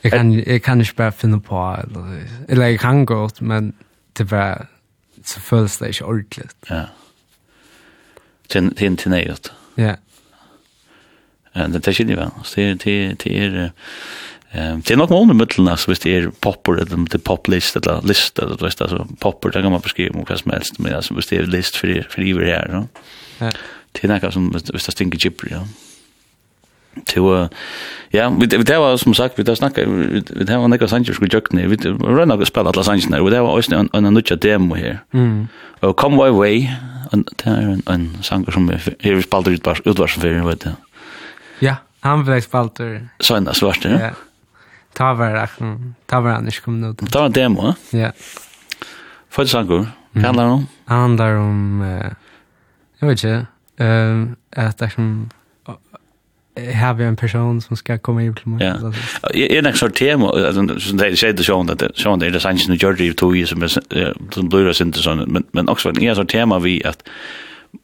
Jag 0.00 0.12
kan 0.12 0.32
jag 0.32 0.62
kan 0.62 0.80
inte 0.80 0.92
bara 0.96 1.12
finna 1.12 1.40
på 1.40 1.78
eller 1.82 2.26
eller 2.48 2.68
jag 2.68 2.80
kan 2.80 3.04
gå 3.04 3.30
men 3.40 3.72
det 4.12 4.24
var 4.24 4.66
så 5.24 5.40
följs 5.40 5.78
det 5.78 5.86
inte 5.86 6.04
ordentligt. 6.04 6.56
Ja. 6.68 6.82
Tin 8.48 8.74
tin 8.74 8.96
tin 8.96 9.12
Ja 9.74 9.96
det 11.54 11.86
er 11.86 11.96
skiljer 11.96 12.16
vel. 12.16 12.30
Det 12.54 12.64
er, 12.64 12.74
det 12.80 12.96
er, 12.96 13.14
det 13.22 13.32
er, 13.36 13.70
det 14.52 14.90
er 14.90 14.96
nok 14.96 15.10
måneder 15.10 15.34
middelen, 15.34 15.68
altså, 15.68 15.86
hvis 15.86 15.98
det 15.98 16.16
er 16.16 16.30
popper, 16.44 16.72
eller 16.72 16.96
det 17.04 17.14
er 17.14 17.24
poplist, 17.24 17.76
eller 17.76 18.00
list, 18.04 18.38
eller 18.38 18.56
du 18.56 18.64
vet, 18.64 18.80
altså, 18.80 19.06
popper, 19.20 19.50
det 19.50 19.62
kan 19.62 19.72
man 19.72 19.80
beskrive 19.80 20.14
om 20.14 20.26
hva 20.28 20.36
som 20.36 20.52
helst, 20.52 20.80
men 20.80 20.92
altså, 20.92 21.14
hvis 21.14 21.26
det 21.26 21.38
er 21.38 21.48
list 21.52 21.78
for, 21.78 21.88
for 22.10 22.20
iver 22.20 22.44
her, 22.44 22.68
no? 22.72 22.82
ja. 23.40 23.50
det 23.96 24.04
er 24.04 24.12
noe 24.12 24.32
som, 24.32 24.50
hvis 24.52 24.84
det 24.84 24.92
stinker 24.92 25.18
gibber, 25.18 25.48
ja. 25.50 25.62
Til, 27.08 27.48
ja, 28.12 28.28
vi, 28.28 28.44
vi 28.44 28.62
det 28.68 28.76
var, 28.76 28.96
som 29.00 29.14
sagt, 29.14 29.38
vi 29.38 29.42
det 29.48 29.56
snakket, 29.56 29.88
vi, 29.88 30.20
vi 30.20 30.44
det 30.44 30.58
var 30.60 30.68
nekka 30.68 30.86
sanger 30.86 31.16
skulle 31.16 31.32
jøkne, 31.32 31.64
vi 31.70 31.78
var 31.96 32.28
nekka 32.28 32.44
spela 32.44 32.68
alle 32.68 32.84
sangerne, 32.84 33.22
og 33.22 33.30
det 33.32 33.40
var 33.40 33.56
også 33.56 33.78
en, 33.78 33.88
en 33.96 34.12
nutja 34.12 34.36
demo 34.36 34.76
her. 34.76 35.00
Mm. 35.12 35.48
Og 35.80 35.94
Come 35.96 36.20
My 36.20 36.28
Way, 36.28 36.66
det 37.12 37.46
er 37.48 37.72
en, 37.72 37.82
en 37.88 38.10
sanger 38.20 38.52
som 38.52 38.68
vi, 38.68 38.76
vi 39.00 39.24
spalt 39.24 39.48
utvars, 39.48 39.80
utvarsen 39.86 40.20
for, 40.20 40.48
vet 40.50 40.68
du, 40.68 40.91
Ja, 41.62 41.76
han 42.00 42.24
blev 42.24 42.40
spalter. 42.40 43.08
Så 43.20 43.36
en 43.36 43.46
svart, 43.54 43.84
ja. 43.84 44.10
Ta 44.94 45.14
var 45.14 45.46
han, 45.46 45.94
ta 46.06 46.20
var 46.20 46.34
han 46.36 46.48
ikke 46.50 46.64
kommet 46.64 46.90
ut. 46.90 47.12
Ta 47.12 47.20
var 47.20 47.26
en 47.30 47.32
demo, 47.32 47.62
ja. 47.62 47.74
Ja. 47.98 48.10
För 49.30 49.44
sanko. 49.44 49.86
Kan 50.12 50.24
handlar 50.24 50.44
det 50.44 50.50
om? 50.50 50.66
Handlar 50.84 51.34
om 51.36 51.82
eh 51.82 52.12
jag 53.00 53.08
vet 53.08 53.24
inte. 53.24 53.46
Ehm 53.78 54.36
att 54.56 54.78
det 54.78 54.90
som 54.90 55.30
har 56.56 56.94
vi 56.94 57.04
en 57.04 57.16
person 57.16 57.60
som 57.60 57.76
ska 57.76 57.98
komma 57.98 58.22
i 58.22 58.32
till 58.34 58.48
mig. 58.48 58.66
Ja. 58.66 58.92
Är 59.34 59.66
en 59.66 59.74
sorts 59.74 59.98
tema 59.98 60.28
alltså 60.28 60.78
som 60.80 60.96
det 60.96 61.16
säger 61.16 61.32
det 61.32 61.42
sjön 61.42 61.70
att 61.70 61.82
sjön 61.98 62.18
det 62.18 62.26
är 62.26 62.38
sanns 62.38 62.68
nu 62.68 62.74
George 62.74 63.14
to 63.14 63.34
ju 63.34 63.46
som 63.46 63.68
som 64.30 64.48
blir 64.48 64.64
det 64.64 64.80
inte 64.80 64.98
sån 64.98 65.18
men 65.18 65.44
men 65.52 65.68
också 65.68 65.92
en 66.00 66.16
sorts 66.16 66.32
tema 66.32 66.58
vi 66.58 66.84
att 66.84 67.08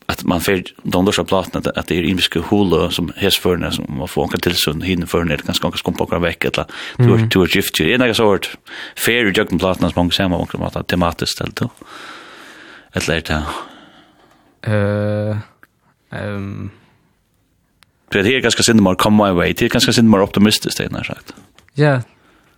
att 0.06 0.24
man 0.24 0.40
för 0.40 0.64
de 0.82 1.04
där 1.04 1.24
plattorna 1.24 1.58
att, 1.58 1.78
att 1.78 1.86
det 1.86 1.98
är 1.98 2.02
inviska 2.02 2.40
hula 2.50 2.90
som 2.90 3.12
hes 3.16 3.38
som 3.70 3.86
man 3.88 4.08
får 4.08 4.28
kan 4.28 4.40
tillsyn 4.40 4.82
hinna 4.82 5.06
förna 5.06 5.36
det 5.36 5.42
kanske 5.42 5.62
ganska 5.62 5.78
skumpa 5.78 6.06
kan 6.06 6.22
veck 6.22 6.44
eller 6.44 6.66
du 6.96 7.04
har 7.04 7.18
du 7.18 7.42
är 7.42 7.56
gift 7.56 7.80
ju 7.80 7.94
en 7.94 8.14
sort 8.14 8.56
fair 8.96 9.24
ju 9.24 9.32
kan 9.32 9.58
plattorna 9.58 9.90
som 9.90 10.04
man 10.04 10.10
ser 10.10 10.28
man 10.28 10.46
kan 10.46 10.62
att 10.62 10.88
tematiskt 10.88 11.32
ställt 11.32 11.56
då 11.56 11.70
ett 12.92 13.08
lärt 13.08 13.30
eh 13.30 13.42
ehm 16.10 16.70
Det 18.10 18.18
är 18.18 18.40
ganska 18.40 18.62
synd 18.62 18.82
mer 18.82 18.94
come 18.94 19.24
my 19.24 19.32
way. 19.32 19.52
Det 19.52 19.64
är 19.64 19.68
ganska 19.68 19.92
synd 19.92 20.10
mer 20.10 20.20
optimistiskt 20.20 20.78
det 20.78 20.92
när 20.92 21.02
sagt. 21.02 21.34
Ja. 21.74 22.02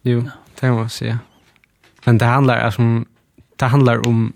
Jo, 0.02 0.30
det 0.60 0.88
så 0.88 1.04
ja. 1.04 1.18
Men 2.04 2.18
det 2.18 2.24
handlar 2.24 2.58
alltså 2.58 2.82
det 3.56 3.66
handlar 3.66 4.06
om 4.06 4.32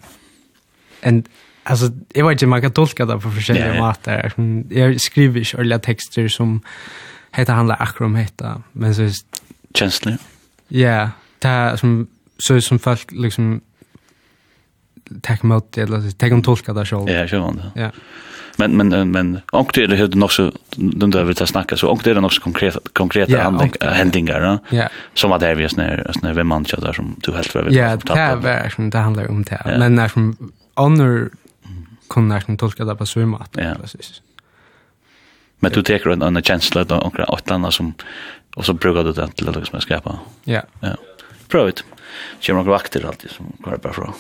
en 1.01 1.25
Alltså 1.67 1.91
jag 2.15 2.27
vet 2.27 2.33
inte 2.33 2.47
man 2.47 2.63
kan 2.63 2.73
tolka 2.73 3.07
det 3.07 3.19
på 3.19 3.29
olika 3.29 3.55
yeah. 3.55 3.87
måter. 3.87 4.33
Jag 4.71 5.01
skriver 5.01 5.41
ju 5.41 5.61
alla 5.61 5.79
texter 5.79 6.29
som 6.29 6.61
heter 7.33 7.53
handlar 7.53 7.77
akkurat 7.83 8.07
om 8.41 8.63
men 8.73 8.95
så 8.95 9.03
just 9.03 9.27
känsla. 9.75 10.19
Ja, 10.69 11.11
det 11.39 11.77
som 11.79 12.07
så 12.39 12.61
som 12.61 12.79
folk 12.79 13.13
liksom 13.13 13.61
tack 15.21 15.43
mot 15.43 15.73
det 15.73 15.83
eller 15.83 16.11
tack 16.11 16.33
om 16.33 16.43
tolka 16.43 16.73
det 16.73 16.87
själv. 16.87 17.09
Ja, 17.09 17.29
så 17.29 17.41
var 17.41 17.53
det. 17.53 17.81
Ja. 17.81 17.91
Men 18.57 18.77
men 18.77 19.11
men 19.11 19.41
och 19.53 19.71
det 19.75 19.83
är 19.83 19.89
det 19.89 20.15
nog 20.15 20.33
så 20.33 20.53
den 20.77 21.11
där 21.11 21.25
vi 21.25 21.35
tar 21.35 21.47
snacka 21.47 21.77
så 21.77 21.89
och 21.89 22.01
det 22.05 22.11
är 22.11 22.21
nog 22.21 22.33
så 22.33 22.41
konkreta 22.41 22.81
konkreta 22.93 23.33
yeah, 23.33 23.45
handling 23.45 23.73
handlingar 23.81 24.59
ja. 24.71 24.89
Som 25.15 25.33
att 25.33 25.41
det 25.41 25.49
är 25.49 25.55
vi 25.55 25.69
snär 25.69 26.11
snär 26.19 26.33
vem 26.33 26.47
man 26.47 26.63
där 26.63 26.93
som 26.93 27.17
du 27.19 27.33
helt 27.33 27.47
för. 27.47 27.71
Ja, 27.71 27.97
det 27.97 28.13
är 28.13 28.37
verkligen 28.37 28.91
det 28.91 28.99
handlar 28.99 29.31
om 29.31 29.43
det. 29.43 29.63
Men 29.79 29.95
när 29.95 30.09
som 30.09 30.37
honor 30.75 31.31
kunna 32.15 32.41
kan 32.41 32.57
tolka 32.57 32.85
det 32.85 32.97
på 32.97 33.07
svimma 33.07 33.39
att 33.39 33.57
ja. 33.57 33.75
precis. 33.81 34.23
Men 35.59 35.73
du 35.73 35.83
tar 35.83 36.09
en 36.09 36.23
annan 36.23 36.43
känsla 36.43 36.85
då 36.85 36.97
och 36.97 37.15
några 37.15 37.33
åt 37.33 37.51
andra 37.51 37.71
som 37.71 37.95
och 38.55 38.65
så 38.65 38.73
brukar 38.73 39.05
du 39.05 39.13
det 39.13 39.29
till 39.29 39.49
att 39.49 39.57
liksom 39.57 39.81
skapa. 39.81 40.19
Ja. 40.45 40.63
Ja. 40.81 40.97
Prøv 41.49 41.67
det. 41.67 41.83
Kör 42.39 42.55
några 42.55 42.71
vakter 42.71 43.07
alltid 43.07 43.31
som 43.31 43.53
går 43.59 43.77
bara 43.83 43.93
från. 43.93 44.13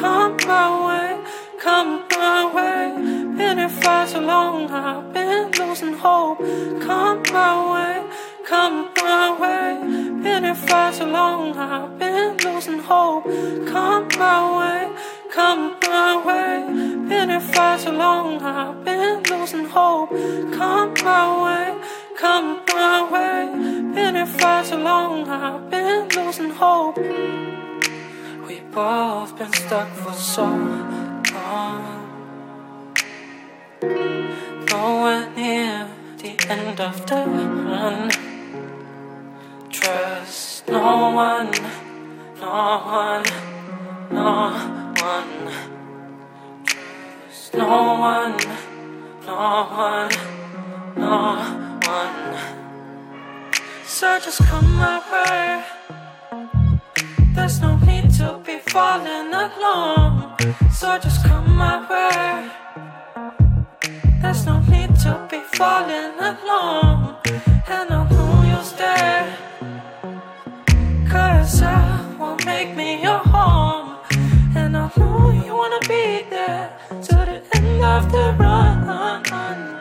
Come 0.00 0.36
my 0.46 0.68
way, 0.86 1.16
come 1.62 2.02
my 2.10 2.54
way 2.54 3.15
Been 3.36 3.58
here 3.58 3.68
far 3.68 4.06
so 4.06 4.20
long 4.20 4.70
I've 4.70 5.12
been 5.12 5.50
losing 5.58 5.92
hope. 5.92 6.38
Come 6.80 7.22
my 7.32 7.52
way 7.72 8.10
Come 8.46 8.90
my 8.96 9.38
way. 9.38 10.22
Been 10.22 10.44
here 10.44 10.54
far 10.54 10.90
so 10.90 11.04
long 11.04 11.54
I've 11.54 11.98
been 11.98 12.38
losing 12.38 12.78
hope. 12.78 13.24
Come 13.24 14.08
my 14.18 14.40
way 14.58 14.96
Come 15.30 15.76
my 15.82 16.12
way. 16.26 17.08
Been 17.08 17.28
here 17.28 17.40
far 17.40 17.78
so 17.78 17.92
long 17.92 18.40
I've 18.40 18.82
been 18.84 19.22
losing 19.24 19.66
hope. 19.66 20.10
Come 20.56 20.94
my 21.04 21.26
way 21.44 21.86
Come 22.16 22.62
my 22.68 22.98
way. 23.12 23.94
Been 23.94 24.14
here 24.14 24.24
far 24.24 24.64
so 24.64 24.78
long 24.78 25.28
I've 25.28 25.68
been 25.70 26.08
losing 26.08 26.50
hope. 26.50 26.96
We've 28.46 28.70
both 28.70 29.36
been 29.36 29.52
stuck 29.52 29.90
for 29.90 30.14
so 30.14 30.44
long. 31.34 31.95
Though 33.80 35.04
I 35.04 35.26
the 36.18 36.50
end 36.50 36.80
of 36.80 37.06
the 37.06 37.24
run. 37.26 38.10
Trust 39.70 40.68
no 40.68 41.10
one, 41.10 41.52
no 42.40 42.80
one, 43.00 43.24
no 44.10 44.50
one. 45.00 45.52
Trust 46.64 47.54
no 47.54 47.68
one, 48.00 48.36
no 49.26 49.66
one, 49.84 50.12
no 50.96 51.18
one. 51.84 52.38
So 53.84 54.18
just 54.18 54.42
come 54.44 54.74
my 54.76 54.98
way. 55.12 55.64
There's 57.34 57.60
no 57.60 57.76
need 57.76 58.10
to 58.14 58.40
be 58.44 58.58
falling 58.58 59.32
alone. 59.32 60.34
So 60.72 60.98
just 60.98 61.24
come 61.24 61.56
my 61.56 61.86
way. 61.88 62.65
There's 64.36 64.48
no 64.48 64.60
need 64.60 64.94
to 64.96 65.26
be 65.30 65.40
falling 65.56 66.12
alone. 66.20 67.16
And 67.68 67.90
I 67.90 68.06
know 68.10 68.42
you'll 68.46 68.62
stay 68.62 69.34
Cause 71.08 71.62
I 71.62 72.16
won't 72.18 72.44
make 72.44 72.76
me 72.76 73.02
your 73.02 73.16
home. 73.16 73.96
And 74.54 74.76
I 74.76 74.90
know 74.98 75.30
you 75.30 75.56
wanna 75.56 75.80
be 75.88 76.28
there 76.28 76.70
To 77.04 77.14
the 77.14 77.40
end 77.56 77.82
of 77.82 78.12
the 78.12 78.36
run. 78.38 79.75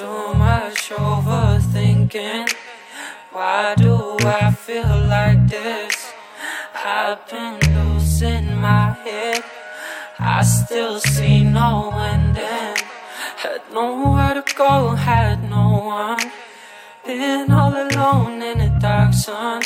too 0.00 0.34
much 0.34 0.88
overthinking. 0.88 2.48
Why 3.32 3.74
do 3.76 4.16
I 4.20 4.50
feel 4.50 4.94
like 5.16 5.46
this? 5.46 5.96
I've 6.74 7.20
been 7.28 7.58
losing 7.76 8.46
my 8.56 8.92
head. 9.04 9.44
I 10.18 10.42
still 10.42 11.00
see 11.00 11.44
no 11.44 11.90
ending 12.12 12.76
Had 13.42 13.62
nowhere 13.74 14.34
to 14.40 14.54
go, 14.54 14.94
had 14.94 15.38
no 15.50 15.66
one. 16.02 16.24
Been 17.04 17.50
all 17.52 17.74
alone 17.86 18.40
in 18.42 18.56
the 18.58 18.72
dark 18.80 19.12
sun. 19.12 19.60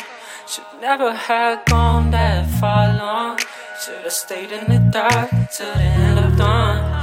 Should 0.49 0.73
never 0.81 1.13
have 1.13 1.65
gone 1.67 2.11
that 2.11 2.51
far 2.59 2.87
long. 3.03 3.39
Should 3.81 4.03
have 4.03 4.13
stayed 4.13 4.51
in 4.51 4.65
the 4.73 4.81
dark 4.91 5.31
till 5.57 5.75
the 5.75 5.89
end 6.03 6.19
of 6.19 6.37
dawn. 6.37 6.94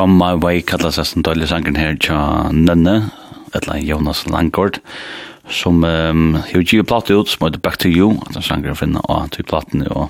Come 0.00 0.16
My 0.16 0.32
Way 0.42 0.62
kallas 0.62 0.96
det 0.96 1.02
som 1.04 1.20
døylig 1.20 1.50
sangen 1.50 1.76
her 1.76 1.92
tja 2.00 2.48
Nønne, 2.56 3.10
etla 3.52 3.74
Jonas 3.84 4.22
Langgaard, 4.32 4.78
som 5.52 5.84
um, 5.84 6.38
jo 6.54 6.62
giver 6.64 6.86
platt 6.88 7.10
ut, 7.12 7.28
som 7.28 7.44
heter 7.44 7.60
Back 7.60 7.76
to 7.82 7.90
You, 7.92 8.14
at 8.24 8.38
han 8.38 8.46
sangen 8.46 8.78
finna 8.80 9.02
av 9.12 9.26
til 9.34 9.44
platten, 9.44 9.84
og 9.92 10.08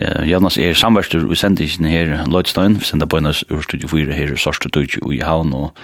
uh, 0.00 0.24
Jonas 0.24 0.56
er 0.56 0.72
samverstur 0.72 1.28
i 1.28 1.36
sendingen 1.36 1.90
her 1.92 2.14
Lloydstein, 2.24 2.78
vi 2.80 2.88
sender 2.88 3.10
på 3.12 3.20
ur 3.20 3.60
studio 3.68 3.92
4 3.92 4.16
her 4.16 4.32
i 4.32 4.40
Sorstudutju 4.40 5.04
i 5.12 5.20
Havn, 5.20 5.52
og 5.52 5.76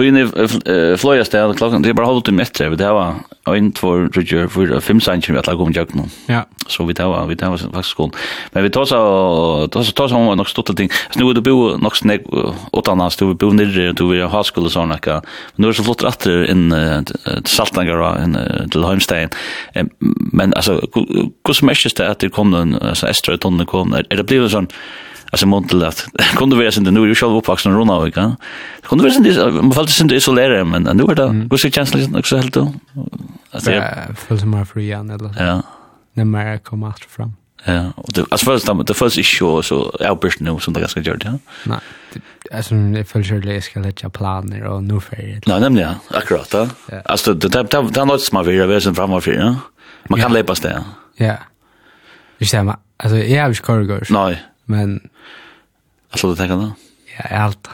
tog 0.00 0.08
inn 0.08 0.16
i 0.16 0.24
fløya 1.00 1.24
sted, 1.28 1.52
klokken, 1.58 1.84
det 1.84 1.92
er 1.92 1.96
bare 1.98 2.08
halvt 2.08 2.30
til 2.30 2.36
metre, 2.36 2.70
vi 2.72 2.78
det 2.80 2.88
var 2.96 3.20
1, 3.50 3.72
2, 3.76 3.90
tre, 4.14 4.46
fyra, 4.52 4.78
fem 4.84 5.00
sanger 5.02 5.34
vi 5.34 5.40
at 5.40 5.48
lagom 5.48 5.72
jøk 5.74 5.92
nå. 5.98 6.06
Ja. 6.30 6.44
Så 6.70 6.86
vi 6.88 6.94
tar, 6.96 7.12
vi 7.28 7.36
tar 7.36 7.52
faktisk 7.56 7.96
skolen. 7.96 8.14
Men 8.54 8.64
vi 8.64 8.70
tar 8.72 8.86
så, 8.88 9.00
tås 9.72 9.90
av, 9.90 9.96
tås 9.98 10.14
av 10.16 10.28
nok 10.38 10.48
stort 10.48 10.72
ting, 10.78 10.90
så 11.10 11.20
nå 11.20 11.28
er 11.30 11.38
det 11.40 11.44
bo 11.44 11.74
nok 11.80 11.98
sneg, 11.98 12.28
åttan 12.76 13.02
hans, 13.02 13.18
du 13.20 13.34
bo 13.34 13.50
nirri, 13.56 13.90
du 13.96 14.06
vil 14.12 14.24
ha 14.30 14.42
skole 14.46 14.70
og 14.70 14.76
sånn, 14.76 14.94
Men 14.94 15.20
Nå 15.60 15.68
er 15.68 15.74
det 15.74 15.78
så 15.80 15.86
flott 15.86 16.04
ratter 16.06 16.46
inn 16.48 16.70
til 16.70 17.50
Saltangar 17.50 18.00
og 18.00 18.70
til 18.72 18.86
Heimstein, 18.86 19.34
men 20.32 20.54
altså, 20.56 20.78
hvordan 20.94 21.66
merkes 21.72 21.96
det 21.98 22.08
at 22.08 22.24
det 22.24 22.32
kom 22.32 22.54
den, 22.54 22.76
altså, 22.80 23.10
Estra 23.10 23.34
i 23.36 23.42
tonnen 23.42 23.68
kom, 23.68 23.92
er 23.94 24.08
det 24.08 24.28
blivet 24.30 24.54
sånn, 24.54 24.70
alltså 25.30 25.46
montel 25.46 25.84
att 25.84 26.06
kunde 26.36 26.56
vara 26.56 26.70
sen 26.70 26.84
nu? 26.84 27.02
Är 27.02 27.06
ju 27.06 27.14
själv 27.14 27.36
uppvuxen 27.36 27.72
runt 27.72 27.90
av 27.90 28.10
kan 28.10 28.36
kunde 28.82 29.04
vara 29.04 29.14
sen 29.14 29.22
det 29.22 29.62
man 29.62 29.72
fallt 29.72 29.90
sen 29.90 30.06
det 30.06 30.16
isolera 30.16 30.64
men 30.64 30.82
nu 30.82 31.02
är 31.02 31.14
det 31.14 31.46
går 31.48 31.56
sig 31.56 31.72
känslan 31.72 32.16
också 32.16 32.36
helt 32.36 32.54
då 32.54 32.74
alltså 33.50 33.72
jag 33.72 34.18
föll 34.18 34.40
som 34.40 34.66
fri 34.66 34.92
an 34.92 35.10
eller 35.10 35.34
ja. 35.38 35.62
När 36.14 36.24
mer 36.24 36.58
kom 36.58 36.82
åter 36.82 37.08
fram 37.08 37.32
ja 37.64 37.92
och 37.96 38.12
det 38.12 38.20
alltså 38.30 38.46
först 38.46 38.86
det 38.86 38.94
först 38.94 39.18
är 39.18 39.22
ju 39.22 39.62
så 39.62 39.92
outburst 40.10 40.40
nu 40.40 40.58
som 40.60 40.74
det 40.74 40.80
ganska 40.80 41.00
gjort 41.00 41.24
ja. 41.24 41.38
Nej 41.64 41.78
alltså 42.52 42.74
det 42.74 43.04
föll 43.04 43.24
sig 43.24 43.40
det 43.40 43.62
ska 43.62 43.80
lägga 43.80 44.10
planer 44.10 44.64
och 44.64 44.84
nu 44.84 45.00
för 45.00 45.16
det 45.16 45.40
nej 45.46 45.60
nämligen 45.60 45.94
ja. 46.10 46.18
Akkurat 46.18 46.54
ja. 46.54 46.68
Alltså 47.04 47.34
det 47.34 47.48
det 47.48 47.82
det 47.90 48.04
något 48.04 48.22
som 48.22 48.36
man 48.36 48.46
vill 48.46 48.66
vara 48.66 48.80
sen 48.80 48.94
framåt 48.94 49.24
för 49.24 49.32
ja. 49.32 49.56
Man 50.08 50.20
kan 50.20 50.32
läppas 50.32 50.60
det 50.60 50.70
ja 50.70 50.82
Ja. 51.26 51.36
Det 52.38 52.46
stämmer. 52.46 52.76
Alltså, 52.96 53.18
jag 53.18 53.42
har 53.42 53.48
ju 53.48 53.54
korrigor. 53.54 54.06
Nej 54.10 54.42
men... 54.70 55.08
Alltså 56.10 56.30
det 56.30 56.36
tänker 56.36 56.56
då? 56.56 56.72
Ja, 57.18 57.24
jag 57.30 57.40
allt. 57.40 57.68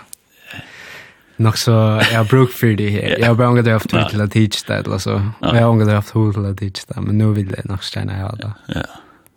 Nog 1.37 1.59
så, 1.59 1.71
jag 2.13 2.19
har 2.19 2.25
bruk 2.25 2.51
för 2.53 2.67
det 2.67 2.91
här. 2.91 3.17
Jag 3.19 3.27
har 3.27 3.35
bara 3.35 3.49
ångat 3.49 3.67
haft 3.67 3.91
tid 3.91 4.09
till 4.09 4.21
att 4.21 4.33
teach 4.33 4.63
det 4.63 4.75
eller 4.75 4.99
så. 4.99 5.31
Jag 5.41 5.55
har 5.55 5.69
ångat 5.69 5.89
haft 5.89 6.13
tid 6.13 6.33
till 6.35 6.45
att 6.45 6.59
teach 6.59 6.85
det, 6.89 7.01
men 7.01 7.19
nu 7.19 7.33
vill 7.33 7.55
jag 7.57 7.67
nog 7.67 7.85
stanna 7.85 8.19
i 8.19 8.23
alla. 8.23 8.55
Ja. 8.67 8.83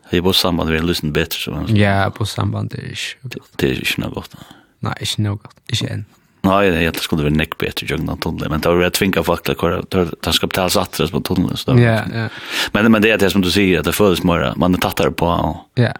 Det 0.09 0.17
är 0.17 0.21
på 0.21 0.33
samband 0.33 0.69
med 0.69 0.79
en 0.79 0.87
lyssning 0.87 1.13
bättre 1.13 1.39
så. 1.39 1.65
Ja, 1.67 2.11
på 2.15 2.25
samband 2.25 2.69
det 2.69 2.77
är 2.77 3.17
inte 3.23 3.39
Det 3.55 3.67
är 3.67 3.75
inte 3.75 4.01
något 4.01 4.13
gott. 4.13 4.35
Nej, 4.79 4.93
inte 4.99 5.21
något 5.21 5.43
gott. 5.43 5.55
Inte 5.67 5.87
än. 5.93 6.05
Nej, 6.41 6.71
det 6.71 6.77
är 6.77 6.81
helt 6.81 6.97
skulle 6.97 7.23
vara 7.23 7.33
neck 7.33 7.57
bättre 7.57 7.87
jag 7.89 8.03
någon 8.03 8.17
tunnel, 8.19 8.49
men 8.49 8.61
det 8.61 8.69
var 8.69 8.75
rätt 8.75 8.93
tvinga 8.93 9.23
fakta 9.23 9.55
kvar. 9.55 9.83
Det 10.23 10.33
ska 10.33 10.47
betala 10.47 10.69
satt 10.69 11.11
på 11.11 11.19
tunneln 11.21 11.57
så. 11.57 11.71
Ja, 11.79 12.01
ja. 12.13 12.29
Men 12.71 12.91
men 12.91 13.01
det 13.01 13.11
är 13.11 13.17
det 13.17 13.29
som 13.29 13.41
du 13.41 13.51
säger 13.51 13.79
att 13.79 13.85
det 13.85 13.93
förs 13.93 14.23
mer 14.23 14.53
man 14.55 14.73
är 14.73 14.77
tattare 14.77 15.11
på. 15.11 15.57
Ja 15.75 15.93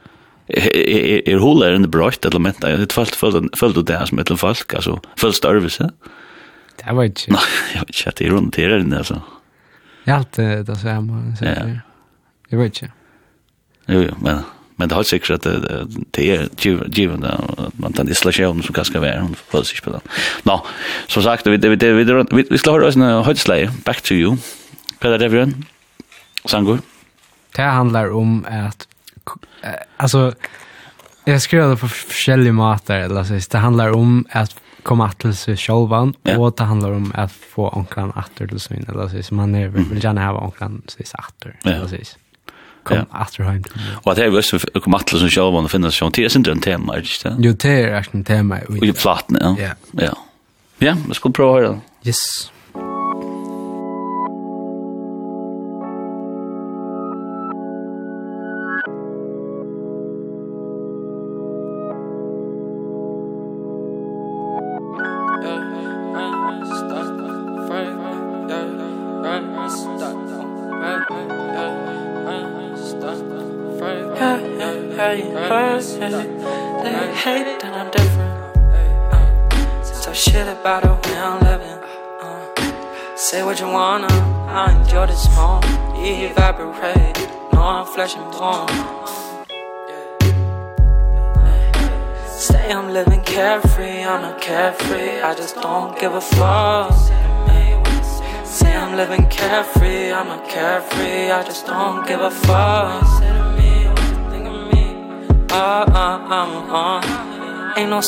är 0.50 1.38
hula 1.38 1.68
är 1.68 1.76
inte 1.76 1.90
bra 1.90 2.10
ett 2.10 2.26
element 2.26 2.62
det 2.62 2.70
är 2.70 2.94
fallt 2.94 3.16
fallt 3.16 3.60
fallt 3.60 3.88
det 3.88 3.98
här 3.98 4.06
som 4.06 4.20
ett 4.20 4.40
fallt 4.40 4.74
alltså 4.74 5.02
fallt 5.18 5.36
störvelse 5.36 5.92
det 6.86 6.94
var 6.94 7.04
inte 7.04 7.22
nej 7.28 7.42
jag 7.74 7.80
vet 7.80 8.06
inte 8.08 8.24
det 8.24 8.30
runt 8.30 8.56
det 8.56 8.68
där 8.68 8.98
alltså 8.98 9.22
jag 10.04 10.18
alltid 10.18 10.66
det 10.66 10.76
så 10.76 10.88
här 10.88 11.02
man 11.02 11.36
så 11.38 11.46
jag 12.50 12.58
vet 12.60 12.66
inte 12.66 12.92
jo 13.86 14.02
jo 14.02 14.16
men 14.22 14.44
men 14.80 14.90
det 14.90 14.96
har 14.96 15.04
säkert 15.04 15.30
att 15.30 15.42
det 15.42 15.88
det 16.12 16.36
är 16.36 16.50
given 17.00 17.24
att 17.24 17.78
man 17.80 17.94
tar 17.94 18.10
isolation 18.10 18.64
som 18.64 18.74
kanske 18.74 19.00
vara 19.00 19.22
hon 19.22 19.36
får 19.36 19.64
sig 19.64 19.82
på 19.82 19.90
det. 19.90 20.00
Nå, 20.44 20.66
som 21.08 21.24
sagt 21.24 21.48
vi 21.48 21.58
vi 21.58 21.76
vi 21.76 22.04
vi 22.32 22.46
vi 22.50 22.58
ska 22.58 22.72
höra 22.72 22.88
oss 22.88 22.96
en 22.96 23.02
höjdslej 23.02 23.70
back 23.86 24.02
to 24.02 24.14
you. 24.14 24.38
Peter 25.00 25.18
Devron. 25.18 25.66
Sangur? 26.46 26.80
Det 27.56 27.62
handlar 27.62 28.12
om 28.12 28.46
att 28.50 28.88
alltså 29.98 30.34
jag 31.26 31.42
skrev 31.42 31.70
det 31.70 31.76
på 31.76 31.88
forskjellige 31.88 32.52
måter 32.52 33.00
eller 33.00 33.24
så 33.24 33.50
det 33.52 33.58
handlar 33.58 33.92
om 33.92 34.26
att 34.32 34.56
komma 34.84 35.12
till 35.12 35.36
sig 35.36 35.58
självan 35.58 36.14
ja. 36.24 36.38
och 36.38 36.54
det 36.58 36.64
handlar 36.64 36.92
om 36.92 37.12
att 37.16 37.32
få 37.32 37.70
onklan 37.70 38.12
åter 38.12 38.48
till 38.48 38.60
sin 38.60 38.86
eller 38.90 39.22
så 39.22 39.36
man 39.36 39.56
är 39.56 39.68
vill 39.68 40.04
gärna 40.04 40.28
ha 40.28 40.40
onklan 40.40 40.82
så 40.88 41.00
är 41.00 41.20
åter 41.20 41.56
eller 41.64 41.88
så 41.88 42.18
kom 42.84 42.98
ja. 42.98 43.06
after 43.12 43.44
home. 43.44 43.64
Og 44.06 44.16
det 44.16 44.24
är 44.24 44.28
jo 44.28 44.38
også 44.38 44.60
kom 44.84 44.94
att 44.96 45.10
som 45.10 45.30
sjølv 45.30 45.54
man 45.54 45.70
finnes 45.70 45.96
sjøen. 45.96 46.12
Det 46.12 46.24
er 46.24 46.30
ikke 46.30 46.52
en 46.52 46.62
tema, 46.62 46.98
ikke 46.98 47.30
det? 47.30 47.36
Jo, 47.46 47.52
det 47.52 47.72
är 47.72 48.00
ikke 48.00 48.18
en 48.18 48.24
tema. 48.24 48.60
Og 48.70 48.84
i 48.84 48.92
platen, 48.92 49.38
ja. 49.42 49.74
Ja. 49.94 50.14
Ja, 50.80 50.96
vi 51.08 51.14
ska 51.14 51.30
prova 51.30 51.52
å 51.52 51.60
høre 51.60 51.74
det. 51.74 52.10
Yes. 52.10 52.52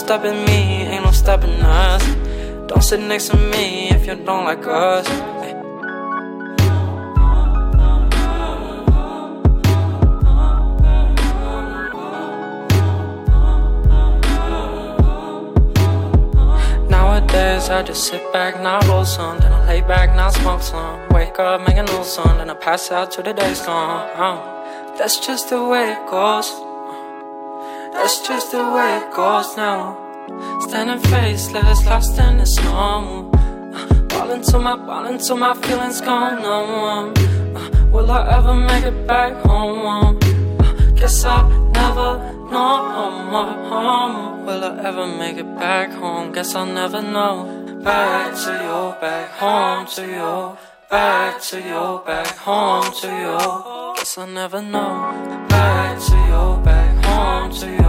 stopping 0.02 0.44
me, 0.45 0.82
ain't 0.91 1.03
no 1.06 1.11
stopping 1.11 1.61
us 1.61 2.03
Don't 2.68 2.82
sit 2.82 2.99
next 2.99 3.30
to 3.30 3.38
me 3.38 3.90
if 3.90 4.07
you 4.07 4.15
don't 4.15 4.45
like 4.45 4.65
us 4.65 5.07
hey. 5.07 5.53
Nowadays 16.90 17.69
I 17.69 17.84
just 17.84 18.07
sit 18.07 18.34
back, 18.34 18.60
now 18.60 18.80
roll 18.90 19.06
some 19.06 19.38
Then 19.40 19.53
I 19.53 19.68
lay 19.68 19.82
back, 19.82 20.15
now 20.15 20.32
smoke 20.32 20.64
some 20.64 21.10
Wake 21.10 21.38
up, 21.38 21.61
make 21.68 21.78
a 21.78 21.84
new 21.84 22.03
song 22.03 22.40
Then 22.40 22.49
I 22.49 22.56
pass 22.56 22.91
out 22.91 23.11
till 23.11 23.23
the 23.23 23.34
day's 23.34 23.61
gone 23.61 24.10
oh. 24.18 24.95
That's 24.98 25.19
just 25.26 25.49
the 25.49 25.64
way 25.64 25.91
it 25.91 26.10
goes 26.10 26.70
That's 27.94 28.28
just 28.28 28.52
the 28.52 28.64
way 28.74 28.98
it 28.98 29.14
goes 29.14 29.56
now. 29.58 29.98
Standing 30.62 31.00
faceless, 31.12 31.86
lost 31.86 32.18
in 32.20 32.38
the 32.38 32.46
snow 32.46 33.32
uh, 33.34 34.02
Ballin' 34.04 34.42
to 34.44 34.60
my, 34.60 34.76
ballin' 34.76 35.20
to 35.20 35.36
my 35.36 35.54
feelings 35.56 36.00
gone 36.02 36.42
numb 36.42 37.14
no, 37.14 37.60
uh, 37.60 37.86
Will 37.92 38.10
I 38.10 38.38
ever 38.38 38.56
make 38.56 38.86
it 38.86 39.06
back 39.06 39.34
home? 39.46 39.86
Uh, 39.86 40.92
guess 40.96 41.26
I'll 41.26 41.50
never 41.72 42.18
know 42.50 42.92
um, 43.32 44.46
Will 44.46 44.64
I 44.64 44.84
ever 44.84 45.08
make 45.08 45.38
it 45.38 45.56
back 45.58 45.92
home? 45.92 46.32
Guess 46.32 46.56
I'll 46.56 46.66
never 46.66 47.02
know. 47.02 47.80
Back 47.84 48.36
to 48.44 48.52
you, 48.52 49.02
back 49.02 49.32
home 49.32 49.88
to 49.88 50.02
you 50.06 50.58
Back 50.90 51.42
to 51.42 51.58
you, 51.58 52.02
back 52.06 52.28
home 52.38 52.94
to 53.02 53.08
you 53.08 53.96
Guess 53.96 54.18
I'll 54.18 54.28
never 54.28 54.62
know. 54.62 55.48
Back 55.50 56.00
to 56.00 56.16
you, 56.16 56.64
back 56.64 57.06
home 57.06 57.52
to 57.52 57.72
you 57.72 57.81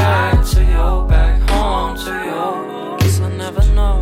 back 0.00 0.46
to 0.52 0.60
you 0.74 1.06
back 1.08 1.50
home 1.50 1.96
to 2.04 2.12
you 2.28 2.96
Guess 3.00 3.20
I 3.20 3.28
never 3.42 3.64
know. 3.78 3.96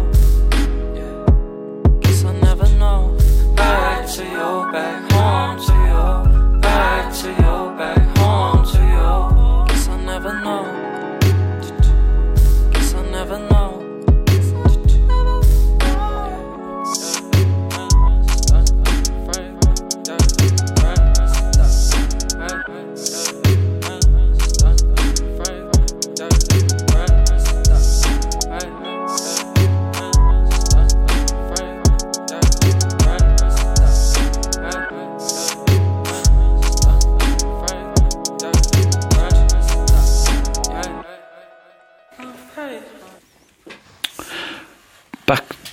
Guess 2.03 2.25
I 2.25 2.33
never 2.47 2.69
know. 2.83 3.16
Back 3.57 4.07
to 4.15 4.23
you 4.25 4.51
back 4.73 5.11
home 5.12 5.57
to 5.66 5.75
you 5.91 6.61
Back 6.61 7.12
to 7.20 7.29
you 7.43 7.68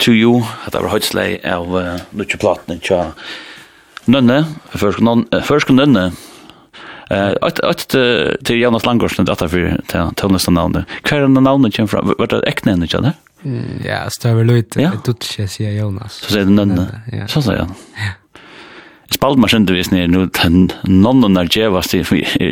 To 0.05 0.13
You, 0.13 0.43
at 0.65 0.73
det 0.73 0.83
var 0.83 0.93
høytslei 0.93 1.39
av 1.49 1.73
uh, 1.73 1.97
Lutsje 2.13 2.39
Platene 2.41 2.77
tja 2.83 3.09
Nønne, 4.05 4.43
først 4.77 5.71
Nønne, 5.73 6.11
Eh 7.09 7.33
att 7.41 7.59
att 7.59 7.87
till 8.43 8.61
Jonas 8.61 8.85
Langårdsen 8.85 9.29
att 9.29 9.39
för 9.39 9.81
till 10.15 10.27
nästa 10.27 10.51
namn. 10.51 10.83
Kvar 11.01 11.19
den 11.19 11.33
namnet 11.33 11.75
kommer 11.75 11.87
från 11.87 12.13
vad 12.17 12.29
det 12.29 12.47
äckna 12.47 12.71
ändå 12.71 12.83
inte 12.83 13.13
Mm 13.43 13.81
ja, 13.85 14.09
stöver 14.09 14.43
det 14.43 14.53
är 14.53 14.55
lite 14.55 14.79
det 14.79 14.91
tut 15.03 15.35
jag 15.37 15.49
säger 15.49 15.71
Jonas. 15.71 16.13
Så 16.13 16.31
säger 16.31 16.45
den 16.45 16.59
andra. 16.59 16.85
Så 17.27 17.41
säger 17.41 17.59
han. 17.59 17.73
Ja 17.95 18.24
spalt 19.13 19.39
man 19.39 19.49
sender 19.49 19.75
visst 19.77 19.91
ner 19.93 20.07
nu 20.07 20.25
den 20.41 20.71
nonnen 20.85 21.37
er 21.37 21.49
jevast 21.51 21.93
i 21.93 22.03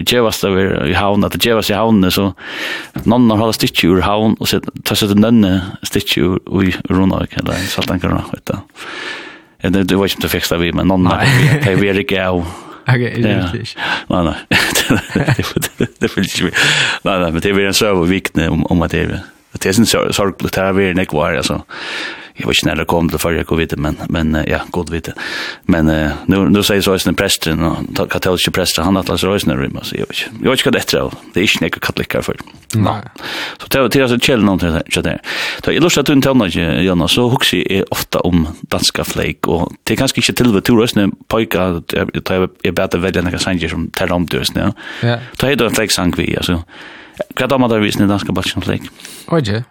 jevast 0.10 0.46
over 0.46 0.88
i 0.88 0.94
havn 0.94 1.26
at 1.26 1.38
jevast 1.46 1.74
i 1.74 1.78
havn 1.78 2.06
så 2.12 2.32
nonnen 3.06 3.32
har 3.34 3.42
holdt 3.42 3.58
stitch 3.58 3.86
ur 3.88 4.04
havn 4.06 4.38
og 4.40 4.50
sett 4.52 4.70
ta 4.86 4.96
sett 4.96 5.16
nonne 5.18 5.56
stitch 5.84 6.18
ur 6.22 6.40
i 6.64 6.74
runa 6.90 7.24
eller 7.26 7.66
saltankar 7.74 8.20
vet 8.32 8.46
du 8.46 8.60
det 9.70 9.88
det 9.88 9.96
var 9.96 10.12
inte 10.12 10.28
det 10.28 10.60
vi 10.60 10.72
men 10.72 10.88
nonnen 10.88 11.20
det 11.64 11.76
vi 11.80 11.90
er 11.90 12.00
ikke 12.00 12.28
av. 12.28 12.44
Okej, 12.88 13.14
det 13.24 13.30
är 13.30 13.56
inte. 13.56 13.76
Nei, 14.10 14.24
nei. 14.24 14.34
Det 16.00 16.10
er 16.10 16.24
ikke 16.24 16.50
vi. 16.50 16.52
Nei, 17.06 17.20
nei, 17.20 17.30
men 17.32 17.42
det 17.42 17.52
er 17.52 17.68
en 17.68 17.74
så 17.74 17.94
viktig 18.04 18.50
om 18.52 18.66
om 18.70 18.82
at 18.84 18.92
det 18.92 19.06
er. 19.06 19.22
Det 19.54 19.70
er 19.70 19.80
en 19.80 19.86
sorgligt 20.14 20.58
er 20.58 20.74
vi 20.74 20.90
är 20.90 20.94
nekvar 20.94 21.38
altså 21.38 21.62
jag 22.36 22.48
vet 22.48 22.58
inte 22.58 22.70
när 22.70 22.76
det 22.76 22.86
kom 22.86 23.10
till 23.10 23.20
förra 23.20 23.44
covid 23.44 23.70
vet 23.70 23.80
men 23.80 23.98
men 24.10 24.46
ja 24.48 24.60
god 24.70 24.90
vet 24.90 25.10
men 25.64 25.90
uh, 25.90 26.12
nu 26.26 26.50
nu 26.50 26.64
säger 26.64 26.82
så 26.82 26.94
är 26.94 27.02
det 27.06 27.14
prästen 27.14 27.64
och 27.64 28.12
katolska 28.12 28.52
präst 28.52 28.78
han 28.78 28.98
att 28.98 29.10
läsa 29.10 29.28
rösnar 29.28 29.58
rum 29.58 29.80
så 29.82 29.96
jag 29.96 30.08
vet 30.08 30.18
jag 30.44 30.50
vet 30.50 30.66
inte 30.66 30.72
det 30.72 31.10
det 31.34 31.40
är 31.40 31.44
inte 31.44 31.62
några 31.62 31.70
katoliker 31.70 32.22
för 32.22 32.38
nej 32.76 33.02
så 33.58 33.68
det 33.68 33.96
är 33.96 34.02
alltså 34.02 34.20
käll 34.20 34.44
någon 34.44 34.60
till 34.60 34.80
så 34.94 35.02
där 35.02 35.22
då 35.62 35.72
är 35.72 35.80
lustigt 35.80 36.00
att 36.00 36.06
du 36.06 36.14
inte 36.14 36.84
Jonas 36.84 37.12
så 37.12 37.30
huxi 37.30 37.68
är 37.70 37.94
ofta 37.94 38.20
om 38.20 38.48
danska 38.62 39.04
flake 39.04 39.48
och 39.48 39.74
det 39.84 39.96
kanske 39.96 40.22
inte 40.22 40.34
till 40.34 40.54
vad 40.54 40.64
turismen 40.64 41.12
pojka 41.28 41.64
att 41.64 41.94
jag 41.94 42.50
är 42.64 42.72
bättre 42.72 43.00
välja 43.00 43.22
några 43.22 43.40
sanger 43.40 43.68
som 43.68 43.90
tar 43.90 44.12
om 44.12 44.28
turism 44.28 44.60
ja. 44.60 44.74
Då 45.38 45.48
är 45.48 45.56
det 45.56 45.66
en 45.66 45.72
flake 45.72 45.94
sang 45.94 46.14
vi 46.18 46.38
alltså 46.38 46.64
Hva 47.36 47.48
damer 47.48 47.70
der 47.70 47.80
visende 47.80 48.08
danske 48.08 48.34
balsjen 48.34 48.64
slik? 48.66 48.90
Oje, 49.28 49.54
jeg 49.54 49.64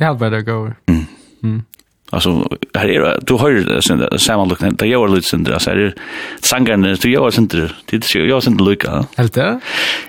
Jag 0.00 0.06
hade 0.06 0.18
bara 0.18 0.40
går. 0.40 0.76
Mm. 0.88 1.06
Mm. 1.42 1.62
Alltså 2.10 2.56
här 2.74 2.88
är 2.88 3.18
du 3.22 3.36
hör 3.36 3.80
sen 3.80 3.98
samma 3.98 4.18
sammanlukna 4.18 4.70
det 4.70 4.86
gör 4.86 5.08
lite 5.08 5.28
sen 5.28 5.52
alltså 5.52 5.70
är 5.70 5.94
sangarna 6.40 6.94
du 6.94 7.10
gör 7.10 7.30
sen 7.30 7.46
det 7.46 7.70
det 7.86 8.14
gör 8.14 8.26
jag 8.26 8.42
sen 8.42 8.56
lucka. 8.56 9.06
Helt 9.16 9.34
det? 9.34 9.60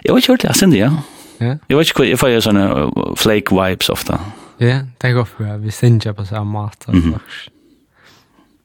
Jag 0.03 0.15
vet 0.15 0.29
inte 0.29 0.53
sen 0.53 0.71
det 0.71 0.77
ja. 0.77 0.97
Ja. 1.37 1.57
Jag 1.67 1.77
vet 1.77 1.87
inte 1.87 2.03
ifall 2.07 2.31
jag 2.31 2.43
såna 2.43 2.91
flake 3.15 3.55
vibes 3.55 3.89
ofta. 3.89 4.19
Ja, 4.57 4.79
det 4.97 5.11
går 5.11 5.25
för 5.25 5.57
vi 5.57 5.71
syns 5.71 6.03
på 6.03 6.25
samma 6.25 6.43
mat 6.43 6.85
alltså. 6.87 7.19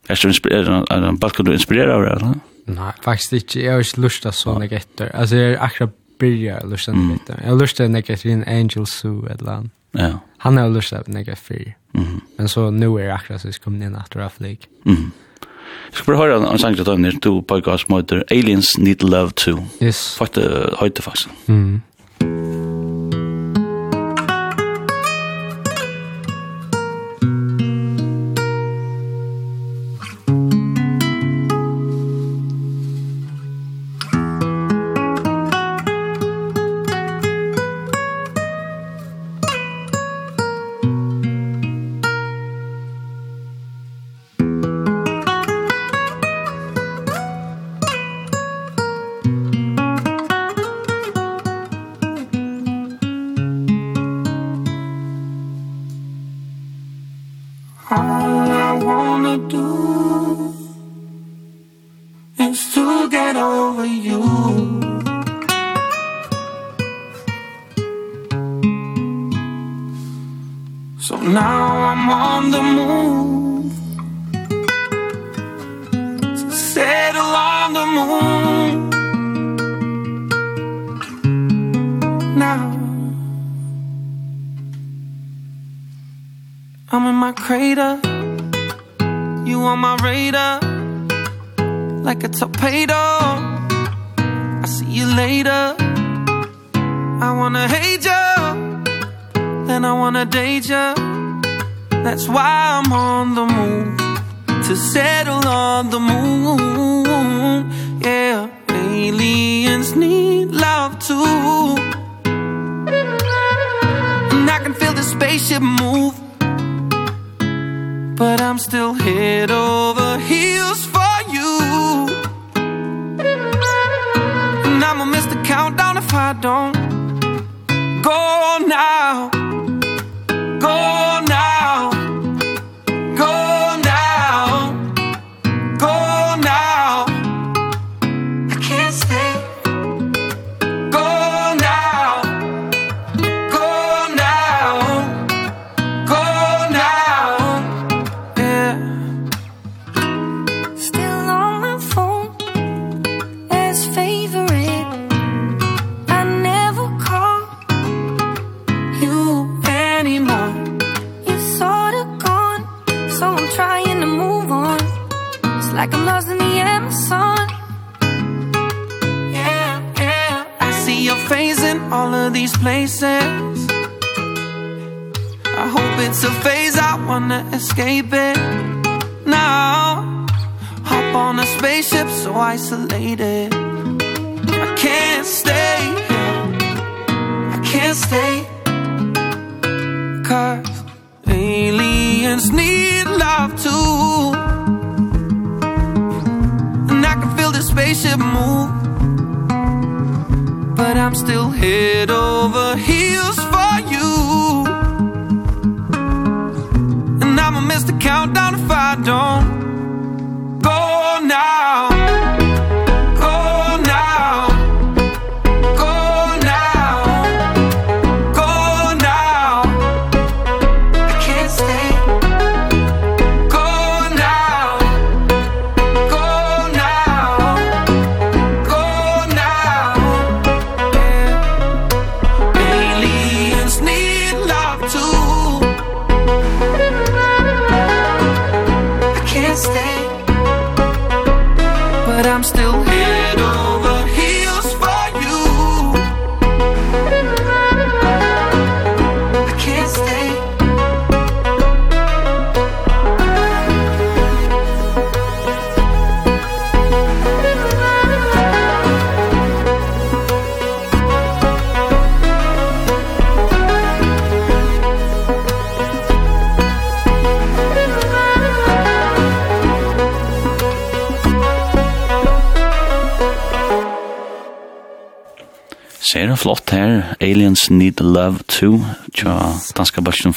Är 0.08 0.18
du 0.22 0.28
inspirerad 0.28 1.04
en 1.04 1.16
balkon 1.16 1.46
du 1.46 1.52
inspirerad 1.52 1.90
av 1.90 2.02
det? 2.02 2.34
Nej, 2.64 2.92
faktiskt 3.02 3.32
inte. 3.32 3.60
Jag 3.60 3.72
har 3.72 3.78
inte 3.78 4.00
lust 4.00 4.26
att 4.26 4.34
såna 4.34 4.66
getter. 4.66 5.16
Alltså 5.16 5.36
jag 5.36 5.52
är 5.52 5.64
akkurat 5.64 5.90
börja 6.18 6.64
lust 6.64 6.88
att 6.88 6.96
lite. 6.96 7.42
Jag 7.46 7.60
lust 7.60 7.80
att 7.80 7.90
när 7.90 8.04
jag 8.06 8.26
en 8.26 8.44
Angel 8.48 8.86
zoo 8.86 9.26
eller 9.26 9.68
Ja 9.92 10.20
han 10.46 10.56
har 10.56 10.68
lust 10.68 10.92
att 10.92 11.06
några 11.06 11.36
fri. 11.36 11.74
Mm. 11.94 12.20
Men 12.36 12.48
så 12.48 12.70
nu 12.70 12.86
är 12.86 13.10
akkurat 13.10 13.40
så 13.40 13.52
kommer 13.52 13.86
in 13.86 13.94
efter 13.94 14.20
av 14.20 14.28
flyg. 14.28 14.58
Mm. 14.84 15.10
Jag 15.90 15.98
ska 15.98 16.12
bara 16.12 16.16
höra 16.16 16.50
en 16.50 16.58
sång 16.58 16.74
till 16.74 16.84
dig 16.84 16.98
när 16.98 17.42
podcast 17.42 17.86
som 17.86 17.96
heter 17.96 18.24
Aliens 18.30 18.78
Need 18.78 19.02
Love 19.02 19.30
Too. 19.30 19.64
Yes. 19.80 20.16
Fast 20.18 20.32
det 20.32 20.74
höjde 20.76 21.02
faktiskt. 21.02 21.28
Mm. 21.46 21.82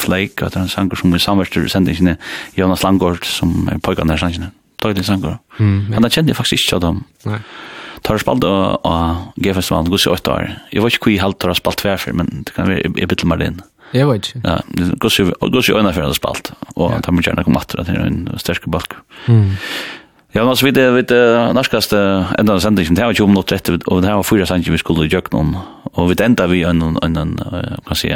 Flake, 0.00 0.44
og 0.44 0.52
det 0.52 0.60
er 0.60 0.66
en 0.66 0.72
sanger 0.72 1.00
som 1.00 1.14
er 1.14 1.22
samverster 1.22 1.68
sender 1.72 1.96
sine 1.96 2.16
Jonas 2.58 2.84
Langård, 2.86 3.24
som 3.28 3.68
er 3.72 3.82
pojkan 3.84 4.10
der 4.10 4.20
sangene. 4.20 4.52
Døylig 4.80 5.04
sanger. 5.04 5.36
Mm, 5.58 5.90
ja. 5.90 5.98
Men 5.98 6.06
det 6.06 6.14
kjente 6.14 6.32
jeg 6.32 6.40
faktisk 6.40 6.66
ikke 6.66 6.80
av 6.80 6.86
dem. 6.86 7.02
Nei. 7.28 7.42
Tar 8.00 8.16
jeg 8.16 8.24
spalt 8.24 8.46
av 8.48 9.34
G-festivalen, 9.36 9.90
gos 9.92 10.06
i 10.08 10.12
åtte 10.12 10.32
år. 10.32 10.46
Jeg 10.72 10.82
vet 10.84 10.96
ikke 10.96 11.04
hvor 11.10 11.12
jeg 11.12 11.24
halte 11.24 11.50
har 11.50 11.58
spalt 11.58 11.84
hver 11.84 12.16
men 12.16 12.46
det 12.48 12.56
kan 12.56 12.70
være 12.70 12.94
jeg 12.96 13.10
bytte 13.10 13.28
meg 13.28 13.44
inn. 13.44 13.60
Jeg 13.92 14.06
vet 14.06 14.28
ikke. 14.30 14.40
Ja, 14.46 14.58
gos 15.02 15.18
i 15.68 15.74
øyne 15.74 15.92
før 15.92 16.06
har 16.06 16.16
spalt, 16.16 16.52
og 16.76 16.92
ja. 16.94 17.00
tar 17.02 17.14
meg 17.14 17.26
gjerne 17.26 17.44
kom 17.44 17.58
atter, 17.58 17.82
at 17.82 17.90
det 17.90 17.98
er 17.98 18.06
en 18.06 18.22
sterke 18.38 18.70
balk. 18.70 18.94
Mm. 19.26 19.56
Ja, 20.30 20.44
men 20.44 20.52
altså, 20.52 20.68
vi 20.68 20.70
det, 20.70 20.84
vi 20.94 21.02
det 21.10 21.22
norskaste 21.56 21.98
enda 22.38 22.54
av 22.54 22.62
sendingen, 22.62 22.94
det 22.94 23.02
var 23.02 23.16
20 23.18 23.32
minutter 23.32 23.56
etter, 23.58 23.80
og 23.90 24.04
det 24.04 24.12
var 24.14 24.26
fyra 24.26 24.46
sendingen 24.46 24.76
vi 24.76 24.82
skulle 24.82 25.08
gjøre 25.10 25.32
noen, 25.34 25.56
og 25.90 26.12
vi 26.12 26.18
enda 26.22 26.46
vi 26.46 26.62
en, 26.68 26.84
en, 27.02 27.16
en, 27.18 27.32
kan 27.88 27.98
si, 27.98 28.12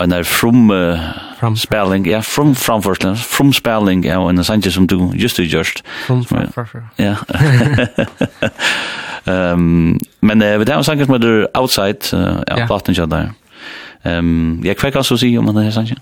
en 0.00 0.12
er 0.12 0.22
from 0.22 0.70
uh, 0.70 0.98
from 1.38 1.56
spelling 1.56 2.06
ja 2.06 2.20
from 2.20 2.54
framførslen 2.54 3.16
from 3.16 3.52
spelling 3.52 4.04
ja 4.04 4.18
og 4.18 4.30
en 4.30 4.44
sanje 4.44 4.70
som 4.70 4.86
du 4.86 5.12
just 5.22 5.36
du 5.36 5.42
just 5.42 5.82
ja. 6.98 7.14
Ehm 9.28 9.98
men 10.20 10.42
uh, 10.42 10.58
vi 10.58 10.64
tar 10.64 10.82
sangen 10.82 11.06
som 11.06 11.20
der 11.20 11.46
outside 11.54 12.12
uh, 12.12 12.42
ja 12.48 12.66
platten 12.66 12.94
ja 12.94 13.06
der 13.06 13.28
ehm 14.04 14.64
jeg 14.64 14.76
kan 14.76 15.04
så 15.04 15.16
si 15.16 15.36
om 15.38 15.46
den 15.46 15.72
sanje 15.72 15.96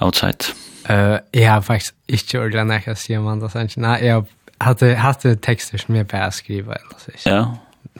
outside. 0.00 0.54
Eh 0.88 1.18
ja 1.34 1.58
faktisk 1.58 1.94
ikke 2.08 2.38
ordentlig 2.40 2.66
nekka 2.66 2.94
si 2.94 3.16
om 3.16 3.40
den 3.40 3.50
sanje 3.50 3.80
nei 3.80 3.98
jeg 4.02 4.22
hade 4.60 4.94
hade 4.96 5.36
texter 5.36 5.78
som 5.78 5.94
jeg 5.94 6.06
bare 6.06 6.32
skriver 6.32 6.72
eller 6.72 6.98
så 6.98 7.30
ja. 7.30 7.44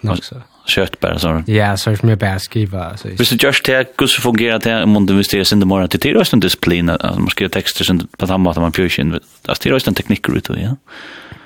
Nok 0.02 0.24
så 0.24 0.34
kött 0.66 1.00
bara 1.00 1.18
så. 1.18 1.42
Ja, 1.46 1.76
så 1.76 1.90
är 1.90 1.96
det 1.96 2.02
mer 2.02 2.16
bäskiva 2.16 2.96
så. 2.96 3.08
Visst 3.08 3.30
det 3.30 3.46
just 3.46 3.64
det 3.64 3.86
hur 3.98 4.06
fungerar 4.06 4.58
det 4.58 4.82
om 4.82 5.06
du 5.06 5.14
måste 5.14 5.44
sända 5.44 5.66
mer 5.66 5.86
till 5.86 6.00
det 6.00 6.12
rösten 6.12 6.40
disciplin 6.40 6.90
alltså 6.90 7.20
man 7.20 7.28
ska 7.28 7.48
texter 7.48 7.84
som 7.84 8.08
på 8.18 8.26
samma 8.26 8.38
måte 8.38 8.60
man 8.60 8.72
pjöschen. 8.72 9.20
Alltså 9.46 9.68
det 9.68 9.74
rösten 9.74 9.94
tekniker 9.94 10.36
ut 10.36 10.48
ja. 10.48 10.76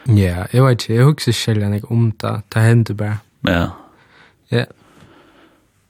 Ja, 0.04 0.46
jag 0.50 0.66
vet 0.66 0.88
jag 0.88 1.04
huxar 1.04 1.32
sällan 1.32 1.72
jag 1.72 1.90
om 1.90 2.12
det 2.16 2.42
det 2.48 2.60
händer 2.60 2.94
bara. 2.94 3.18
Ja. 3.40 3.70
Ja. 4.48 4.64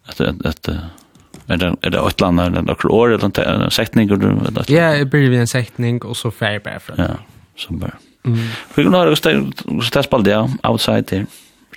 Att 0.07 0.21
att 0.21 0.69
Men 1.47 1.59
det 1.59 1.75
är 1.83 1.91
det 1.91 1.99
ett 2.09 2.21
land 2.21 2.41
eller 2.41 2.63
några 2.63 2.89
år 2.89 3.15
eller 3.15 3.41
en 3.41 3.71
sättning 3.71 4.11
eller 4.11 4.71
Ja, 4.73 4.99
det 4.99 5.05
blir 5.05 5.33
en 5.33 5.47
sättning 5.47 6.03
och 6.03 6.17
så 6.17 6.31
färg 6.31 6.59
bara 6.59 6.81
från. 6.81 6.97
Ja, 6.99 7.17
så 7.57 7.73
bara. 7.73 7.93
Mm. 8.25 8.39
Vi 8.75 8.83
går 8.83 8.91
några 8.91 9.17
steg 9.17 9.53
så 9.65 9.91
där 9.93 10.03
spelade 10.03 10.51
outside 10.63 11.05
där. 11.07 11.27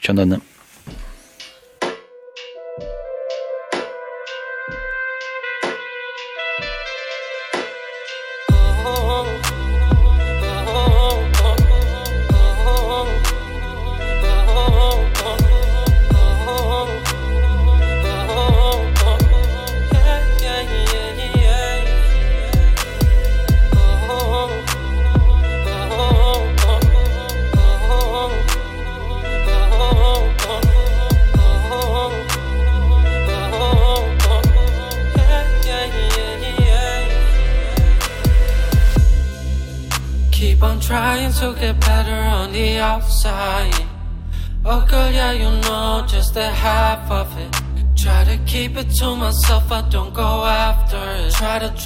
Kände 0.01 0.25
den. 0.25 0.41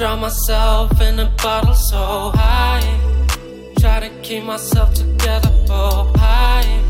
drown 0.04 0.20
myself 0.20 1.00
in 1.00 1.18
a 1.18 1.30
bottle 1.42 1.74
so 1.74 2.30
high. 2.36 2.84
Try 3.80 4.02
to 4.02 4.10
keep 4.22 4.44
myself 4.44 4.94
together 4.94 5.50
oh 5.70 6.12
high. 6.18 6.84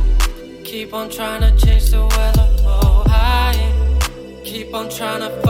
Keep 0.64 0.96
on 0.96 1.12
trying 1.12 1.42
to 1.42 1.52
change 1.64 1.92
the 1.92 2.02
weather 2.02 2.50
oh 2.66 3.04
high. 3.06 4.42
Keep 4.44 4.74
on 4.74 4.90
trying 4.90 5.20
to 5.20 5.43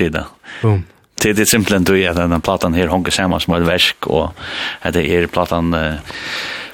hemsida. 0.00 0.26
Boom. 0.62 0.84
Det 1.22 1.38
är 1.38 1.44
simpelt 1.44 1.86
då 1.86 2.08
att 2.08 2.16
den 2.16 2.40
platan 2.40 2.74
här 2.74 2.88
hänger 2.88 3.10
samman 3.10 3.40
som 3.40 3.54
ett 3.54 3.62
verk 3.62 4.06
och 4.06 4.32
att 4.80 4.94
det 4.94 5.10
är 5.10 5.26
platan 5.26 5.74
uh, 5.74 5.94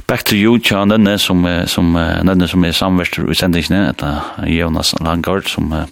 Back 0.06 0.24
to 0.24 0.34
you 0.34 0.60
channel 0.60 1.18
som 1.18 1.64
som 1.66 1.94
den 2.22 2.48
som 2.48 2.64
er 2.64 2.72
samverster 2.72 3.30
i 3.30 3.34
sändningen 3.34 3.82
att 3.82 4.02
Jonas 4.46 4.94
Langard 5.00 5.54
som 5.54 5.84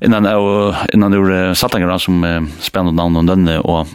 innan 0.00 0.26
och 0.26 0.74
innan 0.92 1.14
ur 1.14 1.30
uh, 1.30 1.54
sattangar 1.54 1.98
som 1.98 2.24
uh, 2.24 2.42
spennende 2.60 3.02
navn 3.02 3.16
om 3.16 3.26
denne, 3.26 3.58
og 3.60 3.86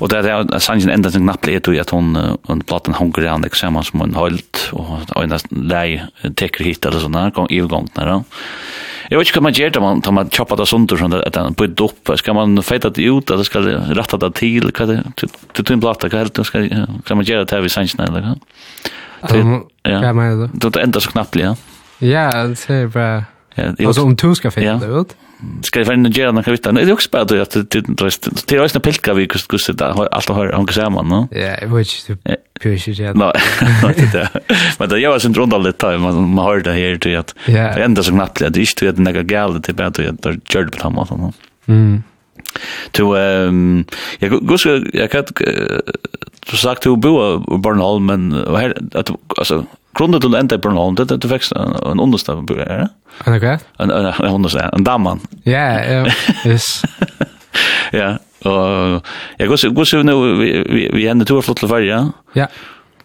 Og 0.00 0.08
det 0.08 0.18
er 0.24 0.54
at 0.54 0.62
sangen 0.62 0.90
enda 0.90 1.10
sin 1.10 1.22
knappt 1.22 1.48
är 1.48 1.80
att 1.80 1.90
hon 1.90 2.62
platen 2.66 2.94
hunker 2.94 3.22
an 3.22 3.26
igen 3.26 3.42
liksom 3.42 3.82
som 3.82 4.00
hon 4.00 4.14
hållt 4.14 4.70
og 4.72 5.22
en 5.22 5.38
lei 5.50 6.02
täcker 6.34 6.64
hit 6.64 6.84
eller 6.84 6.98
såna 6.98 7.22
her, 7.22 7.52
i 7.52 7.60
gång 7.60 7.88
när. 7.94 8.24
Jag 9.08 9.18
vet 9.18 9.28
inte 9.28 9.38
hur 9.38 9.42
man 9.42 9.52
gör 9.52 9.70
det, 9.70 9.80
man, 9.80 10.00
tar 10.00 10.12
man 10.12 10.30
choppar 10.30 10.56
det 10.56 10.66
sönder 10.66 10.96
sånt 10.96 11.14
att 11.14 11.32
den 11.32 11.52
blir 11.52 11.82
upp. 11.82 12.10
Ska 12.18 12.34
man 12.34 12.62
fejta 12.62 12.90
det 12.90 13.02
ut, 13.02 13.30
eller 13.30 13.42
ska 13.42 13.60
det 13.60 13.76
rätta 13.76 14.16
det 14.16 14.30
till? 14.32 14.70
Kan 14.72 14.88
det, 14.88 15.02
till 15.52 15.64
till 15.64 15.72
en 15.72 15.80
platta, 15.80 16.08
det? 16.08 16.44
ska, 16.44 16.68
kan 17.04 17.16
man 17.16 17.24
göra 17.24 17.44
det 17.44 17.54
här 17.54 17.60
vid 17.60 17.70
sansen 17.70 18.00
eller? 18.00 18.20
Kan? 19.28 19.40
Um, 19.40 19.64
ja, 19.82 19.90
ja, 19.90 20.12
men 20.12 20.40
det. 20.40 20.68
Det 20.70 20.78
är 20.78 20.82
ändå 20.84 21.00
så 21.00 21.10
knappt, 21.10 21.36
ja. 21.36 21.56
Ja, 21.98 22.44
det 22.44 22.70
är 22.70 22.86
bara... 22.86 23.24
Ja, 23.56 23.86
Alltså 23.86 24.02
om 24.02 24.14
du 24.14 24.34
ska 24.34 24.50
finna 24.50 24.78
det 24.78 25.00
ut. 25.00 25.16
Ska 25.62 25.80
jag 25.80 25.86
finna 25.86 26.08
gärna 26.08 26.42
kan 26.42 26.52
vita. 26.52 26.72
Det 26.72 26.82
är 26.82 26.92
också 26.92 27.08
bara 27.12 27.22
att 27.22 27.28
det 27.28 27.64
det 28.46 28.52
är 28.52 28.64
också 28.64 28.80
pilka 28.80 29.14
vi 29.14 29.26
kust 29.26 29.48
kust 29.48 29.78
där 29.78 30.14
allt 30.14 30.28
har 30.28 30.52
hon 30.52 30.66
kan 30.66 30.92
man, 30.92 31.08
va? 31.08 31.28
Ja, 31.30 31.38
jag 31.38 31.68
vet 31.68 32.08
inte. 32.08 32.36
Pysch 32.60 32.88
ja. 32.88 33.12
Nej, 33.12 33.32
det 34.12 34.28
Men 34.78 34.88
det 34.88 34.98
jag 34.98 35.22
synd 35.22 35.36
runt 35.36 35.52
all 35.52 35.62
det 35.62 35.72
time 35.72 35.98
man 35.98 36.28
man 36.28 36.44
har 36.44 36.60
det 36.60 36.72
här 36.72 36.98
till 36.98 37.18
att 37.18 37.34
det 37.46 37.82
ända 37.84 38.02
så 38.02 38.12
knappt 38.12 38.38
det 38.38 38.56
är 38.56 38.84
ju 38.84 38.88
att 38.88 38.98
några 38.98 39.22
gäller 39.22 39.60
till 39.60 39.82
att 39.82 39.94
det 39.94 40.54
gör 40.54 40.64
på 40.64 40.82
honom 40.82 41.06
sån. 41.06 41.32
Mm. 41.66 42.02
Du 42.90 43.18
ehm 43.18 43.84
jag 44.18 44.48
gus 44.48 44.66
jag 44.92 45.10
kan 45.10 45.24
du 46.50 46.56
sagt 46.56 46.82
du 46.82 46.96
bo 46.96 47.34
i 47.54 47.58
Bornholm 47.58 48.06
men 48.06 48.32
här 48.32 48.74
att 48.94 49.10
alltså 49.38 49.66
grundet 49.98 50.22
till 50.22 50.34
ända 50.34 50.54
i 50.54 50.58
Bornholm 50.58 50.94
det 50.94 51.16
du 51.16 51.28
växer 51.28 51.90
en 51.92 52.00
understav 52.00 52.46
på 52.46 52.54
det. 52.54 52.88
En 53.24 53.36
okej. 53.36 53.58
En 53.78 53.90
en 53.90 54.30
hon 54.30 54.50
så 54.50 54.58
en 54.72 54.84
damman. 54.84 55.20
Ja, 55.44 56.06
yes. 56.46 56.82
Ja, 57.92 58.16
Og 58.44 59.02
jag 59.38 59.48
går 59.48 59.56
så 59.56 59.70
går 59.70 59.84
så 59.84 60.02
nu 60.02 60.12
vi 60.38 60.62
vi 60.62 60.90
vi 60.94 61.08
ändå 61.08 61.24
två 61.24 61.42
flott 61.42 61.58
til 61.58 61.68
färja. 61.68 62.12
Ja. 62.32 62.46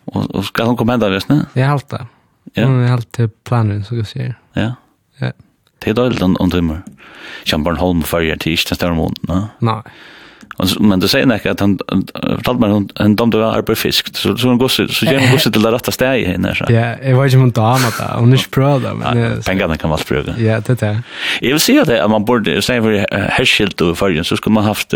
Och 0.06 0.36
och 0.36 0.46
ska 0.46 0.64
hon 0.64 0.78
komma 0.78 0.94
ända 0.94 1.10
visst, 1.10 1.30
Jeg 1.30 1.46
Jag 1.54 1.68
halt 1.68 1.90
det. 1.90 2.06
Ja. 2.54 2.66
Hon 2.66 2.84
är 2.84 2.88
halt 2.88 3.12
till 3.12 3.30
planen 3.44 3.84
så 3.84 3.96
går 3.96 4.04
så. 4.04 4.20
Ja. 4.54 4.74
Ja. 5.20 5.32
Det 5.80 5.90
är 5.90 5.94
dåligt 5.94 6.22
om 6.22 6.52
timmar. 6.52 6.82
Chamberlain 7.46 7.80
Holm 7.80 8.04
färja 8.04 8.38
till 8.38 8.54
Istanbul, 8.54 9.14
ne? 9.22 9.48
Nej. 9.60 9.82
Men 10.80 11.00
det 11.00 11.08
säger 11.08 11.26
näka 11.26 11.52
att 11.52 11.60
han 11.60 11.80
fortalte 12.14 12.62
mig 12.62 12.70
hon 12.70 12.90
han 12.96 13.16
dömde 13.16 13.38
var 13.38 13.58
arbeid 13.58 13.78
fisk. 13.78 14.16
Så 14.16 14.38
så 14.38 14.48
hon 14.48 14.58
går 14.58 14.68
så 14.68 14.88
så 14.88 15.06
gärna 15.06 15.32
går 15.32 15.38
så 15.38 15.52
till 15.52 15.62
det 15.62 15.72
rätta 15.72 15.92
stället 15.92 16.28
henne 16.28 16.56
så. 16.56 16.66
Ja, 16.70 16.96
jag 17.04 17.16
var 17.16 17.26
ju 17.26 17.38
hon 17.38 17.52
dama 17.52 17.92
där. 18.00 18.16
Hon 18.16 18.34
är 18.34 18.38
spröda 18.38 18.94
men 18.94 19.42
pengarna 19.42 19.78
kan 19.78 19.90
vara 19.90 20.00
spröda. 20.00 20.40
Ja, 20.40 20.60
det 20.60 20.84
är. 20.84 21.02
Jag 21.42 21.50
vill 21.50 21.60
säga 21.60 21.84
det 21.84 22.04
att 22.04 22.10
man 22.10 22.26
borde 22.26 22.62
säga 22.62 22.82
för 22.82 23.08
härshilt 23.32 23.82
och 23.82 23.98
förgen 23.98 24.24
så 24.24 24.38
skulle 24.38 24.54
man 24.54 24.64
haft 24.64 24.94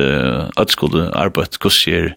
att 0.55 0.69
skulle 0.69 1.09
arbete 1.09 1.57
kurser. 1.59 2.15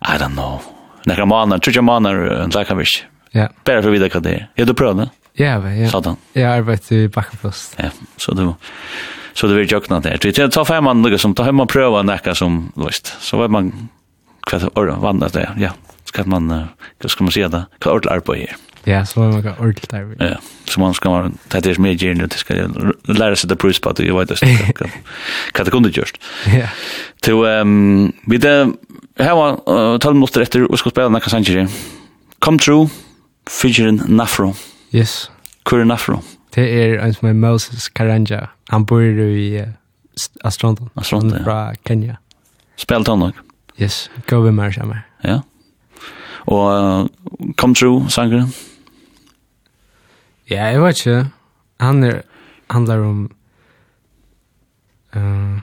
I 0.00 0.18
don't 0.18 0.32
know. 0.32 0.60
Några 1.06 1.24
månader, 1.24 1.60
tror 1.60 1.74
jag 1.76 1.84
månader, 1.84 2.18
en 2.18 2.52
sak 2.52 2.68
kan 2.68 2.78
vi. 2.78 2.84
Ja. 3.30 3.48
Bara 3.64 3.82
för 3.82 3.90
vidare 3.90 4.08
kan 4.08 4.22
det. 4.22 4.46
Är 4.54 4.64
du 4.64 4.74
prövad? 4.74 5.08
Ja, 5.32 5.70
ja. 5.70 5.88
Sådan. 5.88 6.16
Jag 6.32 6.52
arbetar 6.52 6.96
i 6.96 7.08
Backafrost. 7.08 7.74
Ja, 7.76 7.84
så 8.16 8.34
du 8.34 8.54
så 9.34 9.48
det 9.50 9.54
blir 9.58 9.72
jøkna 9.72 10.00
der. 10.00 10.18
Det 10.22 10.50
ta 10.52 10.64
fem 10.64 10.84
man 10.84 11.02
lukka 11.02 11.18
som, 11.18 11.34
tar 11.34 11.44
hem 11.50 11.58
man 11.58 11.70
prøva 11.70 12.02
nekka 12.06 12.34
som 12.34 12.72
løst. 12.76 13.14
Så 13.20 13.38
vad 13.38 13.50
man 13.50 13.72
vad 14.44 14.60
det 14.60 14.70
er 14.76 15.00
vandrar 15.00 15.28
det, 15.32 15.48
ja. 15.58 15.70
Ska 16.04 16.22
man, 16.26 16.48
hva 17.00 17.08
ska 17.08 17.24
man 17.24 17.32
se 17.32 17.48
det, 17.48 17.64
hva 17.80 17.92
ordentlig 17.92 18.24
på 18.24 18.34
her. 18.34 18.56
Ja, 18.86 19.04
så 19.04 19.20
man 19.20 19.42
kan 19.42 19.54
ordentligt 19.58 19.90
där. 19.90 20.16
Ja, 20.20 20.36
så 20.64 20.80
man 20.80 20.94
ska 20.94 21.10
man 21.10 21.38
ta 21.48 21.60
det 21.60 21.78
med 21.78 22.02
igen 22.02 22.18
det 22.18 22.36
ska 22.36 22.54
lära 23.08 23.36
sig 23.36 23.48
det 23.48 23.56
prus 23.56 23.80
på 23.80 23.92
det 23.92 24.04
jag 24.04 24.18
vet 24.18 24.28
det. 24.28 24.36
Kan 25.52 25.64
det 25.64 25.70
kunde 25.70 25.88
just. 25.88 26.16
Ja. 26.46 26.68
Till 27.22 27.44
ehm 27.44 28.12
vi 28.26 28.38
det 28.38 28.72
här 29.18 29.34
var 29.34 29.98
tal 29.98 30.14
måste 30.14 30.42
efter 30.42 30.70
och 30.70 30.78
ska 30.78 30.90
spela 30.90 31.08
några 31.08 31.28
sanger. 31.28 31.68
Come 32.38 32.58
true 32.58 32.88
featuring 33.50 34.00
Nafro. 34.06 34.54
Yes. 34.92 35.30
Kur 35.64 35.84
Nafro. 35.84 36.22
Det 36.54 36.64
er 36.64 37.00
en 37.02 37.14
som 37.14 37.28
er 37.28 37.32
Moses 37.32 37.88
Karanja. 37.88 38.46
Han 38.70 38.86
bor 38.86 39.02
i 39.02 39.48
uh, 39.60 39.66
Astronton. 40.44 40.90
Astronton, 40.96 41.38
ja. 41.38 41.42
Fra 41.44 41.74
Kenya. 41.86 42.16
Spelte 42.76 43.10
han 43.10 43.18
nok? 43.18 43.40
Yes, 43.80 44.10
gå 44.30 44.38
vi 44.44 44.52
med 44.52 44.60
meg 44.62 44.74
sammen. 44.74 45.02
Ja. 45.24 45.40
Og 46.46 46.64
uh, 46.70 47.52
Come 47.56 47.74
True, 47.74 48.10
sangeren? 48.10 48.52
Ja, 50.50 50.64
jeg 50.70 50.82
vet 50.82 51.06
ikke. 51.06 51.30
Han 51.80 52.02
er, 52.04 52.20
handler 52.70 53.04
om... 53.04 53.30
Uh, 55.16 55.58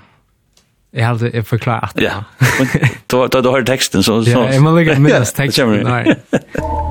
jeg 0.94 1.08
hadde 1.08 1.32
jeg 1.34 1.46
forklaret 1.46 1.84
at 1.84 1.96
det. 1.96 2.04
Ja, 2.04 3.28
da 3.28 3.42
du 3.42 3.50
har 3.50 3.64
teksten, 3.64 4.04
så... 4.04 4.24
så 4.24 4.30
Ja, 4.30 4.48
jeg 4.52 4.62
må 4.62 4.76
legge 4.76 5.00
med 5.00 5.22
oss 5.22 5.32
teksten. 5.34 5.88
Ja, 5.88 6.04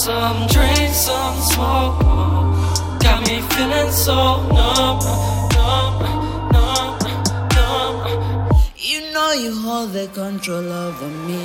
some 0.00 0.46
drink 0.46 0.94
some 0.94 1.36
smoke. 1.52 2.00
Got 3.04 3.20
me 3.28 3.42
feeling 3.52 3.92
so 3.92 4.40
numb 4.48 4.98
numb 5.52 5.94
numb 6.56 6.96
numb. 7.52 8.48
You 8.78 9.12
know 9.12 9.32
you 9.32 9.52
hold 9.54 9.92
the 9.92 10.08
control 10.14 10.72
over 10.72 11.10
me. 11.28 11.42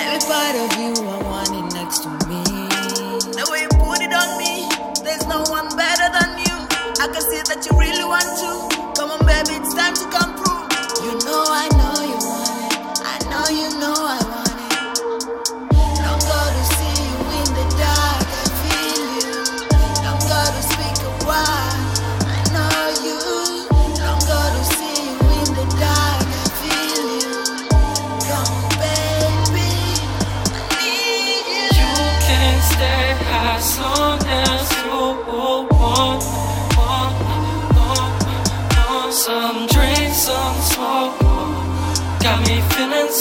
Every 0.00 0.20
part 0.32 0.56
of 0.64 0.70
you 0.80 0.92
I 0.96 1.18
want 1.28 1.52
it 1.60 1.68
next 1.76 1.98
to 2.04 2.10
me. 2.24 2.40
The 3.36 3.44
way 3.52 3.68
you 3.68 3.72
put 3.84 4.00
it 4.00 4.14
on 4.16 4.30
me 4.40 4.64
there's 5.04 5.26
no 5.26 5.44
one 5.52 5.68
better 5.76 6.08
than 6.16 6.30
you. 6.40 6.56
I 7.04 7.06
can 7.12 7.20
see 7.20 7.42
that 7.52 7.60
you 7.68 7.76
really 7.78 8.04
want 8.04 8.32
to. 8.40 8.50
Come 8.96 9.10
on 9.10 9.20
baby 9.28 9.60
it's 9.60 9.74
time 9.74 9.92
to 9.92 10.06
come 10.08 10.32
through. 10.40 10.64
You 11.04 11.12
know 11.28 11.44
I 11.52 11.68
know 11.76 11.96
you 12.00 12.16
want 12.16 12.48
it. 12.64 12.80
I 13.04 13.16
know 13.28 13.44
you 13.52 13.68
know 13.76 14.08
I 14.08 14.09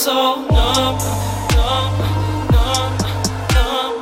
so 0.09 0.41
numb, 0.57 0.97
numb, 1.55 1.93
numb, 2.53 2.93
numb. 3.55 3.95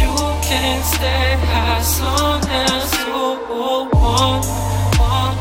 You 0.00 0.12
can 0.48 0.78
stay 0.94 1.28
as 1.68 2.00
long 2.00 2.40
as 2.68 2.84
you 3.00 3.20
want, 3.50 3.92
want, 4.02 4.44
want, 5.00 5.36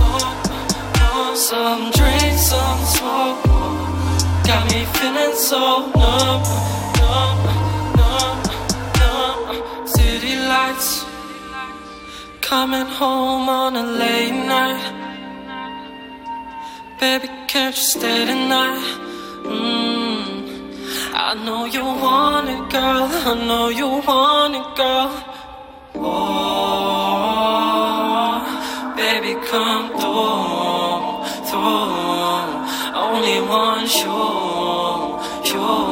want 0.00 1.38
Some 1.48 1.82
drink, 1.98 2.34
some 2.52 2.80
smoke. 2.96 3.44
Got 4.48 4.62
me 4.72 4.80
feeling 4.96 5.36
so 5.50 5.62
numb, 6.02 6.42
numb, 6.98 7.38
numb, 8.00 8.38
numb. 9.00 9.86
City 9.86 10.34
lights 10.52 11.04
Coming 12.40 12.88
home 13.00 13.48
on 13.48 13.76
a 13.76 13.86
late 14.02 14.38
night. 14.54 14.84
Baby, 16.98 17.28
can't 17.46 17.76
you 17.76 17.86
stay 17.94 18.24
tonight? 18.24 19.13
I 19.46 21.34
know 21.44 21.66
you 21.66 21.84
want 21.84 22.48
it, 22.48 22.70
girl. 22.70 23.08
I 23.10 23.34
know 23.46 23.68
you 23.68 23.88
want 24.06 24.54
it, 24.54 24.76
girl. 24.76 25.10
Oh, 25.96 26.54
baby, 28.96 29.34
come 29.46 29.90
through, 30.00 31.24
through. 31.50 32.54
Only 32.96 33.38
one 33.46 33.86
show, 33.86 35.20
show. 35.44 35.88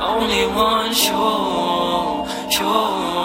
Only 0.00 0.46
one 0.46 0.92
show, 0.92 2.26
show. 2.50 3.19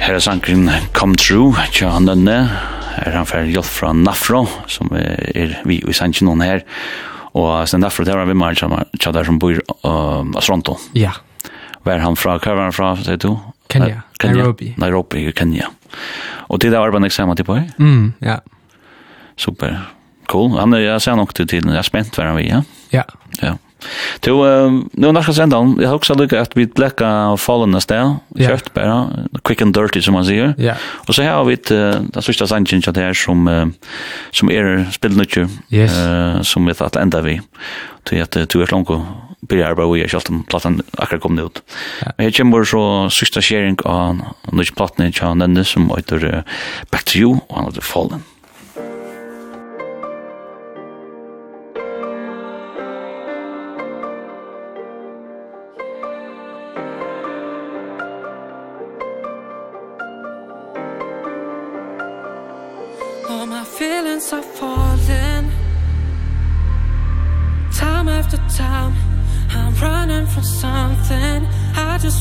Her 0.00 0.16
er 0.16 0.22
sangren 0.24 0.70
Come 0.96 1.16
True, 1.20 1.52
tja 1.76 1.90
han 1.92 2.08
denne. 2.08 2.36
Her 2.96 3.10
er 3.10 3.16
han 3.20 3.28
fer 3.28 3.48
hjelp 3.48 3.68
fra 3.68 3.92
Nafro, 3.96 4.46
som 4.70 4.88
er 4.96 5.58
vi 5.68 5.76
i 5.84 5.96
sangren 5.96 6.30
noen 6.30 6.44
her. 6.44 6.64
Og 7.36 7.68
sen 7.70 7.84
Nafro, 7.84 8.06
det 8.08 8.16
var 8.16 8.28
vi 8.28 8.36
med 8.38 8.56
tja 8.56 9.12
der 9.12 9.28
som 9.28 9.38
bor 9.38 9.60
uh, 9.60 10.24
av 10.24 10.40
Toronto. 10.40 10.78
Ja. 10.96 11.12
Hva 11.84 11.94
er 11.94 12.04
han 12.04 12.16
fra? 12.18 12.38
Hva 12.40 12.56
er 12.56 12.62
han 12.66 12.76
fra, 12.76 12.94
sier 13.04 13.20
du? 13.20 13.34
Kenya. 13.70 14.02
Kenya. 14.18 14.40
Nairobi. 14.40 14.72
Nairobi 14.80 15.26
i 15.28 15.34
Kenya. 15.36 15.68
Og 16.48 16.60
til 16.60 16.72
det 16.72 16.80
er 16.80 16.82
Arban 16.82 17.06
eksamen 17.06 17.38
til 17.38 17.46
på 17.46 17.60
her? 17.60 17.68
Mm, 17.78 18.12
ja. 18.24 18.40
Super. 19.40 19.78
Cool. 20.32 20.56
Han 20.58 20.74
er, 20.76 20.86
jeg 20.88 21.04
ser 21.04 21.16
nok 21.20 21.36
til 21.36 21.48
tiden. 21.48 21.72
Jeg 21.76 21.84
er 21.84 21.86
spent 21.86 22.16
hver 22.16 22.32
han 22.32 22.40
vi, 22.40 22.48
ja? 22.48 22.64
Ja. 22.92 23.04
Ja. 23.40 23.54
Du, 24.20 24.32
nu 24.92 25.08
er 25.08 25.22
ska 25.22 25.32
sända, 25.32 25.56
jag 25.78 25.88
har 25.88 25.94
också 25.94 26.14
lykket 26.14 26.38
at 26.38 26.56
vi 26.56 26.66
bläcka 26.66 27.36
fallen 27.36 27.70
nästa, 27.70 28.16
kört 28.38 28.74
bara, 28.74 29.08
quick 29.44 29.62
and 29.62 29.74
dirty 29.74 30.02
som 30.02 30.14
man 30.14 30.24
sier. 30.24 30.54
Ja. 30.58 30.74
Och 31.08 31.14
så 31.14 31.22
här 31.22 31.32
har 31.32 31.44
vi 31.44 31.54
ett, 31.54 31.68
det 32.12 32.22
sørste 32.22 32.46
sannsyn 32.46 32.82
til 32.82 32.96
her, 32.96 33.12
som 33.12 33.72
som 34.30 34.50
är 34.50 34.86
spelnutje, 34.92 35.48
yes. 35.70 35.98
eh 35.98 36.42
som 36.42 36.66
vi 36.66 36.74
att 36.78 36.96
ända 36.96 37.20
vi. 37.20 37.40
Till 38.04 38.22
att 38.22 38.48
du 38.48 38.62
er 38.62 38.70
långt 38.70 38.90
och 38.90 39.00
börjar 39.40 39.74
bara 39.74 39.92
vi 39.92 40.08
kjalt 40.08 40.30
om 40.30 40.42
platten 40.42 40.82
akkurat 40.98 41.22
kom 41.22 41.38
ut. 41.38 41.62
Men 42.16 42.26
jag 42.26 42.34
kommer 42.34 42.64
så 42.64 43.08
sørste 43.10 43.42
sharing 43.42 43.76
av 43.84 44.20
nødvendig 44.52 44.76
platten, 44.76 45.12
jag 45.20 45.36
nämnde 45.36 45.64
som 45.64 45.90
heter 45.96 46.44
Back 46.90 47.04
to 47.04 47.18
You, 47.18 47.40
og 47.48 47.56
han 47.56 47.64
heter 47.64 47.82
fallen. 47.82 48.22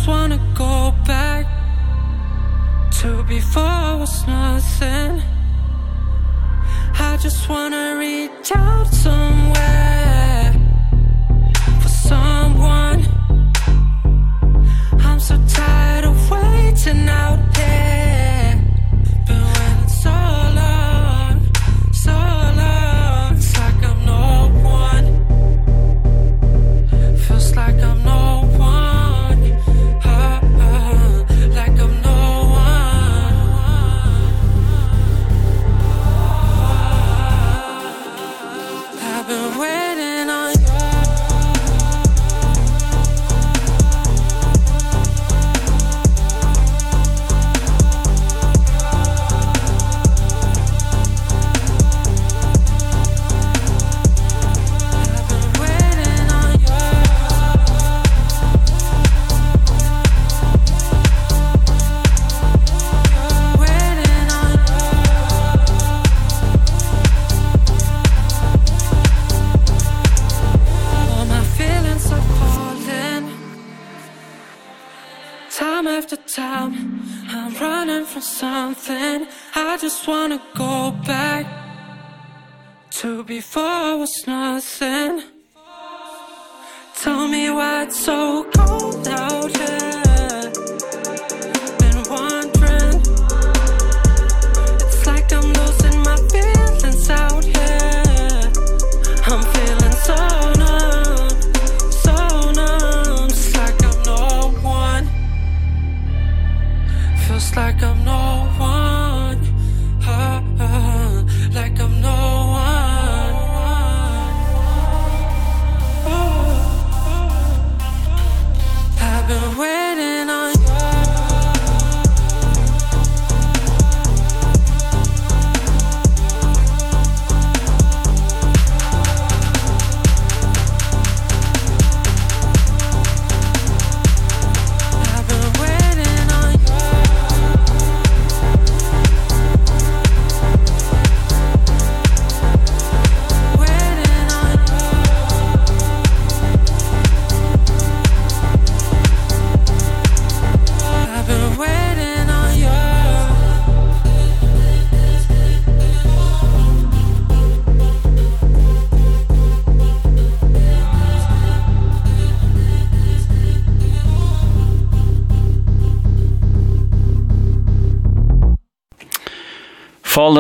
wanna 0.10 0.40
go 0.56 0.92
back 1.06 1.46
To 3.00 3.24
before 3.24 3.98
was 4.02 4.28
nothing. 4.28 5.22
I 7.00 7.18
just 7.18 7.48
wanna 7.50 7.96
reach 7.98 8.52
out 8.56 8.88
somewhere 9.06 10.54
For 11.82 11.92
someone. 12.10 13.02
I'm 15.06 15.20
so 15.20 15.36
tired 15.48 16.06
of 16.06 16.18
waiting 16.32 17.08
out 17.08 17.42
there. 17.54 18.09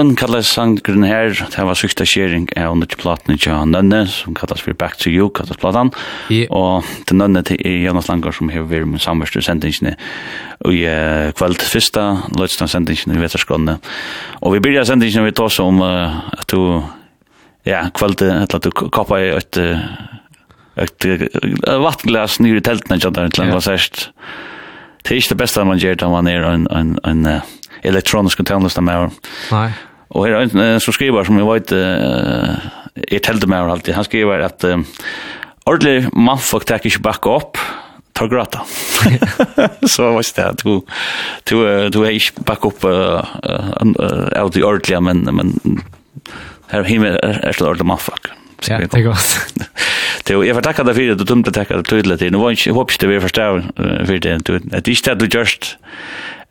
Run 0.10 0.16
kallar 0.18 0.42
sangren 0.42 1.04
her, 1.06 1.36
det 1.38 1.64
var 1.68 1.78
sykta 1.78 2.02
kjering 2.02 2.48
av 2.58 2.74
nødt 2.80 2.96
platene 2.98 3.36
til 3.38 3.54
Nønne, 3.70 4.08
som 4.10 4.34
kallas 4.34 4.64
for 4.66 4.74
Back 4.74 4.96
to 4.98 5.12
You, 5.12 5.28
kallas 5.30 5.60
platan. 5.62 5.92
Yeah. 6.34 6.48
Og 6.50 6.88
til 7.06 7.20
Nønne 7.20 7.44
til 7.46 7.60
er 7.62 7.76
Jonas 7.84 8.08
Langar 8.10 8.34
som 8.34 8.50
har 8.50 8.64
vært 8.66 8.90
med 8.90 9.04
samverste 9.04 9.44
sendingsene 9.46 9.92
i 10.66 10.80
uh, 10.90 11.30
kveld 11.38 11.62
fyrsta, 11.62 12.06
lødstans 12.34 12.74
sendingsene 12.74 13.20
i 13.20 13.22
Veterskåne. 13.22 13.76
Og 14.42 14.56
vi 14.56 14.62
byrja 14.66 14.88
sendingsene 14.90 15.28
vi 15.28 15.36
tås 15.38 15.60
om 15.62 15.84
uh, 15.86 16.18
at 16.34 16.50
du, 16.50 16.82
ja, 17.70 17.84
kveld, 17.94 18.24
at 18.26 18.56
du 18.66 18.72
kappa 18.74 19.20
i 19.22 19.28
et, 19.36 19.60
et 20.88 21.08
vattenglas 21.84 22.40
nyr 22.42 22.58
i 22.58 22.64
teltene, 22.66 22.98
kjent 22.98 23.20
der, 23.20 23.30
til 23.30 23.46
en 23.46 23.54
konsert. 23.60 24.08
Det 25.04 25.14
er 25.14 25.22
ikke 25.22 25.36
det 25.36 25.44
beste 25.44 25.68
man 25.70 25.78
gjør 25.78 26.02
da 26.02 26.10
man 26.10 26.32
er 26.34 26.50
en, 26.50 26.66
en, 26.74 26.98
en, 27.06 27.30
en 27.30 27.86
elektronisk 27.86 28.42
tjeneste 28.42 28.82
med. 28.82 29.14
Nei. 29.54 29.70
Og 30.10 30.26
her 30.26 30.38
er 30.40 30.48
en 30.48 30.82
som 30.82 30.96
skriver, 30.96 31.28
som 31.28 31.38
jeg 31.38 31.50
vet, 31.50 31.74
uh, 31.76 32.70
jeg 33.06 33.22
telte 33.26 33.50
meg 33.50 33.62
over 33.62 33.76
alltid, 33.76 33.94
han 33.98 34.08
skriver 34.08 34.46
at 34.48 34.66
uh, 34.66 34.82
ordentlig 35.70 36.10
mannfolk 36.18 36.66
tar 36.66 36.82
ikke 36.86 37.04
bakke 37.06 37.30
opp, 37.30 37.62
tar 38.18 38.32
grata. 38.32 38.66
Så 39.94 40.10
var 40.16 40.26
det 40.26 40.48
at 40.48 40.66
du, 40.66 40.82
du, 41.50 41.56
du 41.94 42.02
er 42.04 42.18
ikke 42.18 42.46
bakke 42.48 42.72
opp 42.72 42.84
uh, 42.90 43.22
uh, 43.46 44.28
av 44.34 44.52
de 44.56 44.66
ordentlige, 44.66 45.02
men, 45.06 45.24
men 45.30 45.56
her 46.74 46.86
himmel 46.90 47.18
er 47.22 47.42
er 47.46 47.58
til 47.58 47.70
ordentlig 47.70 47.90
mannfolk. 47.94 48.34
Ja, 48.68 48.82
det 48.82 48.92
er 48.92 49.08
godt. 49.08 49.38
Jo, 50.30 50.44
jeg 50.46 50.54
får 50.54 50.62
takke 50.62 50.84
deg 50.86 50.94
for 50.94 51.10
det, 51.10 51.14
du 51.18 51.26
tømte 51.26 51.50
takke 51.50 51.78
deg 51.80 51.88
tydelig 51.90 52.20
til. 52.22 52.30
Nå 52.30 52.42
var 52.44 52.54
jeg 52.54 52.74
håper 52.76 52.94
ikke 52.94 53.02
det 53.02 53.08
vi 53.10 53.22
forstår 53.24 53.64
for 53.66 54.20
det, 54.22 54.34
at 54.78 54.86
vi 54.86 54.94
ikke 54.94 55.16
det 55.16 55.24
du 55.24 55.38
gjørst 55.40 55.70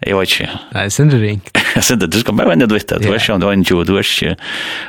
Jeg 0.07 0.15
vet 0.15 0.31
ikke. 0.31 0.49
Nei, 0.75 0.83
jeg 0.87 0.93
synes 0.95 1.15
det 1.15 1.21
ringt. 1.23 1.49
Jeg 1.79 1.85
synes 1.85 2.01
det, 2.01 2.13
du 2.13 2.21
skal 2.21 2.35
bare 2.39 2.49
vende 2.53 2.67
det 2.67 2.75
vitt, 2.75 2.91
du 2.91 3.11
er 3.11 3.19
ikke 3.19 3.35
om 3.35 3.43
du 3.43 3.47
er 3.49 3.55
en 3.55 3.67
jo, 3.67 3.83
du 3.87 3.97
er 3.99 4.07
ikke, 4.07 4.37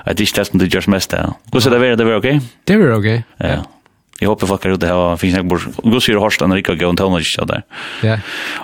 at 0.06 0.18
det 0.18 0.24
er 0.24 0.28
ikke 0.28 0.40
det 0.40 0.46
som 0.48 0.62
du 0.62 0.66
gjør 0.66 0.88
mest 0.94 1.12
det. 1.12 1.20
Hvordan 1.52 1.74
er 1.74 1.76
det 1.76 1.82
vært, 1.82 2.00
det 2.00 2.08
vært 2.08 2.20
ok? 2.22 2.48
Det 2.68 2.78
vært 2.80 2.96
ok. 2.98 3.10
Ja. 3.42 3.58
Jeg 4.20 4.28
håper 4.28 4.50
folk 4.50 4.66
er 4.66 4.74
ute 4.76 4.88
her, 4.90 5.00
og 5.00 5.20
finnes 5.22 5.38
jeg 5.38 5.48
bort, 5.48 5.68
god 5.80 6.04
sier 6.04 6.20
Horst, 6.20 6.42
han 6.44 6.52
er 6.52 6.60
ikke 6.60 6.76
gøy, 6.76 6.90
og 6.90 6.98
tøvner 7.00 7.24
ikke 7.24 7.46
der. 7.48 7.62
Ja. 8.04 8.18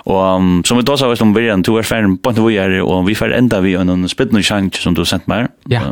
Og 0.04 0.66
som 0.68 0.76
vi 0.76 0.84
da 0.84 0.96
sa, 1.00 1.08
hvis 1.08 1.22
du 1.22 1.30
blir 1.32 1.48
en 1.52 1.64
er 1.64 1.88
ferdig, 1.88 2.18
på 2.20 2.34
en 2.34 2.42
vi 2.44 2.58
er, 2.60 2.76
og 2.84 3.06
vi 3.08 3.16
får 3.16 3.32
enda 3.38 3.62
vi 3.64 3.72
en 3.80 4.08
spyttende 4.08 4.44
sang 4.44 4.68
som 4.74 4.94
du 4.94 5.00
har 5.00 5.10
sendt 5.14 5.28
meg, 5.32 5.48
ja. 5.72 5.86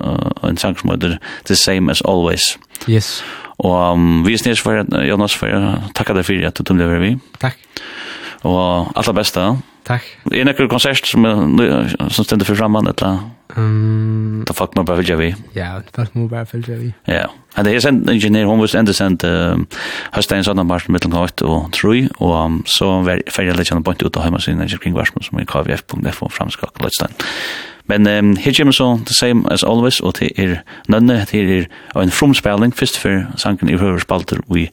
en 0.45 0.61
sang 0.61 0.77
som 0.77 0.93
heter 0.93 1.17
The 1.49 1.57
Same 1.57 1.91
As 1.91 2.03
Always. 2.05 2.59
Yes. 2.89 3.23
Og 3.59 4.27
vi 4.27 4.35
er 4.35 4.43
snill 4.43 4.61
for, 4.61 4.85
Jonas, 5.09 5.37
for 5.39 5.49
jeg 5.49 5.95
takker 5.97 6.19
deg 6.19 6.27
for 6.29 6.51
at 6.51 6.61
du 6.61 6.75
ble 6.75 6.99
vi. 7.01 7.15
Takk. 7.41 7.57
Og 8.45 8.93
alt 8.93 9.07
det 9.09 9.17
beste. 9.17 9.41
Takk. 9.41 9.74
Tack. 9.85 10.02
Det 10.24 10.40
är 10.40 10.44
några 10.44 10.69
konsert 10.69 11.06
som 11.06 11.24
som 12.11 12.24
ständer 12.24 12.47
för 12.47 12.55
framman 12.55 12.86
eller. 12.86 13.19
Ehm. 13.56 14.44
Ta 14.47 14.55
fuck 14.55 14.77
mig 14.77 14.85
bara 14.85 14.97
vill 14.97 15.16
vi. 15.16 15.35
Ja, 15.52 15.82
ta 15.93 16.05
fuck 16.05 16.15
mig 16.15 16.28
bara 16.28 16.47
vill 16.52 16.62
vi. 16.62 16.94
Ja. 17.05 17.31
Han 17.55 17.66
er 17.66 17.86
en 17.86 18.11
ingenjör 18.11 18.44
hon 18.44 18.59
var 18.59 18.77
ända 18.77 18.93
sent 18.93 19.23
har 20.11 20.23
stäns 20.23 20.48
andra 20.48 20.65
marsch 20.65 20.89
mellan 20.89 21.11
gott 21.11 21.43
och 21.43 21.73
true 21.73 22.09
och 22.19 22.51
så 22.66 23.01
var 23.01 23.23
färdig 23.31 23.56
litt 23.56 23.70
på 23.70 23.82
point 23.82 24.02
ut 24.02 24.16
hemma 24.16 24.40
sin 24.40 24.59
när 24.59 24.78
kring 24.78 24.94
varsmo 24.94 25.23
som 25.23 25.40
i 25.40 25.47
kvf.f 25.47 26.23
framskak 26.31 26.82
lite 26.82 27.09
Men 27.86 28.06
um, 28.06 28.36
her 28.36 28.52
kommer 28.52 28.73
så 28.73 29.01
the 29.06 29.15
same 29.15 29.48
as 29.51 29.65
always, 29.65 30.01
og 30.01 30.15
det 30.19 30.32
er 30.39 30.62
nønne, 30.89 31.27
det 31.31 31.40
er 31.44 31.66
en 32.01 32.11
fromspelning, 32.11 32.73
først 32.73 32.97
for 32.98 33.27
sanken 33.36 33.69
i 33.69 33.77
høyre 33.77 34.01
spalter 34.01 34.40
i 34.56 34.70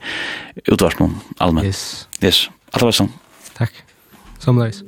utvarsmån, 0.72 1.18
allmenn. 1.40 1.66
Yes. 1.66 2.08
Yes, 2.24 2.50
alt 2.74 2.84
var 2.88 2.96
sånn. 2.96 3.12
Takk. 3.58 3.84
Samleis. 4.42 4.84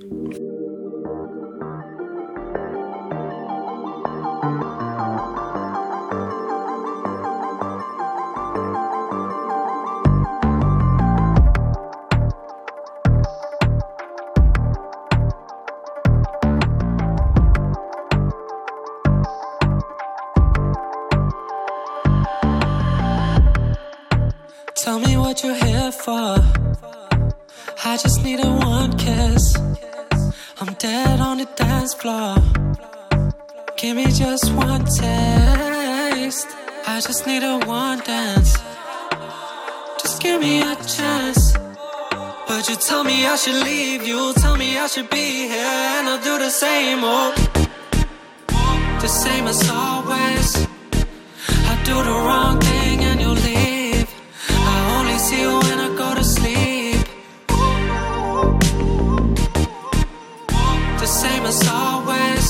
dance 31.83 31.93
floor 31.95 32.35
Give 33.75 33.95
me 33.97 34.05
just 34.05 34.53
one 34.53 34.85
taste. 34.85 36.47
I 36.87 37.01
just 37.07 37.27
need 37.27 37.43
a 37.43 37.57
one 37.65 37.99
dance. 37.99 38.53
Just 40.01 40.21
give 40.21 40.39
me 40.39 40.61
a 40.61 40.75
chance. 40.95 41.43
But 42.47 42.69
you 42.69 42.75
tell 42.77 43.03
me 43.03 43.25
I 43.25 43.35
should 43.35 43.59
leave 43.65 44.07
You. 44.07 44.33
Tell 44.35 44.55
me 44.55 44.77
I 44.77 44.87
should 44.87 45.09
be 45.09 45.27
here. 45.53 45.77
And 45.95 46.07
I'll 46.07 46.23
do 46.29 46.37
the 46.45 46.49
same 46.49 47.03
old 47.03 47.35
The 49.03 49.11
same 49.23 49.45
as 49.53 49.61
always. 49.69 50.47
I 51.71 51.73
do 51.89 51.95
the 52.09 52.17
wrong 52.25 52.61
thing 52.61 52.97
and 53.09 53.19
you 53.19 53.31
leave. 53.49 54.09
I 54.73 54.77
only 54.95 55.17
see 55.17 55.41
you 55.41 55.72
same 61.23 61.45
as 61.45 61.61
always. 61.69 62.47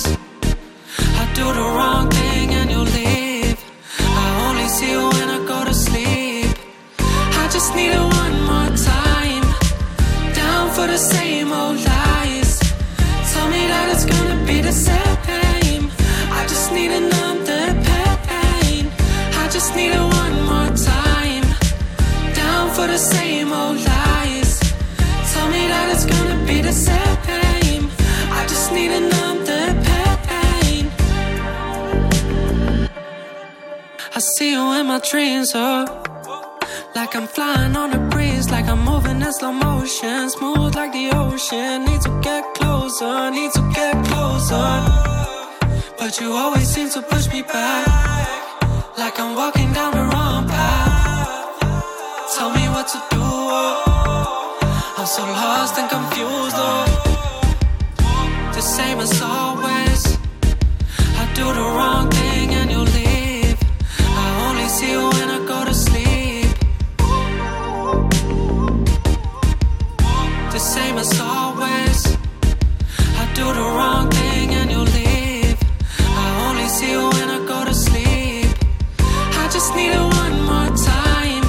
I 1.21 1.23
do 1.39 1.45
the 1.59 1.67
wrong 1.75 2.05
thing 2.09 2.47
and 2.59 2.69
you 2.73 2.81
leave. 2.97 3.59
I 4.23 4.27
only 4.45 4.67
see 4.75 4.91
you 4.95 5.03
when 5.15 5.27
I 5.37 5.39
go 5.53 5.59
to 5.69 5.75
sleep. 5.87 6.53
I 7.41 7.45
just 7.55 7.69
need 7.77 7.93
it 7.99 8.05
one 8.23 8.37
more 8.51 8.71
time. 8.95 9.45
Down 10.41 10.65
for 10.75 10.87
the 10.93 11.01
same 11.13 11.49
old 11.61 11.77
lies. 11.91 12.51
Tell 13.31 13.47
me 13.55 13.61
that 13.71 13.85
it's 13.93 14.05
gonna 14.13 14.39
be 14.51 14.57
the 14.69 14.75
same. 14.87 15.83
I 16.39 16.41
just 16.53 16.67
need 16.77 16.91
another 17.03 17.63
pain. 18.29 18.83
I 19.43 19.45
just 19.55 19.69
need 19.77 19.93
it 19.99 20.07
one 20.23 20.35
more 20.51 20.71
time. 20.95 21.45
Down 22.41 22.65
for 22.75 22.87
the 22.93 23.01
same 23.13 23.49
old 23.61 23.77
lies. 23.91 24.51
Tell 25.31 25.47
me 25.55 25.61
that 25.73 25.85
it's 25.93 26.05
gonna 26.13 26.37
be 26.51 26.57
the 26.69 26.75
same 26.87 27.03
my 34.93 34.99
dreams 34.99 35.51
oh. 35.55 35.85
Like 36.93 37.15
i'm 37.15 37.25
flying 37.25 37.75
on 37.75 37.93
a 37.93 38.01
breeze 38.11 38.51
like 38.51 38.67
i'm 38.67 38.81
moving 38.85 39.19
in 39.27 39.33
slow 39.33 39.51
motion. 39.51 40.29
Smooth 40.29 40.75
like 40.75 40.91
the 40.91 41.09
ocean. 41.21 41.85
Need 41.85 42.01
to 42.01 42.11
get 42.21 42.43
closer 42.53 43.31
need 43.31 43.51
to 43.57 43.63
get 43.73 43.95
closer. 44.05 44.69
But 45.97 46.11
you 46.19 46.29
always 46.31 46.67
seem 46.67 46.89
to 46.91 47.01
push 47.01 47.27
me 47.33 47.41
back. 47.41 47.87
Like 49.01 49.19
i'm 49.19 49.35
walking 49.35 49.73
down 49.73 49.91
the 49.97 50.03
wrong 50.11 50.47
path. 50.47 51.57
Tell 52.35 52.51
me 52.57 52.65
what 52.75 52.87
to 52.93 52.99
do 53.15 53.23
oh. 53.59 54.95
i'm 54.97 55.07
so 55.07 55.23
lost 55.23 55.79
and 55.79 55.89
confused 55.89 56.57
oh 56.57 56.82
same 58.63 58.99
as 58.99 59.21
always. 59.21 60.17
I 61.21 61.25
do 61.35 61.45
the 61.59 61.67
wrong 61.75 62.09
thing 62.09 62.49
and 62.59 62.71
you 62.71 62.79
leave. 62.97 63.59
I 63.99 64.27
only 64.47 64.67
see 64.69 64.91
you 64.91 65.09
when 65.09 65.29
I 65.37 65.39
go 65.45 65.65
to 65.65 65.73
sleep. 65.73 66.55
The 70.53 70.59
same 70.59 70.97
as 70.97 71.11
always. 71.19 71.99
I 73.21 73.25
do 73.35 73.45
the 73.59 73.67
wrong 73.75 74.09
thing 74.09 74.49
and 74.59 74.71
you 74.71 74.83
leave. 74.97 75.59
I 75.99 76.27
only 76.47 76.67
see 76.69 76.91
you 76.91 77.09
when 77.09 77.29
I 77.37 77.39
go 77.45 77.65
to 77.65 77.73
sleep. 77.73 78.47
I 79.43 79.49
just 79.51 79.75
need 79.75 79.91
it 79.91 80.07
one 80.23 80.37
more 80.51 80.71
time. 80.95 81.45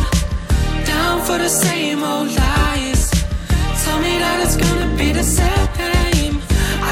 Down 0.84 1.22
for 1.26 1.38
the 1.38 1.48
same 1.48 2.02
old 2.02 2.28
lies. 2.28 3.10
Tell 3.84 3.98
me 4.00 4.18
that 4.18 4.40
it's 4.44 4.56
gonna 4.56 4.96
be 4.96 5.12
the 5.12 5.22
same. 5.22 5.54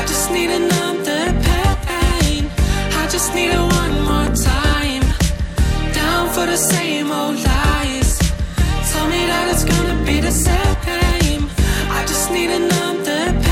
I 0.02 0.04
just 0.04 0.32
need 0.32 0.50
another 0.50 1.22
pain. 1.86 2.50
I 3.00 3.06
just 3.08 3.32
need 3.36 3.50
it 3.50 3.64
one 3.80 3.94
more 4.10 4.34
time. 4.34 5.04
Down 5.94 6.28
for 6.34 6.44
the 6.44 6.56
same 6.56 7.12
old 7.12 7.36
lies. 7.36 8.18
Tell 8.90 9.06
me 9.06 9.26
that 9.30 9.48
it's 9.52 9.64
gonna 9.64 10.04
be 10.04 10.18
the 10.18 10.32
same. 10.32 11.48
I 11.98 12.04
just 12.04 12.32
need 12.32 12.50
another 12.50 13.40
pain 13.42 13.51